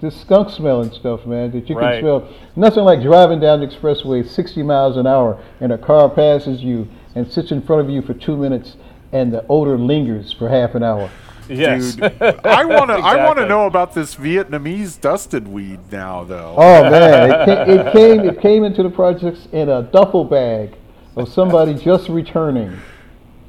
the 0.00 0.10
skunk 0.10 0.50
smell 0.50 0.82
and 0.82 0.92
stuff, 0.92 1.26
man. 1.26 1.50
That 1.50 1.68
you 1.68 1.76
Right. 1.76 1.94
can 1.94 2.02
smell. 2.02 2.28
Nothing 2.54 2.84
like 2.84 3.02
driving 3.02 3.40
down 3.40 3.60
the 3.60 3.66
expressway 3.66 4.26
60 4.28 4.62
miles 4.62 4.96
an 4.96 5.06
hour 5.06 5.38
and 5.60 5.72
a 5.72 5.78
car 5.78 6.08
passes 6.08 6.62
you 6.62 6.86
and 7.14 7.30
sits 7.30 7.50
in 7.50 7.62
front 7.62 7.82
of 7.82 7.90
you 7.90 8.02
for 8.02 8.14
two 8.14 8.36
minutes 8.36 8.76
and 9.12 9.32
the 9.32 9.44
odor 9.48 9.78
lingers 9.78 10.32
for 10.32 10.48
half 10.48 10.74
an 10.74 10.82
hour. 10.82 11.10
Yes. 11.48 11.94
Dude, 11.96 12.04
I 12.44 12.64
want 12.64 12.88
to 12.90 12.94
I 12.96 13.24
want 13.24 13.38
to 13.38 13.46
know 13.46 13.66
about 13.66 13.94
this 13.94 14.14
Vietnamese 14.16 15.00
dusted 15.00 15.46
weed 15.48 15.80
now, 15.92 16.24
though. 16.24 16.54
Oh 16.56 16.90
man, 16.90 17.30
it 17.30 17.46
came, 17.46 17.78
it 17.78 17.92
came 17.92 18.20
it 18.28 18.40
came 18.40 18.64
into 18.64 18.82
the 18.82 18.90
projects 18.90 19.46
in 19.52 19.68
a 19.68 19.82
duffel 19.82 20.24
bag 20.24 20.74
of 21.16 21.28
somebody 21.28 21.74
just 21.74 22.08
returning. 22.08 22.76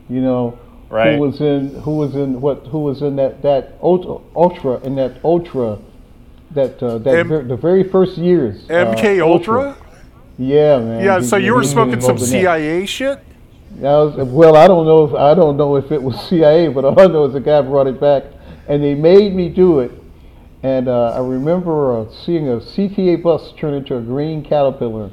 You 0.09 0.21
know, 0.21 0.59
Right. 0.89 1.15
who 1.15 1.19
was 1.21 1.41
in 1.41 1.75
who 1.81 1.97
was 1.97 2.15
in 2.15 2.39
what 2.39 2.65
who 2.67 2.79
was 2.79 3.01
in 3.01 3.15
that 3.17 3.41
that 3.41 3.77
ultra, 3.81 4.17
ultra 4.35 4.79
in 4.81 4.95
that 4.95 5.13
ultra 5.23 5.79
that 6.51 6.81
uh, 6.81 6.97
that 6.99 7.13
M- 7.19 7.27
ver- 7.27 7.43
the 7.43 7.57
very 7.57 7.83
first 7.83 8.17
years. 8.17 8.69
uh, 8.69 8.95
MK 8.95 9.19
Ultra. 9.21 9.75
Yeah, 10.37 10.79
man. 10.79 11.03
Yeah, 11.03 11.19
He- 11.19 11.25
so 11.25 11.37
he- 11.37 11.45
you 11.45 11.55
were 11.55 11.61
he 11.61 11.67
smoking 11.67 11.99
some 11.99 12.11
involved 12.11 12.21
that. 12.21 12.27
CIA 12.27 12.85
shit. 12.85 13.19
I 13.79 13.81
was, 13.81 14.15
well, 14.29 14.55
I 14.55 14.67
don't 14.67 14.85
know 14.85 15.05
if 15.05 15.13
I 15.13 15.33
don't 15.35 15.55
know 15.57 15.75
if 15.75 15.91
it 15.91 16.01
was 16.01 16.19
CIA, 16.29 16.67
but 16.69 16.83
all 16.85 16.99
I 16.99 17.07
know 17.07 17.25
is 17.25 17.33
the 17.33 17.39
guy 17.39 17.61
brought 17.61 17.87
it 17.87 17.99
back, 17.99 18.23
and 18.67 18.83
they 18.83 18.95
made 18.95 19.35
me 19.35 19.49
do 19.49 19.79
it. 19.81 19.91
And 20.63 20.87
uh, 20.87 21.11
I 21.15 21.19
remember 21.19 21.99
uh, 22.01 22.11
seeing 22.25 22.47
a 22.49 22.57
CTA 22.57 23.21
bus 23.21 23.53
turn 23.57 23.73
into 23.75 23.95
a 23.97 24.01
green 24.01 24.43
caterpillar, 24.43 25.11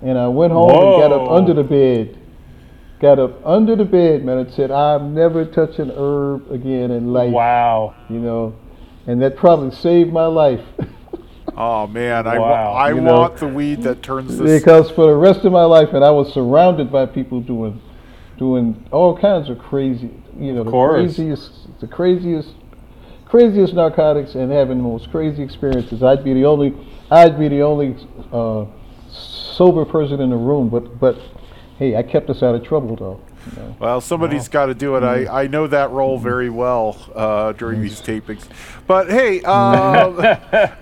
and 0.00 0.18
I 0.18 0.28
went 0.28 0.52
home 0.52 0.70
and 0.70 1.02
got 1.02 1.12
up 1.12 1.30
under 1.30 1.52
the 1.52 1.62
bed, 1.62 2.18
got 2.98 3.18
up 3.18 3.44
under 3.46 3.76
the 3.76 3.84
bed, 3.84 4.24
man, 4.24 4.38
and 4.38 4.50
said, 4.52 4.70
"I'm 4.70 5.14
never 5.14 5.44
touching 5.44 5.90
herb 5.94 6.50
again 6.50 6.90
in 6.90 7.12
life." 7.12 7.32
Wow. 7.32 7.94
You 8.08 8.20
know, 8.20 8.54
and 9.06 9.20
that 9.20 9.36
probably 9.36 9.74
saved 9.76 10.12
my 10.12 10.26
life. 10.26 10.64
Oh 11.60 11.88
man, 11.88 12.28
I, 12.28 12.38
Wow. 12.38 12.72
I 12.74 12.90
You 12.90 13.00
know, 13.00 13.18
want 13.20 13.38
the 13.38 13.48
weed 13.48 13.82
that 13.82 14.00
turns 14.00 14.38
this. 14.38 14.60
because 14.62 14.92
for 14.92 15.06
the 15.06 15.16
rest 15.16 15.44
of 15.44 15.50
my 15.50 15.64
life, 15.64 15.88
and 15.92 16.04
I 16.04 16.10
was 16.10 16.32
surrounded 16.32 16.92
by 16.92 17.04
people 17.06 17.40
doing, 17.40 17.80
doing 18.38 18.86
all 18.90 19.18
kinds 19.18 19.50
of 19.50 19.58
crazy, 19.58 20.10
you 20.38 20.52
know, 20.52 20.64
the 20.64 20.70
course. 20.70 21.16
craziest, 21.16 21.80
the 21.80 21.86
craziest, 21.86 22.54
craziest 23.26 23.74
narcotics, 23.74 24.34
and 24.34 24.50
having 24.50 24.78
the 24.78 24.84
most 24.84 25.10
crazy 25.10 25.42
experiences. 25.42 26.02
I'd 26.02 26.24
be 26.24 26.34
the 26.34 26.44
only, 26.44 26.74
I'd 27.10 27.38
be 27.38 27.48
the 27.48 27.62
only 27.62 27.96
uh, 28.32 28.64
sober 29.10 29.84
person 29.84 30.20
in 30.20 30.30
the 30.30 30.36
room. 30.36 30.68
But, 30.68 30.98
but, 30.98 31.18
hey, 31.78 31.96
I 31.96 32.02
kept 32.02 32.30
us 32.30 32.42
out 32.42 32.54
of 32.54 32.64
trouble 32.64 32.96
though. 32.96 33.20
Well, 33.78 34.00
somebody's 34.00 34.48
got 34.48 34.66
to 34.66 34.74
do 34.74 34.96
it. 34.96 35.02
I, 35.02 35.44
I 35.44 35.46
know 35.46 35.66
that 35.68 35.90
role 35.90 36.18
very 36.18 36.50
well 36.50 36.96
uh, 37.14 37.52
during 37.52 37.80
these 37.80 38.00
tapings. 38.00 38.46
But 38.86 39.08
hey, 39.08 39.40
um, 39.42 40.16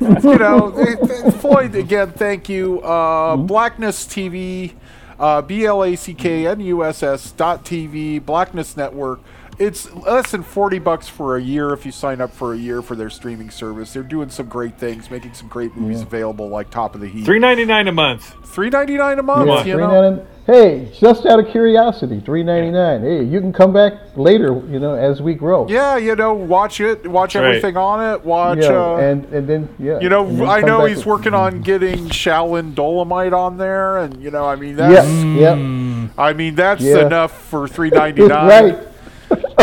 you 0.25 0.39
know, 0.39 1.31
Floyd, 1.41 1.75
again, 1.75 2.13
thank 2.13 2.49
you. 2.49 2.81
Uh, 2.81 3.37
Blacknuss 3.37 4.07
TV, 4.07 4.73
uh, 5.19 5.43
B 5.43 5.65
L 5.65 5.85
A 5.85 5.97
C 5.97 6.15
K 6.15 6.47
N 6.47 6.61
U 6.61 6.85
S 6.85 7.03
S 7.03 7.33
dot 7.33 7.65
TV, 7.65 8.25
Blacknuss 8.25 8.77
Network. 8.77 9.21
It's 9.59 9.91
less 9.95 10.31
than 10.33 10.43
40 10.43 10.79
bucks 10.81 11.09
for 11.09 11.37
a 11.37 11.41
year 11.43 11.73
if 11.73 11.87
you 11.87 11.93
sign 11.93 12.21
up 12.21 12.31
for 12.31 12.53
a 12.53 12.57
year 12.59 12.83
for 12.83 12.95
their 12.95 13.09
streaming 13.09 13.49
service. 13.51 13.93
They're 13.93 14.03
doing 14.03 14.29
some 14.29 14.49
great 14.49 14.77
things, 14.79 15.11
making 15.11 15.33
some 15.33 15.49
great 15.49 15.75
movies 15.75 16.03
available 16.03 16.49
like 16.49 16.69
Top 16.71 16.95
of 16.95 17.01
the 17.01 17.09
Heap. 17.09 17.25
Three 17.25 17.39
ninety 17.39 17.65
nine 17.65 17.89
a 17.89 17.93
month. 17.93 18.35
3.99 18.57 19.19
a 19.19 19.23
month, 19.23 19.67
Yeah, 19.67 19.73
you 19.75 19.77
know. 19.77 20.27
Hey, 20.47 20.91
just 20.99 21.27
out 21.27 21.39
of 21.41 21.49
curiosity, 21.49 22.21
three 22.21 22.43
ninety 22.43 22.71
nine. 22.71 23.03
Hey, 23.03 23.23
you 23.25 23.41
can 23.41 23.53
come 23.53 23.73
back 23.73 23.93
later, 24.17 24.63
you 24.71 24.79
know, 24.79 24.95
as 24.95 25.21
we 25.21 25.35
grow. 25.35 25.67
Yeah, 25.69 25.97
you 25.97 26.15
know, 26.17 26.33
watch 26.35 26.81
it, 26.81 27.07
watch 27.07 27.35
Right. 27.35 27.45
everything 27.45 27.77
on 27.77 28.15
it, 28.15 28.25
watch. 28.25 28.59
Yeah, 28.61 28.69
uh, 28.69 28.97
and 28.97 29.25
and 29.27 29.47
then 29.49 29.69
yeah. 29.79 29.99
you 30.01 30.09
know, 30.09 30.25
then 30.31 30.49
I 30.49 30.61
know 30.61 30.79
back 30.81 30.89
he's 30.89 30.99
with- 30.99 31.07
working 31.07 31.35
on 31.35 31.61
getting 31.63 32.09
Shaolin 32.09 32.75
Dolemite 32.75 33.33
on 33.37 33.59
there, 33.59 33.99
and 33.99 34.23
you 34.23 34.31
know, 34.31 34.47
I 34.47 34.55
mean, 34.57 34.77
that's 34.77 34.95
Yes, 35.07 35.25
yep. 35.39 36.11
I 36.17 36.33
mean, 36.33 36.55
that's 36.55 36.83
Yeah. 36.83 37.05
enough 37.07 37.33
for 37.49 37.67
three 37.69 37.91
ninety 37.91 38.27
nine. 38.27 38.49
Right. 38.49 38.79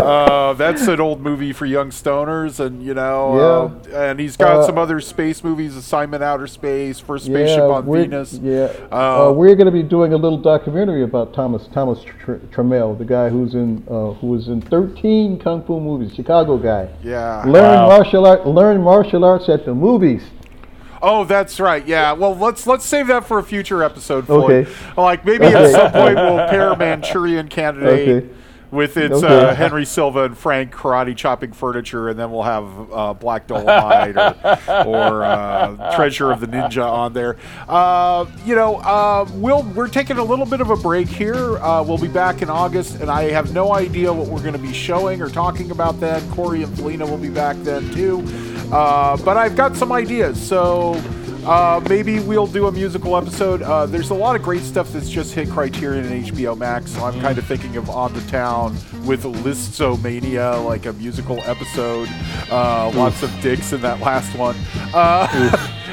Uh, 0.03 0.53
that's 0.53 0.87
an 0.87 0.99
old 0.99 1.21
movie 1.21 1.53
for 1.53 1.65
young 1.65 1.89
stoners, 1.89 2.59
and 2.59 2.83
you 2.83 2.93
know, 2.93 3.73
uh, 3.91 3.97
and 3.97 4.19
he's 4.19 4.37
got 4.37 4.57
Uh, 4.57 4.63
some 4.65 4.77
other 4.77 4.99
space 4.99 5.43
movies: 5.43 5.75
Assignment 5.75 6.21
Outer 6.23 6.47
Space, 6.47 6.99
First 6.99 7.25
Spaceship 7.25 7.61
on 7.63 7.85
we're- 7.85 8.03
Venus. 8.03 8.33
Yeah, 8.41 8.69
Uh, 8.91 9.29
uh, 9.29 9.31
we're 9.33 9.55
going 9.55 9.65
to 9.65 9.71
be 9.71 9.83
doing 9.83 10.13
a 10.13 10.17
little 10.17 10.37
documentary 10.37 11.03
about 11.03 11.33
Thomas 11.33 11.67
Thomas 11.73 12.03
Tr- 12.03 12.33
Trammell, 12.51 12.97
the 12.97 13.05
guy 13.05 13.29
who's 13.29 13.53
in 13.55 13.83
uh, 13.89 14.11
who 14.13 14.27
was 14.27 14.47
in 14.47 14.61
13 14.61 15.39
kung 15.39 15.63
fu 15.63 15.79
movies, 15.79 16.13
Chicago 16.13 16.57
guy. 16.57 16.87
Yeah. 17.03 17.43
Learn 17.45 17.63
Wow. 17.63 17.87
martial 17.87 18.25
art. 18.25 18.45
Learn 18.47 18.81
martial 18.81 19.23
arts 19.25 19.49
at 19.49 19.65
the 19.65 19.73
movies. 19.73 20.23
Oh, 21.05 21.25
that's 21.25 21.59
right. 21.59 21.85
Yeah. 21.85 22.13
Well, 22.13 22.33
let's 22.33 22.65
let's 22.65 22.85
save 22.85 23.07
that 23.07 23.25
for 23.25 23.37
a 23.37 23.43
future 23.43 23.83
episode. 23.83 24.25
Floyd. 24.25 24.67
Okay. 24.67 24.71
Like 24.95 25.25
maybe 25.25 25.45
at 25.47 25.71
some 25.71 25.91
point 25.91 26.15
we'll 26.15 26.47
pair 26.47 26.73
Manchurian 26.77 27.49
Candidate 27.49 28.07
Okay. 28.23 28.29
With 28.73 28.97
its 28.97 29.23
Okay. 29.23 29.27
uh, 29.27 29.53
Henry 29.53 29.85
Silva 29.85 30.23
and 30.23 30.35
Frank 30.35 30.73
karate 30.73 31.15
chopping 31.15 31.51
furniture, 31.53 32.09
and 32.09 32.17
then 32.17 32.31
we'll 32.31 32.41
have 32.41 32.91
uh, 32.91 33.13
Black 33.13 33.45
Dolemite 33.47 34.17
or, 34.85 34.87
or 34.87 35.23
uh, 35.23 35.95
Treasure 35.95 36.31
of 36.31 36.39
the 36.39 36.47
Ninja 36.47 36.83
on 36.83 37.13
there. 37.13 37.37
Uh, 37.69 38.25
you 38.45 38.55
know, 38.55 38.77
uh, 38.77 39.27
we'll 39.33 39.61
we're 39.75 39.87
taking 39.87 40.17
a 40.17 40.23
little 40.23 40.47
bit 40.47 40.59
of 40.59 40.71
a 40.71 40.75
break 40.75 41.07
here. 41.07 41.57
Uh, 41.59 41.83
we'll 41.83 41.99
be 41.99 42.07
back 42.07 42.41
in 42.41 42.49
August, 42.49 42.99
and 42.99 43.11
I 43.11 43.25
have 43.29 43.53
no 43.53 43.73
idea 43.75 44.11
what 44.11 44.27
we're 44.27 44.41
going 44.41 44.53
to 44.53 44.59
be 44.59 44.73
showing 44.73 45.21
or 45.21 45.29
talking 45.29 45.69
about 45.69 45.99
then. 45.99 46.27
Corey 46.31 46.63
and 46.63 46.75
Felina 46.75 47.05
will 47.05 47.17
be 47.17 47.29
back 47.29 47.55
then 47.57 47.89
too. 47.91 48.23
Uh, 48.71 49.17
but 49.17 49.37
I've 49.37 49.55
got 49.55 49.75
some 49.75 49.91
ideas, 49.91 50.41
so 50.41 50.93
uh, 51.45 51.81
maybe 51.89 52.19
we'll 52.21 52.47
do 52.47 52.67
a 52.67 52.71
musical 52.71 53.17
episode. 53.17 53.61
Uh, 53.61 53.85
there's 53.85 54.11
a 54.11 54.13
lot 54.13 54.35
of 54.35 54.41
great 54.41 54.61
stuff 54.61 54.91
that's 54.93 55.09
just 55.09 55.33
hit 55.33 55.49
Criterion 55.49 56.05
and 56.05 56.25
HBO 56.25 56.57
Max, 56.57 56.91
so 56.91 57.03
I'm 57.03 57.19
kind 57.19 57.37
of 57.37 57.45
thinking 57.45 57.75
of 57.75 57.89
On 57.89 58.13
the 58.13 58.21
Town 58.21 58.73
with 59.05 59.23
Lisztomania, 59.23 60.63
like 60.63 60.85
a 60.85 60.93
musical 60.93 61.39
episode. 61.41 62.07
Uh, 62.49 62.91
lots 62.95 63.23
of 63.23 63.41
dicks 63.41 63.73
in 63.73 63.81
that 63.81 63.99
last 63.99 64.37
one. 64.37 64.55
Uh, 64.93 65.27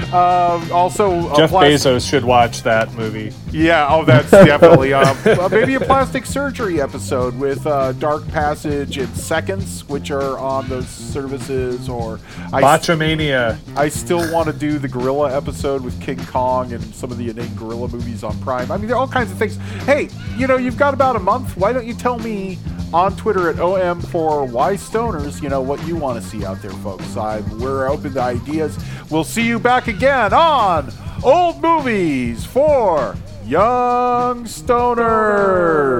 um, 0.12 0.72
also, 0.72 1.34
Jeff 1.36 1.50
plas- 1.50 1.84
Bezos 1.84 2.08
should 2.08 2.24
watch 2.24 2.62
that 2.62 2.92
movie. 2.94 3.32
yeah, 3.50 3.88
oh, 3.90 4.04
that's 4.04 4.30
definitely 4.30 4.92
um, 4.94 5.16
uh, 5.26 5.48
maybe 5.50 5.74
a 5.74 5.80
plastic 5.80 6.26
surgery 6.26 6.80
episode 6.80 7.36
with 7.38 7.66
uh, 7.66 7.92
Dark 7.92 8.26
Passage 8.28 8.98
and 8.98 9.16
Seconds, 9.16 9.88
which 9.88 10.12
are 10.12 10.38
on 10.38 10.68
those 10.68 10.86
services. 10.88 11.88
Or 11.88 12.20
I, 12.52 12.62
Botchamania. 12.62 13.58
I 13.76 13.88
still 13.88 14.32
want 14.32 14.46
to 14.46 14.52
do 14.52 14.78
the 14.78 14.88
gorilla 14.88 15.26
episode 15.26 15.39
with 15.46 16.00
King 16.00 16.24
Kong 16.26 16.72
and 16.72 16.82
some 16.94 17.10
of 17.10 17.18
the 17.18 17.28
inane 17.28 17.54
gorilla 17.54 17.88
movies 17.88 18.22
on 18.24 18.38
Prime. 18.40 18.70
I 18.70 18.76
mean, 18.76 18.86
there 18.86 18.96
are 18.96 19.00
all 19.00 19.08
kinds 19.08 19.30
of 19.32 19.38
things. 19.38 19.56
Hey, 19.84 20.08
you 20.36 20.46
know, 20.46 20.56
you've 20.56 20.76
got 20.76 20.94
about 20.94 21.16
a 21.16 21.18
month. 21.18 21.56
Why 21.56 21.72
don't 21.72 21.86
you 21.86 21.94
tell 21.94 22.18
me 22.18 22.58
on 22.92 23.16
Twitter 23.16 23.48
at 23.48 23.58
OM 23.60 24.00
for 24.00 24.44
Y 24.44 24.74
Stoners, 24.74 25.42
you 25.42 25.48
know, 25.48 25.60
what 25.60 25.84
you 25.86 25.96
want 25.96 26.22
to 26.22 26.28
see 26.28 26.44
out 26.44 26.60
there, 26.62 26.70
folks? 26.70 27.16
I, 27.16 27.40
we're 27.58 27.88
open 27.88 28.14
to 28.14 28.20
ideas. 28.20 28.78
We'll 29.10 29.24
see 29.24 29.46
you 29.46 29.58
back 29.58 29.88
again 29.88 30.32
on 30.32 30.92
Old 31.22 31.62
Movies 31.62 32.44
for 32.44 33.16
Young 33.44 34.44
Stoners. 34.44 35.90